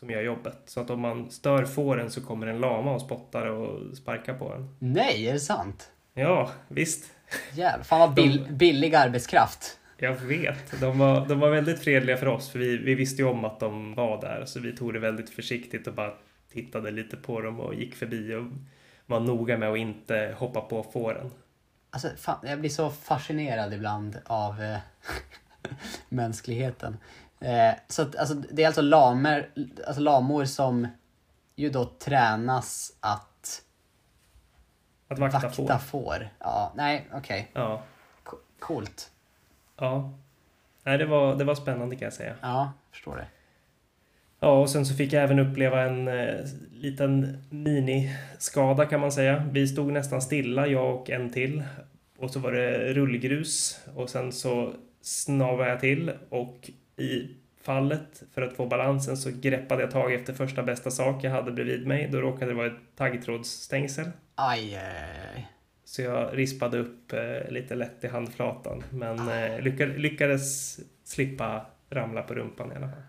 som 0.00 0.10
gör 0.10 0.22
jobbet. 0.22 0.58
Så 0.66 0.80
att 0.80 0.90
om 0.90 1.00
man 1.00 1.30
stör 1.30 1.64
fåren 1.64 2.10
så 2.10 2.20
kommer 2.20 2.46
en 2.46 2.58
lama 2.60 2.92
och 2.94 3.00
spottar 3.00 3.46
och 3.46 3.96
sparkar 3.96 4.34
på 4.34 4.52
en. 4.52 4.74
Nej, 4.78 5.26
är 5.28 5.32
det 5.32 5.40
sant? 5.40 5.90
Ja, 6.14 6.50
visst. 6.68 7.10
Jävlar, 7.52 7.84
fan 7.84 8.00
vad 8.00 8.14
bill- 8.14 8.46
billig 8.50 8.94
arbetskraft. 8.94 9.78
Jag 9.96 10.14
vet. 10.14 10.80
De 10.80 10.98
var, 10.98 11.26
de 11.28 11.40
var 11.40 11.50
väldigt 11.50 11.80
fredliga 11.84 12.16
för 12.16 12.26
oss 12.26 12.50
för 12.50 12.58
vi, 12.58 12.76
vi 12.76 12.94
visste 12.94 13.22
ju 13.22 13.28
om 13.28 13.44
att 13.44 13.60
de 13.60 13.94
var 13.94 14.20
där. 14.20 14.44
Så 14.46 14.60
vi 14.60 14.76
tog 14.76 14.92
det 14.92 14.98
väldigt 14.98 15.30
försiktigt 15.30 15.86
och 15.86 15.94
bara 15.94 16.12
tittade 16.52 16.90
lite 16.90 17.16
på 17.16 17.40
dem 17.40 17.60
och 17.60 17.74
gick 17.74 17.94
förbi 17.94 18.34
och 18.34 18.44
var 19.06 19.20
noga 19.20 19.56
med 19.56 19.70
att 19.70 19.78
inte 19.78 20.34
hoppa 20.38 20.60
på 20.60 20.82
fåren. 20.82 21.30
Alltså, 21.90 22.08
fan, 22.16 22.38
jag 22.42 22.60
blir 22.60 22.70
så 22.70 22.90
fascinerad 22.90 23.74
ibland 23.74 24.18
av 24.26 24.62
eh, 24.62 24.78
mänskligheten. 26.08 26.96
Eh, 27.40 27.74
så 27.88 28.02
att, 28.02 28.16
alltså, 28.16 28.34
det 28.34 28.62
är 28.62 28.66
alltså 28.66 28.82
lamer, 28.82 29.48
alltså 29.86 30.02
lamor 30.02 30.44
som 30.44 30.88
ju 31.56 31.70
då 31.70 31.84
tränas 31.84 32.92
att 33.00 33.62
Att 35.08 35.18
vakta, 35.18 35.38
vakta 35.38 35.50
får. 35.50 35.78
får. 35.78 36.28
Ja, 36.38 36.72
nej, 36.76 37.08
okej. 37.12 37.50
Ja. 37.52 37.82
Co- 38.22 38.36
Coolt. 38.58 39.10
ja. 39.76 40.12
Nej, 40.84 40.98
det 40.98 41.06
var, 41.06 41.34
det 41.36 41.44
var 41.44 41.54
spännande 41.54 41.96
kan 41.96 42.06
jag 42.06 42.12
säga. 42.12 42.34
Ja, 42.40 42.72
förstår 42.90 43.16
det. 43.16 43.26
Ja, 44.40 44.60
och 44.60 44.70
sen 44.70 44.86
så 44.86 44.94
fick 44.94 45.12
jag 45.12 45.22
även 45.22 45.38
uppleva 45.38 45.82
en 45.82 46.08
eh, 46.08 46.34
liten 46.72 47.44
miniskada 47.50 48.86
kan 48.86 49.00
man 49.00 49.12
säga. 49.12 49.44
Vi 49.52 49.68
stod 49.68 49.92
nästan 49.92 50.22
stilla, 50.22 50.66
jag 50.66 50.94
och 50.94 51.10
en 51.10 51.30
till. 51.32 51.62
Och 52.18 52.30
så 52.30 52.38
var 52.40 52.52
det 52.52 52.92
rullgrus 52.94 53.80
och 53.96 54.10
sen 54.10 54.32
så 54.32 54.72
snavade 55.00 55.70
jag 55.70 55.80
till 55.80 56.12
och 56.30 56.70
i 57.00 57.36
fallet 57.62 58.22
för 58.34 58.42
att 58.42 58.52
få 58.56 58.66
balansen 58.66 59.16
så 59.16 59.30
greppade 59.34 59.82
jag 59.82 59.90
tag 59.90 60.14
efter 60.14 60.32
första 60.32 60.62
bästa 60.62 60.90
sak 60.90 61.24
jag 61.24 61.30
hade 61.30 61.52
bredvid 61.52 61.86
mig. 61.86 62.08
Då 62.12 62.20
råkade 62.20 62.50
det 62.50 62.56
vara 62.56 62.66
ett 62.66 62.96
taggtrådsstängsel. 62.96 64.10
Aj, 64.34 64.76
aj, 64.76 64.82
aj. 65.36 65.48
Så 65.84 66.02
jag 66.02 66.38
rispade 66.38 66.78
upp 66.78 67.12
eh, 67.12 67.50
lite 67.52 67.74
lätt 67.74 68.04
i 68.04 68.08
handflatan. 68.08 68.84
Men 68.90 69.28
eh, 69.28 69.60
lyckades, 69.60 69.96
lyckades 69.98 70.78
slippa 71.04 71.66
ramla 71.90 72.22
på 72.22 72.34
rumpan 72.34 72.72
i 72.72 72.76
alla 72.76 72.88
fall. 72.88 73.02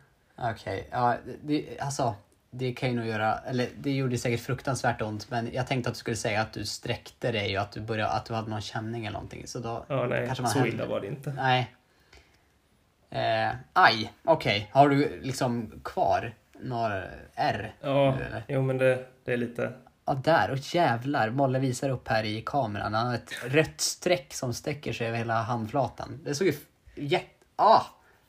Okej, 0.53 0.87
ja, 0.91 1.15
det, 1.43 1.65
alltså 1.79 2.15
det 2.51 2.73
kan 2.73 2.89
ju 2.89 2.95
nog 2.95 3.05
göra, 3.05 3.33
eller 3.37 3.67
det 3.81 3.91
gjorde 3.91 4.17
säkert 4.17 4.39
fruktansvärt 4.39 5.01
ont 5.01 5.29
men 5.31 5.49
jag 5.53 5.67
tänkte 5.67 5.89
att 5.89 5.95
du 5.95 5.99
skulle 5.99 6.15
säga 6.17 6.41
att 6.41 6.53
du 6.53 6.65
sträckte 6.65 7.31
dig 7.31 7.57
och 7.57 7.63
att 7.63 7.71
du, 7.71 7.81
började, 7.81 8.11
att 8.11 8.25
du 8.25 8.33
hade 8.33 8.49
någon 8.49 8.61
känning 8.61 9.05
eller 9.05 9.13
någonting. 9.13 9.47
Så 9.47 9.59
då, 9.59 9.85
Ja, 9.87 10.07
nej, 10.07 10.25
Kanske 10.25 10.41
man 10.41 10.51
så 10.51 10.59
hellre- 10.59 10.73
illa 10.73 10.85
var 10.85 10.99
det 11.01 11.07
inte. 11.07 11.33
nej. 11.33 11.75
Eh, 13.11 13.55
aj, 13.73 14.13
okej. 14.23 14.69
Har 14.71 14.89
du 14.89 15.21
liksom 15.21 15.81
kvar 15.83 16.33
några 16.59 17.03
R? 17.35 17.75
Ja, 17.81 18.15
nu, 18.15 18.23
eller? 18.23 18.43
jo 18.47 18.61
men 18.61 18.77
det, 18.77 19.05
det 19.25 19.33
är 19.33 19.37
lite... 19.37 19.73
Ja, 20.05 20.13
där. 20.13 20.51
Och 20.51 20.57
jävlar. 20.75 21.29
Molle 21.29 21.59
visar 21.59 21.89
upp 21.89 22.07
här 22.07 22.23
i 22.23 22.41
kameran. 22.45 22.93
Han 22.93 23.07
har 23.07 23.15
ett 23.15 23.33
rött 23.45 23.81
streck 23.81 24.33
som 24.33 24.53
sträcker 24.53 24.93
sig 24.93 25.07
över 25.07 25.17
hela 25.17 25.41
handflatan. 25.41 26.19
Det 26.23 26.35
såg 26.35 26.47
ju 26.47 26.53
jätte... 26.95 27.27
Ah! 27.55 27.81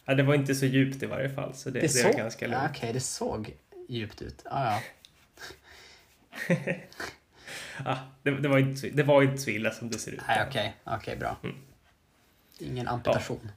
Ja, 0.04 0.14
det 0.14 0.22
var 0.22 0.34
inte 0.34 0.54
så 0.54 0.66
djupt 0.66 1.02
i 1.02 1.06
varje 1.06 1.30
fall, 1.30 1.54
så 1.54 1.70
det, 1.70 1.80
Det, 1.80 1.86
det, 1.86 1.88
såg... 1.88 2.14
är 2.14 2.18
ganska 2.18 2.44
ja, 2.44 2.50
lugnt. 2.50 2.76
Okej, 2.76 2.92
det 2.92 3.00
såg 3.00 3.56
djupt 3.88 4.22
ut. 4.22 4.42
Ah, 4.50 4.64
ja. 4.64 4.80
Ah, 7.84 7.96
det, 8.22 8.30
det, 8.30 8.48
var 8.48 8.58
inte 8.58 8.88
det 8.88 9.02
var 9.02 9.22
inte 9.22 9.38
så 9.38 9.50
illa 9.50 9.70
som 9.70 9.90
det 9.90 9.98
ser 9.98 10.12
ut. 10.12 10.20
Nej, 10.28 10.44
okej. 10.48 10.76
Okej, 10.84 11.16
bra. 11.16 11.36
Mm. 11.42 11.56
Ingen 12.58 12.88
amputation. 12.88 13.50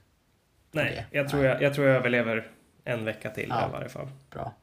Nej, 0.76 1.06
jag 1.10 1.28
tror 1.28 1.44
jag, 1.44 1.62
jag 1.62 1.74
tror 1.74 1.86
jag 1.86 1.96
överlever 1.96 2.50
en 2.84 3.04
vecka 3.04 3.30
till 3.30 3.46
Ja. 3.48 3.68
i 3.68 3.72
varje 3.72 3.88
fall. 3.88 4.08
Bra. 4.30 4.54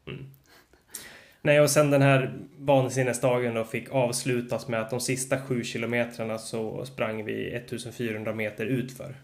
Nej, 1.41 1.61
och 1.61 1.69
sen 1.69 1.91
den 1.91 2.01
här 2.01 2.33
vansinnesdagen 2.57 3.53
då 3.53 3.63
fick 3.63 3.91
avslutas 3.91 4.67
med 4.67 4.81
att 4.81 4.89
de 4.89 4.99
sista 4.99 5.41
sju 5.41 5.63
kilometrarna 5.63 6.37
så 6.37 6.85
sprang 6.85 7.25
vi 7.25 7.53
1400 7.53 8.33
meter 8.33 8.65
utför. 8.65 9.15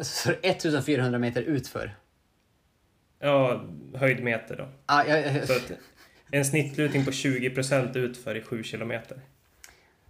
Så 0.00 0.30
1400 0.42 1.18
meter 1.18 1.42
utför. 1.42 1.94
Ja, 3.18 3.64
höjdmeter 3.94 4.56
då. 4.56 4.68
Ah, 4.86 5.04
jag, 5.04 5.46
Så 5.46 5.52
att 5.52 5.72
en 6.30 6.44
snittlutning 6.44 7.04
på 7.04 7.10
20% 7.10 7.96
utför 7.96 8.34
i 8.34 8.42
7 8.42 8.62
kilometer. 8.62 9.20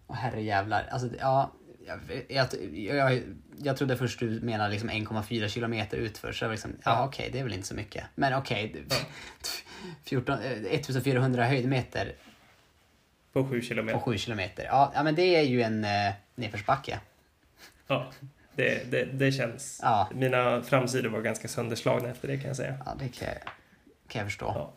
Åh, 0.07 0.17
herrejävlar. 0.17 0.87
Alltså, 0.91 1.09
ja, 1.21 1.53
jag, 1.87 1.99
jag, 2.29 2.49
jag, 2.97 3.23
jag 3.63 3.77
trodde 3.77 3.97
först 3.97 4.19
du 4.19 4.41
menade 4.41 4.71
liksom 4.71 4.91
1,4 4.91 5.49
kilometer 5.49 5.97
utför. 5.97 6.33
Så 6.33 6.45
jag 6.45 6.49
var 6.49 6.55
liksom, 6.55 6.73
ja, 6.85 7.05
okej, 7.07 7.29
det 7.33 7.39
är 7.39 7.45
väl 7.45 7.53
inte 7.53 7.67
så 7.67 7.75
mycket. 7.75 8.05
Men 8.15 8.35
okej, 8.35 8.85
det- 8.89 9.07
14, 10.05 10.39
eh, 10.43 10.51
1400 10.51 11.45
höjdmeter 11.45 12.13
På 13.33 13.45
7 13.49 13.61
på 13.61 13.65
kilometer. 13.67 13.99
7 14.01 14.19
kilometer. 14.19 14.65
Ja, 14.65 14.93
ja, 14.95 15.03
men 15.03 15.15
det 15.15 15.37
är 15.37 15.43
ju 15.43 15.63
en 15.63 15.85
eh, 15.85 16.13
nedförsbacke. 16.35 17.01
Ja, 17.87 18.11
det, 18.55 18.91
det, 18.91 19.05
det 19.05 19.33
känns. 19.33 19.81
Ja. 19.83 20.09
Mina 20.15 20.63
framsidor 20.63 21.09
var 21.11 21.21
ganska 21.21 21.49
sönderslagna 21.49 22.09
efter 22.09 22.29
det 22.29 22.37
kan 22.37 22.47
jag 22.47 22.57
säga. 22.57 22.77
Ja, 22.87 22.95
det 22.99 23.09
kan 23.09 23.29
jag, 23.29 23.37
kan 24.09 24.19
jag 24.21 24.27
förstå. 24.27 24.47
Ja. 24.47 24.73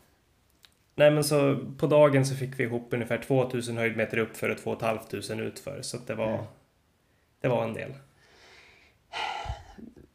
Nej 0.97 1.11
men 1.11 1.23
så 1.23 1.57
på 1.77 1.87
dagen 1.87 2.25
så 2.25 2.35
fick 2.35 2.59
vi 2.59 2.63
ihop 2.63 2.87
ungefär 2.91 3.17
2000 3.17 3.77
höjdmeter 3.77 4.17
uppför 4.17 4.49
och 4.49 4.57
2 4.57 4.79
500 4.79 5.45
utför. 5.45 5.81
Så 5.81 5.97
det 5.97 6.15
var, 6.15 6.33
Mm. 6.33 6.45
Det 7.45 7.49
var 7.49 7.63
en 7.63 7.73
del. 7.73 7.93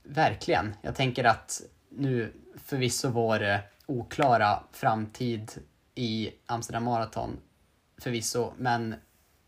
Verkligen. 0.03 0.75
Jag 0.83 0.95
tänker 0.97 1.25
att 1.25 1.61
nu 1.89 2.33
förvisso 2.65 3.09
vår 3.09 3.43
eh, 3.43 3.59
oklara 3.87 4.63
framtid 4.73 5.53
i 5.95 6.31
Amsterdam 6.47 6.85
Marathon 6.85 7.37
förvisso, 7.99 8.53
men 8.57 8.95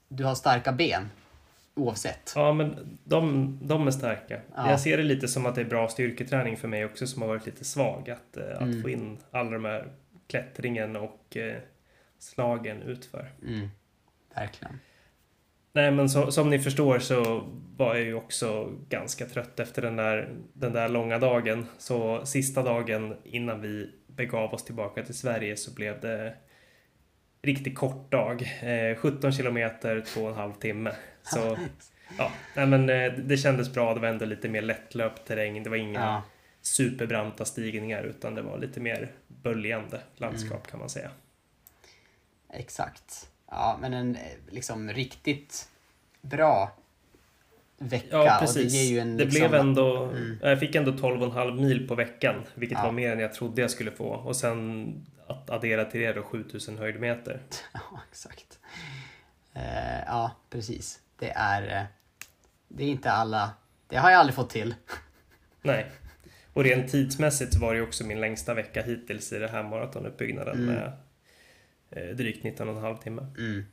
du 0.08 0.24
har 0.24 0.34
starka 0.34 0.72
ben 0.72 1.10
oavsett. 1.74 2.32
Ja, 2.36 2.52
men 2.52 2.98
de, 3.04 3.58
de 3.62 3.86
är 3.86 3.90
starka. 3.90 4.40
Ja. 4.56 4.70
Jag 4.70 4.80
ser 4.80 4.96
det 4.96 5.02
lite 5.02 5.28
som 5.28 5.46
att 5.46 5.54
det 5.54 5.60
är 5.60 5.64
bra 5.64 5.88
styrketräning 5.88 6.56
för 6.56 6.68
mig 6.68 6.84
också 6.84 7.06
som 7.06 7.22
har 7.22 7.28
varit 7.28 7.46
lite 7.46 7.64
svag. 7.64 8.10
Att, 8.10 8.36
eh, 8.36 8.56
att 8.56 8.60
Mm. 8.62 8.82
få 8.82 8.88
in 8.90 9.18
alla 9.30 9.50
de 9.50 9.64
här 9.64 9.92
klättringen 10.26 10.96
och 10.96 11.36
eh, 11.36 11.56
slagen 12.18 12.82
utför. 12.82 13.30
Mm, 13.46 13.68
verkligen. 14.34 14.78
Nej, 15.72 15.90
men 15.90 16.08
så, 16.08 16.32
som 16.32 16.50
ni 16.50 16.58
förstår 16.58 16.98
så 16.98 17.40
var 17.76 17.94
jag 17.94 18.04
ju 18.04 18.14
också 18.14 18.72
ganska 18.88 19.26
trött 19.26 19.60
efter 19.60 19.82
den 19.82 19.96
där, 19.96 20.28
den 20.52 20.72
där 20.72 20.88
långa 20.88 21.18
dagen. 21.18 21.66
Så 21.78 22.26
sista 22.26 22.62
dagen 22.62 23.16
innan 23.24 23.60
vi 23.60 23.90
begav 24.06 24.54
oss 24.54 24.64
tillbaka 24.64 25.02
till 25.04 25.14
Sverige 25.18 25.56
så 25.56 25.74
blev 25.74 26.00
det 26.00 26.34
riktigt 27.42 27.78
kort 27.78 28.10
dag. 28.10 28.42
Eh, 28.62 28.96
17 28.96 29.32
kilometer, 29.32 30.00
två 30.00 30.20
och 30.22 30.28
en 30.30 30.36
halv 30.36 30.52
timme. 30.52 30.92
Så 31.22 31.58
ja, 32.18 32.32
nej, 32.56 32.66
men 32.66 32.88
eh, 32.90 33.12
det 33.12 33.36
kändes 33.36 33.72
bra. 33.74 33.94
Det 33.94 34.00
var 34.00 34.08
ändå 34.08 34.24
lite 34.24 34.48
mer 34.48 34.62
lättlöpt 34.62 35.26
terräng. 35.26 35.62
Det 35.62 35.70
var 35.70 35.76
inga 35.76 36.00
Ja, 36.00 36.22
superbranta 36.60 37.44
stigningar 37.44 38.02
utan 38.02 38.34
det 38.34 38.42
var 38.42 38.58
lite 38.58 38.80
mer 38.80 39.12
böljande 39.28 40.00
landskap 40.16 40.52
Mm. 40.52 40.70
kan 40.70 40.80
man 40.80 40.88
säga. 40.88 41.10
exakt. 42.52 43.28
Ja, 43.54 43.78
men 43.80 43.94
en 43.94 44.16
eh, 44.16 44.22
liksom 44.50 44.88
riktigt 44.92 45.68
bra 46.20 46.72
vecka. 47.78 48.06
Ja, 48.10 48.18
Och 48.18 48.24
det 48.24 48.38
precis. 48.46 48.72
ger 48.74 48.82
ju 48.92 48.98
en, 48.98 49.16
det 49.16 49.24
liksom, 49.24 49.40
blev 49.48 49.54
ändå... 49.60 50.04
Mm. 50.04 50.38
Jag 50.42 50.60
fick 50.60 50.74
ändå 50.74 50.90
12,5 50.92 51.60
mil 51.60 51.88
på 51.88 51.94
veckan, 51.94 52.34
vilket 52.54 52.78
Ja. 52.78 52.84
var 52.84 52.92
mer 52.92 53.12
än 53.12 53.18
jag 53.18 53.32
trodde 53.34 53.60
jag 53.62 53.70
skulle 53.70 53.90
få. 53.90 54.08
Och 54.08 54.36
sen 54.36 54.94
att 55.26 55.50
addera 55.50 55.84
till 55.84 56.00
det 56.00 56.12
då 56.12 56.22
7000 56.22 56.78
höjdmeter. 56.78 57.40
Ja, 57.72 58.00
exakt. 58.10 58.58
Eh, 59.54 60.00
ja, 60.06 60.30
precis. 60.50 61.00
Det 61.18 61.30
är, 61.30 61.76
eh, 61.80 61.84
det 62.68 62.84
är 62.84 62.88
inte 62.88 63.10
alla... 63.12 63.50
Det 63.88 63.96
har 63.96 64.10
jag 64.10 64.20
aldrig 64.20 64.34
fått 64.34 64.50
till. 64.50 64.74
Nej. 65.62 65.90
Och 66.52 66.64
rent 66.64 66.90
tidsmässigt 66.90 67.54
var 67.56 67.72
det 67.72 67.76
ju 67.78 67.82
också 67.86 68.04
min 68.04 68.20
längsta 68.20 68.54
vecka 68.54 68.82
hittills 68.82 69.32
i 69.32 69.38
det 69.38 69.48
här 69.48 69.62
maratonuppbyggnaden 69.62 70.54
Mm. 70.54 70.74
med 70.74 70.92
eh, 71.92 72.16
drygt 72.16 72.44
19,5 72.44 72.98
timme. 72.98 73.26
Mm. 73.38 73.64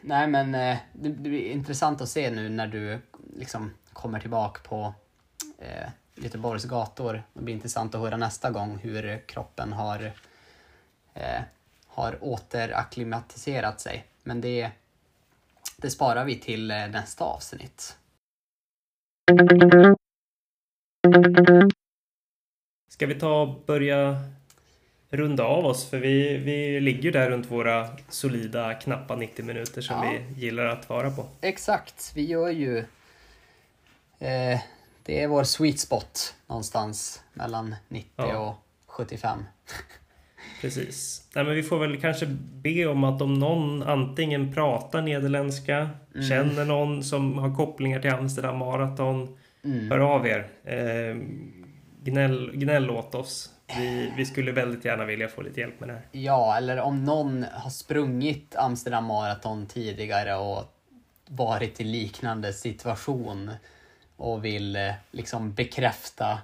Nej, 0.00 0.28
men 0.28 0.54
eh, 0.54 0.76
det, 0.92 1.08
blir 1.08 1.50
intressant 1.50 2.00
att 2.00 2.08
se 2.08 2.30
nu 2.30 2.48
när 2.48 2.66
du 2.66 2.98
liksom 3.36 3.74
kommer 3.92 4.20
tillbaka 4.20 4.60
på 4.68 4.94
eh, 5.58 5.88
Göteborgs 6.14 6.64
gator. 6.64 7.22
Det 7.32 7.42
blir 7.42 7.54
intressant 7.54 7.94
att 7.94 8.00
höra 8.00 8.16
nästa 8.16 8.50
gång 8.50 8.78
hur 8.78 9.26
kroppen 9.26 9.72
har, 9.72 10.12
eh, 11.14 11.42
har 11.86 12.18
återacklimatiserat 12.24 13.80
sig. 13.80 14.04
Men 14.22 14.40
det, 14.40 14.70
det 15.76 15.90
sparar 15.90 16.24
vi 16.24 16.38
till 16.38 16.70
eh, 16.70 16.88
nästa 16.88 17.24
avsnitt. 17.24 17.98
Ska 22.88 23.06
vi 23.06 23.14
ta 23.14 23.42
och 23.42 23.64
börja 23.66 24.16
runda 25.16 25.44
av 25.44 25.66
oss? 25.66 25.90
För 25.90 25.98
vi, 25.98 26.36
vi 26.38 26.80
ligger 26.80 27.02
ju 27.02 27.10
där 27.10 27.30
runt 27.30 27.50
våra 27.50 27.88
solida 28.08 28.74
knappa 28.74 29.16
90 29.16 29.44
minuter 29.44 29.80
som 29.80 29.96
Ja. 29.96 30.12
vi 30.34 30.40
gillar 30.46 30.64
att 30.66 30.88
vara 30.88 31.10
på. 31.10 31.26
Exakt, 31.40 32.12
vi 32.14 32.24
gör 32.26 32.48
ju... 32.50 32.78
Eh, 34.18 34.60
det 35.02 35.22
är 35.22 35.28
vår 35.28 35.44
sweet 35.44 35.78
spot 35.80 36.34
någonstans 36.46 37.22
mellan 37.32 37.74
90 37.88 38.10
Ja. 38.16 38.38
och 38.38 38.54
75. 38.86 39.38
Precis. 40.60 41.28
Nej, 41.34 41.44
men 41.44 41.54
vi 41.54 41.62
får 41.62 41.78
väl 41.78 42.00
kanske 42.00 42.26
be 42.52 42.86
om 42.86 43.04
att 43.04 43.22
om 43.22 43.34
någon 43.34 43.82
antingen 43.82 44.54
pratar 44.54 45.02
nederländska, 45.02 45.90
Mm. 46.14 46.28
känner 46.28 46.64
någon 46.64 47.04
som 47.04 47.38
har 47.38 47.56
kopplingar 47.56 48.00
till 48.00 48.10
Amsterdam 48.10 48.58
Marathon, 48.58 49.38
Mm. 49.64 49.90
hör 49.90 49.98
av 49.98 50.26
er. 50.26 50.48
Eh, 50.64 51.16
gnäll, 52.02 52.50
gnäll 52.54 52.90
åt 52.90 53.14
oss. 53.14 53.50
Vi, 53.66 54.12
vi 54.16 54.26
skulle 54.26 54.52
väldigt 54.52 54.84
gärna 54.84 55.04
vilja 55.04 55.28
få 55.28 55.42
lite 55.42 55.60
hjälp 55.60 55.80
med 55.80 55.88
det 55.88 55.92
här. 55.92 56.02
Ja, 56.12 56.56
eller 56.56 56.80
om 56.80 57.04
någon 57.04 57.46
har 57.52 57.70
sprungit 57.70 58.56
Amsterdam 58.56 59.04
Marathon 59.04 59.66
tidigare 59.66 60.34
och 60.34 60.64
varit 61.28 61.80
i 61.80 61.84
liknande 61.84 62.52
situation 62.52 63.50
och 64.16 64.44
vill 64.44 64.76
eh, 64.76 64.92
liksom 65.10 65.52
bekräfta 65.54 66.38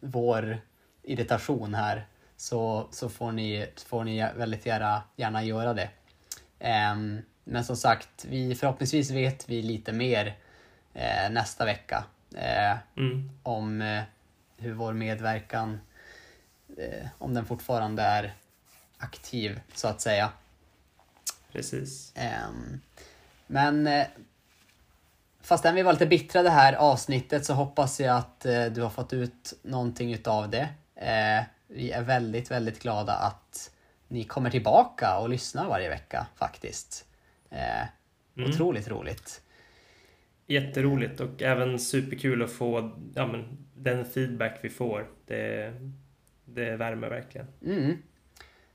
vår 0.00 0.58
irritation 1.02 1.74
här 1.74 2.06
så, 2.36 2.88
så 2.90 3.08
får, 3.08 3.32
ni, 3.32 3.66
får 3.86 4.04
ni 4.04 4.28
väldigt 4.36 4.66
gärna, 4.66 5.02
gärna 5.16 5.44
göra 5.44 5.74
det. 5.74 5.88
Ehm, 6.58 7.22
men 7.44 7.64
som 7.64 7.76
sagt, 7.76 8.24
vi, 8.28 8.54
förhoppningsvis 8.54 9.10
vet 9.10 9.48
vi 9.48 9.62
lite 9.62 9.92
mer 9.92 10.36
eh, 10.94 11.30
nästa 11.30 11.64
vecka 11.64 12.04
eh, 12.36 12.76
Mm. 12.96 13.30
om 13.42 13.82
eh, 13.82 14.02
hur 14.56 14.72
vår 14.72 14.92
medverkan, 14.92 15.80
om 17.18 17.34
den 17.34 17.46
fortfarande 17.46 18.02
är 18.02 18.34
aktiv 18.98 19.60
så 19.74 19.88
att 19.88 20.00
säga. 20.00 20.30
Precis. 21.52 22.12
Ehm, 22.16 22.80
men 23.46 23.86
eh, 23.86 24.06
fastän 25.42 25.74
vi 25.74 25.82
var 25.82 25.92
lite 25.92 26.06
bittra 26.06 26.42
det 26.42 26.50
här 26.50 26.72
avsnittet 26.72 27.44
så 27.44 27.54
hoppas 27.54 28.00
jag 28.00 28.16
att 28.16 28.46
eh, 28.46 28.64
du 28.64 28.82
har 28.82 28.90
fått 28.90 29.12
ut 29.12 29.54
någonting 29.62 30.12
utav 30.12 30.50
det. 30.50 30.68
Eh, 30.94 31.44
vi 31.66 31.90
är 31.90 32.02
väldigt, 32.02 32.50
väldigt 32.50 32.82
glada 32.82 33.12
att 33.12 33.70
ni 34.08 34.24
kommer 34.24 34.50
tillbaka 34.50 35.18
och 35.18 35.28
lyssnar 35.28 35.68
varje 35.68 35.88
vecka 35.88 36.26
faktiskt. 36.36 37.04
Eh, 37.50 37.86
Mm. 38.36 38.50
Otroligt 38.50 38.88
roligt. 38.88 39.42
Jätteroligt 40.46 41.20
och 41.20 41.42
även 41.42 41.78
superkul 41.78 42.42
att 42.42 42.52
få 42.52 42.92
ja, 43.14 43.26
men, 43.26 43.66
den 43.74 44.04
feedback 44.04 44.58
vi 44.62 44.68
får. 44.68 45.06
Det, 45.26 45.72
det 46.44 46.76
värmer 46.76 47.08
verkligen. 47.08 47.46
Mm. 47.66 48.02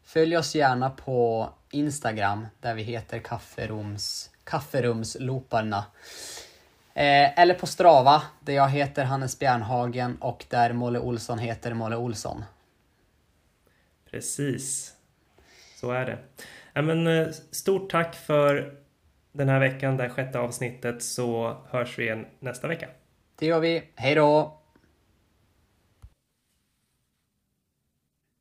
Följ 0.04 0.38
oss 0.38 0.56
gärna 0.56 0.90
på 0.90 1.50
Instagram 1.72 2.48
där 2.60 2.76
vi 2.76 2.84
heter 2.84 3.20
kafferums, 3.20 4.32
kafferumsloparna. 4.44 5.86
Eh, 6.94 7.40
eller 7.40 7.54
på 7.54 7.68
Strava 7.68 8.24
där 8.40 8.54
jag 8.54 8.70
heter 8.70 9.04
Hannes 9.04 9.40
Bjärnhagen 9.40 10.18
och 10.22 10.46
där 10.50 10.74
Molle 10.74 11.00
Olsson 11.00 11.40
heter 11.40 11.74
Molle 11.74 11.96
Olsson. 11.96 12.44
Precis. 14.12 14.94
Så 15.76 15.91
är 15.91 16.06
det. 16.06 16.18
Ja, 16.74 16.82
men, 16.82 17.08
eh, 17.08 17.28
stort 17.52 17.91
tack 17.91 18.16
för 18.16 18.76
den 19.32 19.50
här 19.50 19.60
veckan, 19.60 19.98
det 19.98 20.04
här 20.04 20.10
sjätte 20.10 20.40
avsnittet, 20.40 21.04
så 21.04 21.58
hörs 21.70 22.00
vi 22.00 22.04
igen 22.04 22.26
nästa 22.40 22.68
vecka. 22.68 22.88
Det 23.36 23.46
gör 23.46 23.60
vi. 23.60 23.84
Hej 23.96 24.16
då! 24.16 24.59